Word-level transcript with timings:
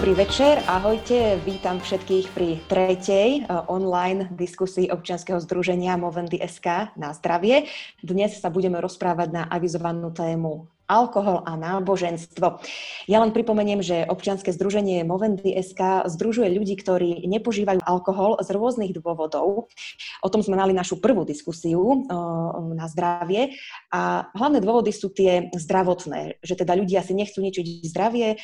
Dobrý 0.00 0.16
večer, 0.16 0.64
ahojte, 0.64 1.36
vítam 1.44 1.76
všetkých 1.76 2.32
pri 2.32 2.56
tretej 2.72 3.44
uh, 3.44 3.68
online 3.68 4.32
diskusii 4.32 4.88
občianskeho 4.88 5.36
združenia 5.44 6.00
Movendy 6.00 6.40
SK 6.40 6.96
na 6.96 7.12
zdravie. 7.12 7.68
Dnes 8.00 8.32
sa 8.40 8.48
budeme 8.48 8.80
rozprávať 8.80 9.28
na 9.28 9.42
avizovanú 9.44 10.08
tému 10.08 10.72
alkohol 10.90 11.46
a 11.46 11.54
náboženstvo. 11.54 12.58
Ja 13.06 13.22
len 13.22 13.30
pripomeniem, 13.30 13.78
že 13.78 14.02
občianske 14.10 14.50
združenie 14.50 15.06
Movendy 15.06 15.54
SK 15.62 16.10
združuje 16.10 16.50
ľudí, 16.50 16.74
ktorí 16.74 17.22
nepožívajú 17.30 17.78
alkohol 17.86 18.42
z 18.42 18.50
rôznych 18.50 18.90
dôvodov. 18.98 19.70
O 20.20 20.28
tom 20.28 20.42
sme 20.42 20.58
mali 20.58 20.74
našu 20.74 20.98
prvú 20.98 21.22
diskusiu 21.22 22.02
na 22.74 22.90
zdravie 22.90 23.54
a 23.94 24.26
hlavné 24.34 24.58
dôvody 24.58 24.90
sú 24.90 25.14
tie 25.14 25.54
zdravotné, 25.54 26.42
že 26.42 26.58
teda 26.58 26.74
ľudia 26.74 27.06
si 27.06 27.14
nechcú 27.14 27.38
ničiť 27.38 27.86
zdravie, 27.86 28.40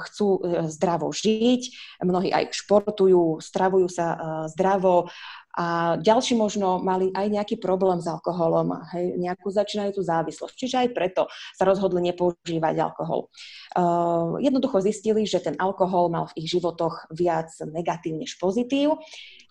chcú 0.00 0.28
e, 0.40 0.70
zdravo 0.70 1.10
žiť, 1.10 1.62
mnohí 2.06 2.30
aj 2.30 2.54
športujú, 2.54 3.42
stravujú 3.42 3.88
sa 3.90 4.06
e, 4.14 4.16
zdravo, 4.54 5.10
a 5.54 5.94
ďalší 6.02 6.34
možno 6.34 6.82
mali 6.82 7.14
aj 7.14 7.26
nejaký 7.30 7.56
problém 7.62 8.02
s 8.02 8.10
alkoholom, 8.10 8.74
hej, 8.90 9.14
nejakú 9.22 9.54
začínajúcu 9.54 10.02
závislosť. 10.02 10.54
Čiže 10.58 10.76
aj 10.82 10.88
preto 10.90 11.22
sa 11.54 11.62
rozhodli 11.62 12.02
nepoužívať 12.10 12.74
alkohol. 12.82 13.30
Uh, 13.74 14.38
jednoducho 14.42 14.82
zistili, 14.82 15.22
že 15.30 15.38
ten 15.38 15.54
alkohol 15.62 16.10
mal 16.10 16.26
v 16.34 16.42
ich 16.42 16.50
životoch 16.50 17.06
viac 17.14 17.54
negatív 17.70 18.18
než 18.18 18.34
pozitív 18.38 18.98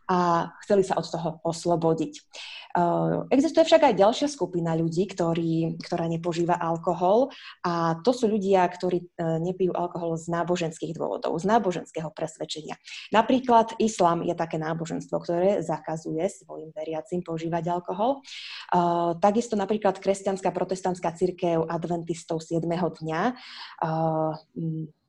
a 0.09 0.51
chceli 0.63 0.83
sa 0.83 0.99
od 0.99 1.07
toho 1.07 1.39
oslobodiť. 1.43 2.13
Uh, 2.73 3.29
existuje 3.29 3.69
však 3.69 3.85
aj 3.85 4.01
ďalšia 4.01 4.27
skupina 4.33 4.73
ľudí, 4.73 5.05
ktorí, 5.05 5.77
ktorá 5.77 6.09
nepožíva 6.09 6.57
alkohol 6.57 7.29
a 7.61 8.01
to 8.01 8.09
sú 8.09 8.25
ľudia, 8.25 8.65
ktorí 8.65 9.13
uh, 9.13 9.37
nepijú 9.37 9.77
alkohol 9.77 10.17
z 10.17 10.33
náboženských 10.33 10.97
dôvodov, 10.97 11.37
z 11.37 11.45
náboženského 11.45 12.09
presvedčenia. 12.09 12.73
Napríklad 13.13 13.77
islám 13.77 14.25
je 14.25 14.33
také 14.33 14.57
náboženstvo, 14.57 15.21
ktoré 15.21 15.61
zakazuje 15.61 16.25
svojim 16.33 16.73
veriacim 16.73 17.21
požívať 17.21 17.69
alkohol. 17.69 18.25
Uh, 18.73 19.13
takisto 19.21 19.53
napríklad 19.53 20.01
kresťanská 20.01 20.49
protestantská 20.49 21.13
církev 21.13 21.69
adventistov 21.69 22.41
7. 22.41 22.65
dňa 22.73 23.21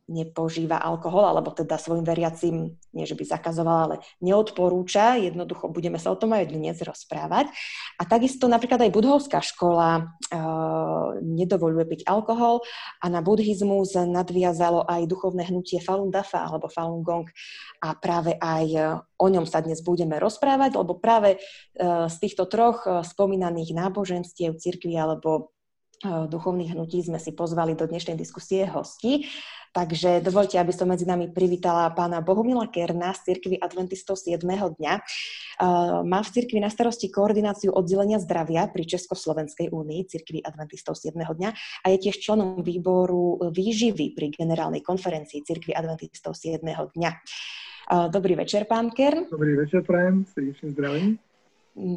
nepožíva 0.05 0.77
alkohol, 0.77 1.33
alebo 1.33 1.49
teda 1.49 1.81
svojim 1.81 2.05
veriacim, 2.05 2.77
nie 2.93 3.07
že 3.09 3.17
by 3.17 3.25
zakazovala, 3.25 3.81
ale 3.89 3.97
neodporúča. 4.21 5.17
Jednoducho 5.17 5.73
budeme 5.73 5.97
sa 5.97 6.13
o 6.13 6.21
tom 6.21 6.37
aj 6.37 6.53
dnes 6.53 6.77
rozprávať. 6.85 7.49
A 7.97 8.05
takisto 8.05 8.45
napríklad 8.45 8.85
aj 8.85 8.93
budhovská 8.93 9.41
škola 9.41 10.13
uh, 10.29 11.17
nedovoluje 11.25 11.89
piť 11.89 12.01
alkohol 12.05 12.61
a 13.01 13.09
na 13.09 13.25
buddhizmus 13.25 13.97
nadviazalo 13.97 14.85
aj 14.85 15.09
duchovné 15.09 15.49
hnutie 15.49 15.81
Falun 15.81 16.13
Dafa 16.13 16.53
alebo 16.53 16.69
Falun 16.69 17.01
Gong 17.01 17.25
a 17.81 17.97
práve 17.97 18.37
aj 18.37 19.01
o 19.17 19.27
ňom 19.33 19.49
sa 19.49 19.65
dnes 19.65 19.81
budeme 19.81 20.21
rozprávať, 20.21 20.77
lebo 20.77 21.01
práve 21.01 21.41
uh, 21.41 22.13
z 22.13 22.17
týchto 22.21 22.45
troch 22.45 22.85
spomínaných 22.85 23.73
náboženstiev, 23.73 24.61
cirkvi 24.61 25.01
alebo 25.01 25.54
duchovných 26.05 26.77
hnutí 26.77 27.01
sme 27.01 27.17
si 27.17 27.33
pozvali 27.33 27.73
do 27.73 27.89
dnešnej 27.89 28.15
diskusie 28.15 28.69
hosti. 28.69 29.27
Takže 29.75 30.23
dovolte, 30.23 30.55
aby 30.55 30.71
som 30.71 30.87
medzi 30.87 31.03
nami 31.03 31.35
privítala 31.35 31.91
pána 31.91 32.23
Bohumila 32.23 32.71
Kerna 32.71 33.11
z 33.11 33.35
Cirkvy 33.35 33.59
Adventistov 33.59 34.15
7. 34.15 34.39
dňa. 34.47 34.93
Má 36.07 36.21
v 36.23 36.31
Cirkvi 36.31 36.63
na 36.63 36.71
starosti 36.71 37.11
koordináciu 37.11 37.75
oddelenia 37.75 38.23
zdravia 38.23 38.71
pri 38.71 38.87
Československej 38.87 39.75
únii 39.75 40.07
Cirkvy 40.07 40.47
Adventistov 40.47 40.95
7. 40.95 41.19
dňa 41.19 41.51
a 41.83 41.87
je 41.91 41.99
tiež 42.07 42.23
členom 42.23 42.63
výboru 42.63 43.51
výživy 43.51 44.15
pri 44.15 44.31
generálnej 44.31 44.79
konferencii 44.79 45.43
Cirkvy 45.43 45.75
Adventistov 45.75 46.39
7. 46.39 46.63
dňa. 46.63 47.11
Dobrý 48.15 48.39
večer, 48.39 48.71
pán 48.71 48.95
Kern. 48.95 49.27
Dobrý 49.27 49.59
večer, 49.59 49.83
prajem, 49.83 50.23
srdečne 50.31 50.71
zdravím. 50.71 51.19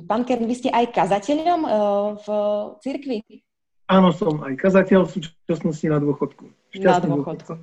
Pán 0.10 0.26
Kern, 0.26 0.50
vy 0.50 0.56
ste 0.58 0.74
aj 0.74 0.98
kazateľom 0.98 1.62
v 2.26 2.28
cirkvi? 2.82 3.46
Áno, 3.88 4.12
som 4.12 4.44
aj 4.44 4.60
kazateľ 4.60 5.08
v 5.08 5.12
súčasnosti 5.16 5.88
na 5.88 6.04
dôchodku. 6.04 6.44
Šťastný 6.76 7.08
na 7.08 7.16
dôchodku. 7.16 7.54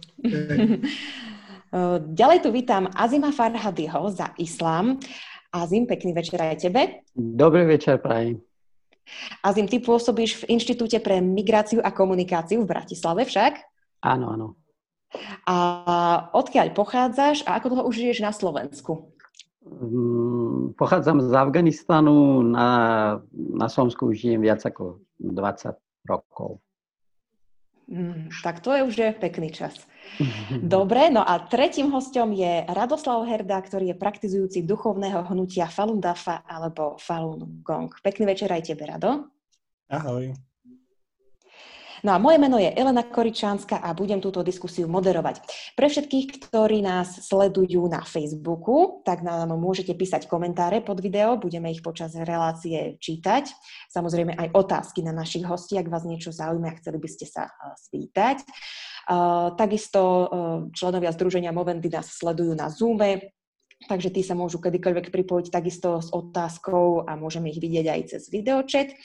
Ďalej 2.17 2.39
tu 2.41 2.49
vítam 2.49 2.89
Azima 2.97 3.29
Farhadiho 3.29 4.09
za 4.09 4.33
Islám. 4.41 4.97
Azim, 5.53 5.85
pekný 5.85 6.17
večer 6.17 6.41
aj 6.41 6.65
tebe. 6.65 7.05
Dobrý 7.13 7.69
večer, 7.69 8.01
prajem. 8.01 8.41
Azim, 9.45 9.69
ty 9.69 9.85
pôsobíš 9.85 10.41
v 10.41 10.57
Inštitúte 10.57 10.97
pre 11.05 11.21
migráciu 11.21 11.85
a 11.85 11.93
komunikáciu 11.93 12.65
v 12.65 12.73
Bratislave 12.73 13.29
však? 13.29 13.61
Áno, 14.01 14.33
áno. 14.33 14.49
A 15.45 15.57
odkiaľ 16.33 16.73
pochádzaš 16.73 17.45
a 17.45 17.61
ako 17.61 17.67
dlho 17.69 17.85
už 17.85 18.01
žiješ 18.01 18.25
na 18.25 18.33
Slovensku? 18.33 19.13
Mm, 19.61 20.73
pochádzam 20.73 21.21
z 21.21 21.33
Afganistanu, 21.37 22.41
na, 22.41 22.69
na 23.33 23.69
Slovensku 23.69 24.09
už 24.09 24.25
žijem 24.25 24.41
viac 24.41 24.65
ako 24.65 25.05
20 25.21 25.84
rokov. 26.05 26.61
Mm, 27.85 28.33
tak 28.41 28.65
to 28.65 28.73
je 28.73 28.81
už 28.81 28.95
je 28.97 29.11
pekný 29.13 29.53
čas. 29.53 29.77
Dobre, 30.77 31.13
no 31.13 31.21
a 31.21 31.37
tretím 31.45 31.93
hostom 31.93 32.33
je 32.33 32.65
Radoslav 32.65 33.29
Herda, 33.29 33.61
ktorý 33.61 33.93
je 33.93 34.01
praktizujúci 34.01 34.65
duchovného 34.65 35.21
hnutia 35.29 35.69
Falun 35.69 36.01
Dafa 36.01 36.45
alebo 36.49 36.97
Falun 36.97 37.61
Gong. 37.61 37.93
Pekný 38.01 38.25
večer 38.25 38.49
aj 38.49 38.73
tebe, 38.73 38.89
Rado. 38.89 39.29
Ahoj. 39.93 40.33
No 42.05 42.13
a 42.13 42.21
moje 42.21 42.37
meno 42.37 42.61
je 42.61 42.69
Elena 42.69 43.01
Koričánska 43.01 43.81
a 43.81 43.97
budem 43.97 44.21
túto 44.21 44.45
diskusiu 44.45 44.85
moderovať. 44.85 45.41
Pre 45.73 45.89
všetkých, 45.89 46.37
ktorí 46.37 46.85
nás 46.85 47.25
sledujú 47.25 47.81
na 47.89 48.05
Facebooku, 48.05 49.01
tak 49.09 49.25
nám 49.25 49.57
môžete 49.57 49.97
písať 49.97 50.29
komentáre 50.29 50.85
pod 50.85 51.01
video, 51.01 51.41
budeme 51.41 51.73
ich 51.73 51.81
počas 51.81 52.13
relácie 52.13 53.01
čítať. 53.01 53.49
Samozrejme 53.89 54.37
aj 54.37 54.53
otázky 54.53 55.01
na 55.01 55.17
našich 55.17 55.49
hostí, 55.49 55.81
ak 55.81 55.89
vás 55.89 56.05
niečo 56.05 56.29
zaujíma 56.29 56.77
a 56.77 56.79
chceli 56.85 57.01
by 57.01 57.09
ste 57.09 57.25
sa 57.25 57.49
eh, 57.49 57.73
spýtať. 57.73 58.45
Uh, 59.05 59.53
takisto 59.61 60.01
uh, 60.01 60.29
členovia 60.73 61.13
Združenia 61.13 61.53
Movendy 61.53 61.93
nás 61.93 62.09
sledujú 62.09 62.57
na 62.57 62.73
Zoome, 62.73 63.37
takže 63.85 64.09
tí 64.09 64.25
sa 64.25 64.33
môžu 64.33 64.61
kedykoľvek 64.65 65.13
pripojiť 65.13 65.53
takisto 65.53 66.01
s 66.01 66.09
otázkou 66.09 67.05
a 67.05 67.13
môžeme 67.17 67.53
ich 67.53 67.61
vidieť 67.61 67.87
aj 67.89 68.01
cez 68.17 68.23
videočet. 68.33 68.97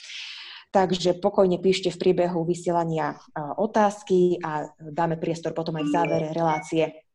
Takže 0.70 1.18
pokojne 1.18 1.58
píšte 1.58 1.90
v 1.90 1.98
priebehu 1.98 2.46
vysielania 2.46 3.18
otázky 3.58 4.38
a 4.38 4.70
dáme 4.78 5.18
priestor 5.18 5.50
potom 5.50 5.74
aj 5.82 5.84
v 5.84 5.94
závere 5.94 6.28
relácie 6.30 7.10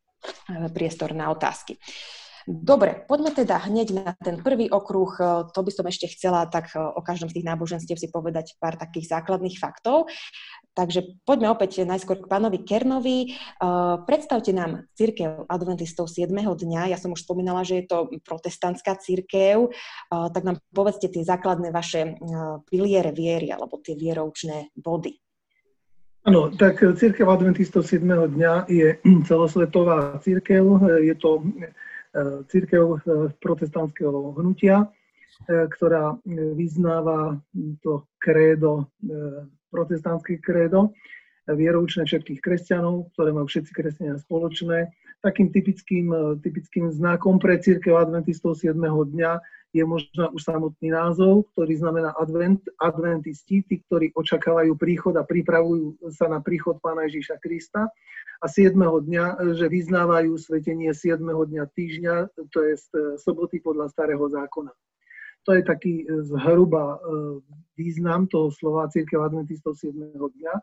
priestor 0.75 1.15
na 1.15 1.31
otázky. 1.31 1.79
Dobre, 2.45 3.01
poďme 3.09 3.33
teda 3.33 3.57
hneď 3.57 3.87
na 3.97 4.13
ten 4.21 4.37
prvý 4.37 4.69
okruh. 4.69 5.09
E, 5.17 5.23
to 5.49 5.65
by 5.65 5.71
som 5.73 5.85
ešte 5.89 6.13
chcela 6.13 6.45
tak 6.45 6.69
e, 6.73 6.79
o 6.79 7.01
každom 7.01 7.25
z 7.33 7.41
tých 7.41 7.49
náboženstiev 7.49 7.97
si 7.97 8.05
povedať 8.13 8.53
pár 8.61 8.77
takých 8.77 9.17
základných 9.17 9.57
faktov. 9.57 10.05
Takže 10.77 11.25
poďme 11.25 11.49
opäť 11.49 11.81
najskôr 11.89 12.21
k 12.21 12.29
pánovi 12.29 12.61
Kernovi. 12.67 13.31
Uh, 13.63 14.03
predstavte 14.03 14.51
nám 14.51 14.91
církev 14.99 15.47
adventistov 15.47 16.11
7. 16.11 16.27
dňa. 16.35 16.91
Ja 16.91 16.99
som 16.99 17.15
už 17.15 17.23
spomínala, 17.23 17.63
že 17.63 17.79
je 17.79 17.85
to 17.87 18.11
protestantská 18.27 18.99
církev. 18.99 19.71
Tak 20.11 20.43
nám 20.43 20.59
povedzte 20.75 21.07
tie 21.07 21.23
základné 21.23 21.71
vaše 21.71 22.19
piliere 22.67 23.15
viery 23.15 23.55
alebo 23.55 23.79
tie 23.79 23.95
vieroučné 23.95 24.75
body. 24.75 25.15
Áno, 26.27 26.51
tak 26.51 26.83
církev 26.83 27.23
adventistov 27.23 27.87
7. 27.87 28.03
dňa 28.35 28.67
je 28.67 28.99
celosvetová 29.31 30.19
církev. 30.19 30.83
Je 31.07 31.15
to 31.15 31.39
církev 32.47 33.03
protestantského 33.43 34.35
hnutia, 34.39 34.87
ktorá 35.49 36.15
vyznáva 36.55 37.39
to 37.83 38.07
krédo 38.23 38.87
protestantské 39.67 40.39
krédo, 40.39 40.95
vieroučné 41.45 42.07
všetkých 42.07 42.39
kresťanov, 42.39 43.11
ktoré 43.13 43.35
majú 43.35 43.51
všetci 43.51 43.71
kresťania 43.75 44.15
spoločné. 44.23 44.87
Takým 45.25 45.49
typickým, 45.49 46.13
typickým 46.45 46.93
znakom 46.93 47.41
pre 47.41 47.57
církev 47.57 47.97
adventistov 47.97 48.61
7. 48.61 48.77
dňa 48.77 49.41
je 49.73 49.81
možno 49.81 50.29
už 50.37 50.41
samotný 50.45 50.93
názov, 50.93 51.49
ktorý 51.57 51.81
znamená 51.81 52.13
advent, 52.13 52.61
adventisti, 52.77 53.65
tí, 53.65 53.81
ktorí 53.89 54.13
očakávajú 54.13 54.77
príchod 54.77 55.17
a 55.17 55.25
pripravujú 55.25 55.97
sa 56.13 56.29
na 56.29 56.45
príchod 56.45 56.77
Pána 56.77 57.09
Ježíša 57.09 57.41
Krista. 57.41 57.89
A 58.39 58.45
7. 58.45 58.77
dňa, 58.77 59.57
že 59.57 59.65
vyznávajú 59.65 60.37
svetenie 60.37 60.93
7. 60.93 61.17
dňa 61.25 61.63
týždňa, 61.73 62.15
to 62.53 62.59
je 62.61 62.77
soboty 63.17 63.57
podľa 63.65 63.89
starého 63.89 64.29
zákona. 64.29 64.69
To 65.49 65.57
je 65.57 65.61
taký 65.65 66.05
zhruba 66.25 67.01
význam 67.73 68.29
toho 68.29 68.53
slova 68.53 68.93
církev 68.93 69.25
adventistov 69.25 69.73
7. 69.73 69.97
dňa. 70.13 70.53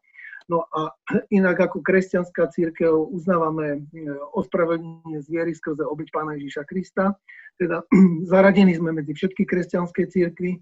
No 0.50 0.66
a 0.70 0.94
inak 1.38 1.70
ako 1.70 1.82
kresťanská 1.82 2.50
církev 2.50 2.90
uznávame 3.10 3.78
e, 3.78 4.06
ospravedlnenie 4.34 5.22
z 5.22 5.28
viery 5.28 5.52
skrze 5.54 5.82
obyť 5.84 6.08
Pána 6.10 6.38
Ježíša 6.38 6.64
Krista. 6.66 7.14
Teda 7.58 7.82
zaradení 8.32 8.74
sme 8.74 8.96
medzi 8.96 9.14
všetky 9.14 9.46
kresťanské 9.46 10.08
církvy 10.10 10.58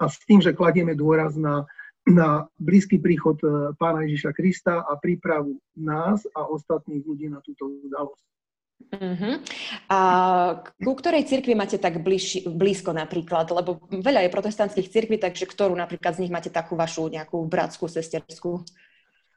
a 0.00 0.04
s 0.08 0.16
tým, 0.24 0.40
že 0.40 0.56
kladieme 0.56 0.96
dôraz 0.96 1.36
na 1.36 1.68
na 2.04 2.44
blízky 2.60 3.00
príchod 3.00 3.40
pána 3.80 4.04
Ježiša 4.04 4.36
Krista 4.36 4.84
a 4.84 4.92
prípravu 5.00 5.56
nás 5.72 6.28
a 6.36 6.44
ostatných 6.44 7.00
ľudí 7.00 7.32
na 7.32 7.40
túto 7.40 7.64
udalosť. 7.64 8.33
Uh-huh. 8.94 9.34
A 9.90 9.98
ku 10.78 10.92
ktorej 10.94 11.26
cirkvi 11.26 11.58
máte 11.58 11.82
tak 11.82 11.98
bliž, 11.98 12.46
blízko 12.46 12.94
napríklad? 12.94 13.50
Lebo 13.50 13.82
veľa 13.90 14.26
je 14.26 14.34
protestantských 14.34 14.90
cirkví, 14.90 15.16
takže 15.18 15.50
ktorú 15.50 15.74
napríklad 15.74 16.14
z 16.14 16.26
nich 16.26 16.32
máte 16.32 16.50
takú 16.50 16.78
vašu 16.78 17.10
nejakú 17.10 17.42
bratskú, 17.50 17.90
sesterskú? 17.90 18.62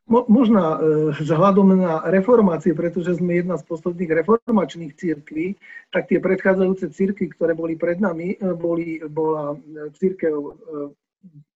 Mo, 0.07 0.23
možno 0.31 0.79
vzhľadom 1.19 1.83
na 1.83 1.99
reformácie, 2.07 2.71
pretože 2.71 3.19
sme 3.19 3.43
jedna 3.43 3.59
z 3.59 3.67
posledných 3.67 4.23
reformačných 4.23 4.95
církví, 4.95 5.59
tak 5.91 6.07
tie 6.07 6.23
predchádzajúce 6.23 6.95
církvy, 6.95 7.35
ktoré 7.35 7.51
boli 7.51 7.75
pred 7.75 7.99
nami, 7.99 8.39
e, 8.39 8.55
boli, 8.55 9.03
bola 9.03 9.59
církev, 9.99 10.31
e, 10.31 10.51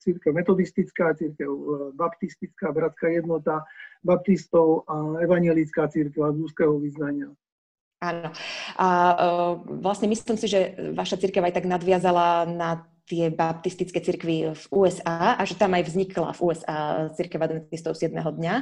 církev 0.03 0.35
metodistická, 0.35 1.15
církev 1.15 1.47
baptistická, 1.95 2.75
bratská 2.75 3.07
jednota, 3.07 3.63
baptistov 4.03 4.83
a 4.83 5.23
evangelická 5.23 5.87
církev 5.87 6.19
z 6.19 6.39
úzkeho 6.43 6.75
vyznania. 6.75 7.31
Áno. 8.01 8.33
A 8.81 8.87
uh, 9.13 9.51
vlastne 9.77 10.09
myslím 10.09 10.33
si, 10.33 10.49
že 10.49 10.73
vaša 10.97 11.21
církev 11.21 11.45
aj 11.45 11.61
tak 11.61 11.69
nadviazala 11.69 12.49
na 12.49 12.89
tie 13.05 13.29
baptistické 13.29 14.01
cirkvy 14.01 14.57
v 14.57 14.63
USA 14.73 15.37
a 15.37 15.41
že 15.45 15.53
tam 15.53 15.77
aj 15.77 15.85
vznikla 15.85 16.33
v 16.33 16.39
USA 16.41 16.77
církev 17.13 17.37
adventistov 17.37 17.93
7. 17.93 18.17
dňa. 18.17 18.55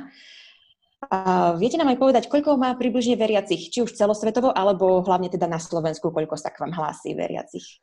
A 1.07 1.19
viete 1.55 1.79
nám 1.79 1.95
aj 1.95 1.99
povedať, 2.03 2.23
koľko 2.27 2.59
má 2.59 2.75
približne 2.75 3.15
veriacich, 3.15 3.71
či 3.71 3.79
už 3.79 3.95
celosvetovo, 3.95 4.51
alebo 4.51 4.99
hlavne 4.99 5.31
teda 5.31 5.47
na 5.47 5.55
Slovensku, 5.55 6.11
koľko 6.11 6.35
sa 6.35 6.51
k 6.51 6.59
vám 6.59 6.75
hlási 6.75 7.15
veriacich? 7.15 7.79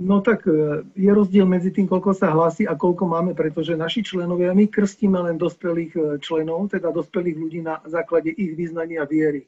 No 0.00 0.24
tak 0.24 0.48
e, 0.48 0.82
je 0.96 1.10
rozdiel 1.12 1.44
medzi 1.44 1.70
tým, 1.70 1.84
koľko 1.84 2.16
sa 2.16 2.32
hlási 2.32 2.64
a 2.64 2.72
koľko 2.72 3.04
máme, 3.04 3.36
pretože 3.36 3.76
naši 3.76 4.00
členovia, 4.00 4.56
my 4.56 4.66
krstíme 4.66 5.20
len 5.28 5.36
dospelých 5.36 5.92
e, 5.92 6.00
členov, 6.24 6.72
teda 6.72 6.88
dospelých 6.88 7.36
ľudí 7.36 7.60
na 7.60 7.84
základe 7.84 8.32
ich 8.32 8.56
vyznania 8.56 9.04
viery. 9.04 9.44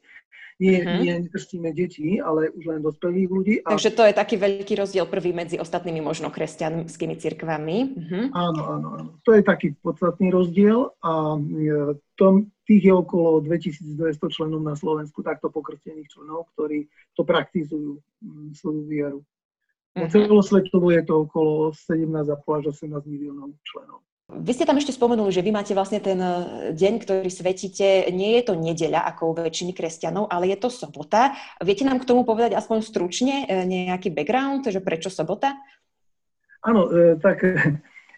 Nie, 0.63 0.79
uh-huh. 0.79 1.03
nie 1.03 1.27
krstíme 1.27 1.75
deti, 1.75 2.23
ale 2.23 2.47
už 2.55 2.63
len 2.71 2.79
dospelých 2.79 3.27
ľudí. 3.27 3.55
A... 3.67 3.75
Takže 3.75 3.91
to 3.91 4.07
je 4.07 4.13
taký 4.15 4.35
veľký 4.39 4.73
rozdiel 4.79 5.03
prvý 5.11 5.35
medzi 5.35 5.59
ostatnými 5.59 5.99
možno 5.99 6.31
kresťanskými 6.31 7.19
cirkvami. 7.19 7.77
Uh-huh. 7.91 8.25
Áno, 8.31 8.61
áno, 8.71 8.87
áno. 8.95 9.09
To 9.27 9.35
je 9.35 9.43
taký 9.43 9.75
podstatný 9.83 10.31
rozdiel 10.31 10.95
a 11.03 11.35
e, 11.35 11.99
tom, 12.15 12.47
tých 12.63 12.87
je 12.87 12.93
okolo 12.95 13.43
2200 13.43 14.23
členov 14.31 14.63
na 14.63 14.79
Slovensku, 14.79 15.19
takto 15.19 15.51
pokrstených 15.51 16.07
členov, 16.07 16.47
ktorí 16.55 16.87
to 17.11 17.27
praktizujú, 17.27 17.99
svoju 18.55 18.81
vieru. 18.87 19.19
Uh-huh. 19.99 20.07
Celosvetovo 20.07 20.95
je 20.95 21.03
to 21.03 21.27
okolo 21.27 21.75
17,5 21.75 22.39
až 22.39 22.63
18 22.71 23.03
miliónov 23.03 23.51
členov. 23.67 23.99
Vy 24.33 24.51
ste 24.57 24.65
tam 24.65 24.81
ešte 24.81 24.95
spomenuli, 24.95 25.29
že 25.29 25.45
vy 25.45 25.53
máte 25.53 25.77
vlastne 25.77 26.01
ten 26.01 26.17
eh, 26.17 26.73
deň, 26.73 26.93
ktorý 27.05 27.29
svetíte, 27.29 28.09
nie 28.09 28.39
je 28.39 28.43
to 28.49 28.53
nedeľa 28.57 29.05
ako 29.13 29.21
u 29.29 29.33
väčšiny 29.37 29.77
kresťanov, 29.77 30.29
ale 30.29 30.49
je 30.49 30.57
to 30.57 30.73
sobota. 30.73 31.37
Viete 31.61 31.85
nám 31.85 32.01
k 32.01 32.09
tomu 32.09 32.25
povedať 32.25 32.57
aspoň 32.57 32.81
stručne 32.81 33.45
eh, 33.45 33.63
nejaký 33.65 34.09
background, 34.09 34.65
že 34.65 34.81
prečo 34.81 35.13
sobota? 35.13 35.53
Áno, 36.65 36.89
eh, 36.89 37.15
tak 37.21 37.45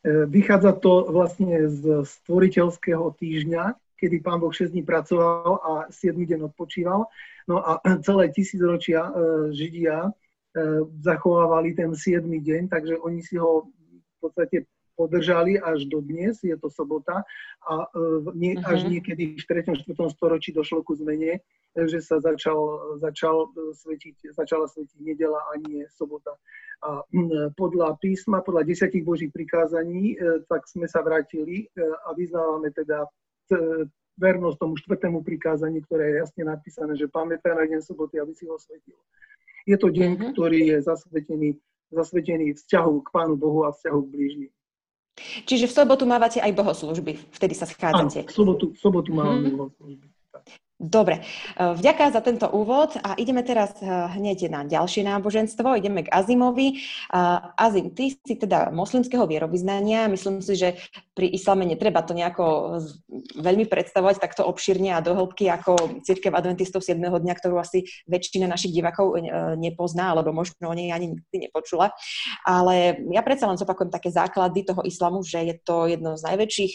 vychádza 0.05 0.77
to 0.77 1.09
vlastne 1.09 1.65
z 1.65 2.05
stvoriteľského 2.05 3.09
týždňa, 3.17 3.73
kedy 3.97 4.21
pán 4.21 4.37
Boh 4.37 4.53
6 4.53 4.69
dní 4.69 4.85
pracoval 4.85 5.49
a 5.65 5.71
7 5.89 6.13
deň 6.13 6.53
odpočíval. 6.53 7.09
No 7.49 7.55
a 7.57 7.81
celé 8.05 8.29
tisícročia 8.29 9.09
Židia 9.49 10.13
zachovávali 11.01 11.73
ten 11.73 11.89
7 11.89 12.21
deň, 12.21 12.69
takže 12.69 13.01
oni 13.01 13.25
si 13.25 13.41
ho 13.41 13.65
v 13.65 14.17
podstate 14.21 14.69
podržali 14.95 15.59
až 15.59 15.85
do 15.91 15.99
dnes, 16.01 16.39
je 16.41 16.55
to 16.57 16.71
sobota 16.71 17.27
a 17.67 17.75
uh, 17.91 18.23
nie, 18.33 18.55
uh-huh. 18.55 18.71
až 18.71 18.87
niekedy 18.87 19.35
v 19.35 19.43
3. 19.43 19.75
4. 19.75 20.15
storočí 20.15 20.55
došlo 20.55 20.81
ku 20.81 20.95
zmene, 20.95 21.43
že 21.75 21.99
sa 21.99 22.23
začal, 22.23 22.57
začal 23.03 23.51
svetiť, 23.75 24.31
začala 24.31 24.71
svetiť 24.71 24.99
nedela 25.03 25.43
a 25.51 25.59
nie 25.59 25.83
sobota. 25.91 26.31
A 26.79 27.03
podľa 27.59 27.99
písma, 27.99 28.39
podľa 28.39 28.63
desiatich 28.63 29.03
božích 29.03 29.31
prikázaní, 29.31 30.15
e, 30.15 30.39
tak 30.47 30.63
sme 30.71 30.87
sa 30.87 31.03
vrátili 31.03 31.67
e, 31.67 31.83
a 31.83 32.15
vyznávame 32.15 32.71
teda 32.71 33.03
vernosť 34.15 34.57
tomu 34.57 34.79
štvrtému 34.79 35.19
prikázaniu, 35.21 35.83
ktoré 35.85 36.03
je 36.09 36.15
jasne 36.23 36.43
napísané, 36.47 36.95
že 36.95 37.11
pamätaj 37.11 37.53
na 37.53 37.67
deň 37.67 37.81
soboty, 37.83 38.17
aby 38.17 38.31
si 38.31 38.47
ho 38.47 38.55
svetil. 38.55 38.95
Je 39.67 39.75
to 39.75 39.91
deň, 39.91 40.11
uh-huh. 40.15 40.31
ktorý 40.31 40.59
je 40.71 40.77
zasvetený, 40.81 41.49
zasvetený 41.91 42.55
vzťahu 42.55 42.93
k 43.03 43.07
Pánu 43.11 43.35
Bohu 43.35 43.67
a 43.67 43.75
vzťahu 43.75 43.99
k 43.99 44.11
blížnym. 44.13 44.51
Čiže 45.47 45.71
v 45.71 45.73
sobotu 45.73 46.03
mávate 46.03 46.43
aj 46.43 46.51
bohoslužby, 46.51 47.31
vtedy 47.31 47.55
sa 47.55 47.63
schádzate. 47.63 48.27
Áno, 48.27 48.29
v 48.29 48.35
sobotu, 48.35 48.65
v 48.75 48.79
sobotu 48.79 49.09
máme 49.15 49.47
mm-hmm. 49.47 49.55
bohoslužby. 49.55 50.05
Dobre, 50.75 51.23
e, 51.55 51.71
vďaka 51.71 52.11
za 52.11 52.19
tento 52.19 52.51
úvod 52.51 52.99
a 52.99 53.15
ideme 53.15 53.47
teraz 53.47 53.79
e, 53.79 53.87
hneď 53.87 54.51
na 54.51 54.67
ďalšie 54.67 55.07
náboženstvo, 55.07 55.71
ideme 55.79 56.03
k 56.03 56.11
Azimovi. 56.11 56.83
Azim, 57.55 57.95
ty 57.95 58.11
si 58.11 58.35
teda 58.35 58.75
moslimského 58.75 59.23
vierovýznania, 59.23 60.11
myslím 60.11 60.43
si, 60.43 60.59
že 60.59 60.75
pri 61.15 61.31
islame 61.31 61.63
netreba 61.63 62.03
to 62.03 62.11
nejako 62.11 62.75
veľmi 63.39 63.71
predstavovať 63.71 64.19
takto 64.19 64.43
obširne 64.43 64.91
a 64.91 64.99
dohlbky 64.99 65.47
ako 65.47 66.03
církev 66.03 66.35
adventistov 66.35 66.83
7. 66.83 66.99
dňa, 66.99 67.33
ktorú 67.39 67.55
asi 67.55 67.87
väčšina 68.11 68.43
našich 68.43 68.75
divákov 68.75 69.15
e, 69.15 69.31
nepozná, 69.55 70.11
alebo 70.11 70.35
možno 70.35 70.59
o 70.59 70.75
nej 70.75 70.91
ani 70.91 71.15
nikdy 71.15 71.47
nepočula. 71.47 71.95
Ale 72.43 72.99
ja 73.15 73.23
predsa 73.23 73.47
len 73.47 73.55
zopakujem 73.55 73.95
také 73.95 74.11
základy 74.11 74.67
toho 74.67 74.83
islamu, 74.83 75.23
že 75.23 75.39
je 75.39 75.55
to 75.55 75.87
jedno 75.87 76.19
z 76.19 76.27
najväčších 76.27 76.73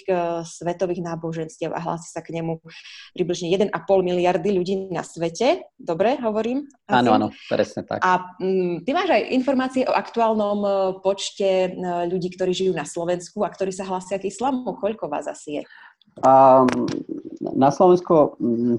svetových 0.49 1.05
náboženstiev 1.05 1.77
a 1.77 1.85
hlási 1.85 2.09
sa 2.09 2.25
k 2.25 2.41
nemu 2.41 2.65
približne 3.13 3.53
1,5 3.53 3.90
miliardy 3.99 4.55
ľudí 4.55 4.95
na 4.95 5.03
svete. 5.03 5.67
Dobre 5.75 6.15
hovorím? 6.23 6.71
Áno, 6.87 7.19
áno, 7.19 7.29
presne 7.51 7.83
tak. 7.83 7.99
A 7.99 8.39
mm, 8.39 8.87
ty 8.87 8.91
máš 8.95 9.11
aj 9.11 9.23
informácie 9.35 9.83
o 9.91 9.93
aktuálnom 9.93 10.59
e, 10.63 10.71
počte 11.03 11.51
e, 11.67 11.71
ľudí, 12.07 12.31
ktorí 12.39 12.55
žijú 12.55 12.73
na 12.79 12.87
Slovensku 12.87 13.43
a 13.43 13.51
ktorí 13.51 13.75
sa 13.75 13.83
hlásia 13.91 14.23
k 14.23 14.31
islamu. 14.31 14.79
Koľko 14.79 15.11
vás 15.11 15.27
asi 15.27 15.61
je? 15.61 15.63
Um, 16.23 16.87
na 17.59 17.75
Slovensku 17.75 18.39
um, 18.39 18.79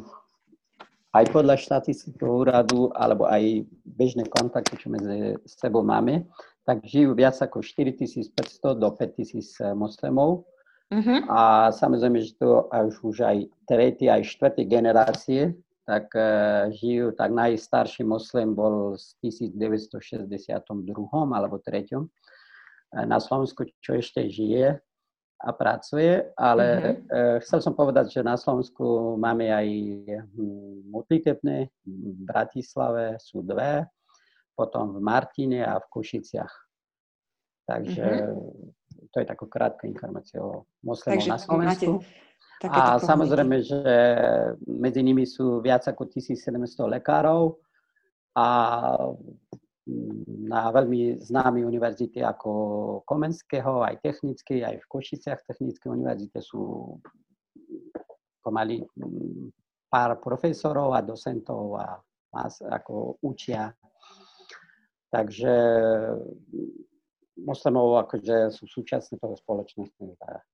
aj 1.11 1.27
podľa 1.35 1.59
štatistického 1.59 2.47
úradu, 2.47 2.87
alebo 2.95 3.27
aj 3.27 3.67
bežné 3.83 4.23
kontakty, 4.31 4.79
čo 4.79 4.87
medzi 4.87 5.35
sebou 5.43 5.83
máme, 5.83 6.23
tak 6.63 6.87
žijú 6.87 7.11
viac 7.11 7.35
ako 7.35 7.59
4500 7.59 8.79
do 8.79 8.87
5000 8.95 9.75
moslimov 9.75 10.47
Uh-huh. 10.91 11.23
A 11.31 11.71
samozrejme, 11.71 12.19
že 12.19 12.35
to 12.35 12.67
až 12.67 12.99
už 12.99 13.23
aj 13.23 13.47
tretie, 13.63 14.11
aj 14.11 14.27
štvrté 14.27 14.67
generácie, 14.67 15.55
tak 15.87 16.11
uh, 16.11 16.67
žijú, 16.75 17.15
tak 17.15 17.31
najstarší 17.31 18.03
moslim 18.03 18.51
bol 18.51 18.99
z 18.99 19.15
1962 19.23 20.27
alebo 21.31 21.55
3. 21.63 23.07
na 23.07 23.17
Slovensku, 23.23 23.63
čo 23.79 23.95
ešte 23.95 24.27
žije 24.27 24.83
a 25.41 25.49
pracuje, 25.55 26.27
ale 26.35 26.67
uh-huh. 26.75 26.95
uh, 27.07 27.37
chcel 27.39 27.63
som 27.63 27.71
povedať, 27.71 28.11
že 28.11 28.21
na 28.27 28.35
Slovensku 28.35 29.15
máme 29.15 29.47
aj 29.47 29.67
hm, 30.35 30.91
modlitebné, 30.91 31.71
v 31.87 32.19
Bratislave 32.27 33.15
sú 33.15 33.39
dve, 33.47 33.87
potom 34.59 34.91
v 34.91 34.99
Martine 34.99 35.63
a 35.63 35.79
v 35.79 35.87
Košiciach. 35.87 36.53
Takže 37.63 38.05
uh-huh 38.27 38.75
to 39.11 39.19
je 39.19 39.25
taká 39.27 39.45
krátka 39.47 39.83
informácia 39.87 40.39
o 40.39 40.65
moslimov 40.81 41.27
na 41.27 41.39
Slovensku. 41.39 41.99
A 42.61 43.01
samozrejme, 43.01 43.57
že 43.65 43.81
medzi 44.69 45.01
nimi 45.01 45.25
sú 45.25 45.59
viac 45.65 45.81
ako 45.89 46.05
1700 46.05 46.61
lekárov 46.85 47.57
a 48.37 48.47
na 50.45 50.61
veľmi 50.69 51.17
známy 51.19 51.65
univerzity 51.65 52.21
ako 52.21 52.51
Komenského, 53.03 53.81
aj 53.81 54.05
technický, 54.05 54.61
aj 54.61 54.77
v 54.77 54.85
Košiciach 54.87 55.41
technické 55.41 55.89
univerzite 55.89 56.37
sú 56.37 56.95
pomaly 58.45 58.85
mm, 58.85 59.49
pár 59.89 60.21
profesorov 60.21 60.93
a 60.93 61.01
docentov 61.01 61.81
a 61.81 61.97
nás 62.31 62.61
ako 62.61 63.17
učia. 63.25 63.73
Takže 65.11 65.53
moslimov 67.39 68.03
akože 68.07 68.51
sú 68.51 68.67
súčasné 68.67 69.15
toho 69.21 69.35
spoločnosti. 69.39 70.03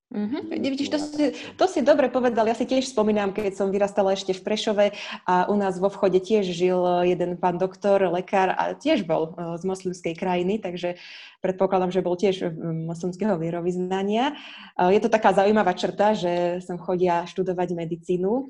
Mm-hmm. 0.07 0.63
Vidíš, 0.63 0.87
to 0.87 0.99
si, 1.03 1.23
to 1.59 1.65
si 1.67 1.83
dobre 1.83 2.07
povedal. 2.07 2.47
Ja 2.47 2.55
si 2.55 2.63
tiež 2.63 2.87
spomínam, 2.87 3.35
keď 3.35 3.59
som 3.59 3.75
vyrastala 3.75 4.15
ešte 4.15 4.31
v 4.31 4.39
Prešove 4.39 4.85
a 5.27 5.51
u 5.51 5.55
nás 5.59 5.75
vo 5.83 5.91
vchode 5.91 6.23
tiež 6.23 6.47
žil 6.47 6.79
jeden 7.03 7.35
pán 7.35 7.59
doktor, 7.59 7.99
lekár 8.07 8.55
a 8.55 8.71
tiež 8.71 9.03
bol 9.03 9.35
e, 9.35 9.59
z 9.59 9.67
moslimskej 9.67 10.15
krajiny, 10.15 10.63
takže 10.63 10.95
predpokladám, 11.43 11.91
že 11.91 11.99
bol 11.99 12.15
tiež 12.15 12.55
moslimského 12.87 13.35
vierovýznania. 13.35 14.31
E, 14.79 14.95
je 14.95 15.03
to 15.03 15.11
taká 15.11 15.35
zaujímavá 15.35 15.75
črta, 15.75 16.15
že 16.15 16.63
som 16.63 16.79
chodia 16.79 17.27
študovať 17.27 17.75
medicínu 17.75 18.31
e, 18.31 18.43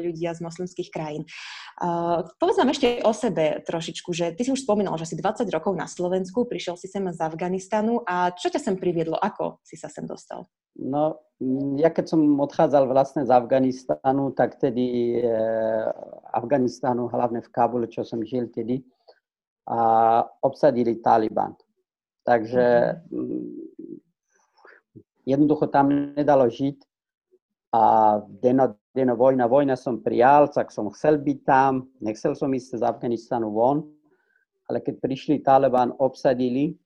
ľudia 0.00 0.32
z 0.32 0.40
moslimských 0.40 0.88
krajín. 0.88 1.28
Povedz 2.40 2.56
nám 2.56 2.72
ešte 2.72 3.04
o 3.04 3.12
sebe 3.12 3.60
trošičku, 3.68 4.16
že 4.16 4.32
ty 4.32 4.48
si 4.48 4.52
už 4.52 4.64
spomínal, 4.64 4.96
že 4.96 5.12
si 5.12 5.16
20 5.16 5.44
rokov 5.48 5.76
na 5.76 5.88
Slovensku, 5.88 6.48
prišiel 6.48 6.80
si 6.80 6.88
sem 6.88 7.04
z 7.08 7.20
Afganistanu 7.20 8.00
a 8.04 8.32
čo 8.32 8.48
ťa 8.48 8.60
sem 8.64 8.76
priviedlo? 8.80 9.16
Ako 9.16 9.60
si 9.60 9.76
sa 9.76 9.92
sem 9.92 10.08
dostal? 10.08 10.48
No, 10.78 11.18
ja 11.80 11.88
keď 11.88 12.14
som 12.14 12.20
odchádzal 12.36 12.84
vlastne 12.86 13.22
z 13.24 13.30
Afganistanu, 13.32 14.30
tak 14.36 14.60
tedy 14.60 15.18
e, 15.18 15.32
Afganistanu, 16.36 17.08
hlavne 17.08 17.40
v 17.40 17.48
Kabule, 17.48 17.88
čo 17.88 18.04
som 18.04 18.20
žil 18.20 18.52
tedy, 18.52 18.84
a 19.64 19.80
obsadili 20.44 21.00
Taliban. 21.00 21.56
Takže 22.28 22.92
mm, 23.08 23.56
jednoducho 25.24 25.72
tam 25.72 26.12
nedalo 26.12 26.50
žiť 26.52 26.76
a 27.72 27.82
deno, 28.42 28.76
deno 28.92 29.14
vojna, 29.16 29.46
vojna 29.46 29.78
som 29.78 30.02
prijal, 30.02 30.50
tak 30.50 30.74
som 30.74 30.90
chcel 30.92 31.22
byť 31.22 31.38
tam, 31.46 31.88
nechcel 32.02 32.34
som 32.34 32.50
ísť 32.50 32.82
z 32.82 32.84
Afganistanu 32.84 33.48
von, 33.54 33.86
ale 34.68 34.82
keď 34.82 35.00
prišli 35.00 35.40
Taliban, 35.40 35.94
obsadili 35.98 36.76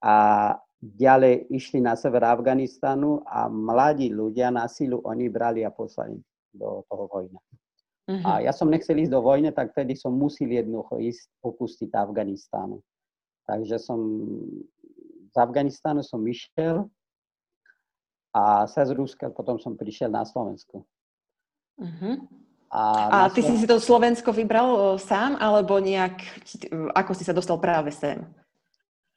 a 0.00 0.56
ďalej 0.82 1.46
išli 1.54 1.78
na 1.78 1.94
sever 1.94 2.26
Afganistanu 2.26 3.22
a 3.22 3.46
mladí 3.46 4.10
ľudia 4.10 4.50
na 4.50 4.66
sílu 4.66 4.98
oni 5.06 5.30
brali 5.30 5.62
a 5.62 5.70
poslali 5.70 6.18
do 6.50 6.82
toho 6.90 7.06
vojna. 7.06 7.38
Uh-huh. 8.10 8.22
A 8.26 8.30
ja 8.42 8.50
som 8.50 8.66
nechcel 8.66 8.98
ísť 8.98 9.14
do 9.14 9.22
vojny, 9.22 9.54
tak 9.54 9.70
vtedy 9.70 9.94
som 9.94 10.10
musel 10.10 10.50
jednoducho 10.50 10.98
ísť 10.98 11.30
opustiť 11.38 11.94
Afganistánu. 11.94 12.82
Takže 13.46 13.78
som 13.78 13.98
z 15.32 15.36
Afganistánu 15.38 16.02
som 16.02 16.18
išiel 16.26 16.90
a 18.34 18.66
sa 18.66 18.82
z 18.82 18.92
Ruska 18.98 19.30
potom 19.30 19.62
som 19.62 19.78
prišiel 19.78 20.10
na 20.10 20.26
Slovensko. 20.26 20.82
Uh-huh. 21.78 22.26
A, 22.74 22.82
a 23.06 23.18
ty 23.30 23.38
Slovensko... 23.38 23.54
si 23.54 23.62
si 23.62 23.66
to 23.70 23.76
Slovensko 23.78 24.30
vybral 24.34 24.98
sám, 24.98 25.38
alebo 25.38 25.78
nejak, 25.78 26.26
ako 26.90 27.12
si 27.14 27.22
sa 27.22 27.30
dostal 27.30 27.62
práve 27.62 27.94
sem? 27.94 28.18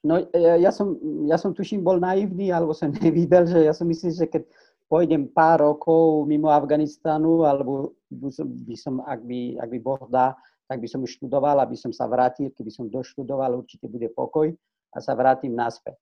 No 0.06 0.22
ja 0.38 0.70
som, 0.70 0.94
ja 1.26 1.42
som 1.42 1.50
tuším 1.50 1.82
bol 1.82 1.98
naivný, 1.98 2.54
alebo 2.54 2.78
som 2.78 2.94
nevidel, 3.02 3.50
že 3.50 3.66
ja 3.66 3.74
som 3.74 3.90
myslel, 3.90 4.14
že 4.14 4.30
keď 4.30 4.46
pôjdem 4.86 5.26
pár 5.34 5.66
rokov 5.66 6.30
mimo 6.30 6.54
Afganistanu, 6.54 7.42
alebo 7.42 7.98
by 8.14 8.78
som, 8.78 9.02
ak, 9.02 9.26
by, 9.26 9.58
ak 9.58 9.70
by 9.74 9.80
Boh 9.82 10.06
dá, 10.14 10.38
tak 10.70 10.78
by 10.82 10.88
som 10.90 11.02
už 11.02 11.18
študoval, 11.18 11.58
aby 11.62 11.74
som 11.74 11.90
sa 11.90 12.06
vrátil, 12.06 12.54
keby 12.54 12.70
som 12.70 12.86
doštudoval, 12.90 13.58
určite 13.58 13.90
bude 13.90 14.10
pokoj 14.14 14.54
a 14.94 14.98
sa 15.02 15.18
vrátim 15.18 15.54
naspäť. 15.54 15.98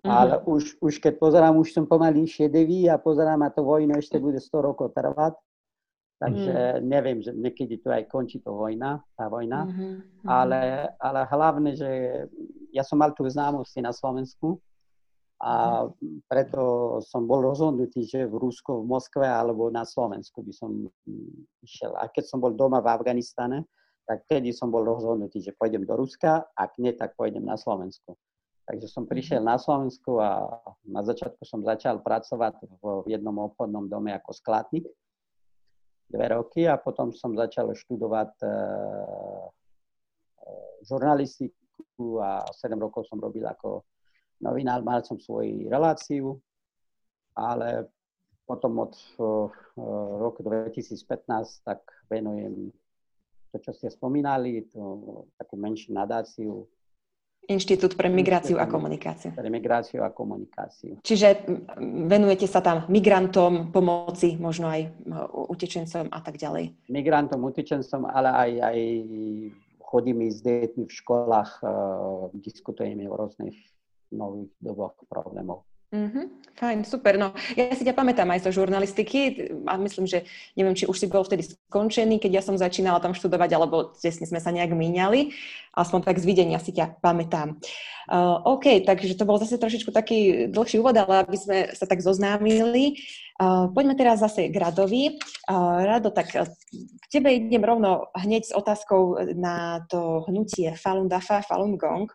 Mm-hmm. 0.00 0.10
Ale 0.10 0.34
už, 0.48 0.80
už 0.82 0.98
keď 0.98 1.20
pozerám, 1.20 1.54
už 1.60 1.76
som 1.76 1.84
pomaly 1.86 2.24
šedevý 2.26 2.88
a 2.90 2.98
pozerám 2.98 3.46
a 3.46 3.52
to 3.52 3.62
vojno 3.62 3.98
ešte 3.98 4.16
bude 4.18 4.42
100 4.42 4.58
rokov 4.58 4.96
trvať, 4.96 5.38
takže 6.20 6.54
mm. 6.76 6.80
neviem, 6.84 7.18
že 7.24 7.32
niekedy 7.32 7.80
tu 7.80 7.88
aj 7.88 8.04
končí 8.12 8.44
to 8.44 8.52
vojna, 8.52 9.00
tá 9.16 9.32
vojna, 9.32 9.64
mm-hmm. 9.64 10.28
ale, 10.28 10.92
ale 11.00 11.20
hlavne, 11.32 11.72
že 11.72 11.88
ja 12.76 12.84
som 12.84 13.00
mal 13.00 13.16
tu 13.16 13.24
známosti 13.24 13.80
na 13.80 13.90
Slovensku 13.90 14.60
a 15.40 15.88
preto 16.28 16.60
som 17.00 17.24
bol 17.24 17.40
rozhodnutý, 17.40 18.04
že 18.04 18.28
v 18.28 18.36
Rusku, 18.36 18.84
v 18.84 18.86
Moskve 18.92 19.24
alebo 19.24 19.72
na 19.72 19.88
Slovensku 19.88 20.44
by 20.44 20.52
som 20.52 20.84
išiel. 21.64 21.96
A 21.96 22.12
keď 22.12 22.28
som 22.28 22.44
bol 22.44 22.52
doma 22.52 22.84
v 22.84 22.92
Afganistane, 22.92 23.64
tak 24.04 24.28
vtedy 24.28 24.52
som 24.52 24.68
bol 24.68 24.84
rozhodnutý, 24.84 25.40
že 25.40 25.56
pôjdem 25.56 25.88
do 25.88 25.96
Ruska, 25.96 26.44
ak 26.52 26.76
nie, 26.76 26.92
tak 26.92 27.16
pôjdem 27.16 27.48
na 27.48 27.56
Slovensku. 27.56 28.20
Takže 28.68 28.86
som 28.92 29.08
prišiel 29.08 29.40
na 29.40 29.56
Slovensku 29.56 30.20
a 30.20 30.60
na 30.84 31.00
začiatku 31.00 31.40
som 31.48 31.64
začal 31.64 32.04
pracovať 32.04 32.60
v 32.84 33.08
jednom 33.08 33.34
obchodnom 33.40 33.88
dome 33.88 34.12
ako 34.12 34.36
skladník 34.36 34.84
dve 36.10 36.26
roky 36.34 36.66
a 36.66 36.74
potom 36.76 37.14
som 37.14 37.38
začal 37.38 37.70
študovať 37.70 38.32
uh, 38.42 39.46
žurnalistiku 40.82 42.18
a 42.18 42.42
7 42.50 42.74
rokov 42.76 43.06
som 43.06 43.22
robil 43.22 43.46
ako 43.46 43.86
novinár, 44.42 44.82
mal 44.82 45.06
som 45.06 45.22
svoju 45.22 45.70
reláciu, 45.70 46.40
ale 47.38 47.86
potom 48.42 48.82
od 48.82 48.92
uh, 49.22 49.46
roku 50.18 50.42
2015 50.42 51.62
tak 51.62 51.86
venujem 52.10 52.74
to, 53.50 53.58
čo 53.58 53.70
ste 53.74 53.90
spomínali, 53.90 54.66
to, 54.70 55.26
takú 55.38 55.58
menšiu 55.58 55.94
nadáciu. 55.94 56.66
Inštitút 57.50 57.98
pre 57.98 58.06
migráciu 58.06 58.62
a 58.62 58.70
komunikáciu. 58.70 59.34
Pre 59.34 59.50
migráciu 59.50 60.06
a 60.06 60.14
komunikáciu. 60.14 61.02
Čiže 61.02 61.50
venujete 62.06 62.46
sa 62.46 62.62
tam 62.62 62.86
migrantom, 62.86 63.74
pomoci, 63.74 64.38
možno 64.38 64.70
aj 64.70 64.86
utečencom 65.50 66.14
a 66.14 66.20
tak 66.22 66.38
ďalej. 66.38 66.70
Migrantom, 66.86 67.42
utečencom, 67.42 68.06
ale 68.06 68.30
aj, 68.30 68.50
aj 68.70 68.78
chodíme 69.82 70.30
s 70.30 70.38
deťmi 70.46 70.86
v 70.86 70.92
školách, 70.94 71.50
uh, 71.66 72.30
diskutujeme 72.38 73.10
o 73.10 73.18
rôznych 73.18 73.58
nových 74.14 74.54
doboch 74.62 74.94
problémov. 75.10 75.66
Mm-hmm, 75.90 76.54
fajn, 76.54 76.78
super. 76.86 77.18
No, 77.18 77.34
ja 77.58 77.74
si 77.74 77.82
ťa 77.82 77.98
pamätám 77.98 78.30
aj 78.30 78.46
zo 78.46 78.54
žurnalistiky 78.54 79.50
a 79.66 79.74
myslím, 79.74 80.06
že 80.06 80.22
neviem, 80.54 80.78
či 80.78 80.86
už 80.86 80.94
si 80.94 81.10
bol 81.10 81.26
vtedy 81.26 81.42
skončený, 81.42 82.22
keď 82.22 82.38
ja 82.38 82.42
som 82.46 82.54
začínala 82.54 83.02
tam 83.02 83.10
študovať, 83.10 83.50
alebo 83.58 83.90
tesne 83.98 84.22
sme 84.22 84.38
sa 84.38 84.54
nejak 84.54 84.70
míňali. 84.70 85.34
Aspoň 85.74 86.06
tak 86.06 86.22
z 86.22 86.30
videnia 86.30 86.62
si 86.62 86.70
ťa 86.70 87.02
pamätám. 87.02 87.58
Uh, 88.06 88.38
OK, 88.46 88.86
takže 88.86 89.18
to 89.18 89.26
bol 89.26 89.42
zase 89.42 89.58
trošičku 89.58 89.90
taký 89.90 90.46
dlhší 90.46 90.78
úvod, 90.78 90.94
ale 90.94 91.26
aby 91.26 91.38
sme 91.38 91.58
sa 91.74 91.90
tak 91.90 91.98
zoznámili. 92.06 93.02
Uh, 93.40 93.72
poďme 93.72 93.96
teraz 93.96 94.20
zase 94.20 94.52
k 94.52 94.56
Radovi. 94.60 95.16
Uh, 95.48 95.80
Rado, 95.88 96.12
tak 96.12 96.28
uh, 96.36 96.44
k 96.44 97.04
tebe 97.08 97.32
idem 97.32 97.64
rovno 97.64 98.12
hneď 98.12 98.52
s 98.52 98.52
otázkou 98.52 99.16
na 99.32 99.80
to 99.88 100.28
hnutie 100.28 100.76
Falun 100.76 101.08
Dafa, 101.08 101.40
Falun 101.40 101.80
Gong. 101.80 102.12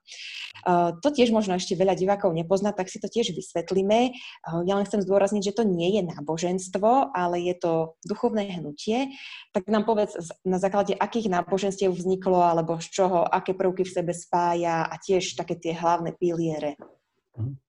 To 1.04 1.08
tiež 1.14 1.30
možno 1.30 1.54
ešte 1.54 1.78
veľa 1.78 1.94
divákov 1.94 2.34
nepozná, 2.34 2.74
tak 2.74 2.90
si 2.90 2.98
to 2.98 3.06
tiež 3.06 3.38
vysvetlíme. 3.38 4.18
Ja 4.66 4.74
len 4.74 4.88
chcem 4.90 5.04
zdôrazniť, 5.04 5.52
že 5.52 5.56
to 5.62 5.64
nie 5.68 5.94
je 5.94 6.02
náboženstvo, 6.10 7.14
ale 7.14 7.38
je 7.46 7.54
to 7.54 7.72
duchovné 8.02 8.50
hnutie. 8.50 9.14
Tak 9.54 9.70
nám 9.70 9.86
povedz, 9.86 10.18
na 10.42 10.58
základe 10.58 10.98
akých 10.98 11.30
náboženstiev 11.30 11.94
vzniklo, 11.94 12.42
alebo 12.42 12.82
z 12.82 12.88
čoho, 12.88 13.28
aké 13.30 13.54
prvky 13.54 13.86
v 13.86 13.94
sebe 13.94 14.14
spája 14.16 14.90
a 14.90 14.96
tiež 14.98 15.38
také 15.38 15.54
tie 15.54 15.78
hlavné 15.78 16.18
piliere. 16.18 16.82
Mhm. 17.38 17.62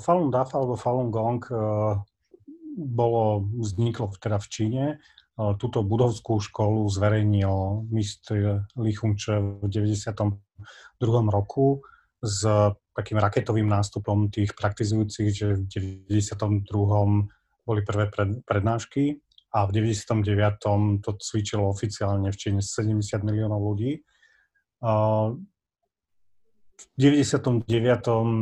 Falun 0.00 0.32
Dafa 0.32 0.58
alebo 0.58 0.74
Falun 0.80 1.12
Gong 1.12 1.44
bolo, 2.74 3.46
vzniklo 3.62 4.10
teda 4.18 4.42
v 4.42 4.48
Číne. 4.50 4.84
Túto 5.34 5.82
budovskú 5.82 6.38
školu 6.38 6.86
zverejnil 6.90 7.86
mistr 7.90 8.66
Li 8.78 8.94
v 8.94 9.66
92. 9.66 10.38
roku 11.26 11.82
s 12.22 12.46
takým 12.94 13.18
raketovým 13.18 13.66
nástupom 13.66 14.30
tých 14.30 14.54
praktizujúcich, 14.54 15.28
že 15.34 15.46
v 15.58 15.66
92. 15.66 16.62
boli 17.66 17.80
prvé 17.82 18.10
prednášky 18.46 19.18
a 19.50 19.66
v 19.66 19.70
99. 19.74 21.02
to 21.02 21.10
cvičilo 21.18 21.66
oficiálne 21.66 22.30
v 22.30 22.38
Číne 22.38 22.62
70 22.62 23.26
miliónov 23.26 23.58
ľudí. 23.74 24.02
V 26.74 26.84
99. 26.98 27.70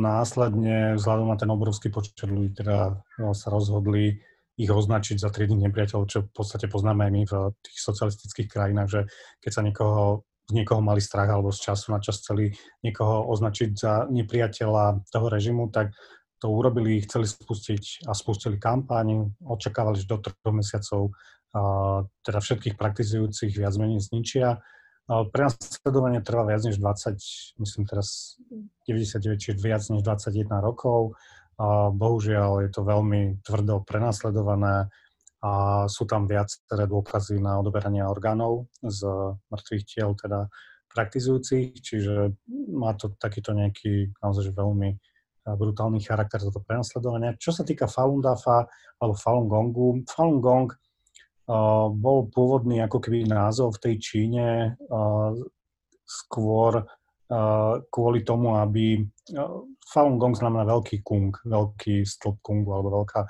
následne, 0.01 0.97
vzhľadom 0.97 1.29
na 1.29 1.37
ten 1.37 1.49
obrovský 1.53 1.93
počet 1.93 2.17
ľudí, 2.25 2.57
teda 2.57 2.97
no, 3.21 3.37
sa 3.37 3.53
rozhodli 3.53 4.25
ich 4.57 4.69
označiť 4.69 5.17
za 5.17 5.29
triednych 5.33 5.69
nepriateľov, 5.69 6.09
čo 6.09 6.19
v 6.25 6.33
podstate 6.33 6.69
poznáme 6.69 7.09
aj 7.09 7.11
my 7.13 7.21
v 7.25 7.33
tých 7.61 7.77
socialistických 7.81 8.49
krajinách, 8.49 8.89
že 8.89 9.01
keď 9.41 9.51
sa 9.53 9.61
niekoho, 9.65 10.25
z 10.49 10.51
niekoho 10.53 10.81
mali 10.81 11.01
strach 11.01 11.29
alebo 11.29 11.49
z 11.49 11.61
času 11.61 11.93
na 11.93 12.01
čas 12.01 12.21
chceli 12.21 12.53
niekoho 12.85 13.25
označiť 13.33 13.69
za 13.73 14.05
nepriateľa 14.09 15.09
toho 15.09 15.27
režimu, 15.29 15.73
tak 15.73 15.93
to 16.37 16.53
urobili, 16.53 17.01
chceli 17.01 17.25
spustiť 17.25 18.05
a 18.05 18.13
spustili 18.13 18.61
kampaň, 18.61 19.33
očakávali, 19.41 19.97
že 19.97 20.09
do 20.09 20.21
troch 20.21 20.53
mesiacov 20.53 21.15
teda 22.25 22.39
všetkých 22.41 22.75
praktizujúcich 22.75 23.53
viac 23.53 23.77
menej 23.77 24.01
zničia 24.01 24.57
pre 25.07 25.41
nás 25.43 25.59
sledovanie 25.59 26.23
trvá 26.23 26.47
viac 26.47 26.63
než 26.63 26.79
20, 26.79 27.59
myslím 27.59 27.83
teraz 27.83 28.39
99, 28.87 29.35
čiže 29.35 29.59
viac 29.59 29.83
než 29.91 30.01
21 30.03 30.63
rokov. 30.63 31.19
Bohužiaľ 31.93 32.65
je 32.65 32.69
to 32.73 32.81
veľmi 32.81 33.43
tvrdo 33.45 33.83
prenasledované 33.85 34.89
a 35.43 35.51
sú 35.91 36.07
tam 36.07 36.23
viaceré 36.23 36.87
dôkazy 36.87 37.43
na 37.43 37.59
odoberanie 37.59 38.01
orgánov 38.01 38.71
z 38.79 39.03
mŕtvych 39.51 39.83
tiel, 39.83 40.15
teda 40.15 40.47
praktizujúcich, 40.93 41.83
čiže 41.83 42.31
má 42.71 42.95
to 42.95 43.11
takýto 43.19 43.51
nejaký 43.51 44.13
naozaj 44.23 44.55
veľmi 44.55 44.95
brutálny 45.43 45.99
charakter 45.99 46.39
toto 46.39 46.63
prenasledovanie. 46.63 47.35
Čo 47.35 47.51
sa 47.51 47.67
týka 47.67 47.91
Falun 47.91 48.23
Dafa 48.23 48.63
alebo 49.03 49.13
Falun 49.19 49.51
Gongu, 49.51 50.07
Falun 50.07 50.39
Gong 50.39 50.71
bol 51.93 52.31
pôvodný 52.31 52.79
ako 52.83 53.03
keby 53.03 53.27
názov 53.27 53.75
v 53.77 53.81
tej 53.89 53.95
Číne 53.99 54.47
skôr 56.03 56.83
kvôli 57.89 58.21
tomu, 58.21 58.55
aby 58.59 59.01
Falun 59.89 60.19
Gong 60.21 60.35
znamená 60.35 60.67
veľký 60.67 61.01
kung, 61.01 61.33
veľký 61.43 62.05
stĺp 62.05 62.39
kungu 62.43 62.71
alebo 62.71 63.03
veľká, 63.03 63.25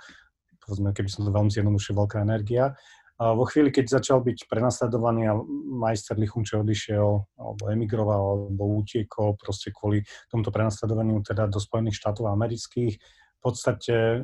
povedzme, 0.66 0.92
keby 0.92 1.10
som 1.10 1.26
to 1.26 1.32
veľmi 1.32 1.50
zjednodušil, 1.50 1.96
veľká 1.96 2.22
energia. 2.22 2.76
A 3.22 3.38
vo 3.38 3.46
chvíli, 3.46 3.70
keď 3.70 4.02
začal 4.02 4.26
byť 4.26 4.50
prenasledovaný 4.50 5.30
a 5.30 5.38
majster 5.70 6.18
Lichunče 6.18 6.60
odišiel 6.66 7.10
alebo 7.40 7.64
emigroval 7.70 8.50
alebo 8.50 8.82
utiekol 8.82 9.38
proste 9.38 9.70
kvôli 9.70 10.02
tomuto 10.28 10.50
prenasledovaniu 10.50 11.22
teda 11.22 11.46
do 11.48 11.62
Spojených 11.62 12.02
štátov 12.02 12.28
amerických, 12.34 12.98
podstate 13.44 14.24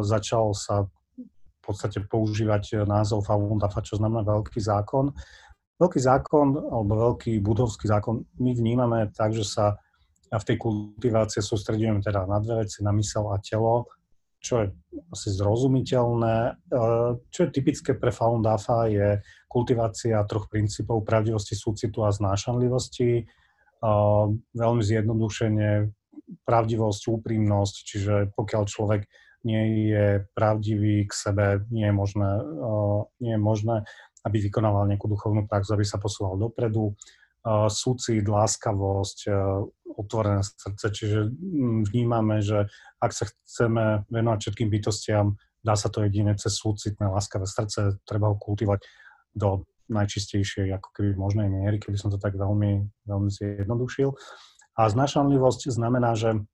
začal 0.00 0.56
sa 0.56 0.88
v 0.88 0.97
podstate 1.68 2.00
používať 2.08 2.88
názov 2.88 3.28
Falun 3.28 3.60
Dafa, 3.60 3.84
čo 3.84 4.00
znamená 4.00 4.24
veľký 4.24 4.58
zákon. 4.58 5.12
Veľký 5.78 6.00
zákon 6.02 6.58
alebo 6.58 6.92
veľký 7.12 7.38
budovský 7.38 7.86
zákon 7.86 8.26
my 8.42 8.50
vnímame 8.56 9.12
tak, 9.14 9.36
že 9.36 9.46
sa 9.46 9.78
v 10.28 10.44
tej 10.44 10.56
kultivácii 10.60 11.40
sústredujeme 11.40 12.04
teda 12.04 12.28
na 12.28 12.36
dve 12.42 12.66
veci, 12.66 12.84
na 12.84 12.92
mysel 12.92 13.32
a 13.32 13.40
telo, 13.40 13.88
čo 14.38 14.60
je 14.60 14.66
asi 15.08 15.32
zrozumiteľné. 15.32 16.36
E, 16.38 16.52
čo 17.32 17.38
je 17.46 17.54
typické 17.54 17.96
pre 17.96 18.12
Falun 18.12 18.44
Dafa 18.44 18.86
je 18.92 19.24
kultivácia 19.48 20.20
troch 20.28 20.46
princípov 20.52 21.02
pravdivosti, 21.02 21.56
súcitu 21.56 22.04
a 22.04 22.12
znášanlivosti. 22.12 23.10
E, 23.18 23.24
veľmi 24.52 24.82
zjednodušene 24.84 25.90
pravdivosť, 26.44 27.02
úprimnosť, 27.08 27.74
čiže 27.88 28.14
pokiaľ 28.36 28.62
človek 28.68 29.08
nie 29.46 29.92
je 29.94 30.26
pravdivý 30.34 31.06
k 31.06 31.12
sebe, 31.14 31.46
nie 31.70 31.86
je 31.86 31.94
možné, 31.94 32.30
nie 33.22 33.32
je 33.34 33.40
možné 33.40 33.76
aby 34.26 34.44
vykonával 34.44 34.84
nejakú 34.90 35.06
duchovnú 35.06 35.46
prax, 35.46 35.70
aby 35.70 35.86
sa 35.86 35.96
posúval 35.96 36.36
dopredu. 36.36 36.92
Súcit, 37.72 38.26
láskavosť, 38.26 39.30
otvorené 39.96 40.44
srdce, 40.44 40.86
čiže 40.92 41.18
vnímame, 41.88 42.44
že 42.44 42.68
ak 43.00 43.14
sa 43.14 43.24
chceme 43.24 44.04
venovať 44.12 44.38
všetkým 44.42 44.68
bytostiam, 44.68 45.38
dá 45.64 45.78
sa 45.78 45.88
to 45.88 46.04
jedine 46.04 46.34
cez 46.36 46.58
súcitné, 46.58 47.08
láskavé 47.08 47.48
srdce, 47.48 48.02
treba 48.04 48.28
ho 48.28 48.36
kultivovať 48.36 48.84
do 49.32 49.64
najčistejšej 49.88 50.76
ako 50.76 50.88
keby 50.92 51.16
možnej 51.16 51.48
miery, 51.48 51.80
keby 51.80 51.96
som 51.96 52.12
to 52.12 52.20
tak 52.20 52.36
veľmi, 52.36 52.84
veľmi 53.08 53.30
zjednodušil. 53.32 54.12
A 54.76 54.92
znášanlivosť 54.92 55.72
znamená, 55.72 56.12
že 56.18 56.44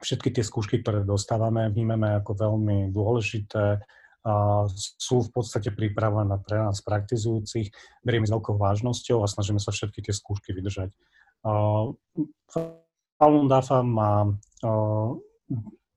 všetky 0.00 0.32
tie 0.32 0.44
skúšky, 0.44 0.80
ktoré 0.80 1.04
dostávame, 1.04 1.68
vnímame 1.68 2.16
ako 2.18 2.32
veľmi 2.34 2.88
dôležité, 2.90 3.84
a 4.20 4.68
sú 5.00 5.24
v 5.24 5.32
podstate 5.32 5.72
pripravené 5.72 6.44
pre 6.44 6.60
nás 6.60 6.84
praktizujúcich, 6.84 7.72
berieme 8.04 8.28
s 8.28 8.34
veľkou 8.36 8.52
vážnosťou 8.60 9.24
a 9.24 9.30
snažíme 9.32 9.56
sa 9.56 9.72
všetky 9.72 10.04
tie 10.04 10.12
skúšky 10.12 10.52
vydržať. 10.52 10.92
Falun 13.16 13.46
Dafa 13.48 13.80
má 13.80 14.28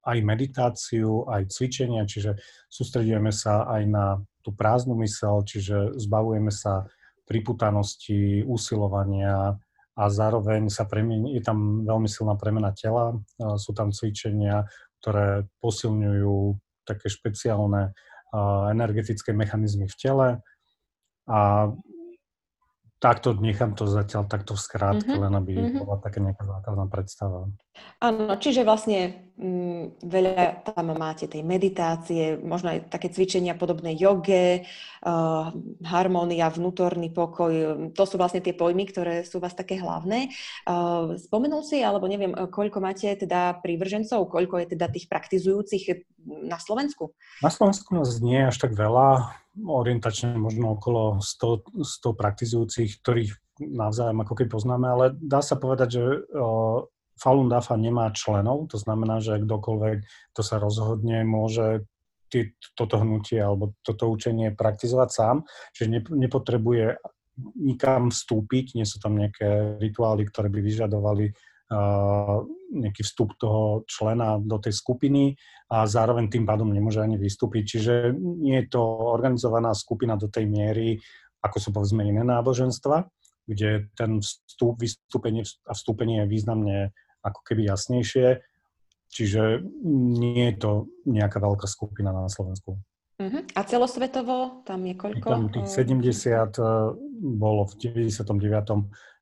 aj 0.04 0.18
meditáciu, 0.24 1.28
aj 1.28 1.52
cvičenia, 1.52 2.08
čiže 2.08 2.40
sústredujeme 2.72 3.32
sa 3.32 3.68
aj 3.68 3.84
na 3.92 4.06
tú 4.40 4.56
prázdnu 4.56 4.96
mysel, 5.04 5.44
čiže 5.44 6.00
zbavujeme 6.00 6.52
sa 6.52 6.88
priputanosti, 7.28 8.44
usilovania, 8.44 9.56
a 9.94 10.10
zároveň 10.10 10.74
sa 10.74 10.90
premení, 10.90 11.38
je 11.38 11.44
tam 11.46 11.86
veľmi 11.86 12.10
silná 12.10 12.34
premena 12.34 12.74
tela, 12.74 13.14
sú 13.62 13.78
tam 13.78 13.94
cvičenia, 13.94 14.66
ktoré 15.02 15.46
posilňujú 15.62 16.58
také 16.84 17.08
špeciálne 17.14 17.94
energetické 18.74 19.32
mechanizmy 19.38 19.86
v 19.86 19.96
tele 20.02 20.28
a 21.30 21.70
takto 22.98 23.36
nechám 23.36 23.76
to 23.76 23.84
zatiaľ 23.86 24.26
takto 24.32 24.56
v 24.56 24.64
skrátke, 24.64 25.12
mm-hmm. 25.12 25.24
len 25.28 25.34
aby 25.36 25.52
mm-hmm. 25.60 25.80
bola 25.84 26.00
taká 26.00 26.24
nejaká 26.24 26.44
základná 26.48 26.86
predstava. 26.88 27.52
Áno, 28.04 28.36
čiže 28.38 28.62
vlastne 28.68 29.32
m, 29.40 29.98
mm, 29.98 30.06
veľa 30.06 30.68
tam 30.68 30.94
máte 30.94 31.26
tej 31.26 31.42
meditácie, 31.42 32.38
možno 32.38 32.76
aj 32.76 32.92
také 32.94 33.10
cvičenia 33.10 33.58
podobné 33.58 33.98
joge, 33.98 34.68
uh, 35.02 35.50
harmónia, 35.82 36.54
vnútorný 36.54 37.10
pokoj, 37.10 37.90
to 37.98 38.04
sú 38.06 38.16
vlastne 38.22 38.46
tie 38.46 38.54
pojmy, 38.54 38.86
ktoré 38.86 39.26
sú 39.26 39.42
vás 39.42 39.58
také 39.58 39.82
hlavné. 39.82 40.30
Uh, 40.70 41.18
spomenul 41.18 41.66
si, 41.66 41.82
alebo 41.82 42.06
neviem, 42.06 42.36
koľko 42.36 42.78
máte 42.78 43.10
teda 43.18 43.58
prívržencov, 43.66 44.30
koľko 44.30 44.62
je 44.62 44.68
teda 44.78 44.92
tých 44.94 45.10
praktizujúcich 45.10 46.06
na 46.46 46.62
Slovensku? 46.62 47.18
Na 47.42 47.50
Slovensku 47.50 47.98
nás 47.98 48.22
nie 48.22 48.46
až 48.46 48.62
tak 48.62 48.78
veľa, 48.78 49.34
orientačne 49.58 50.38
možno 50.38 50.78
okolo 50.78 51.24
100, 51.24 51.82
100 51.82 52.22
praktizujúcich, 52.22 53.02
ktorých 53.02 53.32
navzájom 53.62 54.18
ako 54.22 54.34
keď 54.34 54.48
poznáme, 54.50 54.88
ale 54.90 55.06
dá 55.14 55.42
sa 55.42 55.58
povedať, 55.58 55.90
že 55.94 56.04
uh, 56.04 56.90
Falun 57.20 57.50
Dafa 57.50 57.78
nemá 57.78 58.10
členov, 58.12 58.68
to 58.70 58.78
znamená, 58.82 59.22
že 59.24 59.42
kdokoľvek, 59.42 59.98
kto 60.34 60.42
sa 60.42 60.58
rozhodne, 60.58 61.24
môže 61.24 61.86
toto 62.74 62.98
hnutie 62.98 63.38
alebo 63.38 63.78
toto 63.86 64.10
učenie 64.10 64.58
praktizovať 64.58 65.10
sám, 65.14 65.36
že 65.70 65.86
ne, 65.86 66.02
nepotrebuje 66.02 66.98
nikam 67.62 68.10
vstúpiť, 68.10 68.74
nie 68.78 68.86
sú 68.86 68.98
tam 68.98 69.18
nejaké 69.18 69.78
rituály, 69.78 70.26
ktoré 70.30 70.50
by 70.50 70.60
vyžadovali 70.62 71.30
nejaký 72.74 73.02
vstup 73.02 73.34
toho 73.42 73.82
člena 73.90 74.38
do 74.38 74.62
tej 74.62 74.78
skupiny 74.78 75.34
a 75.74 75.90
zároveň 75.90 76.30
tým 76.30 76.46
pádom 76.46 76.70
nemôže 76.70 77.02
ani 77.02 77.18
vystúpiť. 77.18 77.64
Čiže 77.66 77.94
nie 78.18 78.62
je 78.62 78.70
to 78.70 78.82
organizovaná 79.10 79.74
skupina 79.74 80.14
do 80.14 80.30
tej 80.30 80.46
miery, 80.46 81.02
ako 81.42 81.58
sú 81.58 81.70
povedzme 81.74 82.06
iné 82.06 82.22
náboženstva, 82.22 83.10
kde 83.48 83.92
ten 83.98 84.24
vstup, 84.24 84.80
vystúpenie 84.80 85.44
a 85.68 85.74
vstúpenie 85.76 86.24
je 86.24 86.32
významne 86.32 86.78
ako 87.24 87.40
keby 87.44 87.68
jasnejšie. 87.68 88.44
Čiže 89.14 89.62
nie 90.18 90.50
je 90.50 90.56
to 90.58 90.72
nejaká 91.06 91.38
veľká 91.38 91.70
skupina 91.70 92.10
na 92.10 92.26
Slovensku. 92.32 92.82
Uh-huh. 93.22 93.42
A 93.54 93.62
celosvetovo 93.62 94.66
tam 94.66 94.82
je 94.90 94.96
koľko? 94.98 95.28
Tam 95.30 95.46
tých 95.54 95.70
70 95.70 96.10
eh, 96.34 96.74
bolo 97.22 97.70
v 97.70 97.74
99 98.10 98.26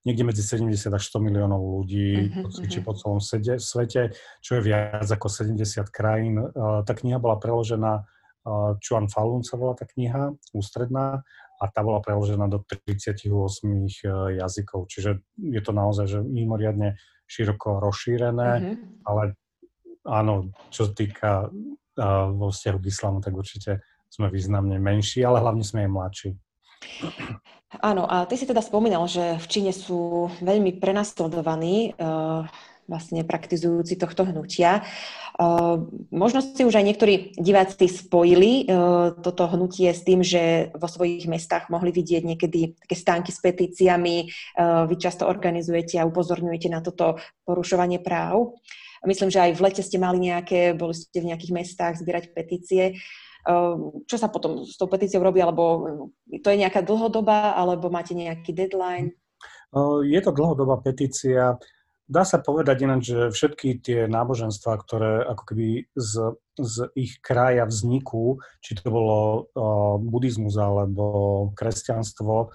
niekde 0.01 0.23
medzi 0.25 0.41
70 0.41 0.97
až 0.97 1.03
100 1.13 1.27
miliónov 1.29 1.61
ľudí 1.61 2.33
uh-huh, 2.33 2.81
po 2.81 2.97
celom 2.97 3.21
sede, 3.21 3.61
svete, 3.61 4.09
čo 4.41 4.57
je 4.57 4.61
viac 4.65 5.05
ako 5.05 5.29
70 5.29 5.61
krajín. 5.93 6.41
Tá 6.57 6.89
kniha 6.97 7.21
bola 7.21 7.37
preložená, 7.37 8.01
Chuan 8.81 9.05
Falun 9.05 9.45
sa 9.45 9.61
volá 9.61 9.77
tá 9.77 9.85
kniha, 9.85 10.33
ústredná, 10.57 11.21
a 11.61 11.69
tá 11.69 11.85
bola 11.85 12.01
preložená 12.01 12.49
do 12.49 12.65
38 12.65 13.29
e, 13.29 13.85
jazykov. 14.41 14.89
Čiže 14.89 15.21
je 15.37 15.61
to 15.61 15.71
naozaj 15.71 16.09
že 16.09 16.19
mimoriadne 16.25 16.97
široko 17.29 17.77
rozšírené, 17.79 18.49
uh-huh. 18.57 18.75
ale 19.05 19.23
áno, 20.03 20.49
čo 20.73 20.89
sa 20.89 20.91
týka 20.91 21.31
uh, 21.47 22.27
vo 22.33 22.51
vzťahu 22.51 22.77
k 22.81 22.89
islamu, 22.91 23.17
tak 23.23 23.31
určite 23.37 23.79
sme 24.11 24.27
významne 24.27 24.75
menší, 24.75 25.23
ale 25.23 25.39
hlavne 25.39 25.63
sme 25.63 25.87
aj 25.87 25.91
mladší. 25.95 26.29
Áno, 27.79 28.03
a 28.03 28.27
ty 28.27 28.35
si 28.35 28.43
teda 28.43 28.59
spomínal, 28.59 29.07
že 29.07 29.39
v 29.39 29.45
Číne 29.47 29.71
sú 29.71 30.27
veľmi 30.43 30.75
prenasledovaní 30.75 31.95
uh, 31.95 32.43
vlastne 32.89 33.25
praktizujúci 33.25 33.97
tohto 33.97 34.25
hnutia. 34.25 34.85
Uh, 35.37 35.89
možno 36.11 36.41
si 36.43 36.61
už 36.61 36.75
aj 36.75 36.85
niektorí 36.85 37.33
diváci 37.39 37.87
spojili 37.89 38.67
uh, 38.67 39.15
toto 39.19 39.47
hnutie 39.49 39.89
s 39.89 40.05
tým, 40.05 40.21
že 40.21 40.69
vo 40.75 40.85
svojich 40.85 41.25
mestách 41.25 41.71
mohli 41.71 41.89
vidieť 41.89 42.23
niekedy 42.25 42.77
také 42.77 42.95
stánky 42.95 43.31
s 43.33 43.39
petíciami, 43.41 44.27
uh, 44.27 44.85
vy 44.85 44.95
často 45.01 45.25
organizujete 45.25 45.97
a 45.97 46.07
upozorňujete 46.07 46.67
na 46.69 46.83
toto 46.83 47.17
porušovanie 47.47 48.03
práv. 48.03 48.59
Myslím, 49.01 49.33
že 49.33 49.41
aj 49.41 49.57
v 49.57 49.63
lete 49.65 49.81
ste 49.81 49.97
mali 49.97 50.29
nejaké, 50.29 50.77
boli 50.77 50.93
ste 50.93 51.25
v 51.25 51.33
nejakých 51.33 51.55
mestách 51.57 51.97
zbierať 51.97 52.37
petície. 52.37 53.01
Čo 54.05 54.15
sa 54.21 54.29
potom 54.29 54.61
s 54.61 54.77
tou 54.77 54.85
petíciou 54.85 55.25
robí, 55.25 55.41
alebo 55.41 55.89
to 56.29 56.53
je 56.53 56.61
nejaká 56.61 56.85
dlhodobá, 56.85 57.57
alebo 57.57 57.89
máte 57.89 58.13
nejaký 58.13 58.53
deadline? 58.53 59.17
Je 60.05 60.21
to 60.21 60.29
dlhodobá 60.29 60.77
petícia. 60.85 61.57
Dá 62.11 62.27
sa 62.27 62.43
povedať 62.43 62.83
ináč, 62.83 63.15
že 63.15 63.31
všetky 63.31 63.79
tie 63.79 63.99
náboženstva, 64.11 64.83
ktoré 64.83 65.23
ako 65.31 65.43
keby 65.47 65.87
z, 65.95 66.35
z 66.59 66.91
ich 66.99 67.23
kraja 67.23 67.63
vzniku, 67.63 68.43
či 68.59 68.75
to 68.75 68.91
bolo 68.91 69.47
uh, 69.55 69.95
buddhizmus 69.95 70.59
alebo 70.59 71.55
kresťanstvo, 71.55 72.51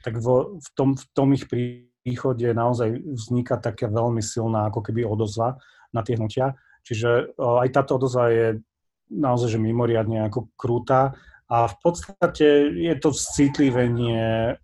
tak 0.00 0.24
vo, 0.24 0.56
v, 0.56 0.68
tom, 0.72 0.96
v 0.96 1.04
tom 1.12 1.36
ich 1.36 1.44
príchode 1.44 2.48
naozaj 2.48 2.96
vzniká 3.04 3.60
taká 3.60 3.92
veľmi 3.92 4.24
silná 4.24 4.72
ako 4.72 4.80
keby 4.80 5.04
odozva 5.04 5.60
na 5.92 6.00
tie 6.00 6.16
hnutia. 6.16 6.56
Čiže 6.88 7.36
uh, 7.36 7.60
aj 7.60 7.76
táto 7.76 8.00
odozva 8.00 8.32
je 8.32 8.64
naozaj 9.12 9.52
že 9.52 9.60
mimoriadne 9.60 10.32
ako 10.32 10.48
krúta 10.56 11.12
a 11.44 11.68
v 11.68 11.76
podstate 11.84 12.72
je 12.72 12.94
to 12.96 13.12
citlivenie 13.12 14.56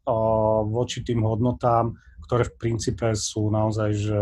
voči 0.64 1.04
tým 1.04 1.28
hodnotám, 1.28 1.92
ktoré 2.30 2.46
v 2.46 2.54
princípe 2.62 3.10
sú 3.18 3.50
naozaj 3.50 3.90
že 3.98 4.20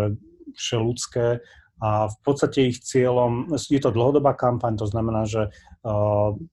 všeludské 0.56 1.44
a 1.76 2.08
v 2.08 2.16
podstate 2.24 2.72
ich 2.72 2.80
cieľom, 2.80 3.52
je 3.52 3.76
to 3.76 3.92
dlhodobá 3.92 4.32
kampaň, 4.32 4.80
to 4.80 4.88
znamená, 4.88 5.28
že 5.28 5.52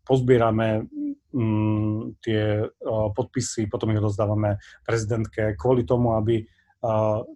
pozbierame 0.03 0.85
mm, 1.31 2.19
tie 2.19 2.67
podpisy, 3.15 3.71
potom 3.71 3.95
ich 3.95 4.03
rozdávame 4.03 4.59
prezidentke 4.83 5.55
kvôli 5.55 5.87
tomu, 5.87 6.19
aby 6.19 6.43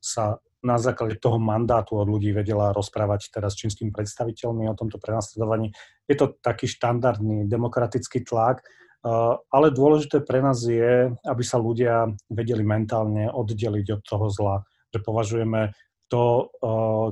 sa 0.04 0.38
na 0.60 0.76
základe 0.76 1.16
toho 1.18 1.40
mandátu 1.40 1.96
od 1.96 2.12
ľudí 2.12 2.36
vedela 2.36 2.76
rozprávať 2.76 3.32
teraz 3.32 3.56
s 3.56 3.64
čínskym 3.64 3.96
predstaviteľmi 3.96 4.68
o 4.68 4.76
tomto 4.76 5.00
prenasledovaní. 5.00 5.72
Je 6.04 6.20
to 6.20 6.36
taký 6.44 6.68
štandardný 6.68 7.48
demokratický 7.48 8.28
tlak, 8.28 8.60
ale 9.04 9.68
dôležité 9.72 10.20
pre 10.20 10.44
nás 10.44 10.60
je, 10.64 11.14
aby 11.24 11.44
sa 11.44 11.56
ľudia 11.56 12.12
vedeli 12.28 12.64
mentálne 12.64 13.32
oddeliť 13.32 13.88
od 13.96 14.02
toho 14.04 14.28
zla, 14.28 14.68
že 14.92 15.00
považujeme 15.00 15.72
to, 16.10 16.50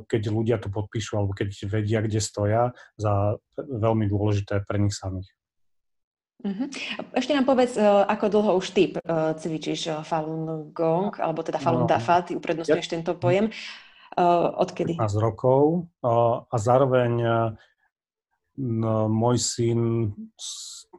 keď 0.09 0.21
ľudia 0.33 0.57
to 0.57 0.73
podpíšu 0.73 1.21
alebo 1.21 1.31
keď 1.37 1.53
vedia, 1.69 2.01
kde 2.01 2.17
stoja, 2.17 2.73
za 2.97 3.37
veľmi 3.57 4.09
dôležité 4.09 4.65
pre 4.65 4.81
nich 4.81 4.97
samých. 4.97 5.29
Uh-huh. 6.37 6.69
Ešte 7.17 7.33
nám 7.33 7.49
povedz, 7.49 7.77
ako 7.81 8.25
dlho 8.29 8.51
už 8.61 8.67
ty 8.73 8.93
cvičíš 9.41 10.01
Falun 10.05 10.73
Gong, 10.73 11.13
alebo 11.17 11.41
teda 11.41 11.57
Falun 11.57 11.85
no, 11.85 11.89
Dafa, 11.89 12.25
ty 12.25 12.37
uprednostňuješ 12.37 12.89
ja, 12.89 12.93
tento 12.97 13.17
pojem. 13.17 13.49
Odkedy? 14.57 14.97
15 14.97 15.17
rokov 15.21 15.85
a 16.49 16.55
zároveň 16.57 17.13
môj 19.13 19.37
syn 19.37 20.09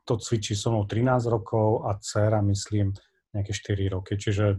to 0.04 0.18
cvičí 0.18 0.54
so 0.54 0.70
mnou 0.70 0.84
13 0.84 1.26
rokov 1.30 1.86
a 1.86 1.98
dcera, 1.98 2.42
myslím, 2.44 2.94
nejaké 3.34 3.52
4 3.54 3.94
roky. 3.94 4.18
Čiže 4.18 4.58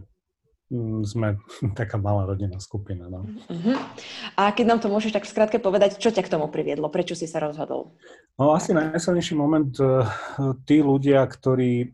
mm, 0.72 1.00
sme 1.04 1.28
taká 1.78 1.96
malá 2.00 2.26
rodinná 2.26 2.58
skupina. 2.58 3.06
No. 3.06 3.24
Uh-huh. 3.24 3.76
A 4.36 4.50
keď 4.52 4.64
nám 4.66 4.80
to 4.80 4.88
môžeš 4.92 5.14
tak 5.14 5.28
skrátke 5.28 5.60
povedať, 5.62 6.00
čo 6.00 6.10
ťa 6.12 6.24
k 6.24 6.32
tomu 6.32 6.48
priviedlo? 6.48 6.92
Prečo 6.92 7.14
si 7.16 7.28
sa 7.28 7.40
rozhodol? 7.40 7.94
No 8.40 8.56
asi 8.56 8.72
najsilnejší 8.72 9.34
moment, 9.36 9.72
uh, 9.80 10.06
tí 10.64 10.80
ľudia, 10.80 11.24
ktorí 11.28 11.92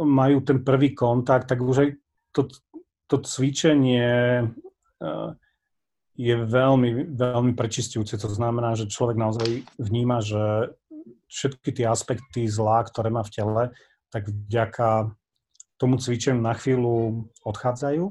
majú 0.00 0.40
ten 0.40 0.64
prvý 0.64 0.96
kontakt, 0.96 1.52
tak 1.52 1.60
už 1.60 1.76
aj 1.84 1.88
to, 2.32 2.48
to 3.04 3.16
cvičenie 3.20 4.48
uh, 5.02 5.34
je 6.20 6.36
veľmi, 6.36 7.16
veľmi 7.16 7.52
prečistujúce. 7.56 8.20
To 8.20 8.28
znamená, 8.28 8.76
že 8.76 8.92
človek 8.92 9.16
naozaj 9.16 9.64
vníma, 9.80 10.20
že 10.20 10.76
všetky 11.30 11.70
tie 11.80 11.86
aspekty 11.86 12.50
zlá, 12.50 12.82
ktoré 12.84 13.08
má 13.08 13.22
v 13.22 13.32
tele, 13.32 13.62
tak 14.10 14.26
vďaka 14.26 15.14
tomu 15.78 15.96
cvičeniu 15.96 16.42
na 16.42 16.52
chvíľu 16.52 17.30
odchádzajú 17.46 18.04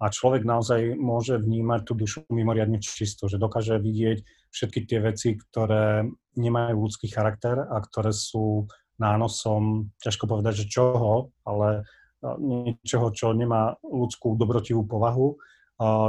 a 0.00 0.04
človek 0.08 0.44
naozaj 0.44 0.96
môže 0.98 1.40
vnímať 1.40 1.80
tú 1.86 1.92
dušu 1.96 2.18
mimoriadne 2.28 2.82
čisto, 2.82 3.30
že 3.30 3.40
dokáže 3.40 3.78
vidieť 3.80 4.24
všetky 4.52 4.84
tie 4.84 4.98
veci, 5.00 5.38
ktoré 5.38 6.04
nemajú 6.36 6.76
ľudský 6.76 7.08
charakter 7.08 7.56
a 7.56 7.78
ktoré 7.80 8.10
sú 8.12 8.68
nánosom, 9.00 9.92
ťažko 10.04 10.28
povedať, 10.28 10.64
že 10.64 10.72
čoho, 10.72 11.32
ale 11.48 11.88
niečoho, 12.36 13.12
čo 13.16 13.32
nemá 13.32 13.80
ľudskú 13.80 14.36
dobrotivú 14.36 14.84
povahu, 14.84 15.40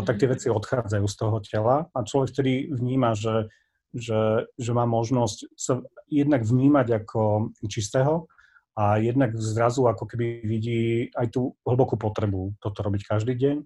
tak 0.03 0.19
tie 0.19 0.27
mhm. 0.27 0.33
veci 0.35 0.47
odchádzajú 0.51 1.05
z 1.07 1.15
toho 1.15 1.37
tela 1.39 1.87
a 1.95 1.99
človek 2.03 2.35
vtedy 2.35 2.67
vníma, 2.71 3.15
že, 3.15 3.47
že, 3.91 4.47
že 4.55 4.71
má 4.71 4.87
možnosť 4.87 5.37
sa 5.55 5.83
jednak 6.07 6.47
vnímať 6.47 7.03
ako 7.03 7.51
čistého 7.67 8.27
a 8.75 8.97
jednak 8.97 9.35
zrazu 9.35 9.83
ako 9.87 10.07
keby 10.07 10.47
vidí 10.47 11.11
aj 11.11 11.35
tú 11.35 11.59
hlbokú 11.67 11.99
potrebu 11.99 12.55
toto 12.63 12.79
robiť 12.81 13.01
každý 13.03 13.35
deň. 13.35 13.57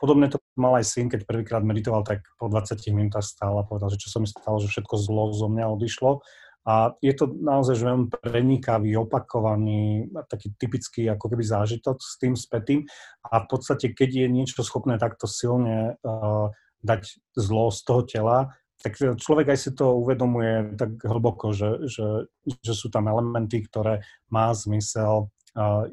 Podobne 0.00 0.32
to 0.32 0.40
mal 0.56 0.76
aj 0.80 0.88
syn, 0.88 1.12
keď 1.12 1.28
prvýkrát 1.28 1.60
meditoval, 1.60 2.04
tak 2.04 2.24
po 2.40 2.48
20 2.48 2.80
minútach 2.92 3.24
stál 3.24 3.56
a 3.60 3.68
povedal, 3.68 3.92
že 3.92 4.00
čo 4.00 4.08
sa 4.08 4.16
mi 4.20 4.28
stalo, 4.28 4.56
že 4.56 4.72
všetko 4.72 4.96
zlo 4.96 5.32
zo 5.36 5.48
mňa 5.48 5.64
odišlo. 5.76 6.24
A 6.68 6.92
je 7.00 7.12
to 7.16 7.24
naozaj 7.40 7.80
že 7.80 7.88
veľmi 7.88 8.12
prenikavý, 8.12 8.92
opakovaný, 9.00 10.12
taký 10.28 10.52
typický 10.60 11.08
ako 11.08 11.32
keby 11.32 11.44
zážitok 11.44 11.96
s 12.00 12.20
tým 12.20 12.36
spätým. 12.36 12.84
A 13.24 13.44
v 13.44 13.46
podstate, 13.48 13.96
keď 13.96 14.24
je 14.24 14.26
niečo 14.28 14.60
schopné 14.60 15.00
takto 15.00 15.24
silne 15.24 15.96
uh, 16.04 16.52
dať 16.84 17.16
zlo 17.36 17.72
z 17.72 17.80
toho 17.84 18.02
tela, 18.04 18.38
tak 18.80 18.96
človek 18.96 19.52
aj 19.52 19.58
si 19.60 19.70
to 19.76 20.00
uvedomuje 20.00 20.72
tak 20.80 20.96
hlboko, 21.04 21.52
že, 21.52 21.84
že, 21.84 22.32
že 22.64 22.72
sú 22.72 22.88
tam 22.88 23.12
elementy, 23.12 23.60
ktoré 23.68 24.00
má 24.32 24.56
zmysel 24.56 25.28
uh, 25.28 25.84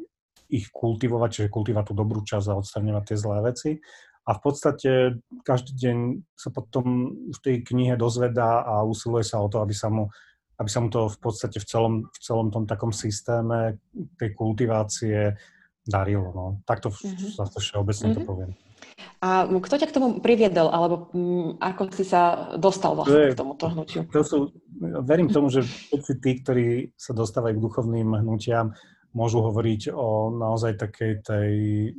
ich 0.47 0.71
kultivovať, 0.71 1.29
čiže 1.29 1.53
kultivovať 1.53 1.85
tú 1.91 1.93
dobrú 1.93 2.23
časť 2.23 2.47
a 2.47 2.59
odstraňovať 2.63 3.03
tie 3.03 3.17
zlé 3.19 3.37
veci. 3.43 3.71
A 4.27 4.35
v 4.35 4.39
podstate 4.39 4.91
každý 5.43 5.75
deň 5.75 5.97
sa 6.35 6.51
potom 6.51 7.15
v 7.31 7.39
tej 7.43 7.55
knihe 7.63 7.99
dozvedá 7.99 8.63
a 8.63 8.83
usiluje 8.83 9.23
sa 9.23 9.43
o 9.43 9.47
to, 9.51 9.59
aby 9.59 9.75
sa 9.75 9.91
mu 9.91 10.07
aby 10.57 10.69
sa 10.73 10.81
mu 10.81 10.89
to 10.89 11.05
v 11.05 11.17
podstate 11.21 11.61
v 11.61 11.69
celom, 11.69 11.93
v 12.09 12.17
celom 12.17 12.49
tom 12.49 12.65
takom 12.65 12.89
systéme 12.89 13.77
tej 14.17 14.33
kultivácie 14.33 15.37
darilo. 15.85 16.33
No. 16.33 16.45
Takto 16.65 16.89
mm-hmm. 16.89 17.37
to 17.37 17.59
všeobecne 17.61 18.09
mm-hmm. 18.09 18.17
to 18.17 18.21
poviem. 18.25 18.51
A 19.21 19.45
kto 19.45 19.75
ťa 19.77 19.87
k 19.89 19.95
tomu 19.95 20.07
priviedol, 20.21 20.69
alebo 20.69 21.09
m, 21.13 21.57
ako 21.61 21.93
si 21.93 22.05
sa 22.05 22.53
dostal 22.57 22.97
vlastne 22.97 23.13
to 23.13 23.25
je, 23.25 23.33
k 23.33 23.39
tomuto 23.39 23.65
hnutiu? 23.69 24.01
To 24.09 24.21
sú, 24.25 24.37
verím 25.05 25.29
tomu, 25.29 25.53
že 25.53 25.65
všetci 25.65 26.13
tí, 26.21 26.31
ktorí 26.41 26.67
sa 26.97 27.13
dostávajú 27.13 27.57
k 27.57 27.65
duchovným 27.65 28.09
hnutiam, 28.25 28.73
môžu 29.13 29.41
hovoriť 29.41 29.93
o 29.93 30.33
naozaj 30.33 30.77
takej 30.77 31.13
tej 31.25 31.51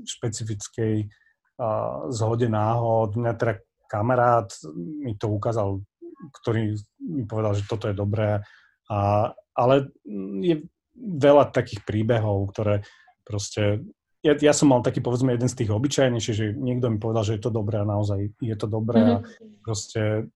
špecifickej 0.07 0.95
uh, 1.07 2.07
zhode 2.15 2.47
náhod. 2.47 3.19
Mňa 3.19 3.33
teda 3.35 3.55
kamarát 3.91 4.51
mi 4.77 5.19
to 5.19 5.27
ukázal 5.31 5.83
ktorý 6.19 6.75
mi 6.99 7.25
povedal, 7.25 7.55
že 7.55 7.69
toto 7.69 7.87
je 7.87 7.95
dobré. 7.95 8.43
A, 8.91 9.31
ale 9.55 9.95
je 10.43 10.67
veľa 10.99 11.55
takých 11.55 11.87
príbehov, 11.87 12.51
ktoré 12.55 12.83
proste... 13.23 13.87
Ja, 14.27 14.35
ja 14.35 14.51
som 14.51 14.75
mal 14.75 14.83
taký, 14.83 14.99
povedzme, 14.99 15.31
jeden 15.31 15.47
z 15.47 15.63
tých 15.63 15.71
obyčajnejších, 15.71 16.37
že 16.37 16.47
niekto 16.59 16.91
mi 16.91 16.99
povedal, 16.99 17.23
že 17.23 17.39
je 17.39 17.43
to 17.47 17.55
dobré 17.55 17.79
a 17.79 17.87
naozaj 17.87 18.35
je 18.43 18.57
to 18.59 18.67
dobré 18.67 18.99
mm-hmm. 18.99 19.23
a 19.23 19.27
proste 19.63 20.27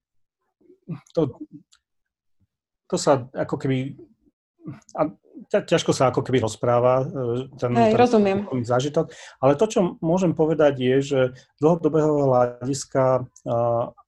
to, 1.11 1.35
to 2.87 2.95
sa 2.95 3.27
ako 3.35 3.59
keby... 3.59 3.99
A 4.95 5.11
ťažko 5.51 5.91
sa 5.91 6.07
ako 6.07 6.23
keby 6.23 6.39
rozpráva 6.39 7.03
e, 7.03 7.05
ten, 7.59 7.75
Hej, 7.75 7.91
ten 7.91 7.99
rozumiem. 7.99 8.39
zážitok, 8.63 9.11
ale 9.43 9.59
to, 9.59 9.67
čo 9.67 9.79
môžem 9.99 10.31
povedať 10.31 10.79
je, 10.79 10.95
že 11.03 11.19
z 11.35 11.59
dlhodobého 11.59 12.31
hľadiska 12.31 13.27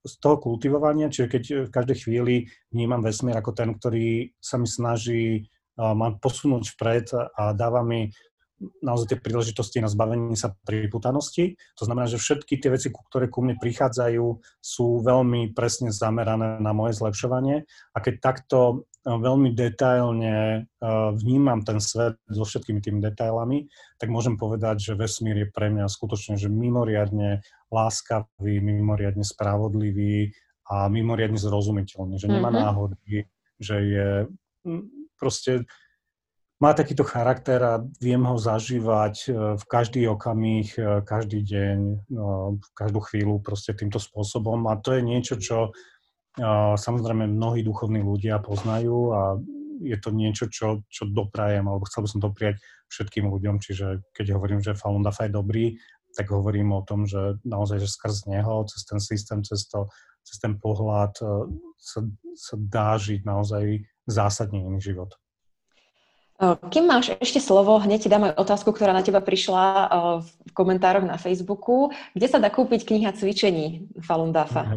z 0.08 0.14
toho 0.24 0.36
kultivovania, 0.40 1.12
čiže 1.12 1.28
keď 1.28 1.44
v 1.68 1.74
každej 1.76 1.98
chvíli 2.00 2.36
vnímam 2.72 3.04
vesmír 3.04 3.36
ako 3.36 3.52
ten, 3.52 3.76
ktorý 3.76 4.32
sa 4.40 4.56
mi 4.56 4.70
snaží 4.70 5.52
ma 5.76 6.16
posunúť 6.16 6.72
vpred 6.72 7.08
a 7.36 7.52
dáva 7.52 7.84
mi 7.84 8.16
naozaj 8.60 9.16
tie 9.16 9.20
príležitosti 9.20 9.84
na 9.84 9.92
zbavenie 9.92 10.40
sa 10.40 10.56
priputanosti. 10.64 11.60
To 11.76 11.84
znamená, 11.84 12.08
že 12.08 12.22
všetky 12.22 12.60
tie 12.60 12.72
veci, 12.72 12.88
ktoré 12.92 13.28
ku 13.28 13.44
mne 13.44 13.60
prichádzajú, 13.60 14.26
sú 14.64 14.88
veľmi 15.04 15.52
presne 15.52 15.92
zamerané 15.92 16.64
na 16.64 16.72
moje 16.72 16.96
zlepšovanie. 16.96 17.68
A 17.92 17.98
keď 18.00 18.14
takto 18.24 18.58
e, 18.72 18.76
veľmi 19.12 19.52
detailne 19.52 20.36
e, 20.36 20.60
vnímam 21.20 21.68
ten 21.68 21.84
svet 21.84 22.16
so 22.32 22.48
všetkými 22.48 22.80
tými 22.80 23.00
detailami, 23.04 23.68
tak 24.00 24.08
môžem 24.08 24.40
povedať, 24.40 24.80
že 24.80 24.94
vesmír 24.96 25.46
je 25.46 25.48
pre 25.52 25.68
mňa 25.68 25.92
skutočne 25.92 26.40
že 26.40 26.48
mimoriadne 26.48 27.44
láskavý, 27.72 28.64
mimoriadne 28.64 29.24
spravodlivý 29.28 30.32
a 30.72 30.88
mimoriadne 30.88 31.38
zrozumiteľný, 31.38 32.16
že 32.18 32.32
nemá 32.32 32.50
mm-hmm. 32.50 32.64
náhody, 32.66 33.30
že 33.60 33.76
je 33.84 34.08
proste 35.20 35.64
má 36.56 36.72
takýto 36.72 37.04
charakter 37.04 37.60
a 37.60 37.84
viem 38.00 38.24
ho 38.24 38.40
zažívať 38.40 39.16
e, 39.28 39.30
v 39.60 39.64
každý 39.68 40.08
okamih, 40.08 40.68
e, 40.80 41.04
každý 41.04 41.44
deň, 41.44 41.78
no, 42.16 42.56
každú 42.72 43.04
chvíľu 43.04 43.44
proste 43.44 43.76
týmto 43.76 44.00
spôsobom. 44.00 44.64
A 44.72 44.80
to 44.80 44.96
je 44.96 45.02
niečo, 45.04 45.36
čo 45.36 45.58
e, 45.68 45.72
samozrejme 46.80 47.28
mnohí 47.28 47.60
duchovní 47.60 48.00
ľudia 48.00 48.40
poznajú 48.40 49.00
a 49.12 49.22
je 49.84 49.98
to 50.00 50.16
niečo, 50.16 50.48
čo, 50.48 50.88
čo 50.88 51.04
doprajem, 51.12 51.68
alebo 51.68 51.84
chcel 51.92 52.08
by 52.08 52.10
som 52.16 52.24
dopriať 52.24 52.56
všetkým 52.88 53.28
ľuďom, 53.28 53.60
čiže 53.60 54.08
keď 54.16 54.40
hovorím, 54.40 54.64
že 54.64 54.80
Falun 54.80 55.04
Dafa 55.04 55.28
je 55.28 55.36
dobrý, 55.36 55.76
tak 56.16 56.32
hovorím 56.32 56.72
o 56.72 56.86
tom, 56.88 57.04
že 57.04 57.36
naozaj, 57.44 57.84
že 57.84 57.92
skrz 57.92 58.32
neho, 58.32 58.64
cez 58.72 58.88
ten 58.88 59.04
systém, 59.04 59.44
cez, 59.44 59.68
to, 59.68 59.92
cez 60.24 60.40
ten 60.40 60.56
pohľad 60.56 61.12
sa, 61.76 62.00
sa 62.40 62.56
dá 62.56 62.96
žiť 62.96 63.28
naozaj 63.28 63.84
zásadne 64.08 64.64
iný 64.64 64.80
život. 64.80 65.12
Kým 66.44 66.84
máš 66.84 67.16
ešte 67.24 67.40
slovo, 67.40 67.80
hneď 67.80 68.00
ti 68.04 68.10
dám 68.12 68.28
aj 68.28 68.36
otázku, 68.36 68.76
ktorá 68.76 68.92
na 68.92 69.00
teba 69.00 69.24
prišla 69.24 69.88
v 70.20 70.52
komentároch 70.52 71.08
na 71.08 71.16
Facebooku. 71.16 71.96
Kde 72.12 72.28
sa 72.28 72.44
dá 72.44 72.52
kúpiť 72.52 72.84
kniha 72.84 73.16
cvičení 73.16 73.88
Falun 74.04 74.36
Dafa? 74.36 74.68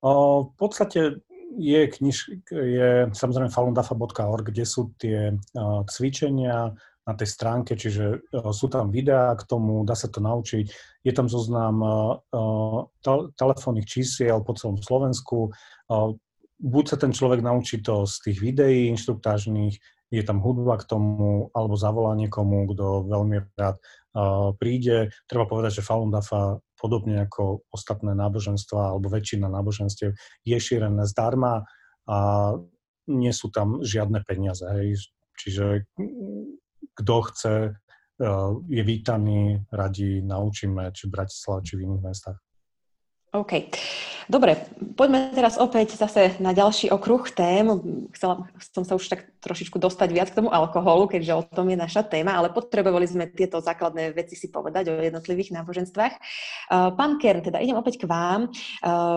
V 0.00 0.54
podstate 0.54 1.26
je, 1.58 1.80
kniž, 1.90 2.16
je 2.54 3.10
samozrejme 3.10 3.50
falundafa.org, 3.50 4.54
kde 4.54 4.62
sú 4.62 4.94
tie 4.94 5.34
cvičenia 5.90 6.78
na 7.02 7.12
tej 7.18 7.26
stránke, 7.26 7.74
čiže 7.74 8.30
sú 8.54 8.70
tam 8.70 8.94
videá 8.94 9.34
k 9.34 9.42
tomu, 9.50 9.82
dá 9.82 9.98
sa 9.98 10.06
to 10.06 10.22
naučiť. 10.22 10.70
Je 11.02 11.10
tam 11.10 11.26
zoznam 11.26 11.82
telefónnych 13.34 13.90
čísiel 13.90 14.38
po 14.46 14.54
celom 14.54 14.78
Slovensku. 14.78 15.50
Buď 16.62 16.84
sa 16.86 16.96
ten 17.00 17.10
človek 17.10 17.42
naučí 17.42 17.82
to 17.82 18.06
z 18.06 18.30
tých 18.30 18.38
videí 18.38 18.86
inštruktážnych, 18.94 19.82
je 20.10 20.22
tam 20.26 20.42
hudba 20.42 20.74
k 20.82 20.90
tomu, 20.90 21.54
alebo 21.54 21.78
zavolá 21.78 22.18
niekomu, 22.18 22.66
kto 22.74 23.06
veľmi 23.06 23.54
rád 23.54 23.78
príde. 24.58 25.14
Treba 25.30 25.46
povedať, 25.46 25.80
že 25.80 25.86
Falun 25.86 26.10
Dafa, 26.10 26.58
podobne 26.74 27.30
ako 27.30 27.62
ostatné 27.70 28.18
náboženstva, 28.18 28.90
alebo 28.90 29.06
väčšina 29.06 29.46
náboženstiev, 29.46 30.18
je 30.42 30.56
šírené 30.58 31.06
zdarma 31.06 31.62
a 32.10 32.16
nie 33.06 33.30
sú 33.30 33.54
tam 33.54 33.86
žiadne 33.86 34.26
peniaze. 34.26 34.66
Hej. 34.66 35.14
Čiže 35.38 35.86
kto 36.98 37.14
chce, 37.30 37.54
uh, 37.70 38.50
je 38.66 38.82
vítaný, 38.82 39.62
radi 39.70 40.26
naučíme, 40.26 40.90
či 40.90 41.06
v 41.06 41.14
Bratislave, 41.14 41.62
či 41.62 41.78
v 41.78 41.86
iných 41.86 42.02
mestách. 42.02 42.38
OK. 43.30 43.70
Dobre, 44.30 44.62
poďme 44.94 45.34
teraz 45.34 45.58
opäť 45.58 45.98
zase 45.98 46.38
na 46.38 46.54
ďalší 46.54 46.90
okruh 46.90 47.22
tém. 47.34 47.66
Chcela 48.14 48.46
som 48.58 48.86
sa 48.86 48.94
už 48.94 49.06
tak 49.10 49.26
trošičku 49.42 49.78
dostať 49.78 50.08
viac 50.10 50.30
k 50.30 50.38
tomu 50.38 50.54
alkoholu, 50.54 51.10
keďže 51.10 51.34
o 51.34 51.42
tom 51.42 51.66
je 51.70 51.78
naša 51.78 52.06
téma, 52.06 52.38
ale 52.38 52.54
potrebovali 52.54 53.10
sme 53.10 53.26
tieto 53.30 53.58
základné 53.58 54.14
veci 54.14 54.38
si 54.38 54.50
povedať 54.50 54.90
o 54.90 55.02
jednotlivých 55.02 55.62
náboženstvách. 55.62 56.14
Pán 56.70 57.18
Kern, 57.18 57.42
teda 57.42 57.58
idem 57.58 57.78
opäť 57.78 58.02
k 58.02 58.10
vám. 58.10 58.50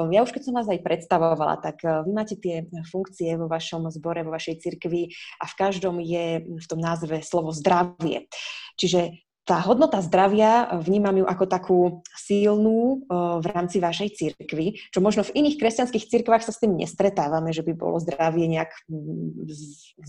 Ja 0.09 0.25
už 0.25 0.33
keď 0.33 0.41
som 0.49 0.57
vás 0.57 0.69
aj 0.69 0.81
predstavovala, 0.81 1.61
tak 1.61 1.81
vy 1.81 2.11
máte 2.13 2.37
tie 2.37 2.69
funkcie 2.89 3.37
vo 3.37 3.45
vašom 3.45 3.89
zbore, 3.93 4.25
vo 4.25 4.33
vašej 4.33 4.61
cirkvi 4.61 5.13
a 5.41 5.45
v 5.45 5.57
každom 5.57 6.01
je 6.01 6.41
v 6.41 6.65
tom 6.65 6.81
názve 6.81 7.21
slovo 7.21 7.53
zdravie. 7.53 8.29
Čiže 8.77 9.25
tá 9.43 9.59
hodnota 9.59 9.99
zdravia, 9.99 10.67
eh, 10.67 10.79
vnímam 10.79 11.19
ju 11.19 11.25
ako 11.27 11.45
takú 11.45 11.79
silnú 12.15 13.03
eh, 13.03 13.43
v 13.43 13.45
rámci 13.51 13.83
vašej 13.83 14.09
cirkvi, 14.15 14.79
čo 14.91 15.03
možno 15.03 15.27
v 15.27 15.35
iných 15.35 15.59
kresťanských 15.59 16.07
cirkvách 16.07 16.47
sa 16.47 16.55
s 16.55 16.63
tým 16.63 16.79
nestretávame, 16.79 17.51
že 17.51 17.61
by 17.63 17.75
bolo 17.75 17.99
zdravie 17.99 18.47
nejak 18.47 18.71
mm, 18.87 19.51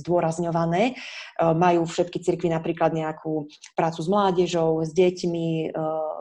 zdôrazňované. 0.02 0.94
Eh, 0.94 1.54
majú 1.54 1.82
všetky 1.86 2.22
cirkvy 2.22 2.48
napríklad 2.54 2.94
nejakú 2.94 3.50
prácu 3.74 4.00
s 4.00 4.08
mládežou, 4.08 4.86
s 4.86 4.94
deťmi, 4.94 5.74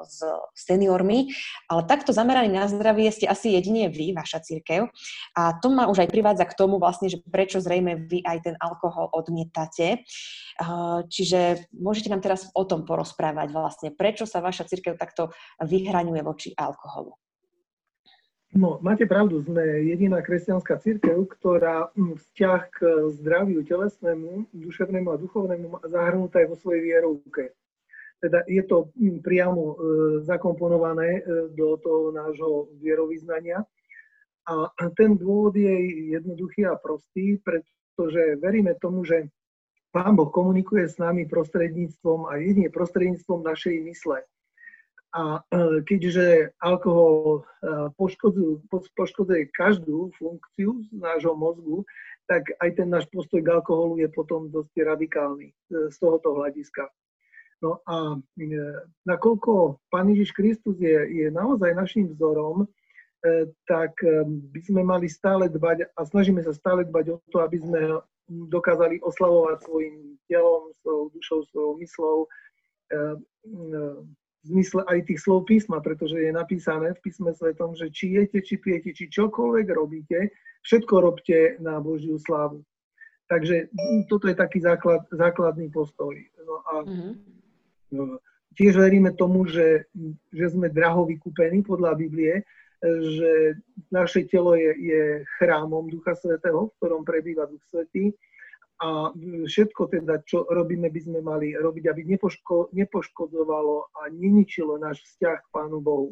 s 0.03 0.19
seniormi, 0.57 1.31
ale 1.71 1.81
takto 1.87 2.11
zameraný 2.11 2.51
na 2.51 2.67
zdravie 2.67 3.07
ste 3.13 3.29
asi 3.29 3.55
jedine 3.55 3.87
vy, 3.87 4.11
vaša 4.11 4.43
cirkev. 4.43 4.89
A 5.37 5.55
to 5.61 5.71
ma 5.71 5.87
už 5.87 6.03
aj 6.03 6.11
privádza 6.11 6.45
k 6.49 6.57
tomu 6.57 6.81
vlastne, 6.81 7.07
že 7.07 7.21
prečo 7.23 7.63
zrejme 7.63 8.09
vy 8.09 8.19
aj 8.25 8.37
ten 8.43 8.55
alkohol 8.59 9.07
odmietate. 9.15 10.03
Čiže 11.07 11.71
môžete 11.73 12.11
nám 12.11 12.21
teraz 12.21 12.51
o 12.51 12.63
tom 12.67 12.83
porozprávať 12.83 13.02
porozprávať 13.03 13.51
vlastne, 13.51 13.89
prečo 13.91 14.23
sa 14.23 14.39
vaša 14.39 14.63
církev 14.63 14.95
takto 14.95 15.35
vyhraňuje 15.59 16.23
voči 16.23 16.49
alkoholu. 16.55 17.11
No, 18.55 18.79
máte 18.79 19.03
pravdu, 19.09 19.43
sme 19.43 19.59
jediná 19.83 20.23
kresťanská 20.23 20.79
církev, 20.79 21.27
ktorá 21.27 21.91
hm, 21.97 22.15
vzťah 22.15 22.61
k 22.71 22.79
zdraviu 23.19 23.65
telesnému, 23.67 24.55
duševnému 24.55 25.09
a 25.11 25.19
duchovnému 25.19 25.67
zahrnúta 25.89 26.39
aj 26.39 26.47
vo 26.47 26.55
svojej 26.55 26.81
vierovke. 26.85 27.51
Teda 28.23 28.45
je 28.47 28.63
to 28.63 28.93
hm, 28.95 29.19
priamo 29.19 29.63
e, 29.67 29.75
zakomponované 30.23 31.19
e, 31.19 31.21
do 31.51 31.75
toho 31.81 32.13
nášho 32.15 32.71
vierovýznania. 32.79 33.67
A 34.43 34.85
ten 34.99 35.15
dôvod 35.15 35.55
je 35.55 35.71
jednoduchý 36.13 36.67
a 36.67 36.75
prostý, 36.75 37.39
pretože 37.41 38.37
veríme 38.43 38.75
tomu, 38.75 39.07
že 39.07 39.31
Pán 39.93 40.17
Boh 40.17 40.33
komunikuje 40.33 40.89
s 40.89 40.97
nami 40.97 41.29
prostredníctvom 41.29 42.25
a 42.25 42.41
jedine 42.41 42.73
prostredníctvom 42.73 43.45
našej 43.45 43.77
mysle. 43.85 44.25
A 45.13 45.37
e, 45.37 45.85
keďže 45.85 46.57
alkohol 46.57 47.45
e, 47.61 47.93
poškodzuje 48.97 49.53
každú 49.53 50.09
funkciu 50.17 50.81
nášho 50.89 51.37
mozgu, 51.37 51.85
tak 52.25 52.49
aj 52.57 52.81
ten 52.81 52.89
náš 52.89 53.05
postoj 53.13 53.37
k 53.45 53.53
alkoholu 53.53 54.01
je 54.01 54.09
potom 54.09 54.49
dosť 54.49 54.73
radikálny 54.81 55.53
e, 55.53 55.93
z 55.93 55.95
tohoto 56.01 56.41
hľadiska. 56.41 56.89
No 57.61 57.77
a 57.85 58.17
nakoľko 59.07 59.77
Pán 59.93 60.09
Ježiš 60.09 60.33
Kristus 60.33 60.75
je, 60.81 60.99
je 61.21 61.27
naozaj 61.31 61.71
našim 61.71 62.11
vzorom, 62.11 62.67
tak 63.63 63.95
by 64.51 64.59
sme 64.67 64.83
mali 64.83 65.07
stále 65.07 65.47
dbať 65.47 65.95
a 65.95 65.99
snažíme 66.03 66.43
sa 66.43 66.51
stále 66.51 66.83
dbať 66.83 67.15
o 67.15 67.17
to, 67.31 67.39
aby 67.39 67.63
sme 67.63 68.03
dokázali 68.29 69.03
oslavovať 69.03 69.57
svojim 69.63 70.17
telom, 70.31 70.71
svojou 70.81 71.05
dušou, 71.11 71.39
svojou 71.51 71.73
myslou 71.77 72.17
eh, 72.93 73.15
v 74.43 74.47
zmysle 74.51 74.83
aj 74.91 75.07
tých 75.07 75.23
slov 75.23 75.47
písma, 75.47 75.79
pretože 75.79 76.19
je 76.19 76.31
napísané 76.31 76.91
v 76.93 77.03
písme 77.03 77.31
svetom, 77.31 77.75
že 77.79 77.87
či 77.87 78.19
jete, 78.19 78.43
či 78.43 78.59
pijete, 78.59 78.91
či 78.91 79.07
čokoľvek 79.07 79.67
robíte, 79.71 80.35
všetko 80.67 80.93
robte 80.99 81.55
na 81.63 81.79
Božiu 81.79 82.19
slávu. 82.19 82.59
Takže 83.31 83.71
toto 84.11 84.27
je 84.27 84.35
taký 84.35 84.59
základ, 84.59 85.07
základný 85.15 85.71
postoj. 85.71 86.11
No 86.43 86.55
a 86.59 86.73
mm-hmm. 86.83 88.19
tiež 88.59 88.75
veríme 88.75 89.15
tomu, 89.15 89.47
že, 89.47 89.87
že 90.35 90.51
sme 90.51 90.67
draho 90.67 91.07
vykúpení 91.07 91.63
podľa 91.63 91.95
Biblie, 91.95 92.43
že 92.83 93.55
naše 93.91 94.27
telo 94.27 94.59
je, 94.59 94.75
je 94.75 95.03
chrámom 95.39 95.87
Ducha 95.87 96.15
Svetého, 96.19 96.67
v 96.67 96.75
ktorom 96.79 97.07
prebýva 97.07 97.47
Duch 97.47 97.63
Svetý 97.71 98.11
a 98.83 99.15
všetko 99.47 99.87
teda, 99.87 100.19
čo 100.27 100.43
robíme, 100.51 100.91
by 100.91 100.99
sme 100.99 101.19
mali 101.23 101.55
robiť, 101.55 101.83
aby 101.87 102.01
nepoško, 102.03 102.75
nepoškodzovalo 102.75 103.95
a 104.03 104.11
neničilo 104.11 104.75
náš 104.75 104.99
vzťah 105.07 105.37
k 105.39 105.51
Pánu 105.55 105.79
Bohu. 105.79 106.11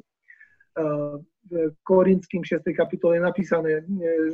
V 1.52 1.76
Korinským 1.84 2.48
6. 2.48 2.64
kapitole 2.72 3.20
je 3.20 3.28
napísané, 3.28 3.84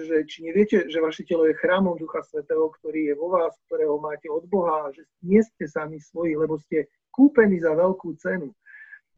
že 0.06 0.22
či 0.30 0.46
neviete, 0.46 0.86
že 0.86 1.02
vaše 1.02 1.26
telo 1.26 1.50
je 1.50 1.58
chrámom 1.58 1.98
Ducha 1.98 2.22
Svetého, 2.22 2.70
ktorý 2.78 3.10
je 3.10 3.16
vo 3.18 3.34
vás, 3.34 3.58
ktorého 3.66 3.98
máte 3.98 4.30
od 4.30 4.46
Boha 4.46 4.94
že 4.94 5.02
nie 5.26 5.42
ste 5.42 5.66
sami 5.66 5.98
svoji, 5.98 6.38
lebo 6.38 6.62
ste 6.62 6.86
kúpení 7.10 7.58
za 7.58 7.74
veľkú 7.74 8.14
cenu 8.22 8.54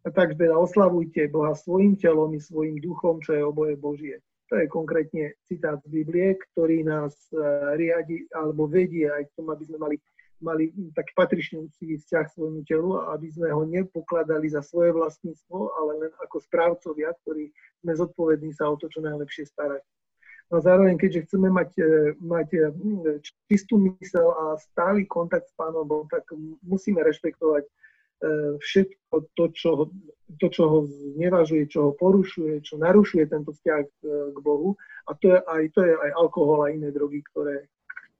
tak 0.08 0.40
teda 0.40 0.56
oslavujte 0.56 1.28
Boha 1.28 1.52
svojim 1.56 2.00
telom 2.00 2.32
i 2.32 2.40
svojim 2.40 2.80
duchom, 2.80 3.20
čo 3.20 3.36
je 3.36 3.44
oboje 3.44 3.76
Božie. 3.76 4.16
To 4.50 4.58
je 4.58 4.66
konkrétne 4.66 5.38
citát 5.46 5.78
z 5.86 5.88
Biblie, 5.92 6.34
ktorý 6.34 6.82
nás 6.82 7.14
e, 7.30 7.38
riadi 7.78 8.26
alebo 8.34 8.66
vedie 8.66 9.06
aj 9.06 9.30
k 9.30 9.36
tomu, 9.38 9.54
aby 9.54 9.64
sme 9.70 9.78
mali, 9.78 9.98
mali 10.42 10.64
taký 10.98 11.12
patričný 11.14 11.70
vzťah 11.78 12.26
svojmu 12.34 12.66
telu 12.66 12.98
a 12.98 13.14
aby 13.14 13.30
sme 13.30 13.54
ho 13.54 13.62
nepokladali 13.62 14.50
za 14.50 14.66
svoje 14.66 14.90
vlastníctvo, 14.90 15.58
ale 15.78 15.92
len 16.02 16.12
ako 16.26 16.42
správcovia, 16.42 17.14
ktorí 17.22 17.54
sme 17.86 17.94
zodpovední 17.94 18.50
sa 18.58 18.74
o 18.74 18.76
to, 18.80 18.90
čo 18.90 19.06
najlepšie 19.06 19.46
starať. 19.54 19.86
No 20.50 20.58
a 20.58 20.66
zároveň, 20.66 20.98
keďže 20.98 21.30
chceme 21.30 21.54
mať, 21.54 21.70
e, 21.78 21.90
mať 22.18 22.50
e, 22.58 22.60
čistú 23.46 23.78
mysel 23.78 24.34
a 24.34 24.58
stály 24.58 25.06
kontakt 25.06 25.46
s 25.46 25.54
Pánom 25.54 25.86
Bohom, 25.86 26.10
tak 26.10 26.26
musíme 26.66 27.06
rešpektovať 27.06 27.70
všetko 28.60 29.15
to 29.34 29.45
čo, 29.55 29.71
to, 30.38 30.47
čo 30.51 30.63
ho 30.69 30.79
znevažuje, 31.15 31.65
čo 31.71 31.89
ho 31.89 31.91
porušuje, 31.97 32.62
čo 32.62 32.77
narušuje 32.77 33.25
tento 33.25 33.55
vzťah 33.55 33.84
e, 33.84 33.93
k 34.36 34.38
Bohu. 34.43 34.77
A 35.10 35.17
to 35.17 35.34
je 35.34 35.39
aj, 35.41 35.63
to 35.73 35.82
je 35.82 35.93
aj 35.95 36.12
alkohol 36.13 36.67
a 36.67 36.71
iné 36.71 36.93
drogy, 36.93 37.25
ktoré, 37.34 37.65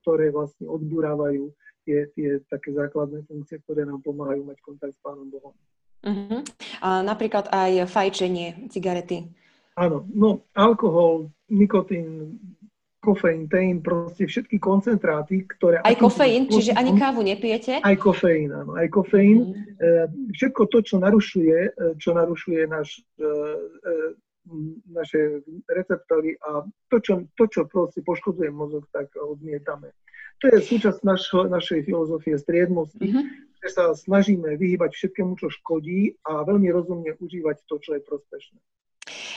ktoré 0.02 0.34
vlastne 0.34 0.66
odburávajú 0.66 1.52
tie, 1.86 2.10
tie 2.18 2.42
také 2.50 2.74
základné 2.74 3.22
funkcie, 3.30 3.62
ktoré 3.62 3.86
nám 3.86 4.02
pomáhajú 4.02 4.42
mať 4.42 4.58
kontakt 4.64 4.94
s 4.96 5.00
Pánom 5.04 5.30
Bohom. 5.30 5.54
Uh-huh. 6.00 6.40
A 6.80 7.04
napríklad 7.04 7.52
aj 7.52 7.84
fajčenie, 7.92 8.72
cigarety. 8.72 9.28
Áno, 9.76 10.08
no 10.10 10.48
alkohol, 10.56 11.30
nikotín, 11.46 12.36
kofeín, 13.00 13.48
teín, 13.48 13.80
proste 13.80 14.28
všetky 14.28 14.60
koncentráty, 14.60 15.48
ktoré... 15.48 15.80
Aj 15.80 15.96
kofeín, 15.96 16.44
spôsobom, 16.44 16.54
čiže 16.60 16.72
ani 16.76 16.92
kávu 17.00 17.20
nepijete? 17.24 17.80
Aj 17.80 17.96
kofeín, 17.96 18.52
áno, 18.52 18.76
aj 18.76 18.88
kofeín. 18.92 19.56
Mm. 19.80 20.36
Všetko 20.36 20.62
to, 20.68 20.78
čo 20.84 20.96
narušuje, 21.00 21.58
e, 21.72 21.80
čo 21.96 22.12
narušuje 22.12 22.68
naš, 22.68 23.00
e, 23.16 23.28
naše 24.92 25.40
receptory 25.64 26.36
a 26.44 26.64
to, 26.92 26.96
čo, 27.00 27.24
to, 27.34 27.44
čo 27.48 27.64
proste 27.64 28.04
poškodzuje 28.04 28.52
mozog, 28.52 28.84
tak 28.92 29.08
odmietame. 29.16 29.96
To 30.40 30.48
je 30.52 30.60
súčasť 30.60 31.00
našho, 31.04 31.48
našej 31.48 31.84
filozofie 31.84 32.36
striednosti, 32.36 33.00
mm-hmm. 33.00 33.24
že 33.60 33.68
sa 33.72 33.92
snažíme 33.92 34.56
vyhýbať 34.56 34.96
všetkému, 34.96 35.36
čo 35.36 35.52
škodí 35.52 36.16
a 36.24 36.44
veľmi 36.44 36.68
rozumne 36.72 37.12
užívať 37.16 37.64
to, 37.68 37.76
čo 37.80 37.96
je 37.96 38.00
prospešné. 38.04 38.60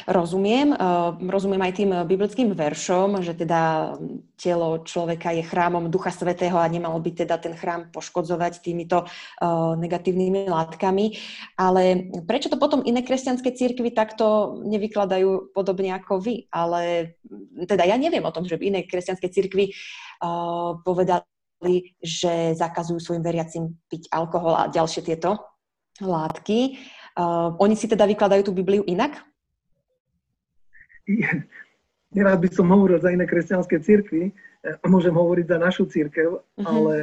Rozumiem. 0.07 0.75
Eh, 0.75 1.09
rozumiem 1.29 1.61
aj 1.63 1.73
tým 1.73 1.91
biblickým 2.05 2.49
veršom, 2.51 3.23
že 3.23 3.33
teda 3.37 3.93
telo 4.35 4.83
človeka 4.83 5.31
je 5.31 5.43
chrámom 5.45 5.87
Ducha 5.87 6.11
Svetého 6.11 6.59
a 6.59 6.67
nemalo 6.67 6.99
by 6.99 7.11
teda 7.25 7.39
ten 7.39 7.55
chrám 7.55 7.89
poškodzovať 7.93 8.59
týmito 8.59 9.05
eh, 9.05 9.73
negatívnymi 9.79 10.51
látkami. 10.51 11.15
Ale 11.55 12.11
prečo 12.27 12.51
to 12.51 12.59
potom 12.59 12.83
iné 12.83 13.01
kresťanské 13.05 13.55
církvy 13.55 13.95
takto 13.95 14.59
nevykladajú 14.67 15.55
podobne 15.55 15.95
ako 15.95 16.19
vy? 16.19 16.47
Ale 16.51 17.15
teda 17.65 17.87
ja 17.87 17.95
neviem 17.95 18.23
o 18.23 18.33
tom, 18.35 18.43
že 18.43 18.59
by 18.59 18.63
iné 18.69 18.79
kresťanské 18.83 19.31
církvy 19.31 19.71
eh, 19.71 20.69
povedali, 20.83 21.95
že 22.03 22.59
zakazujú 22.59 22.99
svojim 22.99 23.23
veriacim 23.23 23.79
piť 23.87 24.11
alkohol 24.11 24.59
a 24.59 24.67
ďalšie 24.67 24.99
tieto 25.07 25.39
látky. 26.03 26.75
Oni 27.61 27.75
si 27.77 27.85
teda 27.85 28.09
vykladajú 28.09 28.49
tú 28.49 28.51
Bibliu 28.51 28.81
inak? 28.89 29.21
Nerád 32.13 32.39
by 32.39 32.49
som 32.53 32.69
hovoril 32.69 33.01
za 33.01 33.09
iné 33.09 33.25
kresťanské 33.25 33.81
církvy, 33.81 34.31
eh, 34.31 34.77
môžem 34.85 35.13
hovoriť 35.13 35.45
za 35.49 35.57
našu 35.57 35.89
církev, 35.89 36.39
uh-huh. 36.39 36.63
ale 36.63 36.95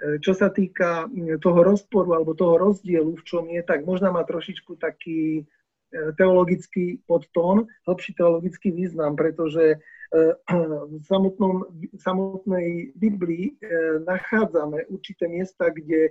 eh, 0.00 0.16
čo 0.24 0.32
sa 0.32 0.48
týka 0.48 1.06
toho 1.44 1.60
rozporu 1.62 2.16
alebo 2.16 2.32
toho 2.32 2.56
rozdielu, 2.56 3.12
v 3.14 3.26
čom 3.28 3.44
je, 3.52 3.60
tak 3.62 3.84
možno 3.84 4.10
má 4.10 4.24
trošičku 4.24 4.80
taký 4.80 5.44
eh, 5.44 6.10
teologický 6.16 7.04
podtón, 7.04 7.68
hlbší 7.86 8.16
teologický 8.16 8.72
význam, 8.72 9.14
pretože 9.14 9.78
v 10.10 11.06
samotnom, 11.06 11.70
samotnej 11.94 12.98
Biblii 12.98 13.62
nachádzame 14.02 14.90
určité 14.90 15.30
miesta, 15.30 15.70
kde 15.70 16.10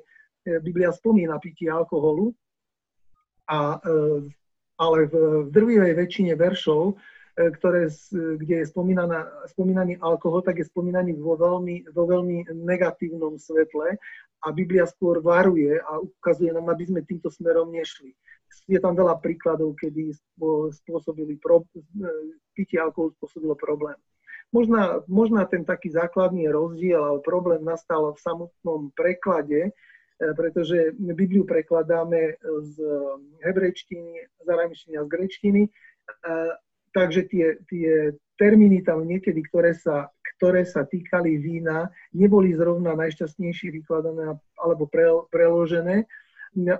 Biblia 0.63 0.95
spomína 0.95 1.35
pitie 1.43 1.67
alkoholu 1.67 2.31
a 3.43 3.75
ale 4.79 5.11
v, 5.11 5.13
v 5.45 5.49
drvivej 5.51 5.93
väčšine 5.99 6.33
veršov, 6.39 6.95
e, 6.95 7.51
ktoré, 7.59 7.91
kde 8.39 8.55
je 8.63 8.65
spomínaný 9.51 9.99
alkohol, 9.99 10.39
tak 10.41 10.63
je 10.63 10.65
spomínaný 10.71 11.19
vo 11.19 11.35
veľmi, 11.35 11.91
vo 11.91 12.07
veľmi 12.07 12.47
negatívnom 12.55 13.35
svetle 13.35 13.99
a 14.39 14.47
Biblia 14.55 14.87
skôr 14.87 15.19
varuje 15.19 15.75
a 15.83 15.99
ukazuje 15.99 16.55
nám, 16.55 16.71
aby 16.71 16.87
sme 16.87 17.03
týmto 17.03 17.27
smerom 17.27 17.67
nešli. 17.75 18.15
Je 18.65 18.79
tam 18.79 18.95
veľa 18.95 19.19
príkladov, 19.19 19.75
kedy 19.77 20.15
spôsobili 20.81 21.37
pro, 21.37 21.67
pitie 22.55 22.79
alkoholu 22.81 23.13
spôsobilo 23.19 23.53
problém. 23.53 23.99
Možná, 24.49 25.05
možná 25.05 25.45
ten 25.45 25.61
taký 25.61 25.93
základný 25.93 26.49
rozdiel 26.49 26.97
alebo 26.97 27.21
problém 27.21 27.61
nastal 27.61 28.17
v 28.17 28.23
samotnom 28.25 28.89
preklade, 28.97 29.69
E, 29.69 29.71
pretože 30.19 30.91
Bibliu 30.99 31.47
prekladáme 31.47 32.35
z 32.43 32.75
hebrejčtiny, 33.39 34.27
z 34.43 34.47
aramštiny 34.47 34.95
a 34.99 35.03
z 35.07 35.09
grečtiny, 35.09 35.61
e, 35.63 35.69
takže 36.91 37.21
tie, 37.31 37.55
tie 37.71 38.11
termíny 38.35 38.83
tam 38.83 39.07
niekedy, 39.07 39.39
ktoré 39.47 39.71
sa, 39.75 40.11
ktoré 40.37 40.67
sa 40.67 40.83
týkali 40.83 41.39
vína, 41.39 41.87
neboli 42.11 42.51
zrovna 42.55 42.95
najšťastnejšie 42.95 43.79
vykladané 43.79 44.35
alebo 44.59 44.87
pre, 44.87 45.07
preložené. 45.31 46.03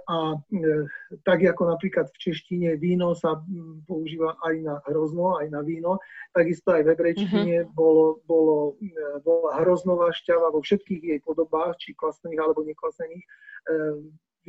A 0.10 0.18
e, 0.34 0.90
tak 1.22 1.46
ako 1.46 1.78
napríklad 1.78 2.10
v 2.10 2.18
češtine 2.18 2.74
víno 2.82 3.14
sa 3.14 3.38
používa 3.86 4.34
aj 4.42 4.56
na 4.66 4.76
hrozno, 4.90 5.38
aj 5.38 5.48
na 5.54 5.62
víno, 5.62 6.02
takisto 6.34 6.74
aj 6.74 6.90
v 6.90 6.90
hebrejčine 6.94 7.58
mm-hmm. 7.64 7.78
bolo, 7.78 8.18
bolo, 8.26 8.82
e, 8.82 9.22
bola 9.22 9.62
hroznová 9.62 10.10
šťava 10.10 10.50
vo 10.50 10.66
všetkých 10.66 11.04
jej 11.14 11.20
podobách, 11.22 11.78
či 11.78 11.94
klasných 11.94 12.42
alebo 12.42 12.66
neklasných, 12.66 13.22
e, 13.22 13.30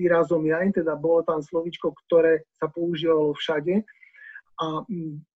výrazom 0.00 0.40
jaň, 0.40 0.72
teda 0.72 0.96
bolo 0.96 1.20
tam 1.20 1.44
slovičko, 1.44 1.92
ktoré 2.06 2.48
sa 2.56 2.72
používalo 2.72 3.36
všade. 3.36 3.84
A 4.60 4.84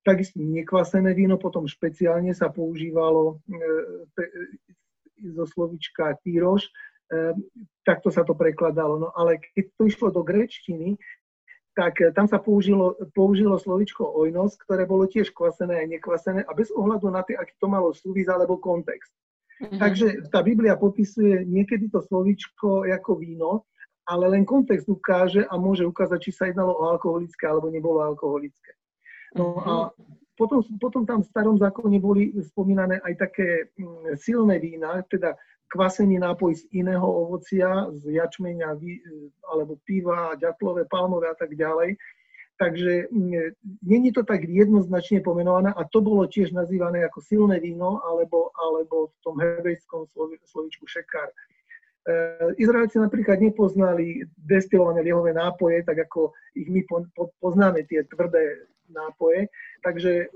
takisto 0.05 0.37
nekvasené 0.37 1.17
víno 1.17 1.41
potom 1.41 1.65
špeciálne 1.65 2.37
sa 2.37 2.53
používalo 2.53 3.41
zo 5.17 5.45
slovička 5.49 6.13
týroš, 6.21 6.69
Ehm, 6.69 6.94
takto 7.85 8.09
sa 8.09 8.25
to 8.25 8.33
prekladalo. 8.33 8.99
No 8.99 9.09
ale 9.13 9.39
keď 9.55 9.65
to 9.77 9.83
išlo 9.87 10.09
do 10.11 10.23
grečtiny, 10.25 10.97
tak 11.75 12.01
eh, 12.01 12.15
tam 12.15 12.31
sa 12.31 12.39
použilo, 12.39 12.97
použilo 13.13 13.59
slovičko 13.59 14.07
ojnos, 14.07 14.57
ktoré 14.57 14.87
bolo 14.87 15.05
tiež 15.11 15.35
kvasené 15.35 15.83
a 15.83 15.91
nekvasené 15.91 16.47
a 16.47 16.53
bez 16.55 16.71
ohľadu 16.71 17.11
na 17.11 17.27
to, 17.27 17.35
aký 17.35 17.53
to 17.59 17.67
malo 17.67 17.91
súvis 17.93 18.31
alebo 18.31 18.57
kontext. 18.57 19.11
Mm-hmm. 19.55 19.79
Takže 19.79 20.07
tá 20.35 20.43
Biblia 20.43 20.75
popisuje 20.75 21.47
niekedy 21.47 21.87
to 21.87 22.03
slovičko 22.03 22.87
ako 22.91 23.13
víno, 23.23 23.53
ale 24.07 24.29
len 24.35 24.43
kontext 24.43 24.91
ukáže 24.91 25.47
a 25.47 25.55
môže 25.55 25.87
ukázať, 25.87 26.19
či 26.21 26.31
sa 26.35 26.51
jednalo 26.51 26.75
o 26.75 26.91
alkoholické 26.91 27.47
alebo 27.47 27.71
nebolo 27.71 28.03
alkoholické. 28.03 28.75
No 29.35 29.59
a 29.63 29.73
mhm. 29.91 30.15
potom, 30.39 30.59
potom 30.79 31.03
tam 31.03 31.23
v 31.23 31.31
starom 31.31 31.57
zákone 31.59 31.99
boli 31.99 32.31
spomínané 32.39 33.03
aj 33.03 33.15
také 33.19 33.71
mm, 33.75 34.15
silné 34.19 34.63
vína, 34.63 35.03
teda 35.11 35.35
kvasený 35.75 36.23
nápoj 36.23 36.55
z 36.55 36.63
iného 36.71 37.03
ovocia, 37.03 37.91
z 37.99 38.15
jačmeňa 38.23 38.79
alebo 39.51 39.83
piva, 39.83 40.39
ďatlové, 40.39 40.87
palmové 40.87 41.27
a 41.27 41.35
tak 41.35 41.59
ďalej. 41.59 41.99
Takže 42.55 43.11
není 43.83 44.15
to 44.15 44.23
tak 44.23 44.47
jednoznačne 44.47 45.27
pomenované 45.27 45.75
a 45.75 45.83
to 45.91 45.99
bolo 45.99 46.31
tiež 46.31 46.55
nazývané 46.55 47.03
ako 47.03 47.19
silné 47.19 47.59
víno 47.59 47.99
alebo, 48.07 48.55
alebo 48.55 49.11
v 49.11 49.19
tom 49.27 49.35
hebrejskom 49.43 50.07
slovičku 50.47 50.87
šekár. 50.87 51.35
E, 51.35 51.35
Izraelci 52.63 53.03
napríklad 53.03 53.43
nepoznali 53.43 54.23
destilované 54.39 55.03
liehové 55.03 55.35
nápoje, 55.35 55.83
tak 55.83 56.07
ako 56.07 56.31
ich 56.55 56.71
my 56.71 56.87
poznáme, 57.43 57.83
tie 57.91 58.07
tvrdé 58.07 58.71
nápoje. 58.87 59.51
Takže 59.83 60.13
e, 60.23 60.27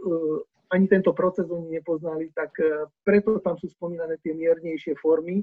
ani 0.69 0.89
tento 0.89 1.13
proces 1.17 1.49
oni 1.49 1.81
nepoznali, 1.81 2.29
tak 2.37 2.53
e, 2.61 2.89
preto 3.05 3.41
tam 3.41 3.57
sú 3.57 3.73
spomínané 3.73 4.21
tie 4.21 4.37
miernejšie 4.37 5.01
formy 5.01 5.41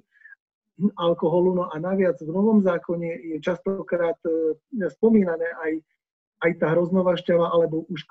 alkoholu. 1.00 1.56
No 1.56 1.64
a 1.72 1.76
naviac 1.82 2.20
v 2.22 2.30
Novom 2.30 2.62
zákone 2.62 3.34
je 3.34 3.38
častokrát 3.42 4.18
e, 4.28 4.54
spomínané 4.94 5.50
aj, 5.66 5.74
aj 6.46 6.52
tá 6.62 6.68
hroznová 6.78 7.18
šťava 7.18 7.48
alebo 7.58 7.90
už 7.90 8.06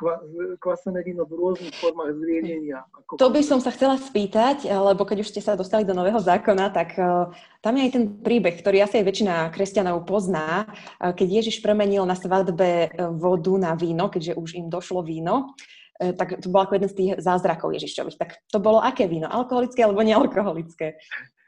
kvasené 0.58 1.06
víno 1.06 1.22
v 1.22 1.38
rôznych 1.38 1.76
formách 1.78 2.18
zriedenia. 2.18 2.82
Ako 3.04 3.14
to 3.14 3.30
by 3.30 3.42
som 3.46 3.62
sa 3.62 3.70
chcela 3.70 3.94
spýtať, 3.94 4.66
lebo 4.66 5.06
keď 5.06 5.22
už 5.22 5.30
ste 5.30 5.44
sa 5.44 5.54
dostali 5.54 5.86
do 5.86 5.94
Nového 5.94 6.18
zákona, 6.18 6.72
tak 6.74 6.98
tam 7.62 7.72
je 7.78 7.84
aj 7.84 7.92
ten 7.94 8.04
príbeh, 8.24 8.58
ktorý 8.58 8.82
asi 8.82 9.04
aj 9.04 9.06
väčšina 9.06 9.34
kresťanov 9.54 10.08
pozná, 10.08 10.66
keď 10.98 11.44
Ježiš 11.44 11.62
premenil 11.62 12.02
na 12.08 12.16
svadbe 12.16 12.90
vodu 13.20 13.54
na 13.60 13.76
víno, 13.76 14.08
keďže 14.08 14.34
už 14.40 14.50
im 14.56 14.66
došlo 14.72 15.04
víno. 15.04 15.54
E, 16.00 16.10
tak 16.12 16.42
to 16.42 16.50
bol 16.50 16.66
ako 16.66 16.74
jeden 16.74 16.90
z 16.90 16.96
tých 16.98 17.10
zázrakov 17.22 17.70
Ježišových. 17.70 18.18
Tak 18.18 18.30
to 18.50 18.58
bolo 18.58 18.82
aké 18.82 19.06
víno? 19.06 19.30
Alkoholické 19.30 19.86
alebo 19.86 20.02
nealkoholické? 20.02 20.98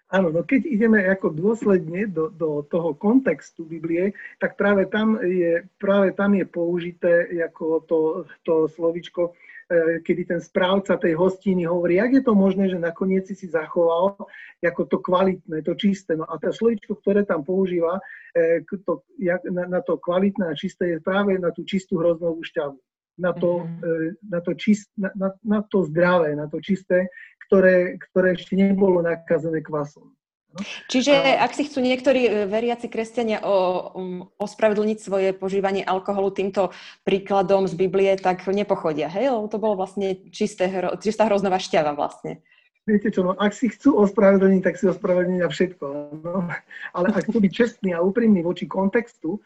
Áno, 0.07 0.31
no 0.31 0.47
keď 0.47 0.71
ideme 0.71 1.03
ako 1.03 1.35
dôsledne 1.35 2.07
do, 2.07 2.31
do 2.31 2.63
toho 2.71 2.95
kontextu 2.95 3.67
Biblie, 3.67 4.15
tak 4.39 4.55
práve 4.55 4.87
tam 4.87 5.19
je, 5.19 5.67
práve 5.83 6.15
tam 6.15 6.39
je 6.39 6.47
použité 6.47 7.27
ako 7.43 7.83
to, 7.91 7.99
to 8.47 8.71
slovičko, 8.71 9.35
e, 9.67 9.99
kedy 10.07 10.23
ten 10.31 10.39
správca 10.39 10.95
tej 10.95 11.19
hostiny 11.19 11.67
hovorí, 11.67 11.99
jak 11.99 12.15
je 12.15 12.23
to 12.23 12.39
možné, 12.39 12.71
že 12.71 12.79
nakoniec 12.79 13.27
si 13.27 13.35
si 13.35 13.51
zachoval 13.51 14.15
ako 14.63 14.83
to 14.87 15.03
kvalitné, 15.03 15.67
to 15.67 15.75
čisté. 15.75 16.15
No 16.15 16.23
a 16.31 16.39
to 16.39 16.55
slovičko, 16.55 17.03
ktoré 17.03 17.27
tam 17.27 17.43
používa 17.43 17.99
e, 18.31 18.63
to, 18.63 19.03
na, 19.51 19.67
na 19.67 19.81
to 19.83 19.99
kvalitné 19.99 20.47
a 20.47 20.55
čisté, 20.55 20.95
je 20.95 20.99
práve 21.03 21.35
na 21.35 21.51
tú 21.51 21.67
čistú 21.67 21.99
hroznovú 21.99 22.47
šťavu 22.47 22.79
na 23.17 23.33
to, 23.33 23.65
mm-hmm. 23.65 24.29
na, 24.29 24.41
to 24.45 24.53
čist, 24.55 24.89
na, 24.97 25.11
na, 25.17 25.29
na 25.45 25.61
to 25.65 25.85
zdravé, 25.89 26.37
na 26.37 26.47
to 26.49 26.61
čisté, 26.61 27.09
ktoré, 27.49 27.97
ktoré 28.11 28.37
ešte 28.37 28.57
nebolo 28.57 29.01
nakazené 29.01 29.65
kvasom. 29.65 30.13
No? 30.57 30.61
Čiže 30.89 31.13
a... 31.13 31.45
ak 31.45 31.53
si 31.53 31.69
chcú 31.69 31.85
niektorí 31.85 32.23
e, 32.25 32.31
veriaci 32.49 32.89
kresťania 32.89 33.45
o, 33.45 33.57
um, 33.93 34.21
ospravedlniť 34.41 34.99
svoje 35.01 35.29
požívanie 35.37 35.85
alkoholu 35.85 36.33
týmto 36.33 36.73
príkladom 37.05 37.69
z 37.69 37.75
Biblie, 37.77 38.17
tak 38.17 38.45
nepochodia, 38.49 39.13
hej? 39.13 39.33
Lebo 39.33 39.47
to 39.53 39.61
bolo 39.61 39.77
vlastne 39.77 40.17
čisté, 40.33 40.73
čistá 41.01 41.29
hroznová 41.29 41.61
šťava 41.61 41.93
vlastne. 41.93 42.41
Viete 42.87 43.11
čo, 43.11 43.27
no, 43.27 43.35
ak 43.35 43.51
si 43.51 43.67
chcú 43.67 43.99
ospravedlniť, 43.99 44.63
tak 44.63 44.79
si 44.79 44.87
ospravedlniť 44.87 45.41
na 45.43 45.51
všetko. 45.51 45.87
No. 46.23 46.47
Ale 46.95 47.07
ak 47.11 47.27
chcú 47.27 47.43
byť 47.43 47.53
čestní 47.53 47.91
a 47.91 47.99
úprimní 47.99 48.47
voči 48.47 48.71
kontextu 48.71 49.43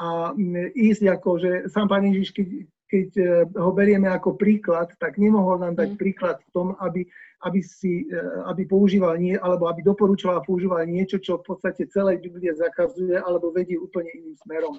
a 0.00 0.32
ísť 0.72 1.04
ako, 1.20 1.30
že 1.36 1.50
sám 1.68 1.92
Pán 1.92 2.08
Ježiš, 2.08 2.32
keď, 2.32 2.48
keď 2.86 3.08
e, 3.18 3.24
ho 3.58 3.70
berieme 3.74 4.06
ako 4.06 4.38
príklad, 4.38 4.94
tak 5.02 5.18
nemohol 5.18 5.58
nám 5.58 5.74
dať 5.74 5.94
mm. 5.94 5.98
príklad 5.98 6.38
v 6.38 6.50
tom, 6.54 6.68
aby, 6.78 7.02
aby, 7.42 7.60
si, 7.62 8.06
e, 8.06 8.18
aby 8.46 8.62
používal 8.66 9.18
nie, 9.18 9.34
alebo 9.34 9.66
aby 9.66 9.82
doporučoval 9.82 10.40
a 10.40 10.46
používal 10.46 10.86
niečo, 10.86 11.18
čo 11.18 11.42
v 11.42 11.54
podstate 11.54 11.90
celej 11.90 12.22
Biblie 12.22 12.54
zakazuje, 12.54 13.18
alebo 13.18 13.50
vedie 13.50 13.74
úplne 13.76 14.10
iným 14.14 14.38
smerom. 14.38 14.78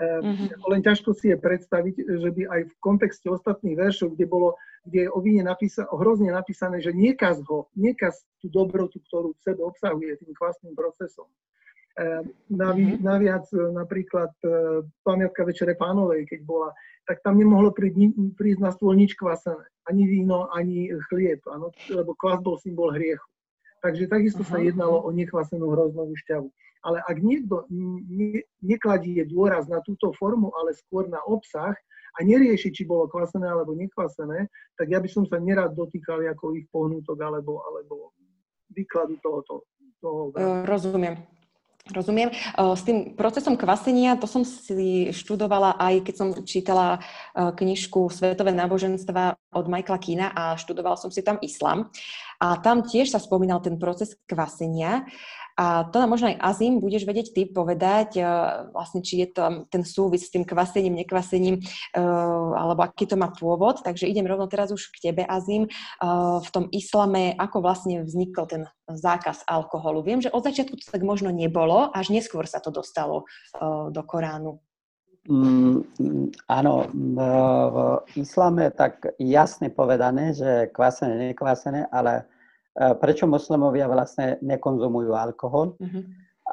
Mm-hmm. 0.00 0.64
Len 0.64 0.80
ťažko 0.80 1.12
si 1.12 1.28
je 1.28 1.36
predstaviť, 1.36 1.94
že 2.08 2.30
by 2.32 2.42
aj 2.48 2.60
v 2.72 2.74
kontexte 2.80 3.28
ostatných 3.28 3.76
veršov, 3.76 4.16
kde, 4.16 4.24
bolo, 4.24 4.56
kde 4.88 5.04
je 5.04 5.08
o 5.12 5.20
víne 5.20 5.44
napísa, 5.44 5.84
hrozne 5.92 6.32
napísané, 6.32 6.80
že 6.80 6.96
niekaz 6.96 7.44
ho, 7.44 7.68
niekaz 7.76 8.24
tú 8.40 8.48
dobrotu, 8.48 8.96
ktorú 9.04 9.36
v 9.36 9.44
sebe 9.44 9.60
obsahuje 9.60 10.16
tým 10.24 10.32
kvasným 10.32 10.72
procesom. 10.72 11.28
Navi, 12.48 12.84
mm-hmm. 12.96 13.02
Naviac 13.02 13.46
napríklad 13.52 14.32
pamiatka 15.02 15.42
Večere 15.44 15.74
pánovej, 15.74 16.24
keď 16.30 16.40
bola, 16.46 16.70
tak 17.04 17.20
tam 17.26 17.36
nemohlo 17.36 17.74
prísť, 17.74 18.14
prísť 18.38 18.60
na 18.62 18.70
stôl 18.70 18.94
nič 18.94 19.18
kvasené. 19.18 19.66
Ani 19.90 20.06
víno, 20.06 20.46
ani 20.54 20.94
chlieb, 21.10 21.42
ano, 21.50 21.74
lebo 21.90 22.14
kvas 22.14 22.38
bol 22.40 22.56
symbol 22.62 22.94
hriechu. 22.94 23.26
Takže 23.80 24.06
takisto 24.06 24.44
sa 24.46 24.60
jednalo 24.60 25.02
o 25.02 25.10
nekvasenú 25.10 25.72
hroznovú 25.72 26.14
šťavu. 26.24 26.48
Ale 26.80 27.02
ak 27.04 27.16
niekto 27.20 27.68
ne, 28.08 28.44
nekladie 28.64 29.24
dôraz 29.28 29.68
na 29.68 29.84
túto 29.84 30.12
formu, 30.16 30.52
ale 30.56 30.72
skôr 30.72 31.08
na 31.08 31.20
obsah 31.28 31.76
a 32.16 32.18
nerieši, 32.24 32.72
či 32.72 32.88
bolo 32.88 33.08
kvasené 33.08 33.48
alebo 33.48 33.76
nekvasené, 33.76 34.48
tak 34.76 34.86
ja 34.88 35.00
by 35.00 35.08
som 35.08 35.24
sa 35.28 35.36
nerad 35.40 35.76
dotýkal 35.76 36.24
ako 36.32 36.56
ich 36.56 36.68
pohnutok 36.72 37.20
alebo, 37.20 37.60
alebo 37.68 38.16
výkladu 38.72 39.20
tohoto. 39.20 39.64
Toho, 40.00 40.32
Rozumiem. 40.64 41.39
Rozumiem. 41.90 42.30
S 42.56 42.82
tým 42.86 43.18
procesom 43.18 43.58
kvasenia, 43.58 44.14
to 44.16 44.30
som 44.30 44.46
si 44.46 45.10
študovala 45.10 45.74
aj 45.76 45.94
keď 46.06 46.14
som 46.14 46.28
čítala 46.46 47.02
knižku 47.34 48.08
Svetové 48.08 48.54
náboženstva 48.54 49.36
od 49.54 49.66
Michaela 49.66 49.98
Kína 49.98 50.26
a 50.30 50.54
študovala 50.54 50.94
som 50.94 51.10
si 51.10 51.20
tam 51.26 51.42
islam. 51.42 51.90
A 52.40 52.56
tam 52.56 52.86
tiež 52.86 53.12
sa 53.12 53.20
spomínal 53.20 53.60
ten 53.60 53.76
proces 53.76 54.16
kvasenia. 54.24 55.04
A 55.56 55.86
to 55.88 55.98
nám 55.98 56.10
možno 56.12 56.30
aj 56.30 56.38
Azim 56.38 56.78
budeš 56.78 57.06
vedieť 57.06 57.34
ty 57.34 57.42
povedať, 57.46 58.20
vlastne 58.70 59.00
či 59.00 59.24
je 59.24 59.28
to 59.30 59.42
ten 59.70 59.82
súvis 59.82 60.26
s 60.26 60.32
tým 60.32 60.46
kvasením, 60.46 60.98
nekvasením, 61.00 61.62
alebo 62.54 62.86
aký 62.86 63.06
to 63.06 63.18
má 63.18 63.30
pôvod. 63.34 63.82
Takže 63.82 64.08
idem 64.08 64.26
rovno 64.26 64.46
teraz 64.46 64.70
už 64.70 64.90
k 64.94 65.10
tebe, 65.10 65.22
Azim. 65.26 65.66
V 66.44 66.48
tom 66.52 66.70
islame, 66.70 67.34
ako 67.36 67.62
vlastne 67.64 68.06
vznikol 68.06 68.46
ten 68.46 68.62
zákaz 68.88 69.46
alkoholu? 69.46 70.02
Viem, 70.02 70.20
že 70.24 70.32
od 70.32 70.44
začiatku 70.44 70.74
to 70.78 70.86
tak 70.90 71.02
možno 71.06 71.30
nebolo, 71.30 71.90
až 71.94 72.10
neskôr 72.10 72.46
sa 72.46 72.58
to 72.58 72.72
dostalo 72.74 73.24
do 73.90 74.02
Koránu. 74.06 74.58
Mm, 75.28 75.84
áno, 76.48 76.88
v 76.96 77.76
islame 78.16 78.72
tak 78.72 79.04
jasne 79.20 79.68
povedané, 79.68 80.32
že 80.32 80.72
kvasené, 80.72 81.36
nekvasené, 81.36 81.92
ale 81.92 82.24
e, 82.24 82.39
prečo 82.74 83.26
moslimovia 83.26 83.90
vlastne 83.90 84.38
nekonzumujú 84.40 85.12
alkohol? 85.14 85.74
Mm-hmm. 85.78 86.04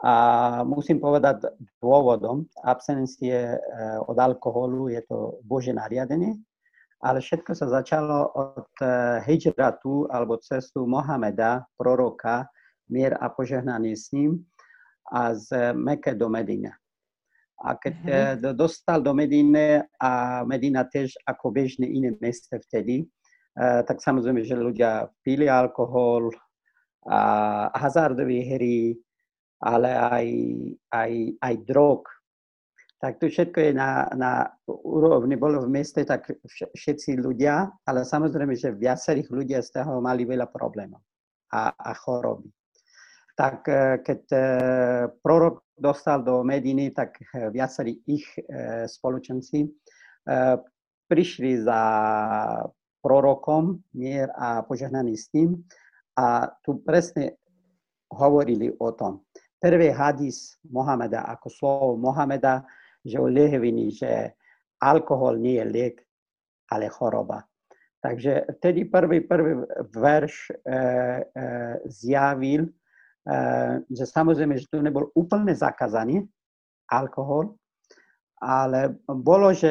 A 0.06 0.14
musím 0.62 1.02
povedať 1.02 1.50
dôvodom, 1.82 2.46
absencie 2.62 3.58
e, 3.58 3.58
od 4.06 4.14
alkoholu 4.14 4.94
je 4.94 5.02
to 5.10 5.42
Bože 5.42 5.74
nariadenie, 5.74 6.38
ale 7.02 7.18
všetko 7.18 7.58
sa 7.58 7.66
začalo 7.66 8.30
od 8.38 8.70
e, 8.78 8.86
hijratu 9.26 10.06
alebo 10.14 10.38
cestu 10.38 10.86
Mohameda, 10.86 11.66
proroka, 11.74 12.46
mier 12.94 13.18
a 13.18 13.26
požehnanie 13.34 13.98
s 13.98 14.14
ním 14.14 14.46
a 15.10 15.34
z 15.34 15.74
Meke 15.74 16.14
do 16.14 16.30
Medina. 16.30 16.78
A 17.58 17.74
keď 17.74 17.96
mm-hmm. 17.98 18.54
dostal 18.54 19.02
do 19.02 19.18
Mediny 19.18 19.82
a 19.98 20.46
Medina 20.46 20.86
tiež 20.86 21.18
ako 21.26 21.50
bežné 21.50 21.90
iné 21.90 22.14
meste 22.22 22.54
vtedy, 22.70 23.10
tak 23.58 23.98
samozrejme, 23.98 24.46
že 24.46 24.54
ľudia 24.54 25.10
pili 25.26 25.50
alkohol 25.50 26.30
a 27.10 27.22
hazardové 27.74 28.46
hry, 28.46 28.94
ale 29.66 29.90
aj, 29.98 30.28
aj, 30.94 31.12
aj 31.42 31.54
drog. 31.66 32.06
Tak 33.02 33.18
to 33.18 33.30
všetko 33.30 33.58
je 33.58 33.72
na, 33.74 34.06
na 34.14 34.46
úrovni, 34.70 35.38
bolo 35.38 35.66
v 35.66 35.74
meste 35.74 36.06
tak 36.06 36.30
všetci 36.50 37.18
ľudia, 37.18 37.66
ale 37.86 38.06
samozrejme, 38.06 38.54
že 38.54 38.78
viacerých 38.78 39.30
ľudia 39.34 39.66
z 39.66 39.82
toho 39.82 40.02
mali 40.06 40.26
veľa 40.26 40.50
problémov 40.54 41.02
a, 41.54 41.74
a 41.74 41.92
choroby 41.98 42.54
tak 43.38 43.70
e, 43.70 44.02
keď 44.02 44.22
e, 44.34 44.40
prorok 45.22 45.62
dostal 45.78 46.26
do 46.26 46.42
Mediny, 46.42 46.90
tak 46.90 47.22
e, 47.22 47.54
viacerí 47.54 48.02
ich 48.10 48.26
spoločenci 48.90 49.70
prišli 51.08 51.64
za 51.64 51.82
prorokom, 53.02 53.82
mier 53.94 54.32
a 54.36 54.62
požehnaný 54.66 55.18
s 55.18 55.32
ním 55.34 55.64
a 56.18 56.50
tu 56.64 56.82
presne 56.82 57.38
hovorili 58.12 58.72
o 58.80 58.92
tom. 58.92 59.26
Prvý 59.58 59.90
hadis 59.90 60.58
Mohameda, 60.70 61.26
ako 61.28 61.48
slovo 61.50 61.88
Mohameda, 61.98 62.64
že 63.02 63.18
o 63.18 63.26
liehviny, 63.26 63.90
že 63.92 64.38
alkohol 64.82 65.42
nie 65.42 65.58
je 65.58 65.66
liek, 65.66 65.96
ale 66.70 66.88
choroba. 66.94 67.42
Takže 67.98 68.62
vtedy 68.62 68.86
prvý, 68.86 69.26
prvý 69.26 69.66
verš 69.90 70.54
e, 70.54 70.54
e, 70.54 70.84
zjavil, 71.90 72.70
Eh, 73.28 73.84
že 73.92 74.08
samozrejme, 74.08 74.56
že 74.56 74.72
to 74.72 74.80
nebol 74.80 75.12
úplne 75.12 75.52
zakázaný 75.52 76.24
alkohol, 76.88 77.60
ale 78.40 79.04
bolo, 79.04 79.52
že 79.52 79.68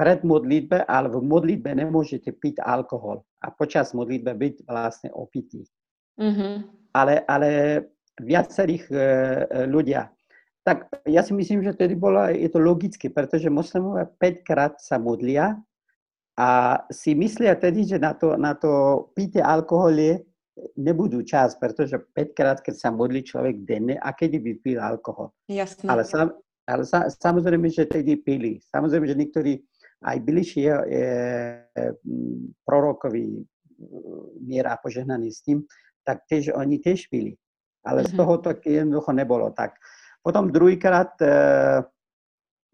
pred 0.00 0.24
modlitbe, 0.24 0.88
ale 0.88 1.12
v 1.12 1.20
modlitbe 1.20 1.76
nemôžete 1.76 2.32
piť 2.40 2.64
alkohol 2.64 3.20
a 3.44 3.52
počas 3.52 3.92
modlitbe 3.92 4.32
byť 4.32 4.54
vlastne 4.64 5.12
opitý. 5.12 5.68
Mm-hmm. 6.16 6.54
Ale, 6.96 7.20
ale 7.28 7.48
viacerých 8.16 8.88
e, 8.88 8.96
ľudia. 9.68 10.08
Tak 10.64 11.04
ja 11.04 11.20
si 11.20 11.36
myslím, 11.36 11.60
že 11.60 11.76
tedy 11.76 12.00
bolo, 12.00 12.32
je 12.32 12.48
to 12.48 12.64
logické, 12.64 13.12
pretože 13.12 13.52
moslimovia 13.52 14.08
5 14.08 14.48
krát 14.48 14.80
sa 14.80 14.96
modlia 14.96 15.60
a 16.40 16.80
si 16.88 17.12
myslia 17.12 17.52
tedy, 17.60 17.84
že 17.84 18.00
na 18.00 18.16
to, 18.16 18.40
na 18.40 18.56
to 18.56 19.04
píte 19.12 19.44
alkohol 19.44 19.92
je 19.92 20.24
nebudú 20.80 21.20
čas, 21.28 21.56
pretože 21.60 22.00
5 22.16 22.36
krát, 22.36 22.58
keď 22.64 22.74
sa 22.76 22.88
modlí 22.88 23.20
človek 23.20 23.68
denne, 23.68 24.00
a 24.00 24.16
kedy 24.16 24.40
by 24.40 24.52
pil 24.64 24.78
alkohol. 24.80 25.32
Jasné. 25.48 25.88
Ale, 25.88 26.08
sam, 26.08 26.32
ale 26.64 26.88
sa, 26.88 27.08
samozrejme, 27.08 27.68
že 27.68 27.84
tedy 27.88 28.16
pili. 28.16 28.60
Samozrejme, 28.68 29.08
že 29.08 29.16
niektorí 29.16 29.52
aj 30.00 30.16
bližšie 30.24 30.70
e, 30.72 30.80
e, 30.80 31.02
prorokovi 32.64 33.44
miera 34.44 34.76
požehnaní 34.80 35.32
s 35.32 35.44
tým, 35.44 35.64
tak 36.04 36.24
tiež 36.28 36.56
oni 36.56 36.80
tiež 36.80 37.08
pili. 37.12 37.36
Ale 37.84 38.04
mm-hmm. 38.04 38.08
z 38.08 38.12
mhm. 38.12 38.20
toho 38.20 38.34
tak 38.40 38.58
jednoducho 38.64 39.12
nebolo 39.12 39.48
tak. 39.52 39.76
Potom 40.20 40.52
druhýkrát 40.52 41.16
e, 41.20 41.28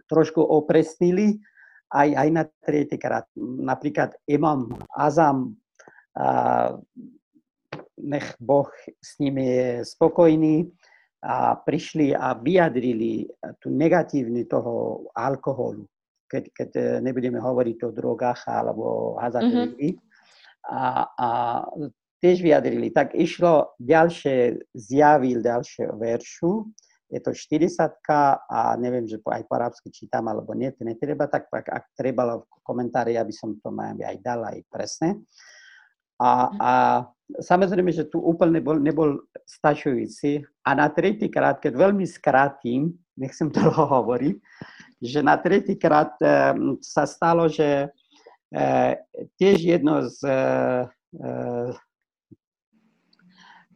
trošku 0.07 0.43
opresnili, 0.43 1.39
aj, 1.95 2.09
aj 2.19 2.29
na 2.35 2.43
tretíkrát. 2.67 3.27
Napríklad 3.39 4.19
Imam 4.27 4.75
Azam 4.91 5.55
a, 6.19 6.75
nech 7.97 8.35
Boh 8.43 8.69
s 8.99 9.19
nimi 9.23 9.47
je 9.47 9.71
spokojný 9.87 10.67
a 11.23 11.57
prišli 11.59 12.15
a 12.15 12.35
vyjadrili 12.35 13.27
tu 13.59 13.71
negatívny 13.71 14.45
toho 14.45 15.07
alkoholu, 15.17 15.87
keď, 16.27 16.45
keď 16.53 16.71
e, 16.77 16.83
nebudeme 17.03 17.39
hovoriť 17.39 17.79
o 17.87 17.91
drogách 17.95 18.47
alebo 18.51 19.17
hazardných 19.23 19.97
mm-hmm. 19.97 20.71
a, 20.71 20.83
a 21.07 21.29
tiež 22.21 22.43
vyjadrili. 22.43 22.91
Tak 22.91 23.15
išlo 23.15 23.79
ďalšie, 23.79 24.59
zjavil 24.75 25.41
ďalšie 25.41 25.95
veršu, 25.95 26.67
je 27.07 27.23
to 27.23 27.31
40 27.31 28.03
a 28.51 28.75
neviem, 28.83 29.07
že 29.07 29.23
aj 29.23 29.47
po 29.47 29.55
arabsky 29.55 29.95
čítam 29.95 30.27
alebo 30.27 30.51
nie, 30.59 30.75
to 30.75 30.83
netreba, 30.83 31.31
tak 31.31 31.47
ak, 31.55 31.67
ak 31.71 31.85
treba 31.95 32.43
v 32.43 32.47
komentári, 32.67 33.15
aby 33.15 33.31
som 33.31 33.55
to 33.63 33.71
aj 33.71 34.19
dal 34.27 34.43
aj 34.43 34.59
presne. 34.67 35.23
A, 36.19 36.51
a 36.59 36.73
samozrejme, 37.39 37.93
že 37.93 38.09
tu 38.09 38.19
úplne 38.19 38.59
nebol, 38.59 38.77
nebol 38.81 39.11
stačujúci. 39.47 40.43
A 40.67 40.75
na 40.75 40.89
tretíkrát, 40.91 41.61
keď 41.63 41.79
veľmi 41.79 42.03
skrátim, 42.09 42.97
nechcem 43.15 43.53
dlho 43.55 43.87
hovoriť, 43.87 44.37
že 45.03 45.21
na 45.21 45.37
tretíkrát 45.37 46.17
e, 46.19 46.27
sa 46.81 47.05
stalo, 47.05 47.49
že 47.49 47.89
e, 48.53 48.67
tiež 49.37 49.59
jedno 49.61 50.09
z 50.09 50.21
e, 50.25 50.33
e, 50.33 51.31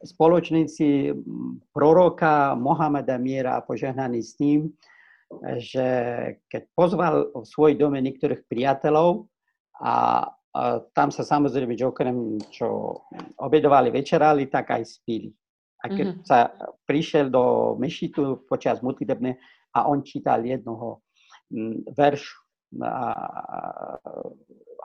spoločníci 0.01 1.13
proroka 1.77 2.57
Mohameda 2.57 3.21
Miera 3.21 3.61
a 3.61 3.65
požehnaný 3.65 4.25
s 4.25 4.41
ním, 4.41 4.73
že 5.61 5.87
keď 6.49 6.63
pozval 6.73 7.29
v 7.37 7.45
svoj 7.45 7.77
dome 7.77 8.01
niektorých 8.01 8.49
priateľov 8.49 9.29
a 9.77 10.25
a 10.51 10.83
tam 10.91 11.15
sa 11.15 11.23
samozrejme, 11.23 11.79
že 11.79 11.87
okrem 11.87 12.43
čo 12.51 12.99
obedovali, 13.39 13.95
večerali, 13.95 14.51
tak 14.51 14.75
aj 14.75 14.83
spili. 14.83 15.31
A 15.81 15.89
keď 15.89 16.07
mm-hmm. 16.11 16.27
sa 16.27 16.51
prišiel 16.85 17.31
do 17.31 17.75
mešitu 17.79 18.45
počas 18.51 18.83
modlitebne 18.83 19.39
a 19.73 19.87
on 19.87 20.03
čítal 20.03 20.43
jednoho 20.43 21.07
verš 21.95 22.23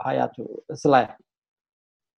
hajatu 0.02 0.44
zle. 0.74 1.14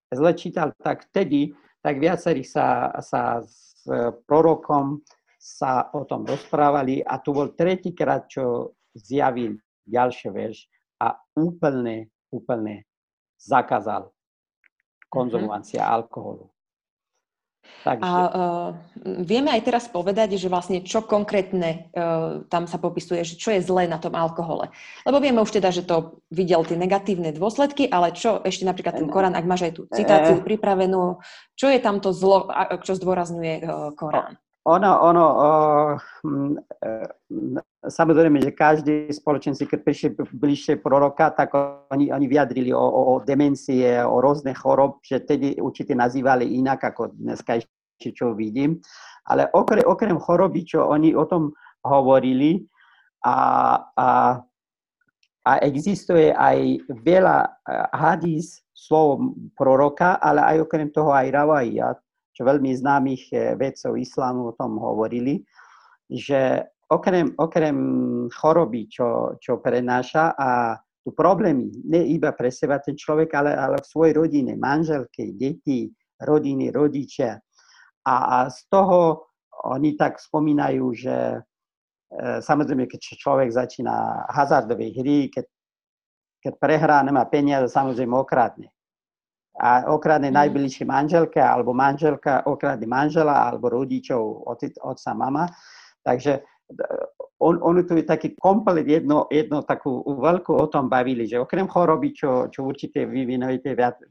Zle 0.08 0.32
čítal, 0.34 0.72
tak 0.80 1.12
vtedy, 1.12 1.52
tak 1.84 2.00
viacerí 2.00 2.48
sa, 2.48 2.96
sa 3.04 3.44
s 3.44 3.84
prorokom 4.24 5.04
sa 5.36 5.92
o 5.96 6.04
tom 6.04 6.28
rozprávali 6.28 7.04
a 7.04 7.20
tu 7.20 7.32
bol 7.32 7.56
tretíkrát, 7.56 8.28
čo 8.28 8.76
zjavil 8.96 9.60
ďalší 9.88 10.28
verš 10.32 10.68
a 11.00 11.16
úplne, 11.38 12.12
úplne 12.34 12.84
zakázal 13.40 14.12
konzumácia 15.08 15.84
mm-hmm. 15.84 15.96
alkoholu. 15.96 16.52
Takže... 17.88 18.04
A 18.04 18.12
uh, 18.12 18.70
vieme 19.24 19.48
aj 19.56 19.64
teraz 19.64 19.88
povedať, 19.88 20.36
že 20.36 20.52
vlastne 20.52 20.84
čo 20.84 21.08
konkrétne 21.08 21.88
uh, 21.96 22.44
tam 22.52 22.68
sa 22.68 22.76
popisuje, 22.76 23.24
že 23.24 23.40
čo 23.40 23.56
je 23.56 23.64
zlé 23.64 23.88
na 23.88 23.96
tom 23.96 24.12
alkohole. 24.12 24.68
Lebo 25.08 25.24
vieme 25.24 25.40
už 25.40 25.56
teda, 25.56 25.72
že 25.72 25.88
to 25.88 26.20
videl 26.28 26.68
tie 26.68 26.76
negatívne 26.76 27.32
dôsledky, 27.32 27.88
ale 27.88 28.12
čo 28.12 28.44
ešte 28.44 28.68
napríklad 28.68 29.00
ten 29.00 29.08
Korán, 29.08 29.40
ak 29.40 29.48
máš 29.48 29.72
aj 29.72 29.74
tú 29.80 29.88
citáciu 29.96 30.44
pripravenú, 30.44 31.24
čo 31.56 31.72
je 31.72 31.80
tam 31.80 32.04
to 32.04 32.12
zlo, 32.12 32.52
čo 32.84 33.00
zdôrazňuje 33.00 33.64
uh, 33.64 33.96
Korán? 33.96 34.36
Ono, 34.68 34.92
ono, 35.00 35.26
uh, 35.40 35.96
samozrejme, 37.86 38.42
že 38.42 38.56
každý 38.56 39.12
spoločenství, 39.14 39.70
keď 39.70 39.80
prišli 39.86 40.10
bližšie 40.18 40.74
proroka, 40.82 41.30
tak 41.30 41.54
oni, 41.94 42.10
oni 42.10 42.26
vyjadrili 42.26 42.72
o, 42.74 42.82
o, 42.82 43.02
o 43.12 43.24
demencie, 43.24 44.02
o 44.02 44.18
rôzne 44.18 44.58
chorob, 44.58 45.04
že 45.06 45.22
tedy 45.22 45.58
určite 45.62 45.94
nazývali 45.94 46.58
inak, 46.58 46.82
ako 46.94 47.14
dneska 47.14 47.62
ešte 47.62 48.10
čo 48.14 48.34
vidím. 48.38 48.82
Ale 49.30 49.50
okrem, 49.54 49.84
okrem 49.86 50.18
choroby, 50.18 50.66
čo 50.66 50.86
oni 50.90 51.14
o 51.14 51.26
tom 51.26 51.54
hovorili, 51.86 52.66
a, 53.26 53.38
a, 53.98 54.10
a 55.44 55.52
existuje 55.66 56.32
aj 56.32 56.86
veľa 57.02 57.38
hadís, 57.92 58.62
slov 58.78 59.34
proroka, 59.58 60.22
ale 60.22 60.40
aj 60.46 60.70
okrem 60.70 60.88
toho 60.94 61.10
aj 61.10 61.34
ravajat, 61.34 61.98
čo 62.38 62.46
veľmi 62.46 62.72
známych 62.78 63.24
eh, 63.34 63.58
vedcov 63.58 63.98
islámu 63.98 64.54
o 64.54 64.56
tom 64.56 64.78
hovorili, 64.78 65.42
že 66.06 66.70
okrem, 66.92 67.36
okrem 67.38 67.78
choroby, 68.32 68.88
čo, 68.88 69.40
čo 69.40 69.60
prenáša 69.60 70.36
a 70.36 70.80
tu 71.04 71.16
problémy, 71.16 71.72
ne 71.88 72.04
iba 72.04 72.36
pre 72.36 72.52
seba 72.52 72.84
ten 72.84 73.00
človek, 73.00 73.32
ale, 73.32 73.56
ale 73.56 73.80
v 73.80 73.88
svojej 73.88 74.14
rodine, 74.20 74.60
manželke, 74.60 75.32
deti, 75.40 75.88
rodiny, 76.20 76.68
rodičia. 76.72 77.40
A, 78.04 78.16
a 78.28 78.38
z 78.52 78.68
toho 78.68 79.32
oni 79.72 79.96
tak 79.96 80.20
spomínajú, 80.20 80.86
že 80.96 81.16
samozrejme, 82.44 82.88
keď 82.88 83.02
človek 83.20 83.50
začína 83.52 84.28
hazardové 84.32 84.96
hry, 84.96 85.28
keď, 85.28 85.46
keď 86.40 86.54
prehrá, 86.60 87.04
nemá 87.04 87.28
peniaze, 87.28 87.68
samozrejme 87.72 88.16
okradne. 88.16 88.72
A 89.58 89.90
okradne 89.90 90.30
mm. 90.30 90.38
najbližšie 90.38 90.86
manželka, 90.86 91.42
alebo 91.42 91.74
manželka 91.74 92.46
okradne 92.46 92.86
manžela, 92.86 93.50
alebo 93.50 93.74
rodičov, 93.74 94.46
otca, 94.86 95.12
mama. 95.18 95.50
Takže 96.06 96.46
on, 97.40 97.56
on 97.62 97.76
tu 97.88 97.96
je 97.96 98.04
taký 98.04 98.36
komplet 98.36 98.88
jedno, 98.88 99.28
jedno 99.32 99.64
takú 99.64 100.04
veľkú 100.04 100.52
o 100.52 100.68
tom 100.68 100.92
bavili, 100.92 101.30
že 101.30 101.40
okrem 101.40 101.68
choroby, 101.68 102.12
čo, 102.12 102.52
čo 102.52 102.68
určite 102.68 103.08
vy 103.08 103.24
venujete 103.24 103.72
viac, 103.72 104.02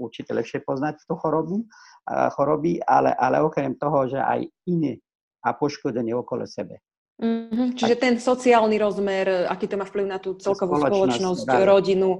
určite 0.00 0.32
lepšie 0.32 0.64
poznať 0.64 1.04
tú 1.04 1.16
chorobu, 1.16 1.64
choroby, 2.08 2.80
ale, 2.84 3.12
ale 3.16 3.40
okrem 3.44 3.76
toho, 3.76 4.08
že 4.08 4.20
aj 4.20 4.48
iné 4.68 5.00
a 5.44 5.56
poškodenie 5.56 6.12
okolo 6.12 6.44
sebe. 6.44 6.80
Mm-hmm. 7.20 7.76
Čiže 7.76 7.96
ten 8.00 8.16
sociálny 8.16 8.80
rozmer, 8.80 9.44
aký 9.44 9.68
to 9.68 9.76
má 9.76 9.84
vplyv 9.84 10.06
na 10.08 10.16
tú 10.16 10.40
celkovú 10.40 10.80
spoločnosť, 10.80 11.44
spoločnosť 11.44 11.68
rodinu. 11.68 12.16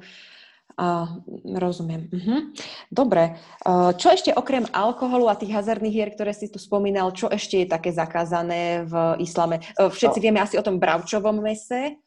Uh, 0.80 1.20
rozumiem. 1.60 2.08
Uh-huh. 2.08 2.56
Dobre. 2.88 3.36
Uh, 3.68 3.92
čo 4.00 4.16
ešte 4.16 4.32
okrem 4.32 4.64
alkoholu 4.72 5.28
a 5.28 5.36
tých 5.36 5.52
hazardných 5.52 5.92
hier, 5.92 6.10
ktoré 6.16 6.32
si 6.32 6.48
tu 6.48 6.56
spomínal, 6.56 7.12
čo 7.12 7.28
ešte 7.28 7.60
je 7.60 7.66
také 7.68 7.92
zakázané 7.92 8.88
v 8.88 9.20
islame? 9.20 9.60
Uh, 9.76 9.92
všetci 9.92 10.16
no. 10.16 10.24
vieme 10.24 10.40
asi 10.40 10.56
o 10.56 10.64
tom 10.64 10.80
bravčovom 10.80 11.44
mese. 11.44 12.00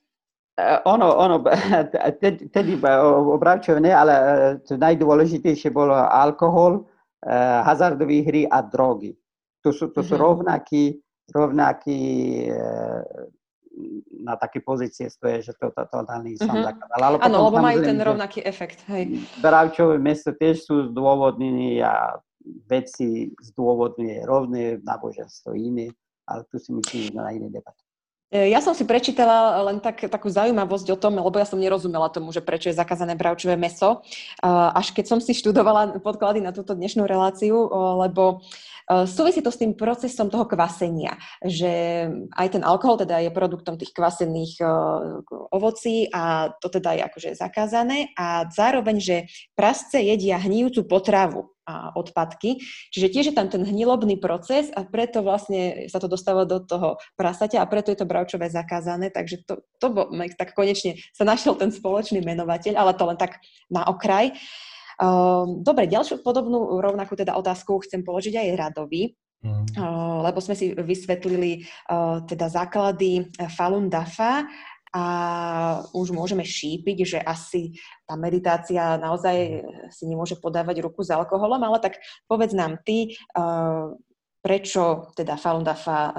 Uh, 0.58 0.82
ono, 0.90 1.06
ono, 1.06 1.46
tedy 2.58 2.74
o 2.82 3.38
ne, 3.78 3.94
ale 3.94 4.14
to 4.66 4.74
najdôležitejšie 4.82 5.70
bolo 5.70 5.94
alkohol, 5.94 6.90
hazardové 7.64 8.26
hry 8.26 8.44
a 8.50 8.66
drogy. 8.66 9.14
To 9.62 9.70
sú, 9.70 9.94
to 9.94 10.02
uh-huh. 10.02 10.10
sú 10.10 10.14
rovnakí 10.18 11.04
rovnaký 11.32 12.02
e, 12.52 12.60
na 14.24 14.38
také 14.38 14.62
pozície 14.62 15.10
stoje, 15.10 15.50
že 15.50 15.54
to, 15.58 15.74
to 15.74 15.82
totálny 15.90 16.38
islám 16.38 16.62
uh-huh. 16.62 16.70
zakázal. 16.74 17.00
Ale 17.02 17.16
Áno, 17.26 17.38
lebo 17.50 17.58
majú 17.58 17.80
ten 17.82 17.98
rovnaký 17.98 18.40
efekt. 18.46 18.86
Hej. 18.86 19.26
Mesto 19.98 20.32
tiež 20.32 20.64
sú 20.64 20.94
zdôvodnení 20.94 21.82
a 21.82 22.22
veci 22.68 23.32
zdôvodňuje 23.40 24.18
rovné 24.28 24.64
náboženstvo 24.84 25.56
iné, 25.56 25.90
ale 26.28 26.44
tu 26.52 26.60
si 26.60 26.76
myslím 26.76 27.16
na 27.16 27.32
iné 27.32 27.48
debaty. 27.50 27.82
E, 28.34 28.50
ja 28.50 28.60
som 28.60 28.74
si 28.74 28.82
prečítala 28.84 29.62
len 29.70 29.78
tak, 29.78 30.10
takú 30.10 30.28
zaujímavosť 30.28 30.88
o 30.94 30.98
tom, 30.98 31.22
lebo 31.22 31.38
ja 31.38 31.46
som 31.46 31.62
nerozumela 31.62 32.10
tomu, 32.10 32.34
že 32.34 32.42
prečo 32.42 32.74
je 32.74 32.80
zakázané 32.80 33.14
bravčové 33.14 33.54
meso, 33.54 34.02
až 34.74 34.90
keď 34.92 35.06
som 35.06 35.20
si 35.22 35.38
študovala 35.38 36.02
podklady 36.02 36.42
na 36.42 36.50
túto 36.50 36.74
dnešnú 36.74 37.06
reláciu, 37.06 37.70
lebo 38.02 38.24
e, 38.34 38.73
súvisí 38.88 39.40
to 39.40 39.52
s 39.52 39.60
tým 39.60 39.74
procesom 39.74 40.28
toho 40.28 40.44
kvasenia, 40.44 41.16
že 41.44 42.06
aj 42.36 42.48
ten 42.60 42.64
alkohol 42.64 43.00
teda 43.00 43.24
je 43.24 43.32
produktom 43.32 43.80
tých 43.80 43.96
kvasených 43.96 44.60
e, 44.60 44.66
ovocí 45.56 46.12
a 46.12 46.52
to 46.60 46.68
teda 46.68 47.00
je 47.00 47.02
akože 47.08 47.30
zakázané 47.40 48.12
a 48.20 48.48
zároveň, 48.52 48.98
že 49.00 49.18
prasce 49.56 50.00
jedia 50.00 50.40
hníjúcu 50.40 50.84
potravu, 50.88 51.54
a 51.64 51.96
odpadky. 51.96 52.60
Čiže 52.92 53.08
tiež 53.08 53.26
je 53.32 53.36
tam 53.36 53.48
ten 53.48 53.64
hnilobný 53.64 54.20
proces 54.20 54.68
a 54.76 54.84
preto 54.84 55.24
vlastne 55.24 55.88
sa 55.88 56.00
to 56.00 56.12
dostáva 56.12 56.44
do 56.44 56.60
toho 56.60 57.00
prasaťa 57.16 57.64
a 57.64 57.70
preto 57.72 57.96
je 57.96 58.04
to 58.04 58.10
bravčové 58.10 58.52
zakázané. 58.52 59.08
Takže 59.10 59.48
to, 59.48 59.64
to 59.80 59.88
bo, 59.88 60.12
tak 60.36 60.52
konečne 60.52 61.00
sa 61.16 61.24
našiel 61.24 61.56
ten 61.56 61.72
spoločný 61.72 62.20
menovateľ, 62.20 62.76
ale 62.76 62.92
to 63.00 63.04
len 63.08 63.16
tak 63.16 63.40
na 63.72 63.88
okraj. 63.88 64.36
Ehm, 64.36 64.73
dobre, 65.64 65.90
ďalšiu 65.90 66.22
podobnú 66.22 66.82
rovnakú 66.82 67.18
teda 67.18 67.38
otázku 67.38 67.82
chcem 67.86 68.02
položiť 68.06 68.34
aj 68.38 68.58
Radovi. 68.58 69.14
Mm. 69.44 69.76
lebo 70.24 70.40
sme 70.40 70.56
si 70.56 70.72
vysvetlili 70.72 71.68
teda 72.32 72.48
základy 72.48 73.28
Falun 73.52 73.92
Dafa 73.92 74.48
a 74.96 75.04
už 75.92 76.16
môžeme 76.16 76.48
šípiť, 76.48 76.98
že 77.04 77.20
asi 77.20 77.76
tá 78.08 78.16
meditácia 78.16 78.96
naozaj 78.96 79.68
si 79.92 80.08
nemôže 80.08 80.40
podávať 80.40 80.88
ruku 80.88 81.04
s 81.04 81.12
alkoholom, 81.12 81.60
ale 81.60 81.84
tak 81.84 82.00
povedz 82.24 82.56
nám 82.56 82.80
ty, 82.88 83.20
prečo 84.40 85.12
teda 85.12 85.36
Falun 85.36 85.68
Dafa 85.68 86.16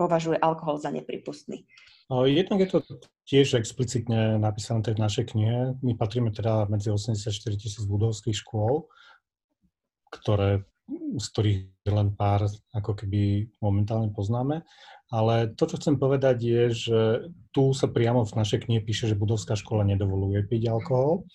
považuje 0.00 0.40
alkohol 0.40 0.80
za 0.80 0.88
nepripustný? 0.88 1.68
Jednak 2.10 2.58
je 2.66 2.68
to 2.74 2.78
tiež 3.22 3.54
explicitne 3.54 4.34
napísané 4.42 4.82
v 4.82 4.98
našej 4.98 5.30
knihe. 5.30 5.78
My 5.78 5.94
patríme 5.94 6.34
teda 6.34 6.66
medzi 6.66 6.90
84 6.90 7.30
tisíc 7.54 7.86
budovských 7.86 8.34
škôl, 8.34 8.90
ktoré, 10.10 10.66
z 10.90 11.26
ktorých 11.30 11.58
len 11.86 12.10
pár 12.18 12.50
ako 12.74 12.98
keby 12.98 13.54
momentálne 13.62 14.10
poznáme. 14.10 14.66
Ale 15.14 15.54
to, 15.54 15.70
čo 15.70 15.78
chcem 15.78 16.02
povedať, 16.02 16.36
je, 16.42 16.62
že 16.74 17.00
tu 17.54 17.70
sa 17.70 17.86
priamo 17.86 18.26
v 18.26 18.36
našej 18.42 18.66
knihe 18.66 18.82
píše, 18.82 19.06
že 19.06 19.14
budovská 19.14 19.54
škola 19.54 19.86
nedovoluje 19.86 20.42
piť 20.50 20.66
alkohol. 20.66 21.30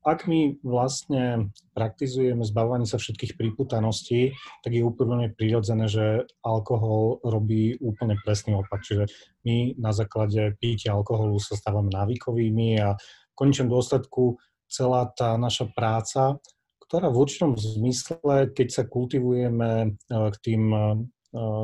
Ak 0.00 0.24
my 0.24 0.56
vlastne 0.64 1.52
praktizujeme 1.76 2.40
zbavovanie 2.40 2.88
sa 2.88 2.96
všetkých 2.96 3.36
príputaností, 3.36 4.32
tak 4.64 4.72
je 4.72 4.80
úplne 4.80 5.28
prirodzené, 5.36 5.92
že 5.92 6.24
alkohol 6.40 7.20
robí 7.20 7.76
úplne 7.84 8.16
presný 8.24 8.56
opak. 8.56 8.80
Čiže 8.80 9.12
my 9.44 9.76
na 9.76 9.92
základe 9.92 10.56
pitia 10.56 10.96
alkoholu 10.96 11.36
sa 11.36 11.52
stávame 11.52 11.92
návykovými 11.92 12.80
a 12.80 12.96
v 12.96 13.34
konečnom 13.36 13.68
dôsledku 13.68 14.40
celá 14.72 15.04
tá 15.12 15.36
naša 15.36 15.68
práca, 15.68 16.40
ktorá 16.88 17.12
v 17.12 17.20
určitom 17.20 17.60
zmysle, 17.60 18.56
keď 18.56 18.68
sa 18.72 18.82
kultivujeme 18.88 20.00
k 20.08 20.36
tým 20.40 20.62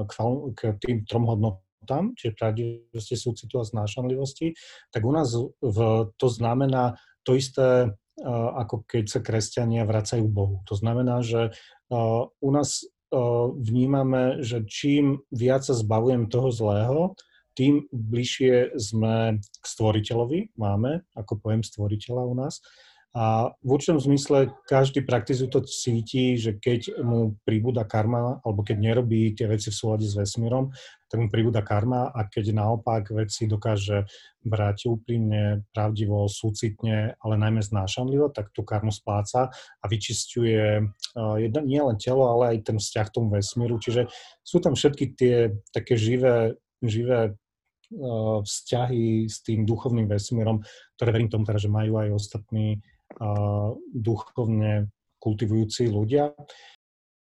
k, 0.07 0.13
k 0.53 0.61
tým 0.79 0.99
trom 1.09 1.27
hodnotám, 1.27 2.15
čiže 2.15 2.39
pravdivosti, 2.39 3.17
súcitu 3.19 3.59
a 3.59 3.67
znášanlivosti, 3.67 4.55
tak 4.95 5.03
u 5.03 5.11
nás 5.11 5.35
v, 5.59 5.79
to 6.15 6.29
znamená 6.31 6.95
to 7.27 7.35
isté, 7.35 7.91
ako 8.25 8.89
keď 8.89 9.05
sa 9.13 9.21
kresťania 9.21 9.85
vracajú 9.85 10.25
k 10.25 10.37
Bohu. 10.37 10.57
To 10.67 10.75
znamená, 10.77 11.21
že 11.21 11.53
u 12.41 12.51
nás 12.51 12.89
vnímame, 13.61 14.43
že 14.43 14.65
čím 14.67 15.23
viac 15.31 15.63
sa 15.63 15.77
zbavujem 15.77 16.27
toho 16.27 16.49
zlého, 16.51 17.01
tým 17.57 17.89
bližšie 17.89 18.77
sme 18.77 19.41
k 19.41 19.65
stvoriteľovi, 19.65 20.53
máme 20.61 21.09
ako 21.17 21.41
pojem 21.41 21.65
stvoriteľa 21.65 22.23
u 22.29 22.35
nás. 22.37 22.61
A 23.17 23.49
v 23.65 23.69
určitom 23.73 23.97
zmysle 23.97 24.53
každý 24.69 25.01
praktizuje 25.01 25.49
to 25.49 25.65
cíti, 25.65 26.37
že 26.37 26.61
keď 26.61 27.01
mu 27.01 27.41
pribúda 27.49 27.89
karma, 27.89 28.45
alebo 28.45 28.61
keď 28.61 28.77
nerobí 28.77 29.33
tie 29.33 29.49
veci 29.49 29.73
v 29.73 29.79
súlade 29.81 30.05
s 30.05 30.13
vesmírom, 30.13 30.69
tak 31.09 31.25
mu 31.25 31.33
pribúda 31.33 31.65
karma 31.65 32.13
a 32.13 32.29
keď 32.29 32.53
naopak 32.53 33.09
veci 33.17 33.49
dokáže 33.49 34.05
brať 34.45 34.93
úprimne, 34.93 35.65
pravdivo, 35.73 36.29
súcitne, 36.29 37.17
ale 37.17 37.41
najmä 37.41 37.65
znášanlivo, 37.65 38.37
tak 38.37 38.53
tú 38.53 38.69
karmu 38.69 38.93
spláca 38.93 39.49
a 39.81 39.85
vyčisťuje 39.89 40.65
uh, 41.17 41.37
nie 41.65 41.81
len 41.81 41.97
telo, 41.97 42.29
ale 42.29 42.53
aj 42.53 42.69
ten 42.69 42.77
vzťah 42.77 43.09
tomu 43.17 43.33
vesmíru. 43.33 43.81
Čiže 43.81 44.13
sú 44.45 44.61
tam 44.61 44.77
všetky 44.77 45.05
tie 45.17 45.57
také 45.73 45.97
živé, 45.97 46.61
živé 46.85 47.33
uh, 47.33 48.45
vzťahy 48.45 49.25
s 49.25 49.41
tým 49.41 49.65
duchovným 49.65 50.05
vesmírom, 50.05 50.61
ktoré 51.01 51.17
verím 51.17 51.33
tomu 51.33 51.49
teda, 51.49 51.65
že 51.65 51.73
majú 51.73 51.97
aj 51.97 52.13
ostatní 52.13 52.85
duchovne 53.93 54.91
kultivujúci 55.23 55.89
ľudia. 55.89 56.35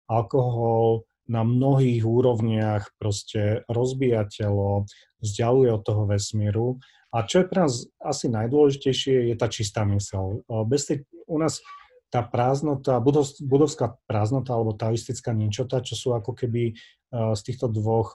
Alkohol 0.08 1.04
na 1.24 1.40
mnohých 1.40 2.04
úrovniach 2.04 3.00
proste 3.00 3.64
rozbíja 3.68 4.28
telo, 4.28 4.84
vzdialuje 5.24 5.72
od 5.72 5.82
toho 5.82 6.04
vesmíru. 6.04 6.76
A 7.14 7.24
čo 7.24 7.40
je 7.40 7.48
pre 7.48 7.64
nás 7.64 7.88
asi 8.02 8.28
najdôležitejšie, 8.28 9.32
je 9.32 9.34
tá 9.38 9.48
čistá 9.48 9.88
mysel. 9.88 10.44
Bez 10.68 10.90
tej, 10.90 11.08
u 11.24 11.40
nás 11.40 11.64
tá 12.12 12.22
prázdnota, 12.22 13.00
budov, 13.00 13.26
budovská 13.40 13.96
prázdnota 14.04 14.54
alebo 14.54 14.76
taoistická 14.76 15.32
ničota, 15.32 15.82
čo 15.82 15.96
sú 15.96 16.08
ako 16.12 16.36
keby 16.36 16.76
z 17.10 17.40
týchto 17.42 17.70
dvoch 17.70 18.14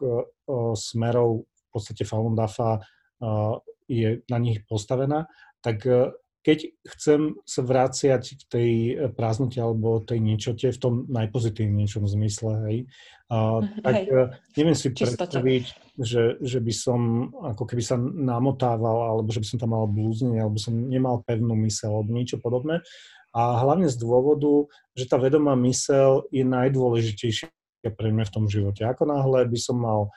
smerov 0.75 1.49
v 1.49 1.67
podstate 1.71 2.03
Falun 2.05 2.35
Dafa 2.37 2.79
je 3.89 4.21
na 4.29 4.37
nich 4.37 4.63
postavená, 4.69 5.27
tak 5.59 5.83
keď 6.49 6.73
chcem 6.97 7.37
sa 7.45 7.61
vráciať 7.61 8.33
k 8.33 8.41
tej 8.49 8.71
eh, 8.89 8.93
prázdnote 9.13 9.61
alebo 9.61 10.01
tej 10.01 10.17
ničote 10.17 10.73
v 10.73 10.81
tom 10.81 11.05
najpozitívnejšom 11.05 12.09
zmysle, 12.09 12.51
hej, 12.65 12.77
a, 13.29 13.61
mhm, 13.61 13.85
tak 13.85 13.93
hej. 13.93 14.05
Eh, 14.09 14.27
neviem 14.57 14.73
si 14.73 14.89
predstaviť, 14.89 15.65
že, 16.01 16.41
že 16.41 16.57
by 16.57 16.73
som 16.73 17.29
ako 17.45 17.69
keby 17.69 17.83
sa 17.85 18.01
namotával, 18.01 19.13
alebo 19.13 19.29
že 19.29 19.45
by 19.45 19.47
som 19.53 19.59
tam 19.61 19.77
mal 19.77 19.85
blúzne, 19.85 20.41
alebo 20.41 20.57
som 20.57 20.73
nemal 20.73 21.21
pevnú 21.21 21.53
mysel, 21.69 21.93
alebo 22.01 22.09
niečo 22.09 22.41
podobné. 22.41 22.81
A 23.29 23.61
hlavne 23.61 23.85
z 23.85 24.01
dôvodu, 24.01 24.65
že 24.97 25.05
tá 25.05 25.21
vedomá 25.21 25.53
mysel 25.61 26.25
je 26.33 26.41
najdôležitejšia 26.41 27.53
pre 27.93 28.09
mňa 28.09 28.25
v 28.25 28.33
tom 28.33 28.49
živote. 28.49 28.81
Ako 28.81 29.05
náhle 29.05 29.45
by 29.45 29.59
som 29.61 29.77
mal 29.77 30.09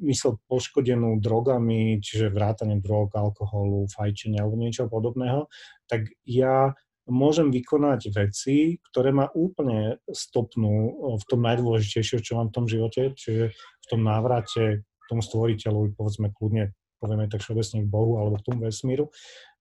mysel 0.00 0.40
poškodenú 0.48 1.20
drogami, 1.20 2.00
čiže 2.00 2.32
vrátanie 2.32 2.80
drog, 2.80 3.12
alkoholu, 3.12 3.90
fajčenia 3.92 4.42
alebo 4.42 4.56
niečo 4.56 4.88
podobného, 4.88 5.50
tak 5.90 6.08
ja 6.24 6.72
môžem 7.10 7.50
vykonať 7.50 8.14
veci, 8.14 8.78
ktoré 8.90 9.10
ma 9.10 9.26
úplne 9.34 9.98
stopnú 10.06 10.94
v 11.18 11.24
tom 11.26 11.40
najdôležitejšie, 11.42 12.22
čo 12.22 12.38
mám 12.38 12.54
v 12.54 12.56
tom 12.56 12.66
živote, 12.70 13.12
čiže 13.18 13.50
v 13.52 13.86
tom 13.90 14.00
návrate 14.06 14.86
tomu 15.10 15.20
stvoriteľovi, 15.26 15.98
povedzme 15.98 16.30
kľudne, 16.30 16.70
povieme 17.02 17.26
tak 17.26 17.42
všeobecne 17.42 17.82
k 17.82 17.90
Bohu 17.90 18.22
alebo 18.22 18.38
k 18.38 18.46
tomu 18.46 18.62
vesmíru. 18.62 19.10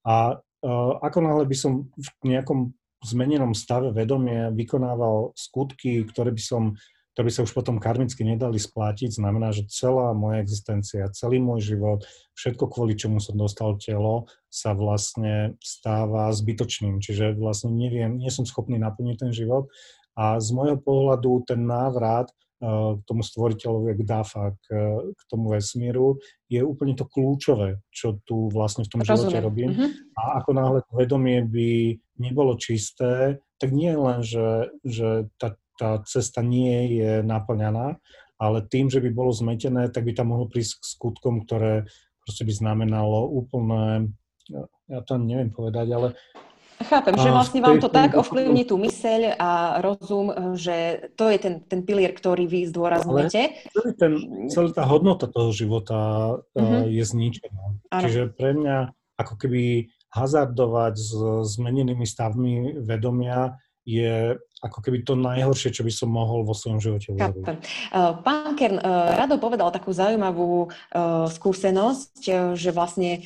A 0.06 0.38
uh, 0.38 0.94
ako 1.02 1.20
náhle 1.26 1.50
by 1.50 1.58
som 1.58 1.90
v 1.98 2.10
nejakom 2.38 2.78
zmenenom 3.02 3.58
stave 3.58 3.90
vedomie 3.96 4.54
vykonával 4.54 5.34
skutky, 5.34 6.06
ktoré 6.06 6.30
by 6.30 6.44
som 6.44 6.64
ktoré 6.76 6.99
by 7.18 7.32
sa 7.34 7.44
už 7.44 7.52
potom 7.52 7.82
karmicky 7.82 8.22
nedali 8.22 8.62
splátiť, 8.62 9.18
znamená, 9.18 9.50
že 9.52 9.68
celá 9.68 10.14
moja 10.14 10.40
existencia, 10.40 11.10
celý 11.12 11.42
môj 11.42 11.76
život, 11.76 12.06
všetko 12.38 12.70
kvôli 12.70 12.94
čomu 12.96 13.18
som 13.20 13.36
dostal 13.36 13.76
telo, 13.82 14.30
sa 14.48 14.78
vlastne 14.78 15.58
stáva 15.60 16.30
zbytočným. 16.32 17.02
Čiže 17.02 17.36
vlastne 17.36 17.74
neviem, 17.74 18.16
nie 18.16 18.30
som 18.32 18.46
schopný 18.46 18.78
naplniť 18.80 19.18
ten 19.20 19.32
život. 19.34 19.68
A 20.16 20.40
z 20.40 20.52
môjho 20.52 20.78
pohľadu 20.80 21.48
ten 21.48 21.64
návrat 21.64 22.30
eh, 22.62 22.96
k 22.96 23.02
tomu 23.04 23.24
stvoriteľovi, 23.26 24.00
k 24.00 24.02
DAFA, 24.04 24.56
k, 24.62 24.66
k 25.12 25.22
tomu 25.28 25.56
vesmíru, 25.56 26.20
je 26.48 26.62
úplne 26.62 26.96
to 26.96 27.08
kľúčové, 27.08 27.84
čo 27.92 28.22
tu 28.24 28.48
vlastne 28.54 28.86
v 28.86 28.92
tom 28.92 29.02
Rozumiem. 29.02 29.16
živote 29.18 29.38
robím. 29.40 29.70
Mm-hmm. 29.76 29.90
A 30.20 30.22
ako 30.44 30.52
náhle 30.56 30.80
to 30.84 30.94
vedomie 30.94 31.40
by 31.44 31.70
nebolo 32.20 32.60
čisté, 32.60 33.40
tak 33.60 33.76
nie 33.76 33.92
len, 33.92 34.24
že, 34.24 34.72
že 34.84 35.28
tá 35.36 35.60
tá 35.80 36.04
cesta 36.04 36.44
nie 36.44 37.00
je 37.00 37.24
naplňaná, 37.24 37.96
ale 38.36 38.60
tým, 38.68 38.92
že 38.92 39.00
by 39.00 39.10
bolo 39.16 39.32
zmetené, 39.32 39.88
tak 39.88 40.04
by 40.04 40.12
tam 40.12 40.36
mohlo 40.36 40.52
prísť 40.52 40.84
k 40.84 40.86
skutkom, 41.00 41.48
ktoré 41.48 41.88
proste 42.28 42.44
by 42.44 42.52
znamenalo 42.52 43.32
úplné, 43.32 44.12
ja 44.92 45.00
to 45.08 45.16
neviem 45.16 45.56
povedať, 45.56 45.88
ale 45.96 46.08
Chápem, 46.80 47.12
že 47.20 47.28
vlastne 47.28 47.60
vám 47.60 47.84
to 47.84 47.92
tak 47.92 48.16
ovplyvní 48.16 48.64
tú 48.64 48.80
myseľ 48.80 49.36
a 49.36 49.84
rozum, 49.84 50.56
že 50.56 51.12
to 51.20 51.28
je 51.28 51.36
ten, 51.36 51.60
ten 51.68 51.84
pilier, 51.84 52.16
ktorý 52.16 52.48
vy 52.48 52.72
zdôrazňujete. 52.72 53.68
Celý 53.76 53.92
ten, 54.00 54.14
celá 54.48 54.72
tá 54.72 54.88
hodnota 54.88 55.28
toho 55.28 55.52
života 55.52 56.00
uh-huh. 56.56 56.88
je 56.88 57.04
zničená. 57.04 57.64
Ano. 57.92 58.00
Čiže 58.00 58.32
pre 58.32 58.56
mňa 58.56 58.96
ako 59.20 59.34
keby 59.36 59.92
hazardovať 60.16 60.96
s 60.96 61.12
zmenenými 61.60 62.08
stavmi 62.08 62.80
vedomia 62.80 63.60
je 63.84 64.40
ako 64.60 64.84
keby 64.84 65.08
to 65.08 65.16
najhoršie, 65.16 65.72
čo 65.72 65.88
by 65.88 65.92
som 65.92 66.12
mohol 66.12 66.44
vo 66.44 66.52
svojom 66.52 66.84
živote 66.84 67.16
urobiť. 67.16 67.44
Eh, 67.48 68.12
pán 68.22 68.60
Kern, 68.60 68.76
eh, 68.76 68.84
Rado 69.16 69.40
povedal 69.40 69.72
takú 69.72 69.96
zaujímavú 69.96 70.68
eh, 70.68 71.26
skúsenosť, 71.32 72.56
že 72.56 72.70
vlastne 72.76 73.24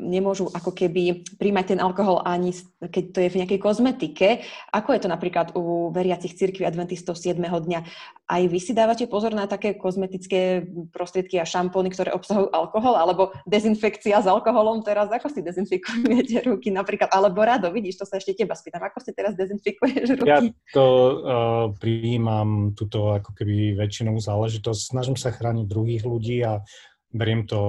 nemôžu 0.00 0.48
ako 0.48 0.72
keby 0.72 1.20
príjmať 1.36 1.76
ten 1.76 1.80
alkohol 1.84 2.24
ani 2.24 2.56
keď 2.78 3.04
to 3.10 3.18
je 3.20 3.32
v 3.34 3.38
nejakej 3.42 3.60
kozmetike. 3.60 4.28
Ako 4.70 4.94
je 4.94 5.00
to 5.02 5.08
napríklad 5.10 5.52
u 5.58 5.90
veriacich 5.90 6.38
cirkvi 6.38 6.62
adventistov 6.62 7.18
7. 7.18 7.42
dňa? 7.42 7.80
Aj 8.28 8.44
vy 8.44 8.60
si 8.60 8.76
dávate 8.76 9.08
pozor 9.08 9.32
na 9.32 9.48
také 9.48 9.72
kozmetické 9.72 10.60
prostriedky 10.92 11.40
a 11.40 11.48
šampóny, 11.48 11.88
ktoré 11.88 12.12
obsahujú 12.12 12.52
alkohol, 12.52 13.00
alebo 13.00 13.32
dezinfekcia 13.48 14.20
s 14.20 14.28
alkoholom 14.28 14.84
teraz? 14.84 15.08
Ako 15.08 15.32
si 15.32 15.40
dezinfikujete 15.40 16.44
ruky 16.44 16.68
napríklad? 16.68 17.08
Alebo 17.08 17.40
Rado, 17.40 17.72
vidíš, 17.72 18.04
to 18.04 18.04
sa 18.04 18.20
ešte 18.20 18.36
teba 18.44 18.52
spýtam. 18.52 18.84
Ako 18.84 19.00
si 19.00 19.16
teraz 19.16 19.32
dezinfikuješ 19.32 20.20
ruky? 20.20 20.28
Ja 20.28 20.44
to 20.76 20.84
uh, 20.84 21.64
prijímam 21.80 22.76
túto 22.76 23.16
ako 23.16 23.32
keby 23.32 23.72
väčšinou 23.80 24.20
záležitosť. 24.20 24.92
Snažím 24.92 25.16
sa 25.16 25.32
chrániť 25.32 25.64
druhých 25.64 26.04
ľudí 26.04 26.44
a 26.44 26.60
beriem 27.08 27.48
to 27.48 27.60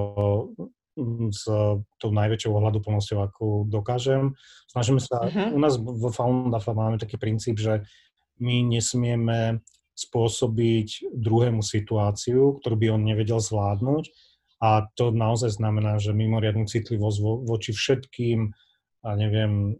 mm, 0.99 1.31
s 1.31 1.47
tou 2.03 2.11
najväčšou 2.11 2.51
ohľaduplnosťou, 2.51 3.19
ako 3.31 3.43
dokážem. 3.63 4.35
Snažíme 4.67 4.99
sa, 4.99 5.23
uh-huh. 5.23 5.55
u 5.55 5.59
nás 5.63 5.79
vo 5.79 6.11
Foundafa 6.11 6.75
máme 6.75 6.99
taký 6.99 7.15
princíp, 7.15 7.63
že 7.63 7.87
my 8.43 8.67
nesmieme 8.67 9.63
spôsobiť 10.07 11.11
druhému 11.11 11.59
situáciu, 11.59 12.59
ktorú 12.63 12.75
by 12.79 12.87
on 12.95 13.01
nevedel 13.03 13.43
zvládnuť. 13.43 14.07
A 14.59 14.87
to 14.95 15.11
naozaj 15.15 15.55
znamená, 15.55 15.99
že 15.99 16.15
mimoriadnú 16.15 16.67
citlivosť 16.67 17.17
vo, 17.23 17.39
voči 17.43 17.71
všetkým, 17.71 18.51
a 18.99 19.15
neviem, 19.15 19.79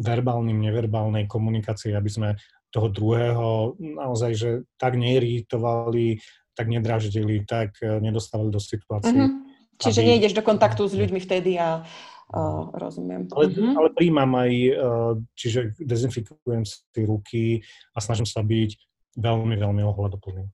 verbálnym, 0.00 0.56
neverbálnej 0.56 1.28
komunikácii, 1.28 1.92
aby 1.92 2.08
sme 2.08 2.28
toho 2.72 2.88
druhého 2.88 3.76
naozaj, 3.76 4.32
že 4.32 4.50
tak 4.80 4.96
neiritovali, 4.96 6.22
tak 6.54 6.66
nedraždili, 6.70 7.44
tak 7.44 7.76
eh, 7.82 7.98
nedostávali 7.98 8.48
do 8.48 8.62
situácie. 8.62 9.12
Mm-hmm. 9.12 9.50
Čiže 9.80 10.00
aby... 10.04 10.08
nejdeš 10.16 10.32
do 10.36 10.44
kontaktu 10.44 10.82
s 10.86 10.94
ľuďmi 10.94 11.20
vtedy 11.24 11.56
a 11.56 11.80
uh, 11.80 12.68
rozumiem. 12.76 13.32
Ale, 13.32 13.48
mm-hmm. 13.48 13.74
ale 13.80 13.88
príjmam 13.96 14.30
aj, 14.36 14.52
uh, 14.52 15.12
čiže 15.32 15.72
dezinfikujem 15.80 16.68
si 16.68 17.00
ruky 17.00 17.64
a 17.96 17.98
snažím 18.04 18.28
sa 18.28 18.44
byť 18.44 18.70
veľmi, 19.18 19.56
veľmi 19.58 19.82
ohľadoplný. 19.82 20.44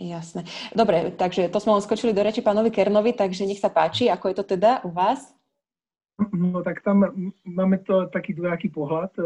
Jasné. 0.00 0.48
Dobre, 0.72 1.12
takže 1.12 1.52
to 1.52 1.60
sme 1.60 1.76
len 1.76 1.84
skočili 1.84 2.16
do 2.16 2.24
reči 2.24 2.40
pánovi 2.40 2.72
Kernovi, 2.72 3.12
takže 3.12 3.44
nech 3.44 3.60
sa 3.60 3.68
páči, 3.68 4.08
ako 4.08 4.32
je 4.32 4.36
to 4.40 4.44
teda 4.56 4.80
u 4.88 4.96
vás? 4.96 5.36
No 6.32 6.64
tak 6.64 6.80
tam 6.80 7.04
máme 7.44 7.84
to 7.84 8.08
taký 8.08 8.32
dvojaký 8.32 8.72
pohľad, 8.72 9.12
e, 9.16 9.24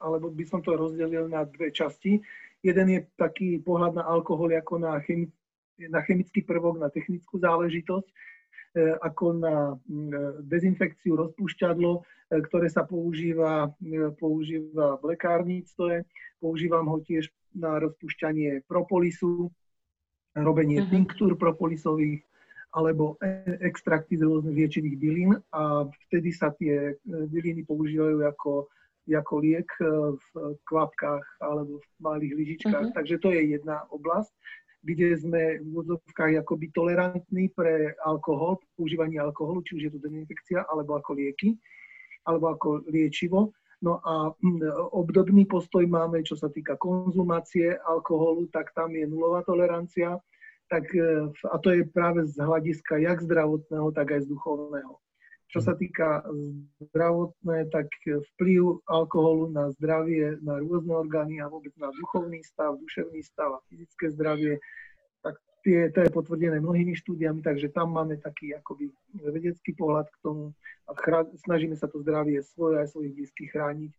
alebo 0.00 0.32
by 0.32 0.44
som 0.44 0.60
to 0.64 0.76
rozdelil 0.76 1.28
na 1.28 1.44
dve 1.44 1.72
časti. 1.72 2.20
Jeden 2.64 2.88
je 2.88 3.00
taký 3.16 3.60
pohľad 3.60 4.00
na 4.00 4.04
alkohol 4.04 4.52
ako 4.52 4.80
na, 4.80 4.96
chemi- 5.04 5.32
na 5.76 6.00
chemický 6.04 6.40
prvok, 6.44 6.80
na 6.80 6.88
technickú 6.88 7.40
záležitosť, 7.40 8.08
e, 8.08 8.14
ako 9.04 9.26
na 9.40 9.56
e, 9.72 9.74
dezinfekciu 10.44 11.16
rozpúšťadlo, 11.16 12.00
ktoré 12.48 12.72
sa 12.72 12.88
používa, 12.88 13.68
používa 14.16 14.96
v 15.00 15.16
lekárnictve. 15.16 16.08
Používam 16.40 16.88
ho 16.88 16.98
tiež 17.04 17.28
na 17.54 17.78
rozpúšťanie 17.80 18.66
propolisu, 18.66 19.50
robenie 20.34 20.82
uh-huh. 20.82 20.90
tinktúr 20.90 21.38
propolisových, 21.38 22.22
alebo 22.74 23.14
e, 23.22 23.54
extrakty 23.62 24.18
z 24.18 24.26
rôznych 24.26 24.58
liečivých 24.58 24.96
bylín 24.98 25.30
a 25.54 25.86
vtedy 26.10 26.34
sa 26.34 26.50
tie 26.58 26.90
e, 26.90 26.94
byliny 27.06 27.62
používajú 27.62 28.26
ako, 28.26 28.66
ako 29.06 29.34
liek 29.38 29.70
e, 29.78 29.86
v 30.18 30.26
kvapkách 30.66 31.22
alebo 31.38 31.78
v 31.78 31.86
malých 32.02 32.34
lyžičkách. 32.34 32.84
Uh-huh. 32.90 32.96
Takže 32.98 33.16
to 33.22 33.30
je 33.30 33.54
jedna 33.54 33.86
oblasť, 33.94 34.34
kde 34.84 35.16
sme 35.16 35.42
v 35.62 35.64
úvodzovkách 35.70 36.44
akoby 36.44 36.66
tolerantní 36.74 37.48
pre 37.54 37.94
alkohol, 38.02 38.58
používanie 38.76 39.22
alkoholu, 39.22 39.62
či 39.62 39.78
už 39.78 39.82
je 39.88 39.92
to 39.94 40.02
dezinfekcia, 40.02 40.66
alebo 40.66 40.98
ako 40.98 41.14
lieky, 41.14 41.56
alebo 42.26 42.52
ako 42.52 42.84
liečivo. 42.90 43.54
No 43.82 43.98
a 44.04 44.30
obdobný 44.92 45.48
postoj 45.48 45.86
máme, 45.86 46.22
čo 46.22 46.38
sa 46.38 46.52
týka 46.52 46.78
konzumácie 46.78 47.74
alkoholu, 47.82 48.46
tak 48.52 48.70
tam 48.76 48.94
je 48.94 49.06
nulová 49.08 49.42
tolerancia 49.42 50.20
tak, 50.68 50.94
e, 50.94 51.28
a 51.52 51.56
to 51.58 51.70
je 51.70 51.84
práve 51.84 52.24
z 52.26 52.40
hľadiska 52.40 52.96
jak 52.96 53.22
zdravotného, 53.22 53.92
tak 53.92 54.16
aj 54.16 54.20
z 54.24 54.30
duchovného. 54.32 54.94
Čo 55.52 55.60
sa 55.60 55.78
týka 55.78 56.26
zdravotné, 56.90 57.70
tak 57.70 57.86
vplyv 58.02 58.82
alkoholu 58.90 59.54
na 59.54 59.70
zdravie, 59.78 60.40
na 60.42 60.58
rôzne 60.58 60.98
orgány 60.98 61.38
a 61.38 61.46
vôbec 61.46 61.70
na 61.78 61.94
duchovný 61.94 62.42
stav, 62.42 62.74
duševný 62.74 63.22
stav 63.22 63.62
a 63.62 63.64
fyzické 63.70 64.10
zdravie, 64.10 64.58
tie, 65.64 65.88
to 65.90 66.04
je 66.04 66.12
potvrdené 66.12 66.60
mnohými 66.60 66.92
štúdiami, 66.92 67.40
takže 67.40 67.72
tam 67.72 67.96
máme 67.96 68.20
taký 68.20 68.52
akoby 68.52 68.92
vedecký 69.16 69.72
pohľad 69.72 70.06
k 70.12 70.20
tomu 70.20 70.44
a 70.86 70.92
chra, 70.94 71.24
snažíme 71.48 71.74
sa 71.74 71.88
to 71.88 72.04
zdravie 72.04 72.44
svoje 72.44 72.84
aj 72.84 72.92
svojich 72.92 73.12
blízkych 73.16 73.50
chrániť. 73.56 73.90
E, 73.90 73.98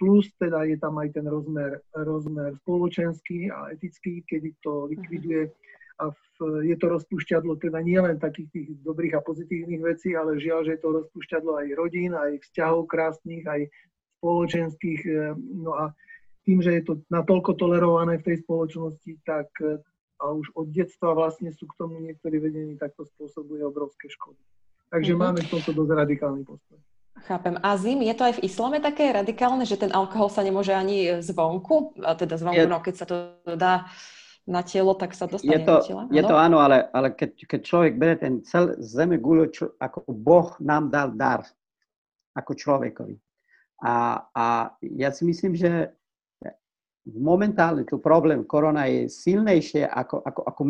plus 0.00 0.32
teda 0.40 0.64
je 0.64 0.80
tam 0.80 0.96
aj 0.96 1.12
ten 1.12 1.26
rozmer, 1.28 1.84
rozmer 1.92 2.56
spoločenský 2.64 3.52
a 3.52 3.68
etický, 3.76 4.24
kedy 4.24 4.56
to 4.64 4.88
likviduje 4.88 5.52
a 6.00 6.10
v, 6.10 6.18
je 6.66 6.74
to 6.74 6.90
rozpúšťadlo 6.90 7.54
teda 7.62 7.78
nie 7.84 8.00
len 8.00 8.18
takých 8.18 8.50
tých 8.50 8.68
dobrých 8.82 9.14
a 9.14 9.22
pozitívnych 9.22 9.82
vecí, 9.84 10.16
ale 10.18 10.42
žiaľ, 10.42 10.66
že 10.66 10.74
je 10.74 10.80
to 10.82 10.90
rozpúšťadlo 10.90 11.52
aj 11.54 11.66
rodín, 11.78 12.18
aj 12.18 12.42
vzťahov 12.42 12.90
krásnych, 12.90 13.46
aj 13.46 13.70
spoločenských. 14.18 15.00
E, 15.06 15.36
no 15.38 15.76
a 15.76 15.92
tým, 16.44 16.60
že 16.60 16.80
je 16.80 16.82
to 16.82 16.94
natoľko 17.08 17.56
tolerované 17.56 18.20
v 18.20 18.26
tej 18.32 18.36
spoločnosti, 18.42 19.12
tak 19.22 19.48
e, 19.62 19.78
a 20.24 20.32
už 20.32 20.56
od 20.56 20.72
detstva 20.72 21.12
vlastne 21.12 21.52
sú 21.52 21.68
k 21.68 21.76
tomu 21.76 22.00
niektorí 22.00 22.40
vedení, 22.40 22.80
tak 22.80 22.96
to 22.96 23.04
spôsobuje 23.04 23.60
obrovské 23.60 24.08
škody. 24.08 24.40
Takže 24.88 25.12
mm-hmm. 25.12 25.20
máme 25.20 25.40
v 25.44 25.50
tomto 25.52 25.70
dosť 25.76 25.90
radikálny 25.92 26.42
postoj. 26.48 26.80
Chápem. 27.28 27.54
A 27.62 27.78
zim, 27.78 28.02
je 28.02 28.14
to 28.16 28.26
aj 28.26 28.34
v 28.40 28.44
islame 28.48 28.82
také 28.82 29.12
radikálne, 29.12 29.62
že 29.62 29.78
ten 29.78 29.92
alkohol 29.94 30.32
sa 30.32 30.42
nemôže 30.42 30.74
ani 30.74 31.22
zvonku, 31.22 32.00
a 32.02 32.16
teda 32.18 32.40
zvonku, 32.40 32.64
je... 32.64 32.72
no 32.72 32.78
keď 32.82 32.94
sa 32.96 33.06
to 33.06 33.16
dá 33.54 33.86
na 34.44 34.60
telo, 34.60 34.92
tak 34.98 35.16
sa 35.16 35.24
dostane 35.24 35.56
je 35.56 35.60
to, 35.62 35.74
do 35.78 35.86
tela. 35.86 36.02
Je 36.10 36.22
to 36.24 36.36
áno, 36.36 36.60
ale, 36.60 36.84
ale 36.92 37.14
keď, 37.14 37.48
keď 37.48 37.60
človek 37.64 37.92
bere 37.96 38.16
ten 38.18 38.42
cel 38.44 38.76
zeme 38.82 39.16
guľu, 39.16 39.44
čo, 39.52 39.64
ako 39.78 40.04
Boh 40.10 40.52
nám 40.60 40.90
dal 40.92 41.14
dar, 41.16 41.46
ako 42.36 42.52
človekovi. 42.52 43.16
A, 43.84 44.26
a 44.34 44.46
ja 44.80 45.08
si 45.14 45.22
myslím, 45.24 45.54
že 45.56 45.94
momentálne 47.12 47.84
tu 47.84 48.00
problém 48.00 48.44
korona 48.48 48.88
je 48.88 49.12
silnejšie 49.12 49.84
ako, 49.84 50.24
ako, 50.24 50.40
ako 50.48 50.62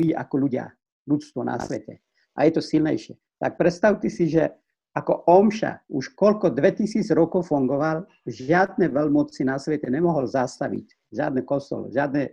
my, 0.00 0.08
ako 0.16 0.34
ľudia, 0.40 0.72
ľudstvo 1.04 1.44
na 1.44 1.60
svete. 1.60 2.00
A 2.34 2.48
je 2.48 2.52
to 2.56 2.62
silnejšie. 2.64 3.14
Tak 3.36 3.60
predstavte 3.60 4.08
si, 4.08 4.26
že 4.32 4.48
ako 4.94 5.26
Omša 5.26 5.90
už 5.90 6.14
koľko 6.14 6.54
2000 6.54 7.02
rokov 7.18 7.50
fungoval, 7.50 8.06
žiadne 8.24 8.86
veľmoci 8.88 9.42
na 9.42 9.58
svete 9.58 9.90
nemohol 9.90 10.30
zastaviť. 10.30 11.10
Žiadne 11.10 11.42
kostol, 11.42 11.90
žiadne 11.90 12.30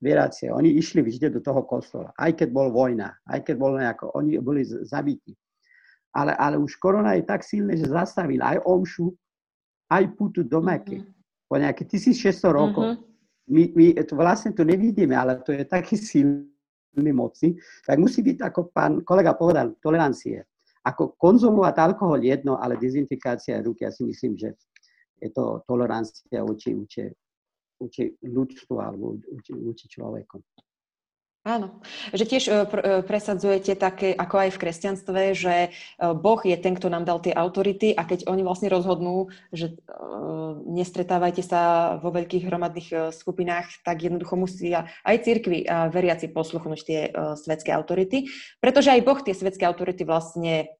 vieracie, 0.00 0.52
oni 0.52 0.76
išli 0.76 1.00
vždy 1.00 1.32
do 1.32 1.40
toho 1.40 1.64
kostola, 1.64 2.12
aj 2.20 2.36
keď 2.36 2.48
bol 2.52 2.68
vojna, 2.68 3.16
aj 3.24 3.40
keď 3.48 3.54
bol 3.56 3.72
nejako, 3.80 4.12
oni 4.12 4.36
boli 4.40 4.60
zabití. 4.64 5.32
Ale, 6.12 6.36
ale 6.36 6.60
už 6.60 6.76
korona 6.76 7.16
je 7.16 7.24
tak 7.24 7.42
silná, 7.42 7.72
že 7.74 7.88
zastavil 7.88 8.38
aj 8.44 8.60
omšu, 8.62 9.08
aj 9.88 10.04
putu 10.14 10.44
do 10.44 10.60
Meky. 10.60 11.00
Mm-hmm. 11.00 11.13
Po 11.54 11.62
nejaké 11.62 11.86
1600 11.86 12.50
rokov. 12.50 12.98
Mm-hmm. 12.98 13.54
My, 13.54 13.62
my 13.78 13.86
to 14.02 14.18
vlastne 14.18 14.50
to 14.50 14.66
nevidíme, 14.66 15.14
ale 15.14 15.38
to 15.46 15.54
je 15.54 15.62
taký 15.62 15.94
silný 15.94 17.14
moci. 17.14 17.54
Tak 17.86 17.94
musí 17.94 18.26
byť, 18.26 18.42
ako 18.42 18.74
pán 18.74 19.06
kolega 19.06 19.38
povedal, 19.38 19.78
tolerancie. 19.78 20.42
Ako 20.82 21.14
konzumovať 21.14 21.78
alkohol 21.78 22.18
jedno, 22.26 22.58
ale 22.58 22.74
dezinfikácia 22.74 23.62
rúk, 23.62 23.86
ja 23.86 23.94
si 23.94 24.02
myslím, 24.02 24.34
že 24.34 24.58
je 25.22 25.30
to 25.30 25.62
tolerancia 25.62 26.42
voči, 26.42 26.74
voči, 26.74 27.06
ľudstvu 28.18 28.74
alebo 28.82 29.14
voči 29.62 29.86
človeku. 29.86 30.42
Áno, 31.44 31.76
že 32.16 32.24
tiež 32.24 32.44
e, 32.48 32.52
e, 32.56 32.56
presadzujete 33.04 33.76
také, 33.76 34.16
ako 34.16 34.48
aj 34.48 34.50
v 34.56 34.60
kresťanstve, 34.64 35.20
že 35.36 35.54
e, 35.68 35.70
Boh 36.16 36.40
je 36.40 36.56
ten, 36.56 36.72
kto 36.72 36.88
nám 36.88 37.04
dal 37.04 37.20
tie 37.20 37.36
autority 37.36 37.92
a 37.92 38.08
keď 38.08 38.24
oni 38.32 38.40
vlastne 38.40 38.72
rozhodnú, 38.72 39.28
že 39.52 39.76
nestretávajte 40.64 41.44
sa 41.44 41.60
vo 42.00 42.08
veľkých 42.16 42.48
hromadných 42.48 43.12
skupinách, 43.12 43.84
tak 43.84 44.08
jednoducho 44.08 44.40
musia 44.40 44.88
aj 45.04 45.20
cirkvi 45.20 45.68
a 45.68 45.92
veriaci 45.92 46.32
posluchnúť 46.32 46.80
tie 46.80 47.00
svetské 47.36 47.76
autority, 47.76 48.24
pretože 48.56 48.88
aj 48.88 49.04
Boh 49.04 49.20
tie 49.20 49.36
svetské 49.36 49.68
autority 49.68 50.08
vlastne 50.08 50.72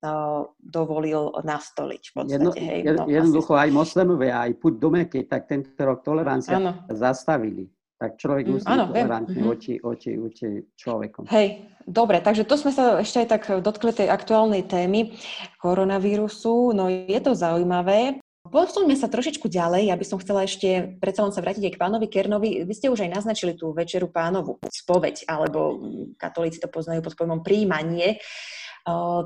dovolil 0.65 1.37
nastoliť. 1.45 2.03
V 2.09 2.13
podstate, 2.17 2.41
Jedno, 2.41 2.51
hej, 2.57 2.81
no, 2.89 3.05
jednoducho 3.05 3.53
asi... 3.53 3.69
aj 3.69 3.71
moslemovia, 3.75 4.35
aj 4.49 4.53
púť 4.57 4.75
do 4.81 4.89
Meky, 4.89 5.21
tak 5.29 5.45
tento 5.45 5.77
rok 5.85 6.01
tolerancia 6.01 6.57
ano. 6.57 6.89
zastavili 6.89 7.69
tak 8.05 8.21
človek 8.21 8.45
mm, 8.45 8.53
musí 8.53 8.67
byť 8.69 8.81
tolerantný 8.93 9.33
mm-hmm. 9.33 9.49
voči, 9.49 9.75
voči, 9.81 10.11
voči 10.21 10.47
človekom. 10.77 11.25
Hej, 11.33 11.65
dobre, 11.89 12.21
takže 12.21 12.45
to 12.45 12.61
sme 12.61 12.69
sa 12.77 13.01
ešte 13.01 13.25
aj 13.25 13.29
tak 13.33 13.43
dotkli 13.65 13.97
tej 13.97 14.13
aktuálnej 14.13 14.69
témy 14.69 15.17
koronavírusu. 15.57 16.77
No 16.77 16.93
je 16.93 17.21
to 17.25 17.33
zaujímavé. 17.33 18.21
Posuňme 18.45 18.93
sa 18.93 19.09
trošičku 19.09 19.49
ďalej. 19.49 19.89
Ja 19.89 19.97
by 19.97 20.05
som 20.05 20.21
chcela 20.21 20.45
ešte 20.45 21.01
predsa 21.01 21.25
len 21.25 21.33
sa 21.33 21.41
vrátiť 21.41 21.65
aj 21.65 21.75
k 21.75 21.81
pánovi 21.81 22.07
Kernovi. 22.13 22.69
Vy 22.69 22.75
ste 22.77 22.93
už 22.93 23.09
aj 23.09 23.17
naznačili 23.17 23.57
tú 23.57 23.73
večeru 23.73 24.13
pánovu 24.13 24.61
spoveď, 24.69 25.25
alebo 25.25 25.81
katolíci 26.21 26.61
to 26.61 26.69
poznajú 26.69 27.01
pod 27.01 27.17
pojmom 27.17 27.41
príjmanie. 27.41 28.21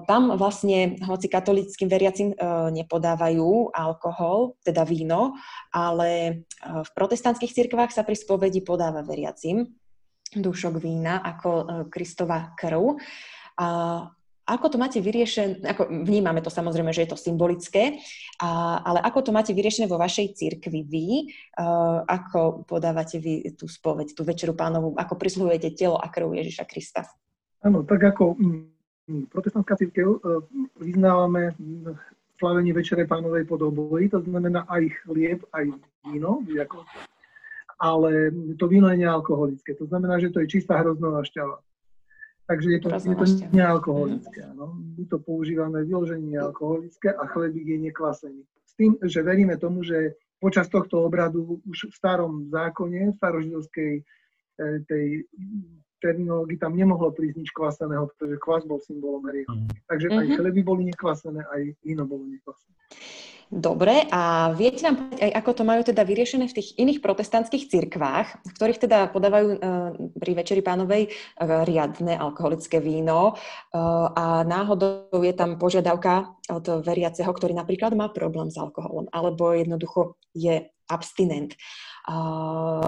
Tam 0.06 0.22
vlastne, 0.38 1.02
hoci 1.02 1.26
katolickým 1.26 1.90
veriacim 1.90 2.30
nepodávajú 2.70 3.74
alkohol, 3.74 4.54
teda 4.62 4.86
víno, 4.86 5.34
ale 5.74 6.42
v 6.62 6.90
protestantských 6.94 7.50
cirkvách 7.50 7.90
sa 7.90 8.06
pri 8.06 8.14
spovedi 8.14 8.62
podáva 8.62 9.02
veriacim 9.02 9.66
dušok 10.28 10.78
vína 10.78 11.24
ako 11.24 11.50
Kristova 11.88 12.52
krv. 12.54 13.00
A 13.58 13.68
ako 14.48 14.66
to 14.72 14.76
máte 14.80 14.96
vyriešené, 15.04 15.60
ako 15.76 15.92
vnímame 15.92 16.40
to 16.40 16.48
samozrejme, 16.48 16.88
že 16.88 17.04
je 17.04 17.10
to 17.12 17.20
symbolické, 17.20 18.00
a, 18.40 18.80
ale 18.80 19.04
ako 19.04 19.28
to 19.28 19.30
máte 19.34 19.52
vyriešené 19.52 19.84
vo 19.84 20.00
vašej 20.00 20.40
cirkvi 20.40 20.88
vy, 20.88 21.06
uh, 21.60 22.00
ako 22.08 22.64
podávate 22.64 23.20
vy 23.20 23.52
tú 23.60 23.68
spoveď, 23.68 24.16
tú 24.16 24.24
večeru 24.24 24.56
pánovu, 24.56 24.96
ako 24.96 25.20
prisluhujete 25.20 25.76
telo 25.76 26.00
a 26.00 26.08
krv 26.08 26.32
Ježiša 26.32 26.64
Krista? 26.64 27.04
Áno, 27.60 27.84
tak 27.84 28.00
ako 28.00 28.40
protestantská 29.32 29.76
církev 29.76 30.20
vyznávame 30.80 31.56
slavenie 32.38 32.70
Večere 32.70 33.02
pánovej 33.04 33.44
podobovi, 33.44 34.06
to 34.08 34.22
znamená 34.22 34.62
aj 34.70 34.94
chlieb, 35.02 35.42
aj 35.50 35.74
víno, 36.06 36.44
ako, 36.46 36.86
ale 37.78 38.30
to 38.58 38.66
víno 38.70 38.90
je 38.90 39.02
nealkoholické. 39.02 39.74
To 39.74 39.86
znamená, 39.86 40.18
že 40.22 40.30
to 40.30 40.40
je 40.42 40.50
čistá 40.50 40.78
hroznová 40.78 41.26
šťava. 41.26 41.58
Takže 42.48 42.68
je 42.70 42.80
to, 42.80 42.88
je 42.88 43.16
to 43.16 43.26
nealkoholické. 43.52 44.40
No. 44.56 44.72
My 44.72 45.04
to 45.04 45.20
používame 45.20 45.84
vyloženie 45.84 46.40
nealkoholické 46.40 47.12
a 47.12 47.28
chlebík 47.28 47.76
je 47.76 47.78
nekvasený. 47.92 48.40
S 48.64 48.72
tým, 48.72 48.96
že 49.04 49.20
veríme 49.20 49.60
tomu, 49.60 49.84
že 49.84 50.16
počas 50.40 50.70
tohto 50.72 51.04
obradu 51.04 51.60
už 51.68 51.92
v 51.92 51.94
starom 51.94 52.48
zákone, 52.48 53.12
v 53.12 53.18
starožidovskej 53.20 53.92
e, 54.00 54.02
tej 54.88 55.28
terminológii 55.98 56.58
tam 56.58 56.74
nemohlo 56.74 57.10
prísť 57.14 57.36
nič 57.42 57.50
kvaseného, 57.54 58.10
pretože 58.14 58.36
kvas 58.42 58.62
bol 58.64 58.78
symbolom 58.82 59.22
hriechu. 59.26 59.54
Mm. 59.54 59.68
Takže 59.86 60.06
aj 60.10 60.26
mhm. 60.26 60.36
chleby 60.38 60.60
boli 60.62 60.82
nekvasené, 60.90 61.40
aj 61.44 61.60
víno 61.82 62.04
bolo 62.06 62.24
nekvasené. 62.26 62.74
Dobre, 63.48 64.04
a 64.12 64.52
viete 64.52 64.84
nám 64.84 65.00
povedať 65.00 65.24
aj, 65.24 65.32
ako 65.40 65.50
to 65.56 65.62
majú 65.64 65.80
teda 65.80 66.04
vyriešené 66.04 66.52
v 66.52 66.56
tých 66.60 66.76
iných 66.76 67.00
protestantských 67.00 67.72
cirkvách, 67.72 68.44
v 68.44 68.52
ktorých 68.52 68.82
teda 68.84 69.08
podávajú 69.08 69.48
uh, 69.48 69.56
pri 70.20 70.32
Večeri 70.36 70.60
pánovej 70.60 71.08
uh, 71.08 71.64
riadne 71.64 72.12
alkoholické 72.12 72.76
víno 72.76 73.32
uh, 73.32 74.12
a 74.12 74.44
náhodou 74.44 75.24
je 75.24 75.32
tam 75.32 75.56
požiadavka 75.56 76.36
od 76.52 76.84
veriaceho, 76.84 77.32
ktorý 77.32 77.56
napríklad 77.56 77.96
má 77.96 78.12
problém 78.12 78.52
s 78.52 78.60
alkoholom, 78.60 79.08
alebo 79.16 79.56
jednoducho 79.56 80.20
je 80.36 80.68
abstinent 80.92 81.56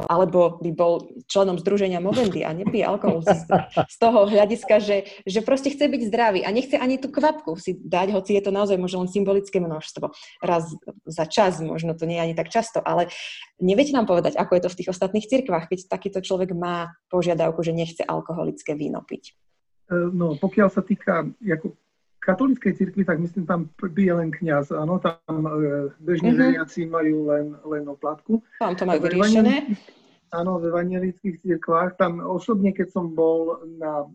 alebo 0.06 0.60
by 0.60 0.70
bol 0.72 1.10
členom 1.26 1.58
združenia 1.60 1.98
Movendy 2.00 2.46
a 2.46 2.54
nepije 2.54 2.84
alkohol 2.86 3.20
z, 3.26 3.44
z 3.88 3.96
toho 4.00 4.24
hľadiska, 4.28 4.80
že, 4.80 5.08
že 5.26 5.40
proste 5.44 5.72
chce 5.72 5.90
byť 5.90 6.02
zdravý 6.08 6.40
a 6.46 6.54
nechce 6.54 6.78
ani 6.78 6.96
tú 6.96 7.12
kvapku 7.12 7.58
si 7.58 7.76
dať, 7.76 8.14
hoci 8.16 8.38
je 8.38 8.42
to 8.44 8.52
naozaj 8.54 8.80
možno 8.80 9.04
len 9.04 9.10
symbolické 9.10 9.60
množstvo. 9.60 10.12
Raz 10.40 10.72
za 11.04 11.24
čas, 11.28 11.60
možno 11.60 11.92
to 11.92 12.08
nie 12.08 12.16
je 12.16 12.24
ani 12.32 12.34
tak 12.36 12.48
často, 12.48 12.80
ale 12.80 13.12
neviete 13.60 13.92
nám 13.92 14.08
povedať, 14.08 14.36
ako 14.36 14.56
je 14.56 14.62
to 14.64 14.72
v 14.72 14.78
tých 14.80 14.90
ostatných 14.92 15.28
cirkvách, 15.28 15.68
keď 15.68 15.78
takýto 15.90 16.20
človek 16.24 16.56
má 16.56 16.96
požiadavku, 17.12 17.60
že 17.60 17.76
nechce 17.76 18.02
alkoholické 18.04 18.72
víno 18.72 19.04
piť? 19.04 19.36
E, 19.90 19.94
no, 20.10 20.38
pokiaľ 20.38 20.68
sa 20.72 20.80
týka 20.80 21.28
ako 21.42 21.76
katolíckej 22.20 22.72
cirkvi, 22.76 23.04
tak 23.04 23.18
myslím, 23.18 23.46
tam 23.46 23.68
je 23.96 24.12
len 24.14 24.30
kniaz. 24.30 24.68
Áno, 24.72 25.00
tam 25.00 25.40
e, 25.48 25.88
bežní 26.04 26.36
uh-huh. 26.36 26.40
veriaci 26.52 26.86
majú 26.86 27.32
len, 27.32 27.56
len 27.64 27.84
oplatku. 27.88 28.44
Tam 28.60 28.76
to 28.76 28.84
majú 28.84 29.08
vyriešené. 29.08 29.74
Áno, 30.30 30.62
v 30.62 30.70
evangelických 30.70 31.42
cirkvách. 31.42 31.98
Tam 31.98 32.22
osobne, 32.22 32.70
keď 32.70 32.92
som 32.92 33.10
bol 33.16 33.64
na 33.80 34.04
e, 34.04 34.06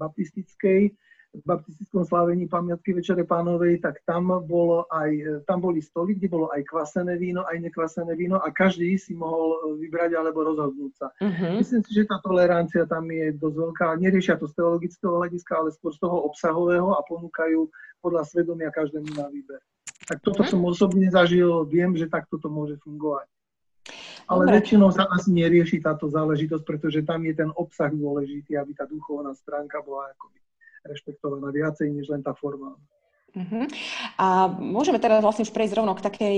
baptistickej, 0.00 0.90
v 1.36 1.44
baptistickom 1.44 2.08
slávení 2.08 2.48
pamiatky 2.48 2.96
Večere 2.96 3.28
pánovej, 3.28 3.84
tak 3.84 4.00
tam, 4.08 4.32
bolo 4.48 4.88
aj, 4.88 5.44
tam 5.44 5.60
boli 5.60 5.84
stoly, 5.84 6.16
kde 6.16 6.32
bolo 6.32 6.46
aj 6.52 6.64
kvasené 6.64 7.20
víno, 7.20 7.44
aj 7.44 7.60
nekvasené 7.60 8.16
víno 8.16 8.40
a 8.40 8.48
každý 8.48 8.96
si 8.96 9.12
mohol 9.12 9.76
vybrať 9.76 10.16
alebo 10.16 10.48
rozhodnúť 10.48 10.92
sa. 10.96 11.08
Uh-huh. 11.20 11.60
Myslím 11.60 11.84
si, 11.84 11.90
že 11.92 12.08
tá 12.08 12.16
tolerancia 12.24 12.88
tam 12.88 13.04
je 13.12 13.36
dosť 13.36 13.56
veľká. 13.56 13.86
Neriešia 14.00 14.40
to 14.40 14.48
z 14.48 14.56
teologického 14.56 15.12
hľadiska, 15.20 15.52
ale 15.52 15.68
skôr 15.76 15.92
z 15.92 16.00
toho 16.00 16.24
obsahového 16.24 16.96
a 16.96 17.04
ponúkajú 17.04 17.68
podľa 18.00 18.22
svedomia 18.24 18.72
každému 18.72 19.12
na 19.12 19.28
výber. 19.28 19.60
Tak 20.08 20.24
toto 20.24 20.46
uh-huh. 20.46 20.52
som 20.56 20.60
osobne 20.64 21.08
zažil, 21.12 21.68
viem, 21.68 21.92
že 21.98 22.08
takto 22.08 22.40
to 22.40 22.48
môže 22.48 22.80
fungovať. 22.80 23.28
Ale 24.26 24.42
Dobre. 24.42 24.58
väčšinou 24.58 24.90
sa 24.90 25.06
asi 25.06 25.30
nerieši 25.30 25.78
táto 25.78 26.10
záležitosť, 26.10 26.66
pretože 26.66 27.06
tam 27.06 27.22
je 27.22 27.34
ten 27.38 27.50
obsah 27.54 27.94
dôležitý, 27.94 28.58
aby 28.58 28.74
tá 28.74 28.82
duchovná 28.82 29.30
stránka 29.38 29.78
bola 29.86 30.10
akoby 30.10 30.45
rešpektovaná 30.88 31.50
viacej, 31.50 31.90
než 31.90 32.08
len 32.08 32.22
tá 32.22 32.32
forma. 32.38 32.78
Uh-huh. 33.36 33.68
A 34.16 34.48
môžeme 34.48 34.96
teraz 34.96 35.20
vlastne 35.20 35.44
už 35.44 35.52
prejsť 35.52 35.76
rovno 35.76 35.92
k 35.92 36.08
takej 36.08 36.36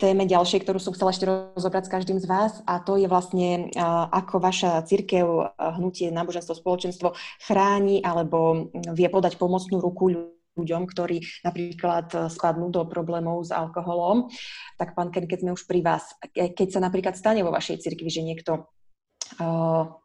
téme 0.00 0.24
ďalšej, 0.24 0.64
ktorú 0.64 0.80
som 0.80 0.96
chcela 0.96 1.12
ešte 1.12 1.28
rozobrať 1.28 1.84
s 1.84 1.92
každým 1.92 2.16
z 2.16 2.24
vás 2.24 2.64
a 2.64 2.80
to 2.80 2.96
je 2.96 3.04
vlastne, 3.04 3.68
ako 4.08 4.40
vaša 4.40 4.80
církev, 4.88 5.28
hnutie, 5.76 6.08
náboženstvo, 6.08 6.56
spoločenstvo 6.56 7.12
chráni 7.44 8.00
alebo 8.00 8.72
vie 8.72 9.12
podať 9.12 9.36
pomocnú 9.36 9.76
ruku 9.76 10.16
ľuďom, 10.56 10.88
ktorí 10.88 11.20
napríklad 11.44 12.32
spadnú 12.32 12.72
do 12.72 12.88
problémov 12.88 13.44
s 13.44 13.52
alkoholom. 13.52 14.32
Tak 14.80 14.96
pán 14.96 15.12
Ken, 15.12 15.28
keď 15.28 15.44
sme 15.44 15.52
už 15.52 15.68
pri 15.68 15.84
vás, 15.84 16.16
keď 16.32 16.68
sa 16.72 16.80
napríklad 16.80 17.12
stane 17.12 17.44
vo 17.44 17.52
vašej 17.52 17.84
cirkvi, 17.84 18.08
že 18.08 18.24
niekto 18.24 18.72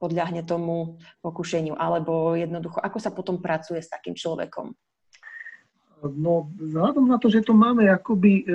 podľahne 0.01 0.43
tomu 0.43 0.99
pokušeniu, 1.24 1.78
alebo 1.78 2.36
jednoducho, 2.36 2.84
ako 2.84 2.97
sa 2.99 3.13
potom 3.13 3.39
pracuje 3.39 3.80
s 3.80 3.88
takým 3.88 4.17
človekom? 4.17 4.76
No, 6.03 6.51
vzhľadom 6.59 7.07
na 7.07 7.15
to, 7.15 7.32
že 7.32 7.47
to 7.47 7.55
máme 7.55 7.88
akoby 7.88 8.43
e, 8.43 8.45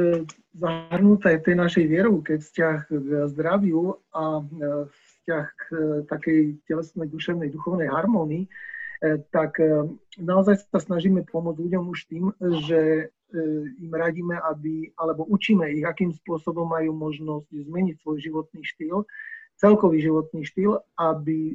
zahrnuté 0.53 1.41
tej 1.41 1.57
našej 1.57 1.85
vierovke 1.89 2.37
vzťah 2.37 2.93
k 2.93 3.11
zdraviu 3.33 3.97
a 4.13 4.45
e, 4.45 4.45
vzťah 4.93 5.45
k 5.49 5.63
e, 5.73 5.85
takej 6.05 6.41
telesnej, 6.69 7.09
duševnej, 7.09 7.49
duchovnej 7.49 7.89
harmonii, 7.89 8.45
tak 9.31 9.63
naozaj 10.19 10.59
sa 10.75 10.83
snažíme 10.83 11.23
pomôcť 11.31 11.63
ľuďom 11.63 11.87
už 11.87 12.11
tým, 12.11 12.35
že 12.67 13.07
im 13.79 13.93
radíme, 13.95 14.35
aby, 14.43 14.91
alebo 14.99 15.23
učíme 15.23 15.71
ich, 15.71 15.87
akým 15.87 16.11
spôsobom 16.11 16.67
majú 16.67 16.99
možnosť 16.99 17.47
zmeniť 17.47 17.95
svoj 18.03 18.19
životný 18.19 18.67
štýl, 18.67 19.07
celkový 19.59 19.99
životný 20.01 20.47
štýl, 20.47 20.79
aby 20.97 21.53
e, 21.53 21.55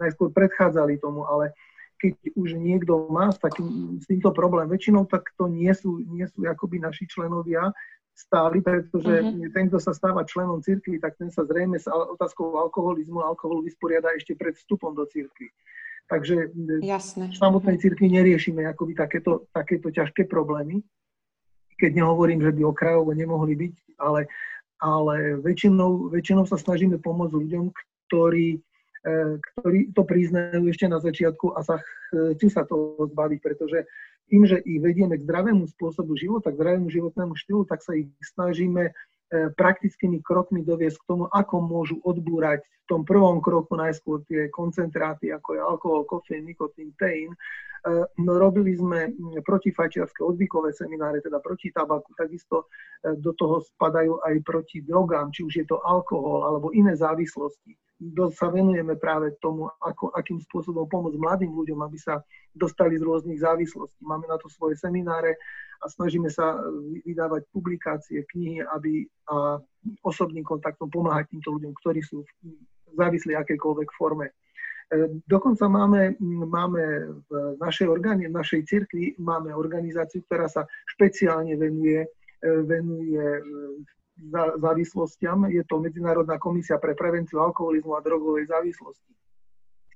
najskôr 0.00 0.32
predchádzali 0.32 0.98
tomu, 1.00 1.28
ale 1.28 1.52
keď 1.96 2.12
už 2.36 2.60
niekto 2.60 3.08
má 3.08 3.32
s, 3.32 3.40
takým, 3.40 3.96
s 4.00 4.04
týmto 4.04 4.28
problém, 4.32 4.68
väčšinou 4.68 5.08
tak 5.08 5.32
to 5.40 5.48
nie 5.48 5.72
sú, 5.72 6.04
nie 6.04 6.28
sú 6.28 6.44
akoby 6.44 6.76
naši 6.80 7.08
členovia 7.08 7.72
stáli, 8.16 8.64
pretože 8.64 9.12
uh-huh. 9.20 9.52
ten, 9.52 9.68
kto 9.68 9.76
sa 9.76 9.92
stáva 9.92 10.24
členom 10.24 10.64
cirkvi, 10.64 10.96
tak 10.96 11.20
ten 11.20 11.28
sa 11.28 11.44
zrejme 11.44 11.76
s 11.76 11.84
otázkou 11.88 12.56
alkoholizmu 12.56 13.20
a 13.20 13.28
alkoholu 13.32 13.64
vysporiada 13.64 14.08
ešte 14.16 14.32
pred 14.32 14.56
vstupom 14.56 14.96
do 14.96 15.04
cirkvi. 15.04 15.52
Takže 16.06 16.54
Jasne. 16.80 17.34
v 17.34 17.36
samotnej 17.36 17.76
cirkvi 17.76 18.08
neriešime 18.08 18.64
akoby 18.72 18.96
takéto, 18.96 19.50
takéto 19.52 19.92
ťažké 19.92 20.24
problémy. 20.30 20.80
Keď 21.76 21.92
nehovorím, 21.92 22.40
že 22.40 22.56
by 22.56 22.62
okrajovo 22.64 23.12
nemohli 23.12 23.52
byť, 23.52 23.74
ale, 24.00 24.32
ale 24.80 25.40
väčšinou, 25.40 26.12
väčšinou 26.12 26.44
sa 26.44 26.60
snažíme 26.60 27.00
pomôcť 27.00 27.34
ľuďom, 27.34 27.64
ktorí, 28.08 28.60
e, 29.04 29.18
ktorí 29.40 29.96
to 29.96 30.02
priznajú 30.04 30.68
ešte 30.68 30.86
na 30.86 31.00
začiatku 31.00 31.56
a 31.56 31.60
sa 31.64 31.80
chcú 32.12 32.46
sa 32.48 32.62
toho 32.62 33.08
zbaviť, 33.10 33.38
pretože 33.42 33.84
tým, 34.26 34.42
že 34.46 34.58
ich 34.66 34.82
vedieme 34.82 35.14
k 35.18 35.26
zdravému 35.26 35.70
spôsobu 35.70 36.18
života, 36.18 36.50
k 36.50 36.58
zdravému 36.58 36.90
životnému 36.90 37.38
štýlu, 37.38 37.62
tak 37.66 37.82
sa 37.82 37.94
ich 37.94 38.10
snažíme 38.34 38.90
e, 38.90 38.92
praktickými 39.54 40.18
krokmi 40.22 40.66
doviesť 40.66 40.98
k 40.98 41.08
tomu, 41.08 41.24
ako 41.30 41.54
môžu 41.62 41.96
odbúrať 42.02 42.66
v 42.66 42.86
tom 42.90 43.02
prvom 43.06 43.38
kroku 43.38 43.78
najskôr 43.78 44.22
tie 44.26 44.50
koncentráty, 44.50 45.30
ako 45.30 45.48
je 45.54 45.60
alkohol, 45.62 46.02
kofeín, 46.06 46.46
nikotín, 46.46 46.90
teín. 46.98 47.34
E, 47.86 48.02
no, 48.18 48.32
robili 48.34 48.74
sme 48.74 49.14
protifajčiarské 49.46 50.26
odvykové 50.26 50.74
semináre, 50.74 51.22
teda 51.22 51.38
proti 51.38 51.70
tabaku, 51.70 52.10
takisto 52.18 52.66
e, 52.66 53.14
do 53.14 53.30
toho 53.38 53.62
spadajú 53.62 54.18
aj 54.26 54.34
proti 54.42 54.82
drogám, 54.82 55.30
či 55.30 55.46
už 55.46 55.54
je 55.62 55.66
to 55.70 55.78
alkohol 55.86 56.50
alebo 56.50 56.74
iné 56.74 56.98
závislosti 56.98 57.78
dosť 57.96 58.34
sa 58.36 58.48
venujeme 58.52 58.92
práve 59.00 59.32
tomu, 59.40 59.72
ako, 59.80 60.12
akým 60.12 60.36
spôsobom 60.44 60.84
pomôcť 60.84 61.16
mladým 61.16 61.52
ľuďom, 61.56 61.80
aby 61.80 61.96
sa 61.96 62.20
dostali 62.52 63.00
z 63.00 63.04
rôznych 63.04 63.40
závislostí. 63.40 64.04
Máme 64.04 64.28
na 64.28 64.36
to 64.36 64.52
svoje 64.52 64.76
semináre 64.76 65.32
a 65.80 65.88
snažíme 65.88 66.28
sa 66.28 66.60
vydávať 67.04 67.48
publikácie, 67.52 68.24
knihy, 68.32 68.64
aby 68.68 69.08
a 69.32 69.60
osobným 70.04 70.44
kontaktom 70.44 70.92
pomáhať 70.92 71.32
týmto 71.32 71.56
ľuďom, 71.56 71.72
ktorí 71.80 72.00
sú 72.04 72.24
závislí 72.96 73.36
akékoľvek 73.36 73.88
forme. 73.96 74.32
E, 74.86 75.18
dokonca 75.26 75.66
máme, 75.66 76.14
máme 76.46 76.82
v 77.26 77.58
našej, 77.58 77.90
organi- 77.90 78.30
v 78.30 78.38
našej 78.38 78.62
cirkvi 78.70 79.18
máme 79.18 79.50
organizáciu, 79.50 80.22
ktorá 80.30 80.46
sa 80.46 80.62
špeciálne 80.94 81.58
venuje, 81.58 82.06
e, 82.06 82.48
venuje 82.62 83.42
závislostiam. 84.62 85.50
Je 85.50 85.60
to 85.66 85.82
Medzinárodná 85.82 86.38
komisia 86.38 86.78
pre 86.78 86.94
prevenciu 86.94 87.42
alkoholizmu 87.42 87.98
a 87.98 88.00
drogovej 88.00 88.48
závislosti. 88.48 89.12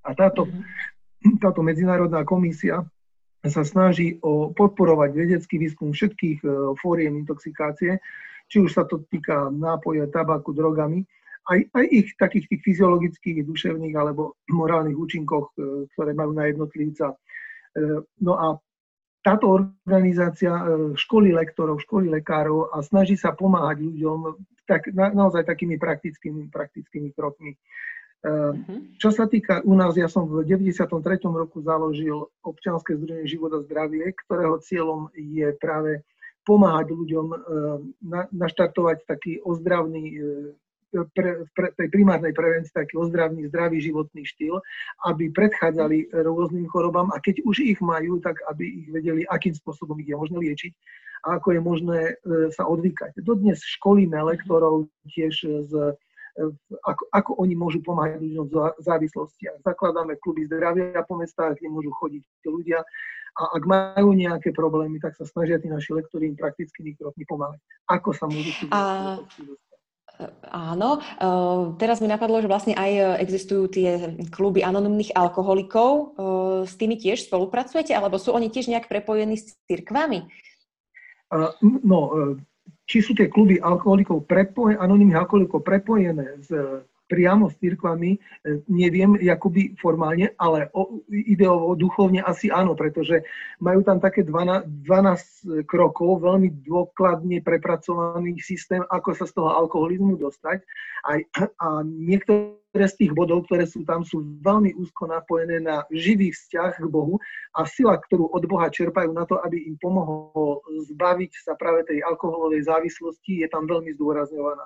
A 0.05 0.12
táto, 0.12 0.49
mm-hmm. 0.49 1.38
táto 1.41 1.61
medzinárodná 1.61 2.24
komisia 2.24 2.84
sa 3.41 3.64
snaží 3.64 4.20
o 4.20 4.53
podporovať 4.53 5.11
vedecký 5.16 5.57
výskum 5.57 5.97
všetkých 5.97 6.45
e, 6.45 6.49
fóriem 6.76 7.24
intoxikácie, 7.24 8.01
či 8.51 8.57
už 8.61 8.74
sa 8.74 8.84
to 8.84 9.07
týka 9.09 9.49
nápoja, 9.49 10.11
tabaku, 10.11 10.53
drogami, 10.53 11.07
aj, 11.49 11.61
aj 11.72 11.84
ich 11.88 12.09
takých 12.20 12.47
tých 12.53 12.62
fyziologických, 12.66 13.47
duševných 13.47 13.95
alebo 13.97 14.36
morálnych 14.53 14.99
účinkoch, 14.99 15.57
e, 15.57 15.88
ktoré 15.95 16.12
majú 16.12 16.36
na 16.36 16.51
jednotlivca. 16.51 17.14
E, 17.14 17.16
no 18.20 18.32
a 18.36 18.47
táto 19.24 19.49
organizácia 19.49 20.53
e, 20.53 20.62
školy 20.97 21.32
lektorov, 21.32 21.80
školy 21.84 22.12
lekárov 22.20 22.72
a 22.72 22.84
snaží 22.84 23.16
sa 23.16 23.32
pomáhať 23.32 23.80
ľuďom 23.80 24.18
tak, 24.68 24.93
na, 24.93 25.11
naozaj 25.11 25.49
takými 25.49 25.80
praktickými, 25.80 26.53
praktickými 26.53 27.11
krokmi. 27.16 27.57
Uh-huh. 28.20 28.84
Čo 29.01 29.16
sa 29.16 29.24
týka 29.24 29.64
u 29.64 29.72
nás, 29.72 29.97
ja 29.97 30.05
som 30.05 30.28
v 30.28 30.45
93. 30.45 30.93
roku 31.24 31.64
založil 31.64 32.28
občianske 32.45 32.93
združenie 33.01 33.24
Život 33.24 33.57
a 33.57 33.64
zdravie, 33.64 34.12
ktorého 34.12 34.61
cieľom 34.61 35.09
je 35.16 35.49
práve 35.57 36.05
pomáhať 36.45 36.93
ľuďom 36.93 37.26
na, 38.05 38.28
naštartovať 38.28 39.09
taký 39.09 39.41
ozdravný 39.41 40.20
pre, 40.91 41.47
pre, 41.55 41.68
tej 41.78 41.88
primárnej 41.88 42.34
prevencii 42.34 42.74
taký 42.74 42.99
ozdravný, 42.99 43.47
zdravý 43.47 43.78
životný 43.80 44.26
štýl, 44.26 44.59
aby 45.07 45.30
predchádzali 45.30 46.11
rôznym 46.26 46.66
chorobám 46.66 47.11
a 47.14 47.22
keď 47.22 47.47
už 47.47 47.62
ich 47.62 47.80
majú, 47.80 48.18
tak 48.18 48.43
aby 48.51 48.64
ich 48.66 48.88
vedeli, 48.91 49.22
akým 49.26 49.55
spôsobom 49.55 49.99
ich 50.03 50.11
je 50.11 50.16
možné 50.18 50.38
liečiť 50.43 50.72
a 51.20 51.36
ako 51.36 51.49
je 51.53 51.61
možné 51.61 52.01
e, 52.01 52.12
sa 52.57 52.64
odvykať. 52.64 53.20
Dodnes 53.20 53.61
školíme 53.61 54.16
lektorov 54.24 54.88
tiež 55.12 55.68
z 55.68 55.72
e, 55.76 56.43
ako, 56.88 57.03
ako 57.12 57.30
oni 57.45 57.55
môžu 57.59 57.84
pomáhať 57.84 58.24
ľuďom 58.24 58.47
v 58.49 58.57
závislostiach. 58.80 59.61
Zakladáme 59.61 60.16
kluby 60.16 60.49
zdravia 60.49 61.05
po 61.05 61.20
mestách, 61.20 61.61
kde 61.61 61.68
môžu 61.68 61.93
chodiť 61.93 62.24
ľudia 62.49 62.80
a 63.38 63.43
ak 63.55 63.62
majú 63.62 64.11
nejaké 64.16 64.51
problémy, 64.51 64.99
tak 64.99 65.14
sa 65.14 65.28
snažia 65.28 65.61
tí 65.62 65.70
naši 65.70 65.95
lektori 65.95 66.32
im 66.32 66.36
praktickými 66.36 66.99
krokmi 66.99 67.24
pomáhať. 67.28 67.61
Ako 67.86 68.11
sa 68.16 68.26
môžu 68.26 68.51
a... 68.72 69.20
Áno, 70.51 70.99
teraz 71.79 72.03
mi 72.03 72.09
napadlo, 72.11 72.43
že 72.43 72.51
vlastne 72.51 72.75
aj 72.75 73.23
existujú 73.23 73.71
tie 73.71 74.18
kluby 74.29 74.66
anonimných 74.66 75.14
alkoholikov. 75.14 76.18
S 76.66 76.75
tými 76.75 76.99
tiež 76.99 77.31
spolupracujete, 77.31 77.95
alebo 77.95 78.18
sú 78.18 78.35
oni 78.35 78.51
tiež 78.51 78.68
nejak 78.68 78.91
prepojení 78.91 79.39
s 79.39 79.55
cirkvami? 79.71 80.27
No, 81.62 82.01
e, 82.11 82.43
či 82.91 82.99
sú 82.99 83.14
tie 83.14 83.31
kluby 83.31 83.62
alkoholikov 83.62 84.27
prepojené, 84.27 84.83
anonimných 84.83 85.21
alkoholikov 85.23 85.62
prepojené 85.62 86.43
s 86.43 86.51
priamo 87.11 87.50
s 87.50 87.58
cirkvami, 87.58 88.14
e, 88.14 88.18
neviem, 88.70 89.18
akoby 89.18 89.74
formálne, 89.82 90.30
ale 90.38 90.70
ideovo, 91.11 91.74
duchovne 91.74 92.22
asi 92.22 92.46
áno, 92.46 92.78
pretože 92.78 93.26
majú 93.58 93.82
tam 93.82 93.98
také 93.98 94.22
12, 94.22 94.86
12 94.86 95.66
krokov, 95.66 96.22
veľmi 96.22 96.62
dôkladne 96.62 97.42
prepracovaný 97.42 98.38
systém, 98.38 98.86
ako 98.86 99.18
sa 99.18 99.26
z 99.26 99.34
toho 99.34 99.50
alkoholizmu 99.50 100.14
dostať. 100.22 100.62
A, 101.11 101.18
a 101.58 101.66
niektoré 101.82 102.59
z 102.71 102.95
tých 102.95 103.12
bodov, 103.18 103.51
ktoré 103.51 103.66
sú 103.66 103.83
tam, 103.83 104.07
sú 104.07 104.23
veľmi 104.47 104.79
úzko 104.79 105.11
napojené 105.11 105.59
na 105.59 105.83
živý 105.91 106.31
vzťah 106.31 106.79
k 106.79 106.87
Bohu 106.87 107.18
a 107.59 107.66
sila, 107.66 107.99
ktorú 107.99 108.31
od 108.31 108.47
Boha 108.47 108.71
čerpajú 108.71 109.11
na 109.11 109.27
to, 109.27 109.43
aby 109.43 109.59
im 109.66 109.75
pomohol 109.83 110.62
zbaviť 110.87 111.33
sa 111.43 111.59
práve 111.59 111.83
tej 111.91 112.07
alkoholovej 112.07 112.71
závislosti, 112.71 113.43
je 113.43 113.49
tam 113.51 113.66
veľmi 113.66 113.91
zdôrazňovaná. 113.99 114.62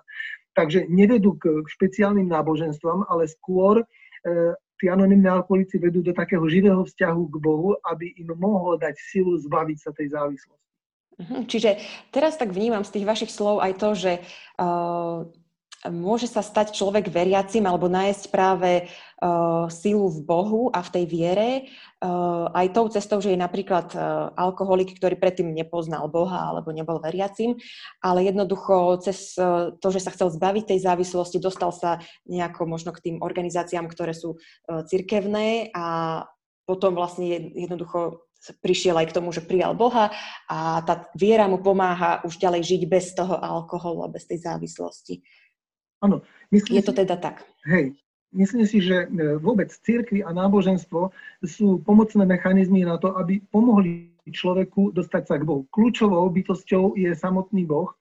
Takže 0.53 0.87
nevedú 0.93 1.35
k 1.41 1.65
špeciálnym 1.65 2.29
náboženstvám, 2.29 3.09
ale 3.09 3.25
skôr 3.27 3.81
e, 3.81 3.85
tí 4.77 4.87
anonimní 4.93 5.27
alkoholici 5.27 5.81
vedú 5.81 6.05
do 6.05 6.13
takého 6.13 6.45
živého 6.45 6.85
vzťahu 6.85 7.23
k 7.33 7.37
Bohu, 7.41 7.75
aby 7.89 8.13
im 8.21 8.37
mohol 8.37 8.77
dať 8.77 9.01
silu 9.01 9.41
zbaviť 9.41 9.79
sa 9.81 9.91
tej 9.97 10.13
závislosti. 10.13 10.63
Mhm, 11.15 11.47
čiže 11.47 11.79
teraz 12.11 12.35
tak 12.35 12.51
vnímam 12.51 12.83
z 12.83 12.99
tých 13.01 13.07
vašich 13.07 13.31
slov 13.31 13.63
aj 13.63 13.73
to, 13.79 13.89
že 13.95 14.13
uh, 14.59 15.23
môže 15.91 16.25
sa 16.31 16.41
stať 16.41 16.73
človek 16.73 17.13
veriacim 17.13 17.65
alebo 17.69 17.93
nájsť 17.93 18.25
práve 18.33 18.89
uh, 18.89 19.69
silu 19.69 20.09
v 20.09 20.21
Bohu 20.25 20.63
a 20.73 20.81
v 20.81 20.93
tej 20.97 21.05
viere 21.05 21.49
uh, 22.01 22.49
aj 22.57 22.73
tou 22.73 22.89
cestou, 22.89 23.21
že 23.21 23.37
je 23.37 23.39
napríklad 23.41 23.93
uh, 23.93 24.33
alkoholik, 24.33 24.97
ktorý 24.97 25.21
predtým 25.21 25.53
nepoznal 25.53 26.09
Boha 26.09 26.49
alebo 26.49 26.73
nebol 26.73 27.01
veriacim, 27.05 27.61
ale 28.01 28.25
jednoducho 28.25 29.05
cez 29.05 29.37
uh, 29.37 29.77
to, 29.77 29.89
že 29.93 30.01
sa 30.01 30.13
chcel 30.17 30.33
zbaviť 30.33 30.73
tej 30.73 30.81
závislosti, 30.89 31.37
dostal 31.37 31.69
sa 31.69 32.01
nejako 32.25 32.65
možno 32.65 32.93
k 32.97 33.11
tým 33.11 33.17
organizáciám, 33.21 33.85
ktoré 33.89 34.17
sú 34.17 34.41
uh, 34.41 34.85
cirkevné 34.89 35.69
a 35.77 36.25
potom 36.65 36.97
vlastne 36.97 37.53
jednoducho 37.53 38.25
prišiel 38.61 39.01
aj 39.01 39.09
k 39.09 39.17
tomu, 39.17 39.33
že 39.33 39.45
prijal 39.45 39.73
Boha 39.73 40.13
a 40.51 40.85
tá 40.85 41.09
viera 41.17 41.49
mu 41.49 41.65
pomáha 41.65 42.21
už 42.29 42.37
ďalej 42.37 42.77
žiť 42.77 42.83
bez 42.85 43.17
toho 43.17 43.41
alkoholu 43.41 44.05
a 44.05 44.13
bez 44.13 44.29
tej 44.29 44.45
závislosti. 44.45 45.25
Áno. 46.03 46.25
Myslím 46.51 46.81
je 46.81 46.85
to 46.87 46.95
teda 46.95 47.17
tak. 47.19 47.43
Hej, 47.67 47.99
myslím 48.35 48.67
si, 48.67 48.79
že 48.83 49.07
e, 49.07 49.39
vôbec 49.43 49.71
církvy 49.71 50.23
a 50.23 50.31
náboženstvo 50.31 51.11
sú 51.43 51.83
pomocné 51.83 52.23
mechanizmy 52.27 52.87
na 52.87 52.99
to, 52.99 53.15
aby 53.19 53.43
pomohli 53.51 54.15
človeku 54.29 54.95
dostať 54.95 55.23
sa 55.27 55.37
k 55.37 55.47
Bohu. 55.47 55.67
Kľúčovou 55.75 56.29
bytosťou 56.31 56.97
je 56.97 57.11
samotný 57.13 57.69
Boh 57.69 57.93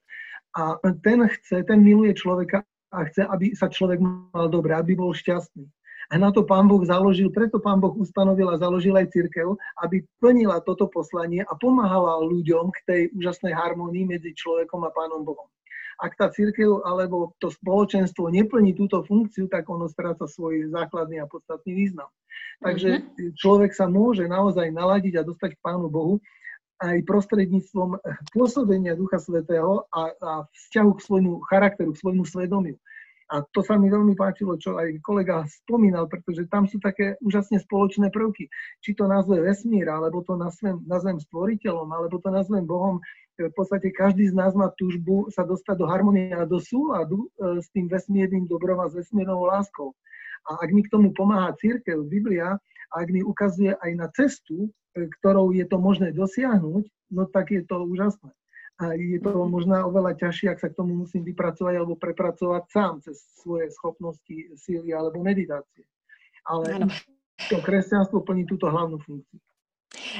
a 0.54 0.78
ten 1.02 1.26
chce, 1.26 1.66
ten 1.66 1.82
miluje 1.82 2.14
človeka 2.14 2.62
a 2.94 2.98
chce, 3.10 3.26
aby 3.26 3.52
sa 3.58 3.66
človek 3.66 3.98
mal 3.98 4.46
dobre, 4.46 4.72
aby 4.72 4.94
bol 4.94 5.10
šťastný. 5.10 5.66
A 6.12 6.20
na 6.20 6.28
to 6.28 6.44
pán 6.44 6.68
Boh 6.68 6.84
založil, 6.84 7.32
preto 7.32 7.56
pán 7.58 7.80
Boh 7.80 7.96
ustanovil 7.96 8.52
a 8.52 8.60
založil 8.60 8.92
aj 8.92 9.08
církev, 9.10 9.56
aby 9.80 10.04
plnila 10.20 10.60
toto 10.60 10.86
poslanie 10.92 11.40
a 11.42 11.52
pomáhala 11.56 12.20
ľuďom 12.28 12.70
k 12.70 12.78
tej 12.84 13.02
úžasnej 13.16 13.56
harmonii 13.56 14.04
medzi 14.04 14.36
človekom 14.36 14.84
a 14.84 14.92
pánom 14.92 15.24
Bohom 15.24 15.48
ak 16.00 16.12
tá 16.18 16.26
církev 16.30 16.82
alebo 16.82 17.34
to 17.38 17.50
spoločenstvo 17.50 18.30
neplní 18.30 18.74
túto 18.74 19.02
funkciu, 19.06 19.46
tak 19.46 19.68
ono 19.70 19.86
stráca 19.86 20.26
svoj 20.26 20.70
základný 20.70 21.22
a 21.22 21.30
podstatný 21.30 21.72
význam. 21.74 22.10
Takže 22.62 22.90
mm-hmm. 23.02 23.34
človek 23.38 23.70
sa 23.74 23.86
môže 23.86 24.26
naozaj 24.26 24.70
naladiť 24.74 25.22
a 25.22 25.26
dostať 25.26 25.58
k 25.58 25.64
Pánu 25.64 25.86
Bohu 25.90 26.18
aj 26.82 27.06
prostredníctvom 27.06 28.02
pôsobenia 28.34 28.98
Ducha 28.98 29.22
Svetého 29.22 29.86
a, 29.94 30.10
a 30.10 30.32
vzťahu 30.50 30.90
k 30.98 31.04
svojmu 31.06 31.32
charakteru, 31.46 31.94
k 31.94 32.00
svojmu 32.02 32.24
svedomiu. 32.26 32.76
A 33.32 33.40
to 33.40 33.64
sa 33.64 33.80
mi 33.80 33.88
veľmi 33.88 34.12
páčilo, 34.20 34.60
čo 34.60 34.76
aj 34.76 35.00
kolega 35.00 35.48
spomínal, 35.48 36.04
pretože 36.12 36.44
tam 36.52 36.68
sú 36.68 36.76
také 36.76 37.16
úžasne 37.24 37.56
spoločné 37.56 38.12
prvky. 38.12 38.52
Či 38.84 39.00
to 39.00 39.08
nazve 39.08 39.40
vesmír, 39.40 39.88
alebo 39.88 40.20
to 40.20 40.36
nazvem, 40.36 40.84
nazvem 40.84 41.16
stvoriteľom, 41.16 41.88
alebo 41.88 42.20
to 42.20 42.28
nazvem 42.28 42.68
Bohom, 42.68 43.00
v 43.38 43.54
podstate 43.54 43.90
každý 43.90 44.30
z 44.30 44.34
nás 44.34 44.54
má 44.54 44.70
túžbu 44.78 45.26
sa 45.34 45.42
dostať 45.42 45.82
do 45.82 45.86
harmonie 45.90 46.30
a 46.30 46.46
do 46.46 46.62
súladu 46.62 47.26
e, 47.34 47.58
s 47.58 47.66
tým 47.74 47.90
vesmírnym 47.90 48.46
dobrom 48.46 48.78
a 48.78 48.86
s 48.86 48.94
vesmírnou 48.94 49.42
láskou. 49.42 49.90
A 50.46 50.62
ak 50.62 50.70
mi 50.70 50.86
k 50.86 50.92
tomu 50.92 51.10
pomáha 51.10 51.56
církev, 51.58 52.06
Biblia, 52.06 52.54
a 52.92 52.94
ak 53.02 53.08
mi 53.10 53.26
ukazuje 53.26 53.74
aj 53.74 53.90
na 53.98 54.06
cestu, 54.14 54.70
e, 54.94 55.10
ktorou 55.18 55.50
je 55.50 55.66
to 55.66 55.82
možné 55.82 56.14
dosiahnuť, 56.14 56.84
no 57.10 57.22
tak 57.26 57.50
je 57.50 57.66
to 57.66 57.82
úžasné. 57.82 58.30
A 58.82 58.94
je 58.98 59.22
to 59.22 59.46
možno 59.46 59.86
oveľa 59.86 60.18
ťažšie, 60.18 60.50
ak 60.50 60.58
sa 60.58 60.66
k 60.70 60.78
tomu 60.78 61.06
musím 61.06 61.22
vypracovať 61.22 61.74
alebo 61.78 61.94
prepracovať 61.94 62.62
sám 62.74 62.94
cez 63.06 63.22
svoje 63.38 63.70
schopnosti, 63.70 64.34
síly 64.58 64.90
alebo 64.90 65.22
meditácie. 65.22 65.86
Ale 66.42 66.82
ano. 66.82 66.90
to 67.50 67.62
kresťanstvo 67.62 68.26
plní 68.26 68.50
túto 68.50 68.66
hlavnú 68.66 68.98
funkciu. 68.98 69.38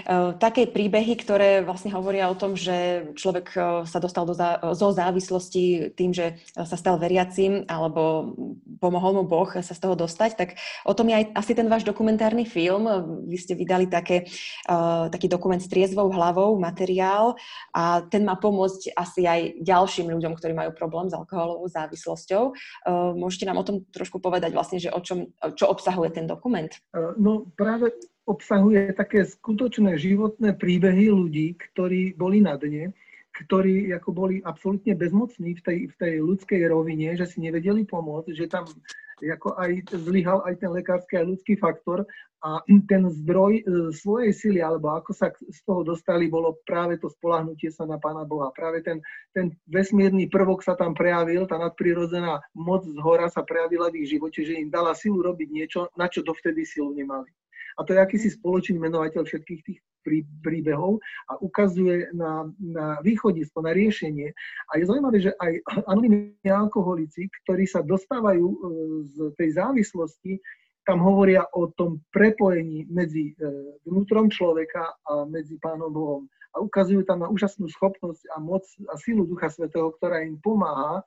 Eh, 0.05 0.31
také 0.39 0.67
príbehy, 0.67 1.15
ktoré 1.19 1.51
vlastne 1.63 1.93
hovoria 1.95 2.31
o 2.31 2.39
tom, 2.39 2.55
že 2.59 3.09
človek 3.15 3.47
eh, 3.55 3.63
sa 3.87 3.99
dostal 3.99 4.25
do 4.27 4.35
zá, 4.35 4.59
zo 4.75 4.91
závislosti 4.95 5.95
tým, 5.95 6.15
že 6.15 6.39
sa 6.55 6.77
stal 6.79 6.99
veriacím 6.99 7.67
alebo 7.67 8.35
pomohol 8.79 9.23
mu 9.23 9.25
Boh 9.25 9.49
sa 9.49 9.75
z 9.75 9.81
toho 9.81 9.95
dostať, 9.97 10.31
tak 10.37 10.49
o 10.85 10.93
tom 10.93 11.09
je 11.11 11.19
aj 11.23 11.25
asi 11.35 11.53
ten 11.57 11.67
váš 11.71 11.87
dokumentárny 11.87 12.45
film. 12.45 12.87
Vy 13.27 13.37
ste 13.41 13.55
vydali 13.57 13.89
také, 13.89 14.29
uh, 14.69 15.09
taký 15.09 15.31
dokument 15.31 15.61
s 15.61 15.71
triezvou 15.71 16.13
hlavou, 16.13 16.61
materiál 16.61 17.33
a 17.73 18.05
ten 18.05 18.27
má 18.27 18.37
pomôcť 18.37 18.93
asi 18.93 19.25
aj 19.25 19.65
ďalším 19.65 20.13
ľuďom, 20.13 20.37
ktorí 20.37 20.53
majú 20.53 20.71
problém 20.77 21.09
s 21.09 21.17
alkoholovou 21.17 21.65
závislosťou. 21.71 22.53
Môžete 23.17 23.49
nám 23.49 23.61
o 23.61 23.67
tom 23.67 23.77
trošku 23.89 24.21
povedať 24.21 24.53
vlastne, 24.53 24.77
že 24.77 24.93
o 24.93 25.01
čom, 25.01 25.33
čo 25.57 25.71
obsahuje 25.71 26.13
ten 26.13 26.29
dokument? 26.29 26.71
No 27.17 27.49
práve 27.57 27.95
obsahuje 28.25 28.93
také 28.97 29.29
skutočné 29.29 30.01
životné 30.01 30.57
príbehy 30.57 31.13
ľudí, 31.13 31.57
ktorí 31.61 32.17
boli 32.17 32.41
na 32.41 32.57
dne, 32.57 32.97
ktorí 33.35 33.91
ako 33.91 34.11
boli 34.15 34.37
absolútne 34.47 34.95
bezmocní 34.95 35.59
v 35.59 35.63
tej, 35.63 35.79
v 35.91 35.95
tej 35.99 36.15
ľudskej 36.23 36.61
rovine, 36.71 37.19
že 37.19 37.27
si 37.27 37.43
nevedeli 37.43 37.83
pomôcť, 37.83 38.31
že 38.31 38.47
tam 38.47 38.65
ako 39.23 39.55
aj 39.59 39.95
zlyhal 39.95 40.43
aj 40.43 40.55
ten 40.59 40.71
lekársky 40.75 41.15
aj 41.19 41.27
ľudský 41.31 41.55
faktor 41.59 42.03
a 42.45 42.61
ten 42.91 43.09
zdroj 43.09 43.53
e, 43.57 43.63
svojej 43.97 44.37
sily, 44.37 44.61
alebo 44.61 44.93
ako 44.93 45.17
sa 45.17 45.33
z 45.33 45.61
toho 45.65 45.81
dostali, 45.81 46.29
bolo 46.29 46.61
práve 46.69 47.01
to 47.01 47.09
spolahnutie 47.09 47.73
sa 47.73 47.89
na 47.89 47.97
Pána 47.97 48.29
Boha. 48.29 48.53
Práve 48.53 48.85
ten, 48.85 49.01
ten 49.33 49.57
vesmírny 49.65 50.29
prvok 50.29 50.61
sa 50.61 50.77
tam 50.77 50.93
prejavil, 50.93 51.49
tá 51.49 51.57
nadprirodzená 51.57 52.45
moc 52.53 52.85
z 52.85 53.01
hora 53.01 53.33
sa 53.33 53.41
prejavila 53.49 53.89
v 53.89 54.05
ich 54.05 54.13
živote, 54.13 54.45
že 54.45 54.61
im 54.61 54.69
dala 54.69 54.93
silu 54.93 55.25
robiť 55.25 55.49
niečo, 55.49 55.89
na 55.97 56.05
čo 56.05 56.21
dovtedy 56.21 56.69
silu 56.69 56.93
nemali. 56.93 57.33
A 57.75 57.81
to 57.83 57.93
je 57.95 58.01
akýsi 58.01 58.29
spoločný 58.35 58.79
menovateľ 58.79 59.27
všetkých 59.27 59.61
tých 59.67 59.79
príbehov 60.45 61.01
a 61.33 61.41
ukazuje 61.41 62.13
na, 62.13 62.45
na 62.61 63.01
východisko, 63.01 63.65
na 63.65 63.73
riešenie. 63.73 64.31
A 64.69 64.73
je 64.79 64.85
zaujímavé, 64.85 65.19
že 65.25 65.33
aj 65.41 65.53
anonimní 65.89 66.49
alkoholici, 66.49 67.33
ktorí 67.45 67.65
sa 67.65 67.81
dostávajú 67.81 68.45
e, 68.45 68.59
z 69.09 69.17
tej 69.41 69.51
závislosti, 69.57 70.33
tam 70.85 71.01
hovoria 71.01 71.49
o 71.57 71.73
tom 71.73 72.05
prepojení 72.13 72.85
medzi 72.93 73.33
e, 73.33 73.35
vnútrom 73.89 74.29
človeka 74.29 74.93
a 75.09 75.25
medzi 75.25 75.57
Pánom 75.57 75.89
Bohom. 75.89 76.29
A 76.55 76.61
ukazujú 76.61 77.03
tam 77.09 77.25
na 77.25 77.29
úžasnú 77.33 77.67
schopnosť 77.73 78.29
a 78.37 78.39
moc 78.39 78.63
a 78.93 78.95
silu 79.01 79.25
Ducha 79.25 79.49
Svetého, 79.49 79.91
ktorá 79.97 80.21
im 80.23 80.37
pomáha 80.45 81.01
e, 81.01 81.05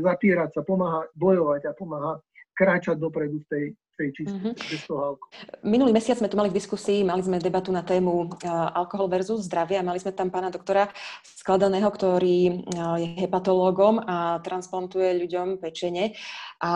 zapierať 0.00 0.56
sa, 0.56 0.64
pomáha 0.64 1.04
bojovať 1.14 1.68
a 1.68 1.76
pomáha 1.76 2.16
kráčať 2.52 2.96
dopredu 3.00 3.40
v 3.42 3.46
tej, 3.48 3.64
tej 3.96 4.08
čistej, 4.12 4.52
mm-hmm. 4.52 5.64
Minulý 5.64 5.92
mesiac 5.92 6.18
sme 6.18 6.28
tu 6.28 6.36
mali 6.36 6.50
v 6.50 6.58
diskusii, 6.58 7.04
mali 7.04 7.22
sme 7.24 7.42
debatu 7.42 7.70
na 7.70 7.84
tému 7.84 8.28
uh, 8.28 8.72
alkohol 8.76 9.08
versus 9.08 9.46
zdravie 9.46 9.78
a 9.78 9.86
mali 9.86 10.00
sme 10.00 10.12
tam 10.12 10.28
pána 10.28 10.52
doktora 10.52 10.88
Skladaného, 11.22 11.88
ktorý 11.88 12.38
uh, 12.72 12.96
je 12.98 13.08
hepatológom 13.24 14.00
a 14.02 14.40
transplantuje 14.40 15.16
ľuďom 15.22 15.60
pečenie 15.60 16.16
a 16.60 16.72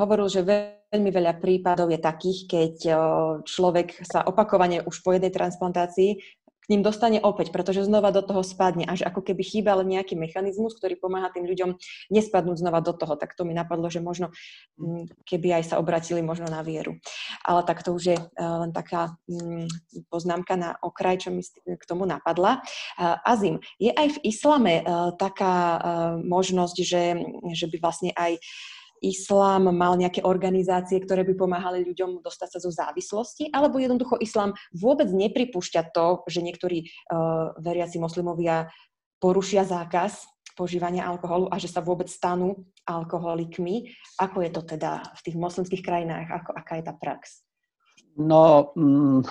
hovoril, 0.00 0.28
že 0.28 0.46
veľmi 0.46 1.10
veľa 1.10 1.38
prípadov 1.38 1.90
je 1.90 2.00
takých, 2.00 2.38
keď 2.48 2.74
uh, 2.88 2.96
človek 3.44 4.02
sa 4.06 4.24
opakovane 4.24 4.82
už 4.86 4.96
po 5.02 5.14
jednej 5.14 5.34
transplantácii 5.34 6.41
k 6.62 6.70
ním 6.70 6.86
dostane 6.86 7.18
opäť, 7.18 7.50
pretože 7.50 7.82
znova 7.82 8.14
do 8.14 8.22
toho 8.22 8.46
spadne. 8.46 8.86
Až 8.86 9.02
ako 9.02 9.26
keby 9.26 9.42
chýbal 9.42 9.82
nejaký 9.82 10.14
mechanizmus, 10.14 10.78
ktorý 10.78 10.94
pomáha 10.94 11.26
tým 11.34 11.42
ľuďom 11.50 11.74
nespadnúť 12.14 12.62
znova 12.62 12.78
do 12.78 12.94
toho. 12.94 13.18
Tak 13.18 13.34
to 13.34 13.42
mi 13.42 13.50
napadlo, 13.50 13.90
že 13.90 13.98
možno 13.98 14.30
mm, 14.78 15.26
keby 15.26 15.58
aj 15.58 15.74
sa 15.74 15.76
obratili 15.82 16.22
možno 16.22 16.46
na 16.46 16.62
vieru. 16.62 17.02
Ale 17.42 17.66
tak 17.66 17.82
to 17.82 17.90
už 17.90 18.04
je 18.14 18.18
eh, 18.18 18.30
len 18.38 18.70
taká 18.70 19.18
mm, 19.26 20.06
poznámka 20.06 20.54
na 20.54 20.78
okraj, 20.78 21.26
čo 21.26 21.34
mi 21.34 21.42
k 21.42 21.84
tomu 21.84 22.06
napadla. 22.06 22.62
Eh, 22.62 23.26
Azim, 23.26 23.58
je 23.82 23.90
aj 23.90 24.18
v 24.18 24.22
islame 24.22 24.74
eh, 24.80 24.84
taká 25.18 25.54
možnosť, 26.22 26.76
že, 26.82 27.04
že 27.52 27.66
by 27.66 27.76
vlastne 27.82 28.10
aj 28.14 28.38
islám 29.02 29.74
mal 29.74 29.98
nejaké 29.98 30.22
organizácie, 30.22 31.02
ktoré 31.02 31.26
by 31.26 31.34
pomáhali 31.34 31.82
ľuďom 31.82 32.22
dostať 32.22 32.48
sa 32.54 32.58
zo 32.62 32.70
závislosti, 32.70 33.50
alebo 33.50 33.82
jednoducho 33.82 34.16
islám 34.22 34.54
vôbec 34.70 35.10
nepripúšťa 35.10 35.90
to, 35.90 36.22
že 36.30 36.40
niektorí 36.40 36.86
uh, 36.86 37.52
veriaci 37.58 37.98
moslimovia 37.98 38.70
porušia 39.18 39.66
zákaz 39.66 40.30
požívania 40.54 41.08
alkoholu 41.08 41.48
a 41.48 41.56
že 41.56 41.68
sa 41.68 41.80
vôbec 41.80 42.06
stanú 42.06 42.68
alkoholikmi. 42.84 43.88
Ako 44.20 44.44
je 44.44 44.50
to 44.52 44.62
teda 44.62 45.00
v 45.16 45.20
tých 45.24 45.36
moslimských 45.36 45.82
krajinách? 45.82 46.28
Ako, 46.28 46.50
aká 46.52 46.78
je 46.78 46.84
tá 46.84 46.94
prax? 46.94 47.42
No, 48.16 48.76
mm, 48.76 49.24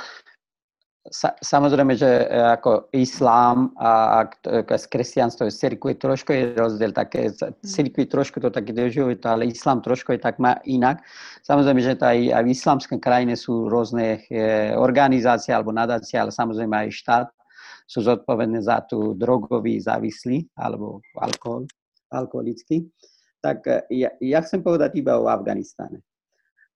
Sa, 1.10 1.34
samozrejme, 1.42 1.98
že 1.98 2.06
e, 2.06 2.26
ako 2.30 2.94
islám 2.94 3.74
a, 3.82 4.22
a 4.22 4.76
z 4.78 4.86
kresťanstvo 4.86 5.50
z 5.50 5.58
cirkvi 5.58 5.98
trošku 5.98 6.30
je 6.30 6.54
rozdiel, 6.54 6.94
také 6.94 7.34
z 7.34 7.42
cirkvi 7.66 8.06
trošku 8.06 8.38
to 8.38 8.54
také 8.54 8.70
držujú, 8.70 9.18
ale 9.26 9.50
islám 9.50 9.82
trošku 9.82 10.14
je 10.14 10.22
tak 10.22 10.38
má 10.38 10.62
inak. 10.62 11.02
Samozrejme, 11.42 11.82
že 11.82 11.98
aj, 11.98 12.38
aj 12.38 12.44
v 12.46 12.54
islamské 12.54 12.96
krajine 13.02 13.34
sú 13.34 13.66
rôzne 13.66 14.22
e, 14.30 14.78
organizácie 14.78 15.50
alebo 15.50 15.74
nadácie, 15.74 16.22
ale 16.22 16.30
samozrejme 16.30 16.86
aj 16.86 16.94
štát 16.94 17.28
sú 17.90 18.06
zodpovedné 18.06 18.62
za 18.62 18.86
tú 18.86 19.18
drogový 19.18 19.82
závislý 19.82 20.54
alebo 20.54 21.02
alkohol, 21.18 21.66
alkoholický. 22.14 22.86
Tak 23.42 23.66
e, 23.66 24.06
ja, 24.06 24.14
ja 24.22 24.46
chcem 24.46 24.62
povedať 24.62 25.02
iba 25.02 25.18
o 25.18 25.26
Afganistane. 25.26 26.06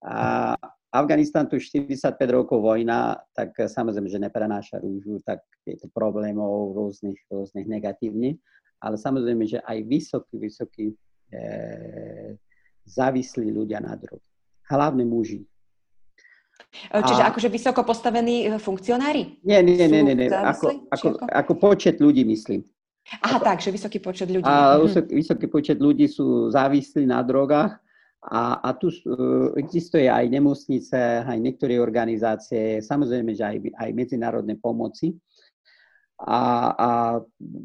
A 0.02 0.58
Afganistan 0.96 1.44
tu 1.44 1.60
45 1.60 2.16
rokov 2.32 2.64
vojna, 2.64 3.20
tak 3.36 3.52
samozrejme, 3.54 4.08
že 4.08 4.22
neprenáša 4.22 4.80
rúžu, 4.80 5.20
tak 5.20 5.44
je 5.68 5.76
to 5.76 5.92
problémov 5.92 6.72
rôznych, 6.72 7.20
rôznych 7.28 7.68
negatívnych, 7.68 8.40
ale 8.80 8.96
samozrejme, 8.96 9.44
že 9.44 9.58
aj 9.60 9.78
vysoký, 9.84 10.34
vysoký 10.40 10.86
e, 10.92 10.96
závislí 12.88 13.52
ľudia 13.52 13.84
na 13.84 13.92
drog. 13.98 14.22
Hlavne 14.72 15.04
muži. 15.04 15.44
E, 16.92 16.98
čiže 17.04 17.22
a... 17.24 17.28
akože 17.28 17.48
vysoko 17.52 17.84
postavení 17.84 18.48
funkcionári? 18.56 19.42
Nie, 19.44 19.60
nie, 19.60 19.76
nie, 19.76 20.02
nie, 20.02 20.16
nie. 20.16 20.28
Ako, 20.32 20.88
ako, 20.88 21.08
ako 21.28 21.52
počet 21.60 22.00
ľudí, 22.00 22.24
myslím. 22.24 22.64
Aha, 23.22 23.38
ako, 23.38 23.44
tak, 23.46 23.58
že 23.62 23.70
vysoký 23.70 23.98
počet 24.02 24.28
ľudí. 24.32 24.48
A 24.48 24.82
vysoký, 24.82 25.12
vysoký 25.14 25.46
počet 25.46 25.78
ľudí 25.78 26.10
sú 26.10 26.50
závislí 26.50 27.06
na 27.06 27.22
drogách 27.22 27.78
a, 28.26 28.58
a 28.58 28.70
tu 28.74 28.90
uh, 28.90 29.54
existuje 29.54 30.10
aj 30.10 30.26
nemocnice, 30.26 31.22
aj 31.22 31.38
niektoré 31.38 31.78
organizácie, 31.78 32.82
samozrejme, 32.82 33.30
že 33.38 33.44
aj, 33.46 33.56
aj 33.78 33.90
medzinárodné 33.94 34.58
pomoci 34.58 35.14
a, 36.18 36.40
a 36.74 36.88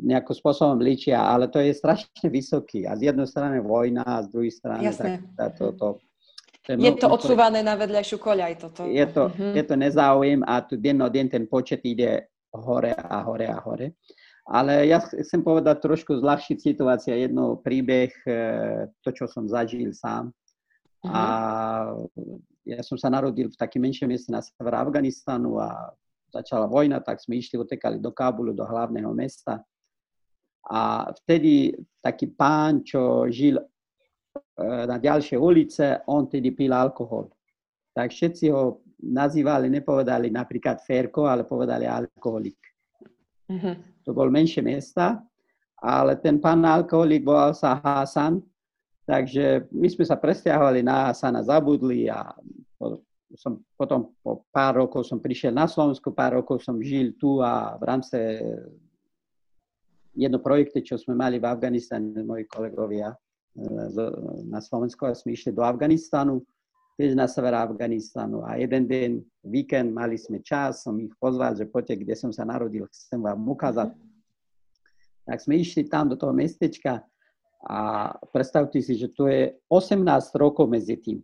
nejakým 0.05 0.35
spôsobom 0.35 0.77
ličia, 0.77 1.23
ale 1.23 1.47
to 1.47 1.57
je 1.63 1.73
strašne 1.73 2.27
vysoký. 2.29 2.85
A 2.85 2.93
z 2.93 3.09
jednej 3.09 3.25
strany 3.25 3.57
vojna, 3.63 4.05
a 4.05 4.21
z 4.21 4.27
druhej 4.29 4.53
strany 4.53 4.85
Jasné. 4.85 5.23
tak, 5.33 5.57
to, 5.57 5.73
to, 5.73 5.87
to 6.61 6.67
je, 6.75 6.77
je 6.77 6.93
to 6.93 7.07
odsúvané 7.09 7.65
na 7.65 7.73
vedľajšiu 7.73 8.17
koľaj 8.21 8.53
toto. 8.61 8.85
Je 8.85 9.05
to, 9.09 9.33
uh-huh. 9.33 9.57
je 9.57 9.63
to 9.65 9.75
nezáujem 9.79 10.45
a 10.45 10.61
tu 10.61 10.77
deň 10.77 11.25
ten 11.31 11.49
počet 11.49 11.81
ide 11.87 12.29
hore 12.53 12.93
a 12.93 13.17
hore 13.25 13.47
a 13.49 13.57
hore. 13.57 13.97
Ale 14.45 14.89
ja 14.89 14.99
chcem 14.99 15.41
povedať 15.41 15.79
trošku 15.79 16.17
zľahšiť 16.17 16.57
situácia, 16.59 17.13
jedno 17.15 17.61
príbeh, 17.61 18.11
e, 18.25 18.31
to, 18.99 19.09
čo 19.13 19.29
som 19.29 19.47
zažil 19.47 19.93
sám. 19.93 20.33
Uh-huh. 21.01 21.13
A 21.13 21.23
ja 22.65 22.81
som 22.85 22.97
sa 22.97 23.09
narodil 23.09 23.49
v 23.49 23.57
takém 23.57 23.81
menšom 23.81 24.05
mieste 24.05 24.29
na 24.29 24.41
sever 24.41 24.77
Afganistanu 24.77 25.57
a 25.57 25.89
začala 26.29 26.69
vojna, 26.69 27.01
tak 27.01 27.19
sme 27.19 27.41
išli, 27.41 27.57
otekali 27.57 27.97
do 27.97 28.13
Kábulu, 28.13 28.53
do 28.53 28.63
hlavného 28.63 29.11
mesta. 29.11 29.59
A 30.69 31.09
vtedy 31.09 31.73
taký 31.99 32.29
pán, 32.29 32.85
čo 32.85 33.25
žil 33.33 33.57
e, 33.57 33.65
na 34.61 35.01
ďalšej 35.01 35.37
ulice, 35.41 35.85
on 36.05 36.29
tedy 36.29 36.53
pil 36.53 36.71
alkohol. 36.71 37.33
Tak 37.91 38.13
všetci 38.13 38.53
ho 38.53 38.85
nazývali, 39.01 39.67
nepovedali 39.73 40.29
napríklad 40.29 40.79
Ferko, 40.85 41.25
ale 41.25 41.49
povedali 41.49 41.89
alkoholik. 41.89 42.61
Uh-huh. 43.49 43.75
To 44.05 44.13
bol 44.13 44.29
menšie 44.29 44.61
mesta, 44.61 45.17
ale 45.81 46.21
ten 46.21 46.37
pán 46.37 46.61
alkoholik 46.61 47.25
volal 47.25 47.57
sa 47.57 47.81
Hasan 47.81 48.50
Takže 49.11 49.67
my 49.75 49.87
sme 49.91 50.07
sa 50.07 50.15
presťahovali 50.15 50.87
na 50.87 51.11
Asana, 51.11 51.43
zabudli 51.43 52.07
a 52.07 52.31
som, 53.35 53.59
potom 53.75 54.15
po 54.23 54.47
pár 54.55 54.79
rokov 54.79 55.03
som 55.03 55.19
prišiel 55.19 55.51
na 55.51 55.67
Slovensku, 55.67 56.15
pár 56.15 56.39
rokov 56.39 56.63
som 56.63 56.79
žil 56.79 57.11
tu 57.19 57.43
a 57.43 57.75
v 57.75 57.83
rámci 57.83 58.15
jedno 60.15 60.39
projekte, 60.39 60.79
čo 60.79 60.95
sme 60.95 61.11
mali 61.11 61.43
v 61.43 61.47
Afganistane, 61.47 62.23
moji 62.23 62.47
kolegovia 62.47 63.11
na 64.47 64.63
Slovensku, 64.63 65.03
a 65.03 65.11
sme 65.11 65.35
išli 65.35 65.51
do 65.51 65.59
Afganistanu, 65.59 66.39
tiež 66.95 67.11
na 67.11 67.27
sever 67.27 67.51
Afganistanu 67.51 68.47
a 68.47 68.55
jeden 68.55 68.87
deň, 68.87 69.11
víkend, 69.43 69.91
mali 69.91 70.15
sme 70.15 70.39
čas, 70.39 70.87
som 70.87 70.95
ich 71.03 71.11
pozval, 71.19 71.51
že 71.59 71.67
poďte, 71.67 71.99
kde 71.99 72.15
som 72.15 72.31
sa 72.31 72.47
narodil, 72.47 72.87
chcem 72.87 73.19
vám 73.19 73.43
ukázať. 73.43 73.91
Tak 75.27 75.37
sme 75.43 75.59
išli 75.59 75.91
tam 75.91 76.07
do 76.07 76.15
toho 76.15 76.31
mestečka 76.31 77.03
a 77.61 78.09
predstavte 78.33 78.81
si, 78.81 78.97
že 78.97 79.13
to 79.13 79.29
je 79.29 79.53
18 79.69 80.01
rokov 80.37 80.65
medzi 80.65 80.97
tým, 80.97 81.21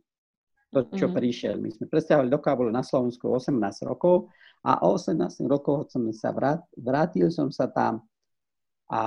to, 0.70 0.86
čo 0.94 1.10
mm-hmm. 1.10 1.18
prišiel. 1.18 1.56
My 1.58 1.70
sme 1.74 1.90
predstavili 1.90 2.30
do 2.30 2.38
Kábulu 2.38 2.70
na 2.70 2.86
Slovensku 2.86 3.26
18 3.34 3.58
rokov 3.90 4.30
a 4.62 4.86
o 4.86 4.94
18 4.98 5.18
rokov 5.50 5.90
som 5.90 6.06
sa 6.14 6.30
vrát, 6.30 6.62
vrátil 6.78 7.34
som 7.34 7.50
sa 7.50 7.66
tam 7.66 8.06
a 8.88 9.02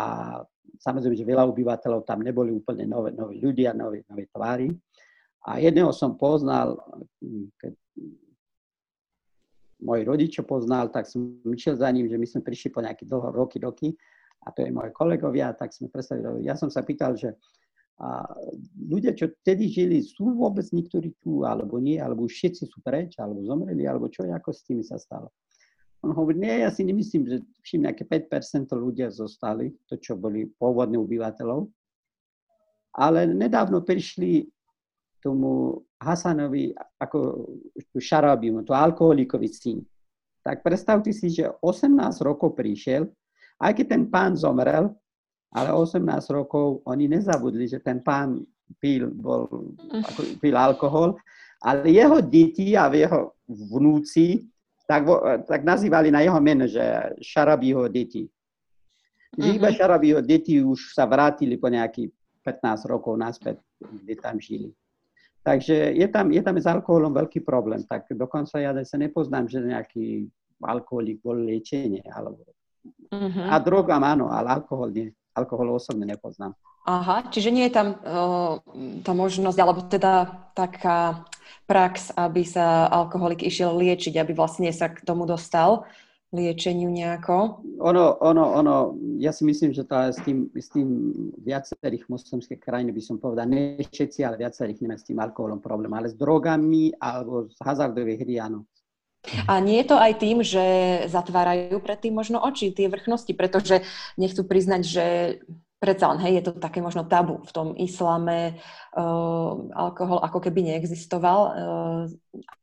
samozrejme, 0.83 1.17
že 1.17 1.27
veľa 1.27 1.47
obyvateľov 1.49 2.03
tam 2.03 2.21
neboli 2.27 2.51
úplne 2.51 2.85
nové, 2.85 3.15
nové 3.15 3.39
ľudia, 3.39 3.73
nové, 3.73 4.03
nové 4.11 4.27
tvári. 4.29 4.69
A 5.47 5.57
jedného 5.57 5.89
som 5.95 6.21
poznal, 6.21 6.77
keď 7.57 7.73
môj 9.81 10.01
rodičo 10.05 10.45
poznal, 10.45 10.93
tak 10.93 11.09
som 11.09 11.41
išiel 11.49 11.81
za 11.81 11.89
ním, 11.89 12.07
že 12.13 12.21
my 12.21 12.27
sme 12.29 12.41
prišli 12.45 12.69
po 12.69 12.85
nejaké 12.85 13.09
dlho 13.09 13.33
roky, 13.33 13.57
roky 13.57 13.89
a 14.41 14.49
to 14.53 14.65
je 14.65 14.73
moje 14.73 14.91
kolegovia, 14.97 15.53
tak 15.53 15.73
sme 15.77 15.93
predstavili. 15.93 16.49
Ja 16.49 16.57
som 16.57 16.73
sa 16.73 16.81
pýtal, 16.81 17.17
že 17.17 17.37
a 18.01 18.25
ľudia, 18.81 19.13
čo 19.13 19.29
vtedy 19.29 19.69
žili, 19.69 20.01
sú 20.01 20.33
vôbec 20.33 20.65
niektorí 20.73 21.13
tu, 21.21 21.45
alebo 21.45 21.77
nie, 21.77 22.01
alebo 22.01 22.25
všetci 22.25 22.65
sú 22.65 22.81
preč, 22.81 23.21
alebo 23.21 23.45
zomreli, 23.45 23.85
alebo 23.85 24.09
čo, 24.09 24.25
ako 24.25 24.57
s 24.57 24.65
tými 24.65 24.81
sa 24.81 24.97
stalo. 24.97 25.37
On 26.01 26.17
hovorí, 26.17 26.41
nie, 26.41 26.65
ja 26.65 26.73
si 26.73 26.81
nemyslím, 26.81 27.29
že 27.29 27.45
všim 27.61 27.85
nejaké 27.85 28.09
5% 28.09 28.73
ľudia 28.73 29.13
zostali, 29.13 29.69
to 29.85 30.01
čo 30.01 30.17
boli 30.17 30.49
pôvodní 30.49 30.97
obyvateľov, 30.97 31.69
ale 32.97 33.29
nedávno 33.29 33.85
prišli 33.85 34.49
tomu 35.21 35.85
Hasanovi, 36.01 36.73
ako 36.97 37.53
Šarabimu, 38.01 38.65
to 38.65 38.73
alkoholikovi 38.73 39.49
syn. 39.53 39.85
Tak 40.41 40.65
predstavte 40.65 41.13
si, 41.13 41.29
že 41.29 41.53
18 41.61 41.93
rokov 42.25 42.57
prišiel, 42.57 43.05
aj 43.61 43.73
keď 43.77 43.87
ten 43.87 44.03
pán 44.09 44.35
zomrel, 44.35 44.91
ale 45.53 45.69
18 45.75 46.01
rokov 46.33 46.81
oni 46.89 47.11
nezabudli, 47.11 47.69
že 47.69 47.83
ten 47.83 48.01
pán 48.01 48.41
pil, 48.79 49.11
bol, 49.11 49.75
ako, 49.91 50.21
pil 50.39 50.57
alkohol, 50.57 51.19
ale 51.61 51.93
jeho 51.93 52.23
deti 52.25 52.73
a 52.79 52.89
jeho 52.89 53.37
vnúci 53.47 54.49
tak, 54.91 55.07
tak 55.47 55.63
nazývali 55.63 56.11
na 56.11 56.27
jeho 56.27 56.41
meno, 56.43 56.67
že 56.67 56.83
Šarabiho 57.23 57.87
deti. 57.87 58.27
Že 59.39 59.63
iba 59.63 59.71
mhm. 59.71 59.77
Šarabiho 59.79 60.19
deti 60.19 60.59
už 60.59 60.95
sa 60.99 61.07
vrátili 61.07 61.55
po 61.55 61.71
nejakých 61.71 62.11
15 62.43 62.91
rokov 62.91 63.15
naspäť, 63.15 63.63
kde 63.79 64.15
tam 64.19 64.43
žili. 64.43 64.75
Takže 65.41 65.97
je 65.97 66.09
tam, 66.11 66.29
je 66.29 66.43
tam 66.43 66.57
s 66.59 66.67
alkoholom 66.69 67.17
veľký 67.17 67.41
problém. 67.47 67.81
Tak 67.87 68.13
dokonca 68.13 68.61
ja 68.61 68.77
sa 68.85 69.01
nepoznám, 69.01 69.49
že 69.49 69.65
nejaký 69.65 70.29
alkoholik 70.61 71.23
bol 71.25 71.39
liečenie. 71.39 72.05
Alebo... 72.13 72.45
Uh-huh. 73.11 73.47
A 73.51 73.59
drogám 73.59 74.03
áno, 74.07 74.31
ale 74.31 74.61
alkohol 74.61 74.95
nie. 74.95 75.09
Alkohol 75.35 75.75
osobne 75.75 76.07
nepoznám. 76.07 76.55
Aha, 76.89 77.29
čiže 77.29 77.53
nie 77.53 77.69
je 77.69 77.77
tam 77.77 77.89
uh, 78.01 78.59
tá 79.05 79.13
možnosť, 79.13 79.59
alebo 79.61 79.85
teda 79.85 80.33
taká 80.57 81.29
prax, 81.69 82.11
aby 82.17 82.43
sa 82.43 82.89
alkoholik 82.89 83.45
išiel 83.45 83.77
liečiť, 83.77 84.17
aby 84.17 84.33
vlastne 84.33 84.73
sa 84.73 84.89
k 84.89 85.05
tomu 85.05 85.29
dostal 85.29 85.85
liečeniu 86.31 86.91
nejako? 86.91 87.63
Ono, 87.83 88.23
ono, 88.23 88.45
ono, 88.55 88.75
ja 89.19 89.35
si 89.35 89.43
myslím, 89.43 89.75
že 89.75 89.83
to 89.83 89.95
s 89.99 90.19
tým, 90.23 90.47
s 90.55 90.71
tým 90.71 90.89
viacerých 91.43 92.07
moslimských 92.07 92.63
krajín 92.63 92.95
by 92.95 93.03
som 93.03 93.19
povedal, 93.19 93.51
ne 93.51 93.83
všetci, 93.83 94.23
ale 94.23 94.39
viacerých 94.39 94.79
nemá 94.83 94.95
s 94.95 95.07
tým 95.07 95.19
alkoholom 95.19 95.59
problém, 95.59 95.91
ale 95.91 96.07
s 96.07 96.15
drogami 96.15 96.95
alebo 97.03 97.51
s 97.51 97.59
hazardovej 97.59 98.23
hry, 98.23 98.39
áno. 98.39 98.63
A 99.45 99.61
nie 99.61 99.85
je 99.85 99.89
to 99.93 99.97
aj 100.01 100.13
tým, 100.17 100.41
že 100.41 100.65
zatvárajú 101.13 101.77
predtým 101.85 102.17
možno 102.17 102.41
oči, 102.41 102.73
tie 102.73 102.89
vrchnosti, 102.89 103.33
pretože 103.37 103.85
nechcú 104.17 104.49
priznať, 104.49 104.83
že 104.83 105.05
predsa 105.81 106.13
len, 106.13 106.21
hej, 106.25 106.33
je 106.41 106.45
to 106.49 106.53
také 106.61 106.85
možno 106.85 107.09
tabu 107.09 107.41
v 107.45 107.53
tom 107.53 107.69
islame, 107.77 108.61
uh, 108.97 109.53
alkohol 109.73 110.21
ako 110.21 110.39
keby 110.45 110.73
neexistoval, 110.73 111.41
uh, 111.41 112.05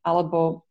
alebo 0.05 0.67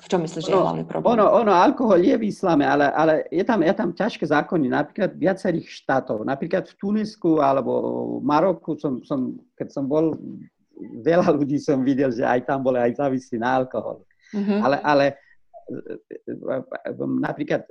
v 0.00 0.06
čom 0.08 0.24
myslíš, 0.24 0.48
že 0.48 0.54
je 0.54 0.56
hlavný 0.56 0.84
problém? 0.88 1.12
Ono, 1.12 1.26
ono, 1.44 1.52
alkohol 1.52 2.00
je 2.00 2.16
v 2.16 2.32
islame, 2.32 2.64
ale, 2.64 2.88
ale 2.88 3.28
je, 3.28 3.44
tam, 3.44 3.60
je 3.60 3.74
tam 3.76 3.90
ťažké 3.92 4.24
zákony, 4.24 4.72
napríklad 4.72 5.12
viacerých 5.12 5.68
štátov. 5.84 6.24
Napríklad 6.24 6.72
v 6.72 6.74
Tunisku 6.80 7.44
alebo 7.44 7.72
v 8.16 8.24
Maroku, 8.24 8.80
som, 8.80 9.04
som, 9.04 9.36
keď 9.60 9.68
som 9.68 9.84
bol, 9.84 10.16
veľa 11.04 11.36
ľudí 11.36 11.60
som 11.60 11.84
videl, 11.84 12.08
že 12.08 12.24
aj 12.24 12.48
tam 12.48 12.64
boli 12.64 12.80
aj 12.80 12.96
závislí 12.96 13.36
na 13.36 13.60
alkohol. 13.60 14.00
Mm-hmm. 14.30 14.60
Ale, 14.62 14.76
ale 14.82 15.06
napríklad 16.98 17.62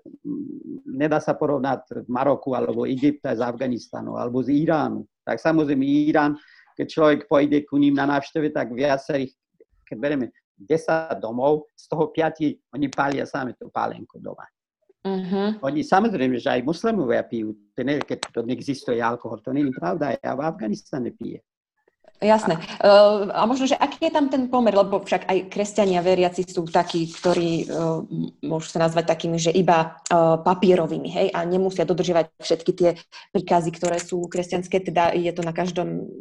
nedá 0.88 1.20
sa 1.20 1.36
porovnať 1.36 2.08
Maroku 2.08 2.56
alebo 2.56 2.88
Egypta 2.88 3.36
s 3.36 3.44
Afganistanu 3.44 4.16
alebo 4.16 4.40
z 4.40 4.56
Iránu. 4.56 5.04
Tak 5.28 5.40
samozrejme 5.40 5.84
Irán, 5.84 6.40
keď 6.80 6.88
človek 6.88 7.20
pôjde 7.28 7.68
ku 7.68 7.76
ním 7.76 8.00
na 8.00 8.08
návšteve, 8.08 8.56
tak 8.56 8.72
viacerých, 8.72 9.36
keď 9.84 9.98
bereme 10.00 10.26
10 10.60 11.20
domov, 11.20 11.68
z 11.76 11.86
toho 11.88 12.12
5 12.12 12.76
oni 12.76 12.88
pália 12.92 13.24
sami 13.28 13.56
tú 13.56 13.72
pálenku 13.72 14.20
doma. 14.20 14.48
Uh-huh. 15.00 15.56
Oni 15.64 15.80
samozrejme, 15.80 16.36
že 16.36 16.60
aj 16.60 16.68
muslimovia 16.68 17.24
pijú, 17.24 17.56
to 17.72 17.88
nie, 17.88 18.04
keď 18.04 18.20
to 18.36 18.44
neexistuje 18.44 19.00
alkohol, 19.00 19.40
to 19.40 19.56
nie 19.56 19.72
je 19.72 19.72
pravda, 19.72 20.20
ja 20.20 20.36
v 20.36 20.44
Afganistane 20.44 21.16
pije. 21.16 21.40
Jasné. 22.20 22.60
Uh, 22.84 23.32
a 23.32 23.48
možno, 23.48 23.64
že 23.64 23.80
aký 23.80 24.12
je 24.12 24.12
tam 24.12 24.28
ten 24.28 24.52
pomer, 24.52 24.76
lebo 24.76 25.00
však 25.00 25.32
aj 25.32 25.38
kresťania 25.48 26.04
veriaci 26.04 26.44
sú 26.44 26.68
takí, 26.68 27.08
ktorí 27.16 27.72
uh, 27.72 28.04
môžu 28.44 28.76
sa 28.76 28.84
nazvať 28.84 29.08
takými, 29.16 29.40
že 29.40 29.56
iba 29.56 29.96
uh, 30.12 30.36
papierovými, 30.44 31.08
hej, 31.08 31.28
a 31.32 31.48
nemusia 31.48 31.88
dodržiavať 31.88 32.36
všetky 32.44 32.72
tie 32.76 32.90
príkazy, 33.32 33.72
ktoré 33.72 34.04
sú 34.04 34.28
kresťanské, 34.28 34.84
teda 34.84 35.16
je 35.16 35.32
to 35.32 35.48
na 35.48 35.56
každom 35.56 36.12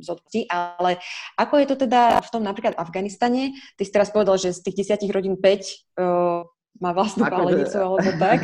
zodpovedí, 0.00 0.48
ale 0.48 1.00
ako 1.36 1.54
je 1.60 1.66
to 1.68 1.76
teda 1.84 2.20
v 2.20 2.28
tom 2.32 2.42
napríklad 2.44 2.76
Afganistane? 2.76 3.56
Ty 3.76 3.82
si 3.84 3.92
teraz 3.92 4.08
povedal, 4.12 4.40
že 4.40 4.56
z 4.56 4.64
tých 4.64 4.84
desiatich 4.84 5.12
rodín 5.12 5.36
5 5.36 5.40
uh, 6.00 6.48
má 6.80 6.92
vlastnú 6.92 7.24
ako 7.24 7.36
palenicu 7.40 7.76
alebo 7.80 8.10
tak. 8.20 8.38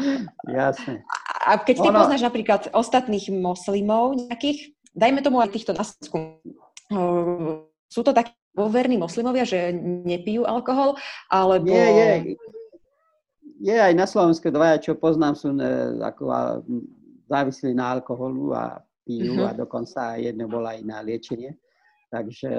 Jasne. 0.58 1.06
A 1.46 1.50
keď 1.62 1.76
ty 1.78 1.88
ono... 1.88 1.98
poznáš 2.02 2.22
napríklad 2.26 2.60
ostatných 2.74 3.30
moslimov 3.30 4.18
nejakých, 4.18 4.74
dajme 4.94 5.20
tomu 5.20 5.40
aj 5.40 5.52
týchto 5.52 5.72
na 5.76 5.84
Slovensku, 5.84 6.18
uh, 6.92 7.64
sú 7.88 8.00
to 8.04 8.12
takí 8.12 8.32
verní 8.54 8.98
moslimovia, 8.98 9.46
že 9.46 9.70
nepijú 9.80 10.44
alkohol, 10.44 10.98
alebo... 11.30 11.70
Je, 11.70 11.86
je. 11.88 12.10
Je 13.58 13.74
aj 13.74 13.94
na 13.94 14.06
Slovensku 14.06 14.54
dvaja, 14.54 14.78
čo 14.78 14.94
poznám, 14.94 15.34
sú 15.34 15.50
ne, 15.50 15.98
ako 15.98 16.30
závislí 17.26 17.74
na 17.74 17.98
alkoholu 17.98 18.54
a 18.54 18.78
pijú 19.02 19.40
uh-huh. 19.40 19.50
a 19.50 19.56
dokonca 19.56 20.14
jedno 20.14 20.46
bola 20.46 20.78
aj 20.78 20.80
na 20.86 21.02
liečenie. 21.02 21.58
Takže, 22.06 22.50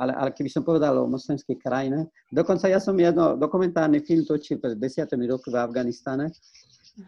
ale, 0.00 0.12
ale 0.16 0.30
keby 0.32 0.48
som 0.48 0.64
povedal 0.64 0.96
o 0.96 1.10
moslimskej 1.10 1.60
krajine, 1.60 2.08
dokonca 2.32 2.64
ja 2.64 2.80
som 2.80 2.96
jedno 2.96 3.36
dokumentárny 3.36 4.00
film 4.00 4.24
točil 4.24 4.56
pred 4.56 4.80
desiatými 4.80 5.28
roky 5.28 5.52
v 5.52 5.60
Afganistane 5.60 6.32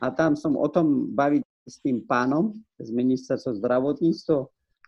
a 0.05 0.13
tam 0.13 0.37
som 0.37 0.53
o 0.53 0.69
tom 0.69 1.17
baviť 1.17 1.43
s 1.69 1.79
tým 1.85 2.03
pánom 2.09 2.57
z 2.81 2.91
ministerstva 2.91 3.61
zdravotníctva. 3.61 4.39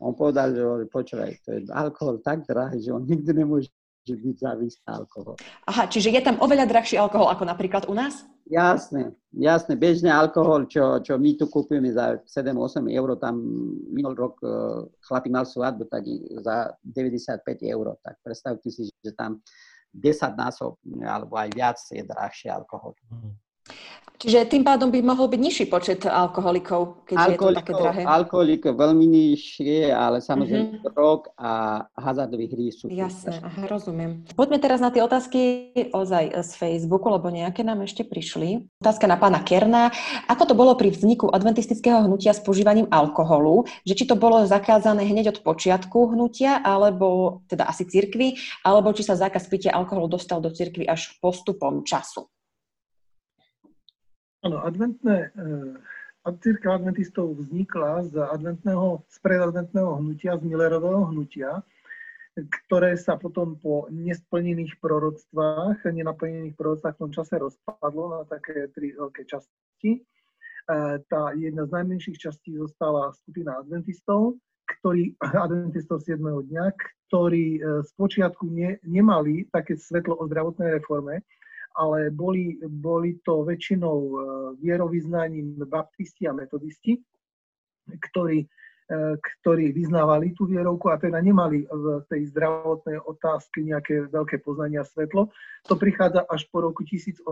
On 0.00 0.16
povedal, 0.16 0.56
že 0.56 0.88
počúvaj, 0.88 1.30
to 1.44 1.48
je 1.54 1.60
alkohol 1.68 2.24
tak 2.24 2.48
drahý, 2.48 2.80
že 2.80 2.90
on 2.90 3.04
nikdy 3.04 3.36
nemôže 3.36 3.68
že 4.00 4.16
byť 4.16 4.36
závislý 4.40 4.80
na 4.88 4.92
alkohol. 5.04 5.36
Aha, 5.68 5.84
čiže 5.84 6.08
je 6.08 6.24
tam 6.24 6.40
oveľa 6.40 6.64
drahší 6.64 6.96
alkohol 6.96 7.28
ako 7.28 7.44
napríklad 7.44 7.84
u 7.84 7.92
nás? 7.92 8.24
Jasné, 8.48 9.14
jasné. 9.30 9.78
Bežný 9.78 10.10
alkohol, 10.10 10.66
čo, 10.66 10.98
čo 11.04 11.14
my 11.20 11.38
tu 11.38 11.46
kúpime 11.46 11.92
za 11.92 12.18
7-8 12.26 12.90
eur, 12.90 13.14
tam 13.20 13.38
minulý 13.92 14.16
rok 14.26 14.34
uh, 14.42 14.82
chlapí 15.06 15.30
mal 15.30 15.46
svadbu, 15.46 15.86
tak 15.86 16.02
za 16.42 16.74
95 16.82 17.44
eur. 17.62 17.94
Tak 18.02 18.18
predstavte 18.24 18.66
si, 18.72 18.90
že 18.90 19.12
tam 19.14 19.38
10 19.94 20.34
násob 20.34 20.80
alebo 21.04 21.38
aj 21.38 21.48
viac 21.54 21.78
je 21.78 22.02
drahší 22.02 22.50
alkohol. 22.50 22.96
Mm. 23.12 23.38
Čiže 24.20 24.52
tým 24.52 24.60
pádom 24.60 24.92
by 24.92 25.00
mohol 25.00 25.32
byť 25.32 25.40
nižší 25.40 25.64
počet 25.72 26.04
alkoholikov, 26.04 27.08
keď 27.08 27.16
je 27.24 27.38
to 27.40 27.56
také 27.56 27.72
drahé. 27.72 28.02
Alkoholikov 28.04 28.76
veľmi 28.76 29.08
nižšie, 29.08 29.88
ale 29.88 30.20
samozrejme 30.20 30.76
mm-hmm. 30.76 30.92
drog 30.92 31.32
a 31.40 31.82
hazardové 31.96 32.52
hry 32.52 32.68
sú. 32.68 32.92
Jasné, 32.92 33.40
aha, 33.40 33.64
rozumiem. 33.64 34.28
Poďme 34.36 34.60
teraz 34.60 34.84
na 34.84 34.92
tie 34.92 35.00
otázky 35.00 35.72
ozaj 35.96 36.36
z 36.36 36.50
Facebooku, 36.52 37.08
lebo 37.08 37.32
nejaké 37.32 37.64
nám 37.64 37.80
ešte 37.80 38.04
prišli. 38.04 38.68
Otázka 38.84 39.08
na 39.08 39.16
pána 39.16 39.40
Kerna. 39.40 39.88
Ako 40.28 40.44
to 40.44 40.52
bolo 40.52 40.76
pri 40.76 40.92
vzniku 40.92 41.32
adventistického 41.32 42.04
hnutia 42.04 42.36
s 42.36 42.44
používaním 42.44 42.92
alkoholu? 42.92 43.64
Že 43.88 43.94
či 43.96 44.04
to 44.04 44.20
bolo 44.20 44.44
zakázané 44.44 45.08
hneď 45.08 45.32
od 45.32 45.38
počiatku 45.40 46.12
hnutia, 46.12 46.60
alebo 46.60 47.40
teda 47.48 47.64
asi 47.64 47.88
cirkvi, 47.88 48.36
alebo 48.68 48.92
či 48.92 49.00
sa 49.00 49.16
zákaz 49.16 49.48
pitia 49.48 49.72
alkoholu 49.72 50.12
dostal 50.12 50.44
do 50.44 50.52
cirkvi 50.52 50.84
až 50.84 51.16
postupom 51.24 51.88
času? 51.88 52.28
Áno, 54.40 54.56
adventné 54.64 55.28
e, 55.28 56.32
církev 56.40 56.72
adventistov 56.72 57.36
vznikla 57.36 58.08
z, 58.08 58.24
adventného, 58.24 59.04
z 59.04 59.16
predadventného 59.20 60.00
hnutia, 60.00 60.40
z 60.40 60.42
Millerového 60.48 61.12
hnutia, 61.12 61.60
ktoré 62.64 62.96
sa 62.96 63.20
potom 63.20 63.60
po 63.60 63.84
nesplnených 63.92 64.80
proroctvách, 64.80 65.84
nenaplnených 65.84 66.56
proroctvách 66.56 66.96
v 66.96 67.02
tom 67.04 67.12
čase 67.12 67.36
rozpadlo 67.36 68.04
na 68.16 68.20
také 68.24 68.72
tri 68.72 68.96
veľké 68.96 69.28
časti. 69.28 70.00
E, 70.00 70.00
tá 71.04 71.36
jedna 71.36 71.68
z 71.68 71.70
najmenších 71.76 72.16
častí 72.16 72.56
zostala 72.56 73.12
skupina 73.20 73.60
adventistov, 73.60 74.40
ktorí, 74.80 75.20
adventistov 75.44 76.00
7. 76.00 76.16
dňa, 76.16 76.64
ktorí 77.12 77.60
e, 77.60 77.84
z 77.84 77.90
počiatku 77.92 78.48
ne, 78.48 78.80
nemali 78.88 79.52
také 79.52 79.76
svetlo 79.76 80.16
o 80.16 80.24
zdravotnej 80.24 80.80
reforme, 80.80 81.20
ale 81.76 82.10
boli, 82.10 82.58
boli 82.66 83.18
to 83.22 83.46
väčšinou 83.46 83.98
e, 83.98 84.14
vierovýznaním 84.58 85.54
baptisti 85.66 86.26
a 86.26 86.34
metodisti, 86.34 86.98
ktorí, 87.86 88.42
e, 88.42 88.46
ktorí 89.18 89.70
vyznávali 89.70 90.34
tú 90.34 90.50
vierovku 90.50 90.90
a 90.90 90.98
teda 90.98 91.22
nemali 91.22 91.66
v 91.70 92.02
tej 92.10 92.26
zdravotnej 92.34 92.98
otázke 92.98 93.62
nejaké 93.62 94.10
veľké 94.10 94.42
poznania 94.42 94.82
svetlo. 94.82 95.30
To 95.70 95.74
prichádza 95.78 96.26
až 96.26 96.46
po 96.50 96.66
roku 96.66 96.82
1800, 96.82 97.22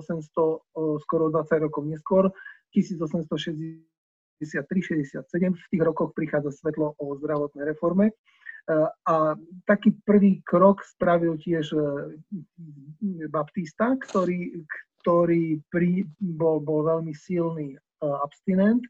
skoro 1.02 1.24
20 1.34 1.66
rokov 1.66 1.82
neskôr, 1.88 2.30
1863-67, 2.76 3.82
v 5.56 5.66
tých 5.72 5.82
rokoch 5.82 6.14
prichádza 6.14 6.52
svetlo 6.54 6.94
o 7.00 7.16
zdravotnej 7.18 7.64
reforme 7.74 8.14
a 9.08 9.32
taký 9.64 9.96
prvý 10.04 10.44
krok 10.44 10.84
spravil 10.84 11.40
tiež 11.40 11.72
e, 11.72 11.80
Baptista, 13.32 13.96
ktorý, 13.96 14.60
ktorý 15.00 15.64
pri, 15.72 16.04
bol, 16.20 16.60
bol 16.60 16.84
veľmi 16.84 17.16
silný 17.16 17.74
e, 17.74 17.78
abstinent 18.04 18.84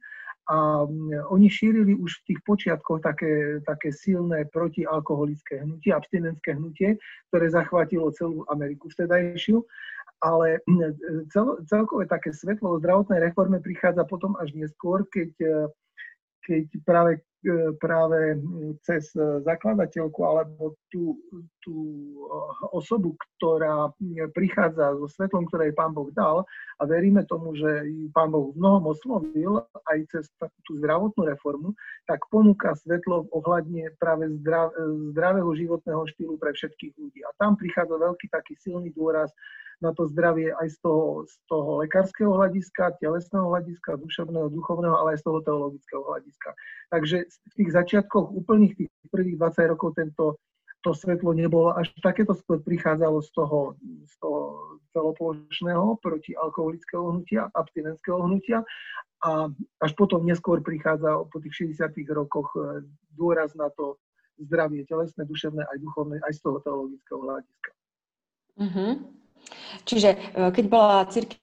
a 0.49 0.89
oni 1.29 1.47
šírili 1.53 1.93
už 1.93 2.25
v 2.25 2.33
tých 2.33 2.41
počiatkoch 2.49 3.05
také, 3.05 3.61
také 3.69 3.93
silné 3.93 4.49
protialkoholické 4.49 5.61
hnutie, 5.61 5.93
abstinentské 5.93 6.57
hnutie, 6.57 6.97
ktoré 7.29 7.53
zachvátilo 7.53 8.09
celú 8.17 8.49
Ameriku 8.49 8.89
vtedajšiu. 8.89 9.61
Ale 10.25 10.59
cel, 11.31 11.63
celkové 11.69 12.09
také 12.09 12.35
svetlo 12.35 12.75
o 12.75 12.81
zdravotnej 12.81 13.23
reforme 13.23 13.63
prichádza 13.63 14.03
potom 14.09 14.35
až 14.41 14.51
neskôr, 14.57 15.05
keď, 15.13 15.31
e, 15.37 15.55
keď 16.43 16.65
práve 16.83 17.21
E, 17.21 17.28
práve 17.79 18.35
cez 18.83 19.15
e, 19.15 19.43
zakladateľku 19.47 20.21
alebo 20.27 20.75
tú, 20.91 21.15
tú 21.63 21.77
e, 21.79 22.35
osobu, 22.75 23.15
ktorá 23.39 23.95
prichádza 24.35 24.99
so 24.99 25.07
svetlom, 25.07 25.47
ktoré 25.47 25.71
Pán 25.71 25.95
Boh 25.95 26.11
dal 26.11 26.43
a 26.79 26.83
veríme 26.83 27.23
tomu, 27.31 27.55
že 27.55 27.87
Pán 28.11 28.35
Boh 28.35 28.51
v 28.51 28.59
mnohom 28.59 28.91
oslovil 28.91 29.63
aj 29.87 29.99
cez 30.11 30.25
tú 30.67 30.83
zdravotnú 30.83 31.31
reformu, 31.31 31.79
tak 32.11 32.27
ponúka 32.27 32.75
svetlo 32.75 33.31
ohľadne 33.31 33.95
práve 34.03 34.35
zdrav, 34.43 34.75
zdravého 35.15 35.51
životného 35.55 36.03
štýlu 36.11 36.35
pre 36.43 36.51
všetkých 36.51 36.93
ľudí. 36.99 37.23
A 37.23 37.31
tam 37.39 37.55
prichádza 37.55 38.03
veľký 38.03 38.27
taký 38.35 38.59
silný 38.59 38.91
dôraz 38.91 39.31
na 39.79 39.95
to 39.95 40.11
zdravie 40.11 40.51
aj 40.51 40.75
z 40.75 40.79
toho, 40.83 41.23
z 41.27 41.35
toho 41.47 41.71
lekárskeho 41.87 42.33
hľadiska, 42.35 42.99
telesného 42.99 43.47
hľadiska, 43.47 43.99
duševného, 44.03 44.51
duchovného, 44.51 44.95
ale 44.95 45.15
aj 45.15 45.23
z 45.23 45.25
toho 45.31 45.39
teologického 45.47 46.03
hľadiska. 46.03 46.51
Takže 46.91 47.17
v 47.27 47.53
tých 47.55 47.71
začiatkoch 47.71 48.35
úplných 48.35 48.75
tých 48.75 48.91
prvých 49.11 49.39
20 49.39 49.73
rokov 49.73 49.95
tento 49.95 50.39
to 50.87 50.95
svetlo 50.95 51.35
nebolo 51.35 51.75
až 51.75 51.91
takéto 51.99 52.39
skôr 52.39 52.63
prichádzalo 52.63 53.19
z 53.19 53.31
toho, 53.35 53.75
z 54.07 54.15
toho 54.23 54.41
celoplošného 54.95 55.99
protialkoholického 55.99 57.03
hnutia, 57.11 57.51
abstinentského 57.51 58.23
hnutia 58.23 58.63
a 59.27 59.51
až 59.83 59.93
potom 59.99 60.23
neskôr 60.23 60.63
prichádza 60.63 61.27
po 61.27 61.43
tých 61.43 61.75
60 61.75 61.91
rokoch 62.15 62.55
e, 62.55 62.87
dôraz 63.19 63.59
na 63.59 63.67
to 63.75 63.99
zdravie 64.39 64.87
telesné, 64.87 65.27
duševné 65.27 65.67
aj 65.67 65.79
duchovné, 65.83 66.23
aj 66.23 66.33
z 66.39 66.41
toho 66.47 66.59
teologického 66.63 67.21
hľadiska. 67.27 67.71
Mm-hmm. 68.59 69.18
Čiže 69.89 70.11
e, 70.15 70.17
keď 70.53 70.65
bola 70.69 71.07
církev 71.09 71.39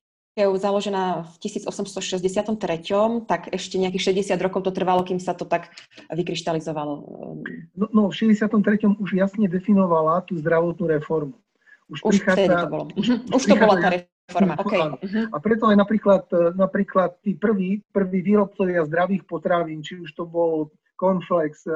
založená 0.60 1.26
v 1.26 1.36
1863, 1.48 3.26
tak 3.26 3.50
ešte 3.56 3.80
nejakých 3.80 4.16
60 4.36 4.46
rokov 4.46 4.68
to 4.68 4.72
trvalo, 4.76 5.02
kým 5.02 5.18
sa 5.18 5.34
to 5.34 5.48
tak 5.48 5.72
vykryštalizovalo. 6.12 6.94
No, 7.74 7.86
no 7.90 8.02
v 8.12 8.14
63. 8.14 8.52
už 9.00 9.10
jasne 9.16 9.48
definovala 9.48 10.22
tú 10.28 10.36
zdravotnú 10.38 10.92
reformu. 10.92 11.40
Už, 11.88 12.02
už 12.02 12.26
prichádza, 12.26 12.66
to 12.66 12.70
bolo. 12.70 12.86
Už, 12.98 13.08
už 13.30 13.44
to 13.46 13.56
bola 13.56 13.76
tá 13.78 13.90
reforma, 13.94 14.58
okay. 14.58 14.82
Uh-huh. 14.82 15.30
A 15.30 15.38
preto 15.38 15.70
aj 15.70 15.78
napríklad, 15.78 16.26
e, 16.34 16.58
napríklad 16.58 17.22
tí 17.22 17.38
prví, 17.38 17.86
prví 17.94 18.20
výrobcovia 18.26 18.84
zdravých 18.90 19.24
potravín, 19.30 19.86
či 19.86 20.02
už 20.02 20.10
to 20.18 20.26
bol 20.26 20.74
konflex, 20.96 21.68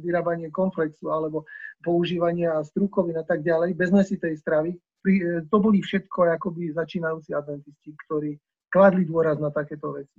vyrábanie 0.00 0.48
konflexu 0.48 1.12
alebo 1.12 1.44
používania 1.84 2.56
strukovín 2.64 3.20
a 3.20 3.24
tak 3.24 3.44
ďalej, 3.44 3.76
bez 3.76 3.92
mesitej 3.92 4.40
stravy, 4.40 4.80
E, 5.02 5.42
to 5.50 5.56
boli 5.58 5.82
všetko 5.82 6.38
akoby 6.38 6.70
začínajúci 6.70 7.34
adventisti, 7.34 7.90
ktorí 8.06 8.38
kladli 8.70 9.02
dôraz 9.02 9.42
na 9.42 9.50
takéto 9.50 9.92
veci. 9.98 10.18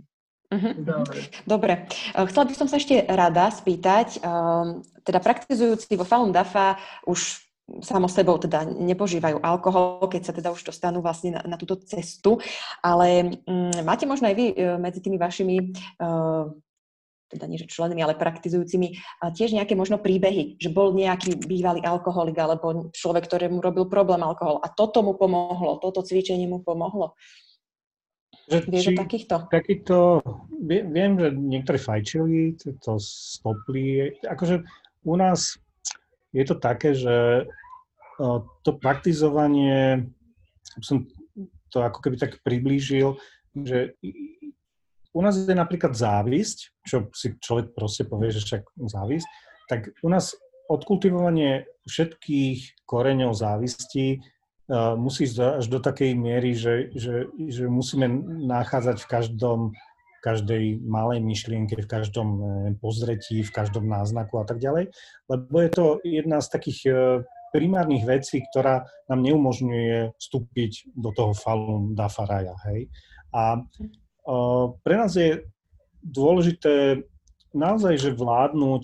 Uh-huh. 0.53 0.73
Dobre. 1.47 1.87
E, 2.13 2.19
chcela 2.27 2.45
by 2.45 2.53
som 2.53 2.67
sa 2.67 2.77
ešte 2.77 3.07
rada 3.07 3.47
spýtať, 3.49 4.19
um, 4.21 4.83
teda 5.01 5.23
praktizujúci 5.23 5.95
vo 5.95 6.05
Falun 6.05 6.35
Dafa 6.35 6.77
už 7.07 7.41
samo 7.79 8.11
sebou 8.11 8.35
teda 8.35 8.67
nepožívajú 8.67 9.39
alkohol, 9.39 10.11
keď 10.11 10.21
sa 10.27 10.33
teda 10.35 10.51
už 10.51 10.67
dostanú 10.67 10.99
vlastne 10.99 11.39
na, 11.39 11.55
na 11.55 11.57
túto 11.57 11.79
cestu, 11.79 12.43
ale 12.83 13.39
um, 13.47 13.71
máte 13.87 14.03
možno 14.03 14.27
aj 14.27 14.35
vy 14.35 14.45
medzi 14.83 14.99
tými 14.99 15.15
vašimi 15.15 15.71
uh, 16.03 16.51
teda 17.33 17.49
nie 17.49 17.57
že 17.57 17.65
členmi, 17.65 18.05
ale 18.05 18.13
praktizujúcimi, 18.13 18.93
a 19.19 19.33
tiež 19.33 19.57
nejaké 19.57 19.73
možno 19.73 19.97
príbehy, 19.97 20.61
že 20.61 20.69
bol 20.69 20.93
nejaký 20.93 21.41
bývalý 21.41 21.81
alkoholik 21.81 22.37
alebo 22.37 22.93
človek, 22.93 23.25
ktorému 23.25 23.59
robil 23.59 23.89
problém 23.89 24.21
alkohol 24.21 24.61
a 24.61 24.69
toto 24.69 25.01
mu 25.01 25.17
pomohlo, 25.17 25.81
toto 25.81 26.05
cvičenie 26.05 26.45
mu 26.45 26.61
pomohlo. 26.61 27.17
Že, 28.43 28.57
Vieš 28.67 28.85
o 28.91 28.93
takýchto? 28.99 29.35
Takýto, 29.47 29.97
viem, 30.67 31.15
že 31.15 31.31
niektorí 31.31 31.79
fajčili, 31.79 32.59
to 32.59 32.99
stopli. 32.99 34.11
Akože 34.27 34.67
u 35.07 35.15
nás 35.15 35.55
je 36.35 36.43
to 36.43 36.59
také, 36.59 36.91
že 36.91 37.47
to 38.67 38.71
praktizovanie, 38.83 40.11
som 40.83 41.07
to 41.71 41.81
ako 41.81 41.99
keby 42.03 42.15
tak 42.19 42.43
priblížil, 42.45 43.17
že 43.57 43.95
u 45.13 45.21
nás 45.21 45.37
je 45.37 45.55
napríklad 45.55 45.93
závisť, 45.93 46.83
čo 46.83 47.07
si 47.13 47.37
človek 47.37 47.77
proste 47.77 48.03
povie, 48.09 48.33
že 48.33 48.41
však 48.41 48.63
závisť, 48.89 49.27
tak 49.69 49.93
u 50.01 50.09
nás 50.09 50.33
odkultivovanie 50.67 51.69
všetkých 51.85 52.87
koreňov 52.89 53.37
závisti 53.37 54.19
uh, 54.19 54.97
musí 54.97 55.29
až 55.29 55.65
do 55.69 55.79
takej 55.79 56.17
miery, 56.17 56.57
že, 56.57 56.89
že, 56.97 57.29
že 57.29 57.69
musíme 57.69 58.09
nachádzať 58.47 58.97
v 59.05 59.09
každom 59.09 59.59
každej 60.23 60.79
malej 60.87 61.19
myšlienke, 61.19 61.75
v 61.75 61.83
každom 61.83 62.39
neviem, 62.39 62.79
pozretí, 62.79 63.43
v 63.43 63.51
každom 63.51 63.91
náznaku 63.91 64.39
a 64.39 64.47
tak 64.47 64.63
ďalej, 64.63 64.95
lebo 65.27 65.55
je 65.59 65.69
to 65.75 65.85
jedna 66.07 66.39
z 66.39 66.47
takých 66.47 66.79
uh, 66.87 66.95
primárnych 67.51 68.07
vecí, 68.07 68.39
ktorá 68.49 68.87
nám 69.11 69.19
neumožňuje 69.19 70.15
vstúpiť 70.15 70.95
do 70.95 71.11
toho 71.11 71.35
falun 71.35 71.93
dafaraja, 71.93 72.55
hej. 72.71 72.87
A 73.35 73.61
pre 74.83 74.95
nás 74.95 75.11
je 75.15 75.43
dôležité 76.03 77.03
naozaj, 77.55 77.99
že 77.99 78.17
vládnuť 78.17 78.83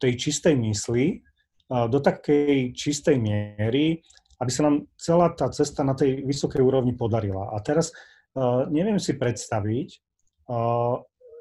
tej 0.00 0.12
čistej 0.16 0.54
mysli 0.58 1.20
do 1.70 1.98
takej 2.02 2.74
čistej 2.74 3.20
miery, 3.20 4.02
aby 4.40 4.50
sa 4.50 4.66
nám 4.66 4.88
celá 4.96 5.30
tá 5.36 5.52
cesta 5.52 5.84
na 5.84 5.92
tej 5.94 6.24
vysokej 6.24 6.64
úrovni 6.64 6.96
podarila. 6.96 7.52
A 7.54 7.60
teraz 7.62 7.92
neviem 8.70 8.98
si 8.98 9.14
predstaviť, 9.14 9.88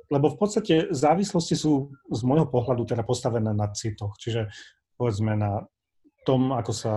lebo 0.10 0.26
v 0.30 0.38
podstate 0.38 0.90
závislosti 0.90 1.54
sú 1.54 1.94
z 2.10 2.22
môjho 2.26 2.50
pohľadu 2.50 2.86
teda 2.86 3.06
postavené 3.06 3.54
na 3.54 3.70
citoch, 3.74 4.18
čiže 4.18 4.50
povedzme 4.98 5.38
na 5.38 5.64
tom, 6.26 6.52
ako 6.54 6.74
sa 6.76 6.94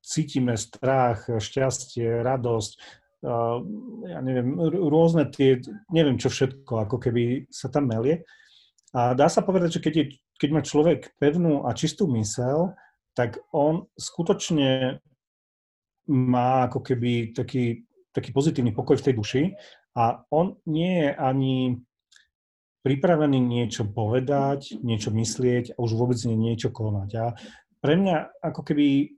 cítime 0.00 0.56
strach, 0.56 1.28
šťastie, 1.28 2.24
radosť, 2.24 2.70
ja 3.20 4.18
neviem, 4.24 4.56
rôzne 4.88 5.28
tie, 5.28 5.60
neviem 5.92 6.16
čo 6.16 6.32
všetko, 6.32 6.88
ako 6.88 6.96
keby 6.96 7.52
sa 7.52 7.68
tam 7.68 7.92
melie. 7.92 8.24
A 8.96 9.12
dá 9.12 9.28
sa 9.28 9.44
povedať, 9.44 9.78
že 9.78 9.84
keď, 9.84 9.94
je, 9.94 10.04
keď 10.40 10.48
má 10.50 10.60
človek 10.64 11.14
pevnú 11.20 11.68
a 11.68 11.76
čistú 11.76 12.08
mysel, 12.16 12.74
tak 13.12 13.38
on 13.52 13.86
skutočne 13.94 14.98
má 16.10 16.66
ako 16.66 16.80
keby 16.82 17.36
taký, 17.36 17.86
taký 18.10 18.30
pozitívny 18.32 18.74
pokoj 18.74 18.98
v 18.98 19.04
tej 19.04 19.14
duši 19.14 19.42
a 19.94 20.24
on 20.32 20.58
nie 20.66 21.06
je 21.06 21.10
ani 21.14 21.56
pripravený 22.80 23.38
niečo 23.38 23.84
povedať, 23.84 24.80
niečo 24.80 25.12
myslieť 25.12 25.76
a 25.76 25.78
už 25.78 25.92
vôbec 25.94 26.16
nie 26.24 26.34
niečo 26.34 26.72
konať. 26.72 27.10
A 27.20 27.24
pre 27.84 27.94
mňa 28.00 28.40
ako 28.40 28.60
keby 28.64 29.12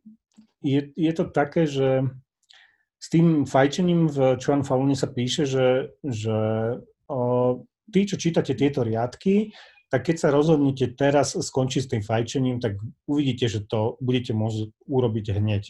je, 0.62 0.80
je 0.94 1.12
to 1.14 1.24
také, 1.30 1.70
že 1.70 2.02
s 3.02 3.06
tým 3.10 3.42
fajčením 3.42 4.06
v 4.06 4.38
Chuan 4.38 4.62
Falune 4.62 4.94
sa 4.94 5.10
píše, 5.10 5.42
že, 5.42 5.90
že 6.06 6.38
o, 7.10 7.18
tí, 7.90 8.06
čo 8.06 8.14
čítate 8.14 8.54
tieto 8.54 8.86
riadky, 8.86 9.50
tak 9.90 10.08
keď 10.08 10.16
sa 10.22 10.28
rozhodnete 10.30 10.94
teraz 10.94 11.34
skončiť 11.34 11.80
s 11.82 11.90
tým 11.90 12.02
fajčením, 12.06 12.62
tak 12.62 12.78
uvidíte, 13.10 13.50
že 13.50 13.66
to 13.66 13.98
budete 14.00 14.32
môcť 14.32 14.86
urobiť 14.86 15.26
hneď. 15.34 15.62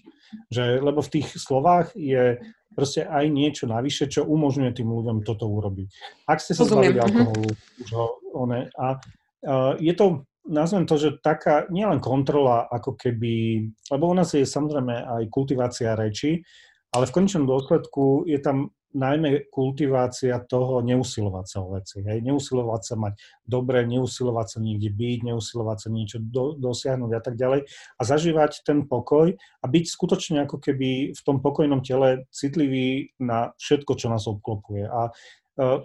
Že, 0.53 0.65
lebo 0.85 1.01
v 1.01 1.13
tých 1.19 1.29
slovách 1.35 1.97
je 1.97 2.39
proste 2.77 3.03
aj 3.03 3.25
niečo 3.33 3.65
navyše, 3.67 4.07
čo 4.13 4.29
umožňuje 4.29 4.79
tým 4.79 4.93
ľuďom 4.93 5.25
toto 5.25 5.49
urobiť. 5.49 5.89
Ak 6.29 6.39
ste 6.39 6.53
sa 6.53 6.69
zbavili 6.69 7.01
mhm. 7.01 7.05
alkoholu, 7.09 7.51
už 7.83 7.91
ho, 7.97 8.07
one, 8.37 8.69
a 8.77 9.01
uh, 9.01 9.75
je 9.81 9.93
to, 9.97 10.29
nazvem 10.47 10.85
to, 10.85 11.01
že 11.01 11.19
taká 11.25 11.67
nielen 11.73 11.99
kontrola, 11.99 12.69
ako 12.69 12.95
keby, 12.95 13.67
lebo 13.91 14.05
u 14.07 14.15
nás 14.15 14.37
je 14.37 14.45
samozrejme 14.45 14.93
aj 15.03 15.23
kultivácia 15.33 15.99
reči, 15.99 16.45
ale 16.93 17.05
v 17.09 17.15
končnom 17.17 17.49
dôsledku 17.49 18.29
je 18.29 18.37
tam 18.39 18.71
najmä 18.93 19.49
kultivácia 19.49 20.37
toho 20.45 20.85
neusilovať 20.85 21.47
sa 21.49 21.59
o 21.65 21.73
veci. 21.73 22.05
Hej? 22.05 22.21
Neusilovať 22.29 22.83
sa 22.85 22.95
mať 23.01 23.17
dobre, 23.49 23.89
neusilovať 23.89 24.47
sa 24.53 24.59
niekde 24.61 24.93
byť, 24.93 25.33
neusilovať 25.33 25.79
sa 25.81 25.89
niečo 25.89 26.19
do, 26.21 26.53
dosiahnuť 26.61 27.13
a 27.17 27.21
tak 27.25 27.41
ďalej. 27.41 27.65
A 27.97 28.03
zažívať 28.05 28.61
ten 28.69 28.85
pokoj 28.85 29.33
a 29.33 29.65
byť 29.65 29.85
skutočne 29.89 30.45
ako 30.45 30.61
keby 30.61 31.17
v 31.17 31.21
tom 31.25 31.41
pokojnom 31.41 31.81
tele 31.81 32.29
citlivý 32.29 33.17
na 33.17 33.57
všetko, 33.57 33.93
čo 33.97 34.13
nás 34.13 34.29
obklopuje. 34.29 34.85
A 34.85 35.09
uh, 35.09 35.81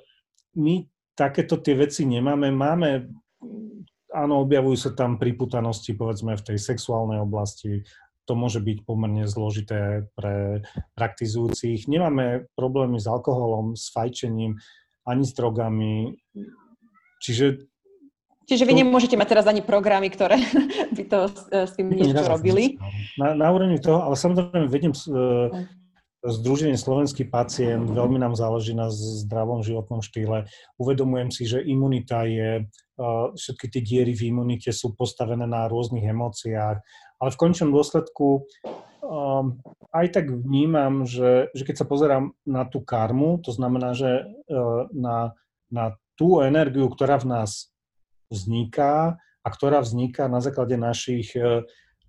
my 0.59 0.83
takéto 1.15 1.63
tie 1.63 1.79
veci 1.79 2.03
nemáme. 2.03 2.51
Máme 2.51 3.07
áno, 4.11 4.43
objavujú 4.43 4.77
sa 4.77 4.91
tam 4.95 5.19
priputanosti, 5.19 5.95
povedzme, 5.95 6.35
v 6.35 6.45
tej 6.53 6.57
sexuálnej 6.59 7.19
oblasti, 7.23 7.83
to 8.27 8.35
môže 8.35 8.59
byť 8.59 8.83
pomerne 8.83 9.23
zložité 9.23 10.11
pre 10.19 10.67
praktizujúcich. 10.99 11.87
Nemáme 11.87 12.51
problémy 12.59 12.99
s 12.99 13.07
alkoholom, 13.07 13.79
s 13.79 13.87
fajčením, 13.95 14.59
ani 15.07 15.23
s 15.23 15.31
drogami. 15.31 16.19
Čiže 17.23 17.63
Čiže 18.47 18.63
vy 18.63 18.79
nemôžete 18.79 19.19
mať 19.19 19.27
teraz 19.27 19.45
ani 19.47 19.59
programy, 19.59 20.07
ktoré 20.07 20.39
by 20.95 21.03
to 21.07 21.19
s 21.51 21.71
tým 21.75 21.91
niečo 21.91 22.23
robili? 22.27 22.79
Na, 23.19 23.35
na 23.35 23.51
úrovni 23.51 23.75
toho, 23.75 23.99
ale 24.07 24.15
samozrejme 24.15 24.71
vediem 24.71 24.95
uh, 24.95 25.51
Združenie 26.23 26.79
Slovenský 26.79 27.27
pacient, 27.27 27.91
veľmi 27.91 28.15
nám 28.15 28.39
záleží 28.39 28.71
na 28.71 28.87
zdravom 28.87 29.67
životnom 29.67 29.99
štýle. 29.99 30.47
Uvedomujem 30.79 31.27
si, 31.27 31.43
že 31.43 31.59
imunita 31.59 32.23
je, 32.23 32.63
uh, 32.63 33.35
všetky 33.35 33.67
tie 33.67 33.81
diery 33.83 34.15
v 34.15 34.31
imunite 34.31 34.71
sú 34.71 34.95
postavené 34.95 35.43
na 35.43 35.67
rôznych 35.67 36.07
emóciách 36.07 36.79
ale 37.17 37.29
v 37.33 37.39
končnom 37.39 37.73
dôsledku 37.73 38.45
um, 39.01 39.57
aj 39.93 40.07
tak 40.13 40.29
vnímam, 40.29 41.07
že, 41.07 41.49
že 41.53 41.63
keď 41.65 41.75
sa 41.81 41.89
pozerám 41.89 42.37
na 42.45 42.63
tú 42.69 42.83
karmu, 42.85 43.41
to 43.41 43.49
znamená, 43.49 43.97
že 43.97 44.25
uh, 44.25 44.85
na, 44.93 45.33
na 45.73 45.97
tú 46.13 46.41
energiu, 46.45 46.85
ktorá 46.89 47.17
v 47.17 47.29
nás 47.33 47.73
vzniká 48.29 49.17
a 49.17 49.47
ktorá 49.47 49.81
vzniká 49.81 50.29
na 50.29 50.43
základe 50.43 50.77
našich 50.77 51.33
uh, 51.39 51.63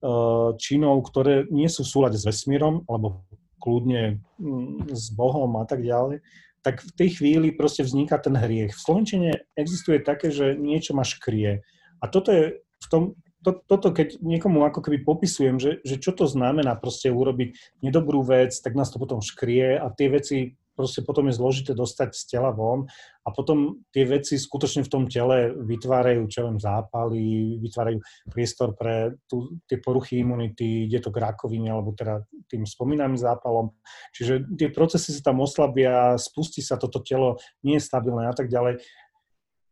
uh, 0.04 0.52
činov, 0.60 1.06
ktoré 1.08 1.48
nie 1.48 1.70
sú 1.70 1.86
v 1.86 1.92
súlade 1.92 2.16
s 2.20 2.26
vesmírom, 2.26 2.84
alebo 2.90 3.24
kľudne 3.62 4.20
um, 4.38 4.84
s 4.92 5.08
Bohom 5.14 5.56
a 5.56 5.64
tak 5.64 5.80
ďalej, 5.80 6.20
tak 6.60 6.82
v 6.82 6.92
tej 6.98 7.08
chvíli 7.16 7.48
proste 7.54 7.86
vzniká 7.86 8.18
ten 8.18 8.34
hriech. 8.34 8.74
V 8.74 8.82
Slovenčine 8.82 9.30
existuje 9.54 10.02
také, 10.02 10.28
že 10.34 10.58
niečo 10.58 10.92
ma 10.92 11.06
škrie. 11.06 11.62
A 12.02 12.04
toto 12.10 12.34
je 12.34 12.60
v 12.60 12.86
tom, 12.90 13.02
to, 13.46 13.50
toto, 13.66 13.94
keď 13.94 14.18
niekomu 14.18 14.66
ako 14.66 14.82
keby 14.82 15.06
popisujem, 15.06 15.62
že, 15.62 15.78
že 15.86 16.02
čo 16.02 16.10
to 16.10 16.26
znamená 16.26 16.74
proste 16.74 17.10
urobiť 17.10 17.80
nedobrú 17.86 18.26
vec, 18.26 18.50
tak 18.58 18.74
nás 18.74 18.90
to 18.90 18.98
potom 18.98 19.22
škrie 19.22 19.78
a 19.78 19.86
tie 19.94 20.10
veci 20.10 20.58
proste 20.78 21.02
potom 21.02 21.26
je 21.26 21.34
zložité 21.34 21.74
dostať 21.74 22.14
z 22.14 22.22
tela 22.30 22.54
von 22.54 22.86
a 23.26 23.34
potom 23.34 23.82
tie 23.90 24.06
veci 24.06 24.38
skutočne 24.38 24.86
v 24.86 24.92
tom 24.94 25.04
tele 25.10 25.50
vytvárajú, 25.50 26.22
čo 26.30 26.46
viem, 26.46 26.62
zápaly, 26.62 27.58
vytvárajú 27.58 27.98
priestor 28.30 28.78
pre 28.78 29.18
tú, 29.26 29.58
tie 29.66 29.82
poruchy 29.82 30.22
imunity, 30.22 30.86
ide 30.86 31.02
to 31.02 31.10
k 31.10 31.18
rakovine 31.18 31.74
alebo 31.74 31.98
teda 31.98 32.22
tým 32.46 32.62
spomínaným 32.62 33.18
zápalom. 33.18 33.74
Čiže 34.14 34.54
tie 34.54 34.70
procesy 34.70 35.10
sa 35.18 35.34
tam 35.34 35.42
oslabia, 35.42 36.14
spustí 36.14 36.62
sa 36.62 36.78
toto 36.78 37.02
telo, 37.02 37.42
nie 37.66 37.82
je 37.82 37.86
stabilné 37.86 38.30
a 38.30 38.34
tak 38.38 38.46
ďalej. 38.46 38.78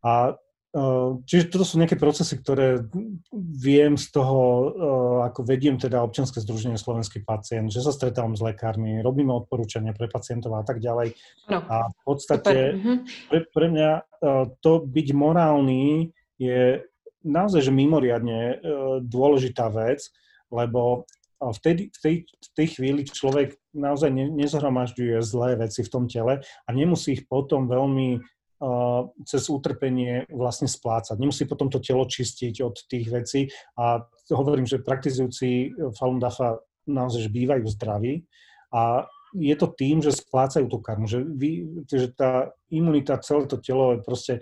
A 0.03 0.35
Čiže 1.23 1.47
toto 1.47 1.63
sú 1.63 1.79
nejaké 1.79 1.95
procesy, 1.95 2.37
ktoré 2.37 2.83
viem 3.33 3.95
z 3.95 4.11
toho, 4.11 4.41
ako 5.23 5.47
vediem 5.47 5.79
teda 5.79 6.03
občianske 6.03 6.43
združenie 6.43 6.75
Slovenský 6.75 7.23
pacient, 7.23 7.71
že 7.71 7.81
sa 7.81 7.95
stretávam 7.95 8.35
s 8.35 8.43
lekármi, 8.43 8.99
robíme 8.99 9.31
odporúčania 9.31 9.95
pre 9.95 10.11
pacientov 10.11 10.53
a 10.59 10.67
tak 10.67 10.83
ďalej. 10.83 11.15
No, 11.49 11.63
a 11.65 11.87
v 11.87 11.99
podstate 12.03 12.77
mhm. 12.77 12.93
pre, 13.31 13.39
pre 13.47 13.67
mňa 13.71 13.89
to 14.59 14.83
byť 14.83 15.07
morálny 15.15 16.11
je 16.37 16.83
naozaj 17.25 17.63
že 17.63 17.73
mimoriadne 17.73 18.61
dôležitá 19.01 19.71
vec, 19.73 20.03
lebo 20.51 21.07
v 21.37 21.59
tej, 21.61 21.73
v 21.93 21.99
tej, 22.01 22.15
v 22.25 22.49
tej 22.57 22.67
chvíli 22.77 23.01
človek 23.05 23.53
naozaj 23.69 24.09
ne, 24.09 24.25
nezhromažďuje 24.33 25.21
zlé 25.21 25.53
veci 25.61 25.85
v 25.85 25.91
tom 25.93 26.09
tele 26.09 26.41
a 26.41 26.69
nemusí 26.73 27.13
ich 27.13 27.23
potom 27.29 27.69
veľmi 27.69 28.17
cez 29.25 29.43
utrpenie 29.53 30.25
vlastne 30.33 30.65
splácať. 30.65 31.17
Nemusí 31.21 31.45
potom 31.45 31.69
to 31.69 31.77
telo 31.77 32.09
čistiť 32.09 32.65
od 32.65 32.75
tých 32.89 33.07
vecí. 33.13 33.41
A 33.77 34.01
hovorím, 34.33 34.65
že 34.65 34.81
praktizujúci 34.81 35.77
Falun 35.93 36.17
Dafa 36.17 36.57
naozaj 36.89 37.27
že 37.27 37.31
bývajú 37.31 37.65
zdraví. 37.69 38.25
A 38.73 39.05
je 39.35 39.55
to 39.59 39.67
tým, 39.75 40.01
že 40.01 40.15
splácajú 40.15 40.65
tú 40.71 40.79
karmu, 40.81 41.05
že, 41.05 41.21
vy, 41.21 41.83
že 41.85 42.09
tá 42.15 42.49
imunita, 42.71 43.21
celé 43.21 43.45
to 43.45 43.59
telo 43.59 43.93
je 43.93 43.99
proste 44.01 44.33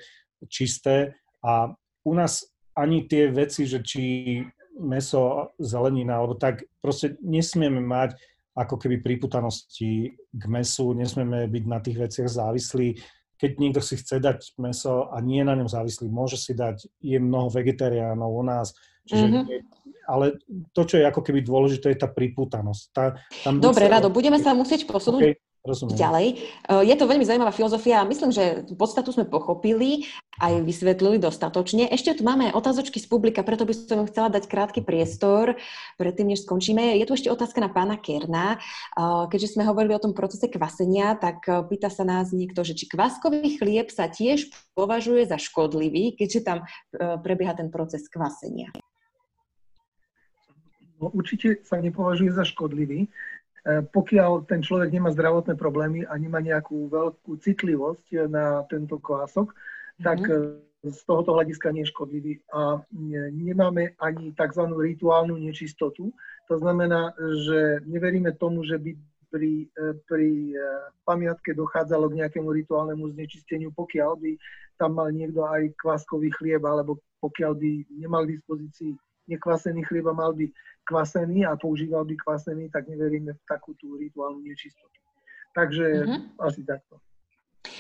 čisté. 0.48 1.18
A 1.44 1.74
u 2.06 2.14
nás 2.14 2.46
ani 2.78 3.04
tie 3.10 3.28
veci, 3.34 3.66
že 3.66 3.82
či 3.82 4.40
meso, 4.80 5.56
zelenina, 5.60 6.20
alebo 6.20 6.36
tak 6.36 6.68
proste 6.84 7.16
nesmieme 7.24 7.80
mať 7.80 8.16
ako 8.56 8.80
keby 8.80 9.04
priputanosti 9.04 10.16
k 10.16 10.44
mesu, 10.48 10.96
nesmieme 10.96 11.48
byť 11.48 11.64
na 11.68 11.80
tých 11.84 11.98
veciach 12.00 12.30
závislí 12.32 12.96
keď 13.36 13.52
niekto 13.60 13.82
si 13.84 14.00
chce 14.00 14.20
dať 14.20 14.56
meso 14.60 15.12
a 15.12 15.20
nie 15.20 15.44
je 15.44 15.48
na 15.48 15.56
ňom 15.60 15.68
závislý, 15.68 16.08
môže 16.08 16.40
si 16.40 16.56
dať, 16.56 16.88
je 17.04 17.18
mnoho 17.20 17.52
vegetariánov 17.52 18.32
u 18.32 18.44
nás, 18.44 18.72
čiže 19.04 19.26
mm-hmm. 19.28 19.46
ale 20.08 20.40
to, 20.72 20.82
čo 20.88 20.96
je 21.00 21.06
ako 21.06 21.22
keby 21.22 21.44
dôležité, 21.44 21.94
je 21.94 22.00
tá 22.00 22.10
priputanosť. 22.10 22.84
Tá, 22.96 23.20
tam 23.44 23.60
Dobre, 23.60 23.92
Rado, 23.92 24.08
budeme 24.08 24.40
sa 24.40 24.56
musieť 24.56 24.88
posunúť 24.88 25.22
okay. 25.22 25.36
Rozumiem. 25.66 25.98
Ďalej. 25.98 26.28
Eh, 26.70 26.84
je 26.86 26.96
to 26.96 27.10
veľmi 27.10 27.26
zaujímavá 27.26 27.50
filozofia 27.50 28.06
a 28.06 28.08
myslím, 28.08 28.30
že 28.30 28.70
podstatu 28.78 29.10
sme 29.10 29.26
pochopili 29.26 30.06
aj 30.38 30.62
vysvetlili 30.62 31.18
dostatočne. 31.18 31.90
Ešte 31.90 32.14
tu 32.14 32.22
máme 32.22 32.54
otázočky 32.54 33.02
z 33.02 33.10
publika, 33.10 33.42
preto 33.42 33.66
by 33.66 33.74
som 33.74 34.06
chcela 34.06 34.30
dať 34.30 34.46
krátky 34.46 34.86
priestor 34.86 35.58
predtým, 35.98 36.30
než 36.30 36.46
skončíme. 36.46 37.02
Je 37.02 37.06
tu 37.10 37.18
ešte 37.18 37.34
otázka 37.34 37.66
na 37.66 37.74
pána 37.74 37.98
Kerna. 37.98 38.62
Eh, 38.62 39.26
keďže 39.34 39.58
sme 39.58 39.66
hovorili 39.66 39.98
o 39.98 40.04
tom 40.06 40.14
procese 40.14 40.46
kvasenia, 40.46 41.18
tak 41.18 41.42
eh, 41.50 41.66
pýta 41.66 41.90
sa 41.90 42.06
nás 42.06 42.30
niekto, 42.30 42.62
že 42.62 42.78
či 42.78 42.86
kváskový 42.86 43.58
chlieb 43.58 43.90
sa 43.90 44.06
tiež 44.06 44.54
považuje 44.78 45.26
za 45.26 45.42
škodlivý, 45.42 46.14
keďže 46.14 46.46
tam 46.46 46.58
prebieha 46.94 47.58
ten 47.58 47.74
proces 47.74 48.06
kvasenia. 48.12 48.70
No, 51.00 51.12
určite 51.12 51.64
sa 51.66 51.80
nepovažuje 51.82 52.32
za 52.32 52.46
škodlivý. 52.48 53.08
E, 53.66 53.82
pokiaľ 53.82 54.46
ten 54.46 54.62
človek 54.62 54.94
nemá 54.94 55.10
zdravotné 55.10 55.58
problémy 55.58 56.06
a 56.06 56.14
nemá 56.22 56.38
nejakú 56.38 56.86
veľkú 56.86 57.42
citlivosť 57.42 58.30
na 58.30 58.62
tento 58.70 59.02
kvások, 59.02 59.50
mm-hmm. 59.50 60.06
tak 60.06 60.22
e, 60.30 60.62
z 60.86 61.00
tohoto 61.10 61.34
hľadiska 61.34 61.74
nie 61.74 61.82
je 61.82 61.90
škodlivý. 61.90 62.34
A 62.54 62.78
nemáme 63.34 63.98
ani 63.98 64.38
tzv. 64.38 64.70
rituálnu 64.70 65.34
nečistotu. 65.42 66.14
To 66.46 66.56
znamená, 66.62 67.10
že 67.18 67.82
neveríme 67.90 68.38
tomu, 68.38 68.62
že 68.62 68.78
by 68.78 68.94
pri, 69.34 69.66
e, 69.66 69.98
pri 70.06 70.30
pamiatke 71.02 71.58
dochádzalo 71.58 72.14
k 72.14 72.22
nejakému 72.22 72.46
rituálnemu 72.46 73.18
znečisteniu, 73.18 73.74
pokiaľ 73.74 74.14
by 74.22 74.32
tam 74.78 75.02
mal 75.02 75.10
niekto 75.10 75.42
aj 75.42 75.74
kváskový 75.82 76.30
chlieb, 76.38 76.62
alebo 76.62 77.02
pokiaľ 77.18 77.58
by 77.58 77.72
nemal 77.98 78.30
k 78.30 78.38
dispozícii 78.38 78.94
nekvasený 79.28 79.84
chlieb 79.86 80.06
a 80.08 80.14
mal 80.14 80.34
by 80.34 80.50
kvasený 80.86 81.46
a 81.46 81.58
používal 81.58 82.06
by 82.06 82.16
kvasený, 82.16 82.70
tak 82.70 82.88
neveríme 82.88 83.34
v 83.34 83.42
takú 83.50 83.74
tú 83.76 83.98
rituálnu 83.98 84.46
nečistotu. 84.46 85.00
Takže 85.56 85.86
mm-hmm. 86.06 86.22
asi 86.40 86.62
takto. 86.68 87.02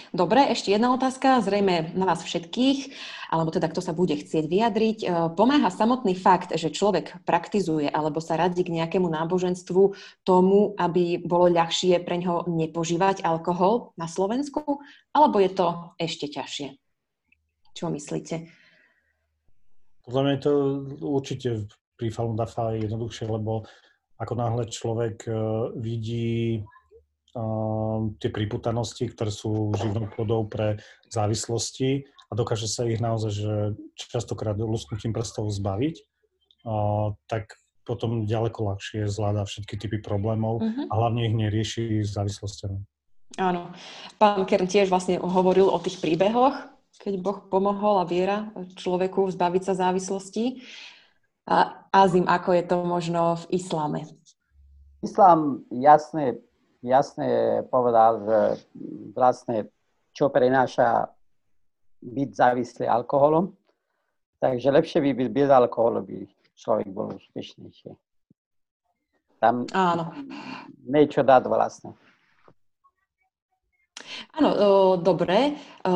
Dobre, 0.09 0.49
ešte 0.49 0.73
jedna 0.73 0.89
otázka, 0.97 1.45
zrejme 1.45 1.93
na 1.93 2.05
vás 2.09 2.25
všetkých, 2.25 2.89
alebo 3.29 3.53
teda 3.53 3.69
kto 3.69 3.81
sa 3.85 3.93
bude 3.93 4.17
chcieť 4.17 4.45
vyjadriť. 4.49 4.97
E, 5.03 5.07
pomáha 5.37 5.69
samotný 5.69 6.17
fakt, 6.17 6.55
že 6.57 6.73
človek 6.73 7.21
praktizuje 7.27 7.85
alebo 7.85 8.17
sa 8.17 8.39
radí 8.39 8.65
k 8.65 8.73
nejakému 8.81 9.05
náboženstvu 9.05 9.81
tomu, 10.25 10.73
aby 10.81 11.21
bolo 11.21 11.53
ľahšie 11.53 12.01
pre 12.01 12.17
ňoho 12.17 12.49
nepožívať 12.49 13.21
alkohol 13.21 13.93
na 13.99 14.09
Slovensku, 14.09 14.81
alebo 15.13 15.37
je 15.37 15.51
to 15.53 15.67
ešte 16.01 16.33
ťažšie? 16.33 16.67
Čo 17.75 17.91
myslíte? 17.91 18.64
Podľa 20.05 20.21
mňa 20.21 20.33
je 20.37 20.41
to 20.45 20.53
určite 21.01 21.49
pri 21.97 22.07
Falun 22.13 22.37
Dafa 22.37 22.77
je 22.77 22.85
jednoduchšie, 22.85 23.25
lebo 23.25 23.65
ako 24.21 24.33
náhle 24.37 24.63
človek 24.69 25.25
uh, 25.27 25.73
vidí 25.75 26.63
tie 28.23 28.31
priputanosti, 28.31 29.11
ktoré 29.11 29.27
sú 29.27 29.75
živnou 29.75 30.07
pôdou 30.07 30.47
pre 30.47 30.79
závislosti 31.11 32.07
a 32.31 32.33
dokáže 32.33 32.63
sa 32.63 32.87
ich 32.87 33.03
naozaj, 33.03 33.31
že 33.35 33.53
častokrát 33.99 34.55
lusknutím 34.55 35.11
prstov 35.11 35.51
zbaviť, 35.51 35.99
tak 37.27 37.59
potom 37.83 38.23
ďaleko 38.23 38.71
ľahšie 38.71 39.11
zvláda 39.11 39.43
všetky 39.43 39.75
typy 39.75 39.99
problémov 39.99 40.63
uh-huh. 40.63 40.87
a 40.87 40.93
hlavne 40.95 41.27
ich 41.27 41.35
nerieši 41.35 42.07
závislostiami. 42.07 42.79
Áno. 43.35 43.75
Pán 44.15 44.47
Kern 44.47 44.71
tiež 44.71 44.87
vlastne 44.87 45.19
hovoril 45.19 45.67
o 45.67 45.77
tých 45.83 45.99
príbehoch, 45.99 46.55
keď 46.99 47.13
Boh 47.21 47.39
pomohol 47.47 48.01
a 48.01 48.09
viera 48.09 48.51
človeku 48.79 49.27
zbaviť 49.31 49.61
sa 49.67 49.73
závislosti. 49.89 50.63
A 51.45 51.85
Azim, 51.93 52.25
ako 52.25 52.49
je 52.57 52.63
to 52.65 52.77
možno 52.81 53.37
v 53.45 53.61
islame? 53.61 54.01
Islám 55.05 55.61
jasne, 55.69 56.41
jasne 56.81 57.61
povedal, 57.69 58.25
že 58.25 58.39
vlastne 59.13 59.69
čo 60.15 60.33
prináša 60.33 61.13
byť 62.01 62.29
závislý 62.33 62.85
alkoholom, 62.89 63.53
takže 64.41 64.73
lepšie 64.73 64.99
by 65.05 65.11
byť 65.13 65.29
bez 65.29 65.49
alkoholu, 65.53 66.01
by 66.01 66.17
človek 66.57 66.87
bol 66.89 67.13
úspešnejší. 67.13 67.93
Tam 69.37 69.67
Áno. 69.75 70.09
niečo 70.87 71.21
dať 71.21 71.43
vlastne. 71.45 71.93
Áno, 74.39 74.49
o, 74.49 74.69
dobre. 74.97 75.59
O, 75.83 75.93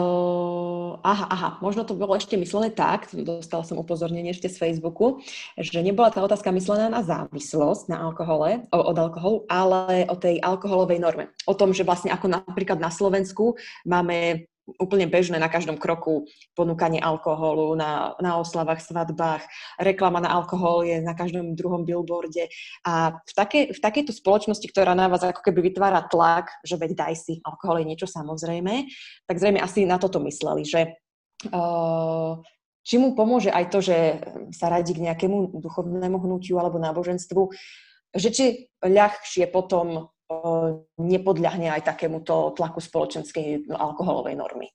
aha, 1.06 1.26
aha, 1.30 1.50
možno 1.62 1.86
to 1.86 1.94
bolo 1.94 2.18
ešte 2.18 2.34
myslené 2.34 2.74
tak, 2.74 3.14
dostala 3.14 3.62
som 3.62 3.78
upozornenie 3.78 4.34
ešte 4.34 4.50
z 4.50 4.58
Facebooku, 4.58 5.22
že 5.54 5.86
nebola 5.86 6.10
tá 6.10 6.26
otázka 6.26 6.50
myslená 6.50 6.90
na 6.90 7.06
závislosť 7.06 7.94
na 7.94 8.02
alkohole, 8.02 8.66
od 8.74 8.98
alkoholu, 8.98 9.46
ale 9.46 10.10
o 10.10 10.16
tej 10.18 10.42
alkoholovej 10.42 10.98
norme. 10.98 11.30
O 11.46 11.54
tom, 11.54 11.70
že 11.70 11.86
vlastne 11.86 12.10
ako 12.10 12.42
napríklad 12.42 12.82
na 12.82 12.90
Slovensku 12.90 13.54
máme 13.86 14.50
úplne 14.78 15.10
bežné 15.10 15.42
na 15.42 15.50
každom 15.50 15.80
kroku. 15.80 16.30
Ponúkanie 16.54 17.02
alkoholu 17.02 17.74
na, 17.74 18.14
na 18.22 18.38
oslavách, 18.38 18.86
svadbách, 18.86 19.42
reklama 19.82 20.22
na 20.22 20.30
alkohol 20.30 20.86
je 20.86 21.02
na 21.02 21.18
každom 21.18 21.58
druhom 21.58 21.88
billboarde. 21.88 22.52
A 22.86 23.18
v, 23.18 23.32
také, 23.34 23.60
v 23.74 23.80
takejto 23.80 24.14
spoločnosti, 24.14 24.68
ktorá 24.70 24.94
na 24.94 25.10
vás 25.10 25.26
ako 25.26 25.42
keby 25.42 25.74
vytvára 25.74 26.06
tlak, 26.06 26.54
že 26.62 26.78
veď 26.78 26.92
daj 26.94 27.16
si, 27.18 27.34
alkohol 27.42 27.82
je 27.82 27.90
niečo 27.90 28.08
samozrejme, 28.10 28.86
tak 29.26 29.36
zrejme 29.42 29.58
asi 29.64 29.90
na 29.90 29.98
toto 29.98 30.22
mysleli, 30.22 30.68
že 30.68 31.00
či 32.84 32.96
mu 32.98 33.16
pomôže 33.16 33.54
aj 33.54 33.66
to, 33.72 33.80
že 33.80 33.98
sa 34.52 34.68
radí 34.68 34.92
k 34.98 35.06
nejakému 35.08 35.62
duchovnému 35.62 36.18
hnutiu 36.20 36.60
alebo 36.60 36.82
náboženstvu, 36.82 37.42
že 38.18 38.30
či 38.34 38.46
ľahšie 38.82 39.48
potom 39.54 40.10
nepodľahne 41.02 41.74
aj 41.74 41.90
takémuto 41.90 42.54
tlaku 42.54 42.80
spoločenskej 42.80 43.70
alkoholovej 43.74 44.36
normy. 44.38 44.70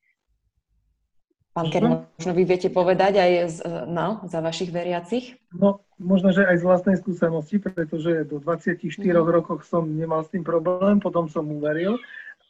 Pán 1.55 1.71
Kern, 1.71 2.11
možno 2.19 2.33
vy 2.35 2.43
viete 2.51 2.67
povedať 2.67 3.15
aj 3.15 3.33
z, 3.47 3.59
no, 3.87 4.27
za 4.27 4.43
vašich 4.43 4.75
veriacich? 4.75 5.39
No, 5.55 5.87
možno, 6.03 6.35
že 6.35 6.43
aj 6.43 6.59
z 6.59 6.67
vlastnej 6.67 6.97
skúsenosti, 6.99 7.63
pretože 7.63 8.27
do 8.27 8.43
24 8.43 8.83
mm. 8.83 9.23
rokov 9.23 9.63
som 9.63 9.87
nemal 9.87 10.27
s 10.27 10.35
tým 10.35 10.43
problém, 10.43 10.99
potom 10.99 11.31
som 11.31 11.47
uveril 11.47 11.95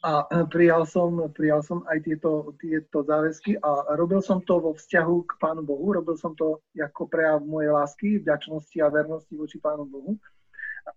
a 0.01 0.25
prijal 0.49 0.89
som, 0.89 1.21
prijal 1.33 1.61
som 1.61 1.85
aj 1.85 2.01
tieto, 2.01 2.53
tieto 2.57 3.05
záväzky 3.05 3.61
a 3.61 3.93
robil 3.93 4.25
som 4.25 4.41
to 4.41 4.57
vo 4.57 4.73
vzťahu 4.73 5.15
k 5.25 5.31
Pánu 5.37 5.61
Bohu, 5.61 5.97
robil 5.97 6.17
som 6.17 6.33
to 6.33 6.61
ako 6.73 7.05
prejav 7.05 7.45
mojej 7.45 7.73
lásky, 7.73 8.07
vďačnosti 8.21 8.77
a 8.81 8.89
vernosti 8.89 9.33
voči 9.37 9.61
Pánu 9.61 9.85
Bohu. 9.85 10.17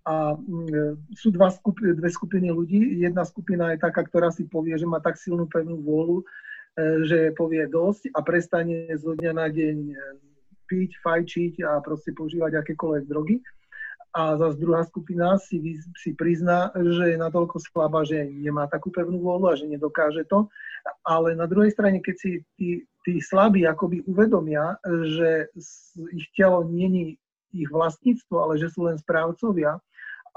A 0.04 0.36
mm, 0.36 1.16
sú 1.16 1.32
dva 1.32 1.48
skupiny, 1.48 1.96
dve 1.96 2.10
skupiny 2.12 2.48
ľudí. 2.52 3.00
Jedna 3.00 3.24
skupina 3.24 3.72
je 3.72 3.80
taká, 3.80 4.04
ktorá 4.04 4.28
si 4.28 4.44
povie, 4.44 4.76
že 4.76 4.84
má 4.84 5.00
tak 5.00 5.16
silnú 5.16 5.48
pevnú 5.48 5.80
vôľu, 5.80 6.20
e, 6.20 6.24
že 7.08 7.18
povie 7.32 7.64
dosť 7.68 8.12
a 8.12 8.20
prestane 8.20 8.92
zo 9.00 9.16
dňa 9.16 9.32
na 9.32 9.48
deň 9.48 9.76
e, 9.88 9.94
piť, 10.68 10.90
fajčiť 11.00 11.54
a 11.64 11.80
proste 11.80 12.12
používať 12.12 12.60
akékoľvek 12.60 13.04
drogy. 13.08 13.40
A 14.16 14.36
zase 14.40 14.56
druhá 14.60 14.84
skupina 14.88 15.36
si, 15.36 15.80
si 16.00 16.10
prizná, 16.16 16.72
že 16.72 17.12
je 17.12 17.18
natoľko 17.20 17.60
slabá, 17.60 18.08
že 18.08 18.24
nemá 18.24 18.64
takú 18.64 18.88
pevnú 18.88 19.20
vôľu 19.20 19.52
a 19.52 19.56
že 19.56 19.68
nedokáže 19.68 20.24
to. 20.28 20.48
Ale 21.04 21.36
na 21.36 21.44
druhej 21.44 21.76
strane, 21.76 22.00
keď 22.00 22.16
si 22.16 22.30
tí, 22.56 22.88
tí 23.04 23.20
slabí 23.20 23.68
akoby 23.68 24.04
uvedomia, 24.08 24.80
že 25.12 25.52
ich 26.16 26.28
telo 26.32 26.64
není 26.64 27.20
ich 27.52 27.70
vlastníctvo, 27.70 28.34
ale 28.38 28.54
že 28.60 28.72
sú 28.72 28.88
len 28.88 28.96
správcovia 29.00 29.80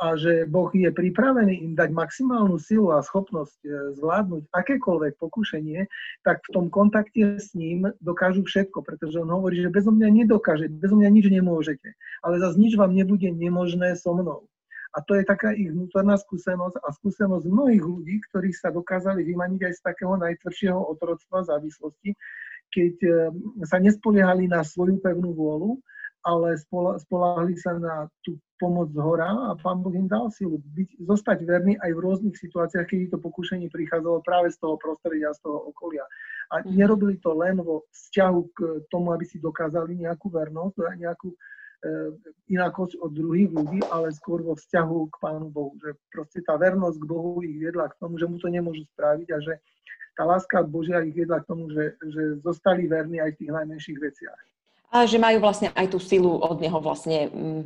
a 0.02 0.18
že 0.18 0.50
Boh 0.50 0.74
je 0.74 0.90
pripravený 0.90 1.62
im 1.62 1.74
dať 1.78 1.94
maximálnu 1.94 2.58
silu 2.58 2.90
a 2.90 3.06
schopnosť 3.06 3.60
e, 3.62 3.70
zvládnuť 4.02 4.50
akékoľvek 4.50 5.14
pokušenie, 5.22 5.86
tak 6.26 6.42
v 6.42 6.50
tom 6.50 6.66
kontakte 6.74 7.38
s 7.38 7.54
ním 7.54 7.86
dokážu 8.02 8.42
všetko, 8.42 8.82
pretože 8.82 9.22
on 9.22 9.30
hovorí, 9.30 9.62
že 9.62 9.70
bezo 9.70 9.94
mňa 9.94 10.26
nedokáže, 10.26 10.74
bezo 10.74 10.98
mňa 10.98 11.10
nič 11.14 11.26
nemôžete, 11.30 11.94
ale 12.26 12.42
zase 12.42 12.58
nič 12.58 12.74
vám 12.74 12.98
nebude 12.98 13.30
nemožné 13.30 13.94
so 13.94 14.18
mnou. 14.18 14.50
A 14.92 15.00
to 15.06 15.16
je 15.16 15.24
taká 15.24 15.56
ich 15.56 15.72
vnútorná 15.72 16.20
skúsenosť 16.20 16.84
a 16.84 16.90
skúsenosť 16.92 17.48
mnohých 17.48 17.84
ľudí, 17.86 18.20
ktorí 18.28 18.52
sa 18.52 18.76
dokázali 18.76 19.24
vymaniť 19.24 19.62
aj 19.70 19.74
z 19.80 19.82
takého 19.86 20.20
najtvrdšieho 20.20 20.82
otroctva 20.82 21.48
závislosti, 21.48 22.18
keď 22.74 22.96
e, 23.06 23.12
sa 23.70 23.78
nespoliehali 23.78 24.50
na 24.50 24.66
svoju 24.66 24.98
pevnú 24.98 25.32
vôľu, 25.38 25.80
ale 26.22 26.58
spolahli 27.02 27.58
sa 27.58 27.78
na 27.78 28.06
tú 28.22 28.38
pomoc 28.62 28.94
z 28.94 29.02
hora 29.02 29.26
a 29.26 29.58
pán 29.58 29.82
Boh 29.82 29.90
im 29.90 30.06
dal 30.06 30.30
silu 30.30 30.62
byť, 30.62 31.02
zostať 31.10 31.42
verný 31.50 31.74
aj 31.82 31.92
v 31.98 32.04
rôznych 32.06 32.38
situáciách, 32.38 32.86
kedy 32.86 33.10
to 33.10 33.18
pokúšanie 33.18 33.74
prichádzalo 33.74 34.22
práve 34.22 34.54
z 34.54 34.62
toho 34.62 34.78
prostredia, 34.78 35.34
z 35.34 35.42
toho 35.42 35.74
okolia. 35.74 36.06
A 36.54 36.62
mhm. 36.62 36.78
nerobili 36.78 37.18
to 37.18 37.34
len 37.34 37.58
vo 37.58 37.90
vzťahu 37.90 38.42
k 38.54 38.58
tomu, 38.94 39.18
aby 39.18 39.26
si 39.26 39.42
dokázali 39.42 39.98
nejakú 39.98 40.30
vernosť, 40.30 40.78
nejakú 41.02 41.34
e, 41.34 41.38
inakosť 42.54 43.02
od 43.02 43.12
druhých 43.18 43.50
ľudí, 43.50 43.82
ale 43.90 44.14
skôr 44.14 44.46
vo 44.46 44.54
vzťahu 44.54 44.98
k 45.10 45.16
Pánu 45.18 45.50
Bohu. 45.50 45.74
Že 45.82 45.98
proste 46.14 46.40
tá 46.46 46.54
vernosť 46.54 47.02
k 47.02 47.10
Bohu 47.10 47.42
ich 47.42 47.58
viedla 47.58 47.90
k 47.90 47.98
tomu, 47.98 48.22
že 48.22 48.30
mu 48.30 48.38
to 48.38 48.46
nemôžu 48.46 48.86
spraviť 48.94 49.28
a 49.34 49.38
že 49.42 49.54
tá 50.14 50.28
láska 50.28 50.62
Božia 50.62 51.02
ich 51.02 51.18
viedla 51.18 51.42
k 51.42 51.50
tomu, 51.50 51.72
že, 51.74 51.98
že 52.14 52.38
zostali 52.46 52.86
verní 52.86 53.18
aj 53.18 53.34
v 53.34 53.40
tých 53.42 53.52
najmenších 53.58 53.98
veciach. 53.98 54.51
A 54.92 55.08
že 55.08 55.16
majú 55.16 55.40
vlastne 55.40 55.72
aj 55.72 55.96
tú 55.96 56.04
silu 56.04 56.36
od 56.36 56.60
neho 56.60 56.76
vlastne 56.84 57.32
mm, 57.32 57.64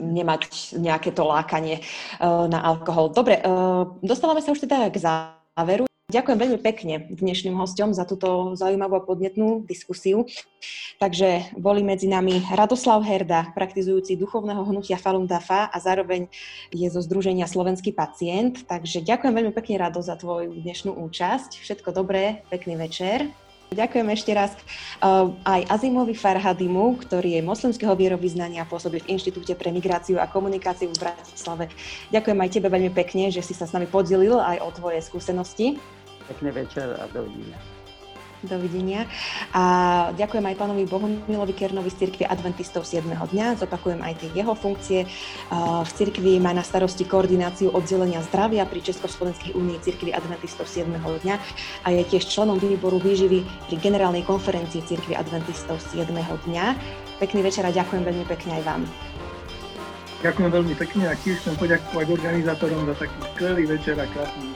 nemať 0.00 0.76
nejaké 0.76 1.10
to 1.12 1.24
lákanie 1.24 1.80
uh, 2.20 2.44
na 2.44 2.60
alkohol. 2.60 3.08
Dobre, 3.08 3.40
uh, 3.40 3.88
dostávame 4.04 4.44
sa 4.44 4.52
už 4.52 4.68
teda 4.68 4.92
k 4.92 5.00
záveru. 5.00 5.88
Ďakujem 6.06 6.38
veľmi 6.38 6.60
pekne 6.62 6.94
dnešným 7.10 7.58
hostom 7.58 7.90
za 7.90 8.06
túto 8.06 8.54
zaujímavú 8.54 8.94
a 8.94 9.02
podnetnú 9.02 9.66
diskusiu. 9.66 10.22
Takže 11.02 11.50
boli 11.58 11.82
medzi 11.82 12.06
nami 12.06 12.46
Radoslav 12.46 13.02
Herda, 13.02 13.50
praktizujúci 13.58 14.14
duchovného 14.14 14.62
hnutia 14.70 15.02
Falun 15.02 15.26
Dafa 15.26 15.66
a 15.66 15.76
zároveň 15.82 16.30
je 16.70 16.86
zo 16.86 17.02
Združenia 17.02 17.50
Slovenský 17.50 17.90
pacient. 17.90 18.62
Takže 18.70 19.02
ďakujem 19.02 19.34
veľmi 19.34 19.52
pekne, 19.56 19.82
Rado, 19.82 19.98
za 19.98 20.14
tvoju 20.14 20.54
dnešnú 20.54 20.94
účasť. 20.94 21.58
Všetko 21.58 21.90
dobré, 21.90 22.46
pekný 22.54 22.78
večer. 22.78 23.26
Ďakujem 23.74 24.08
ešte 24.14 24.30
raz 24.30 24.54
uh, 25.02 25.34
aj 25.42 25.66
Azimovi 25.66 26.14
Farhadimu, 26.14 27.02
ktorý 27.02 27.38
je 27.38 27.42
moslimského 27.42 27.98
vierovýznania 27.98 28.62
a 28.62 28.70
pôsobí 28.70 29.02
v 29.02 29.18
Inštitúte 29.18 29.58
pre 29.58 29.74
migráciu 29.74 30.22
a 30.22 30.30
komunikáciu 30.30 30.86
v 30.94 31.02
Bratislave. 31.02 31.66
Ďakujem 32.14 32.38
aj 32.38 32.50
tebe 32.54 32.68
veľmi 32.70 32.94
pekne, 32.94 33.34
že 33.34 33.42
si 33.42 33.58
sa 33.58 33.66
s 33.66 33.74
nami 33.74 33.90
podelil 33.90 34.38
aj 34.38 34.62
o 34.62 34.70
tvoje 34.70 35.02
skúsenosti. 35.02 35.82
Pekný 36.30 36.50
večer 36.54 36.94
a 36.94 37.10
dovidenia. 37.10 37.75
Dovidenia. 38.46 39.10
A 39.52 39.62
ďakujem 40.14 40.46
aj 40.46 40.56
pánovi 40.56 40.86
Bohumilovi 40.86 41.52
Kernovi 41.52 41.90
z 41.90 42.06
cirkvi 42.06 42.24
Adventistov 42.24 42.86
7. 42.86 43.04
dňa. 43.10 43.60
Zopakujem 43.60 44.00
aj 44.00 44.22
tie 44.22 44.30
jeho 44.32 44.54
funkcie. 44.54 45.04
V 45.82 45.90
cirkvi 45.90 46.38
má 46.38 46.54
na 46.54 46.62
starosti 46.62 47.04
koordináciu 47.04 47.74
oddelenia 47.74 48.22
zdravia 48.30 48.64
pri 48.64 48.86
Československej 48.86 49.58
únii 49.58 49.82
cirkvi 49.82 50.14
Adventistov 50.14 50.70
7. 50.70 50.88
dňa 50.96 51.36
a 51.82 51.88
je 51.90 52.02
tiež 52.06 52.30
členom 52.30 52.56
výboru 52.56 53.02
výživy 53.02 53.42
pri 53.68 53.76
generálnej 53.82 54.22
konferencii 54.22 54.86
cirkvi 54.86 55.18
Adventistov 55.18 55.82
7. 55.92 56.08
dňa. 56.16 56.64
Pekný 57.20 57.44
večer 57.44 57.66
a 57.66 57.74
ďakujem 57.74 58.06
veľmi 58.06 58.24
pekne 58.24 58.60
aj 58.60 58.64
vám. 58.64 58.82
Ďakujem 60.24 60.48
veľmi 60.48 60.74
pekne 60.80 61.12
a 61.12 61.14
tiež 61.14 61.44
chcem 61.44 61.54
poďakovať 61.60 62.06
organizátorom 62.08 62.88
za 62.88 63.04
taký 63.04 63.18
skvelý 63.36 63.64
večer 63.68 64.00
a 64.00 64.08
krásny. 64.08 64.55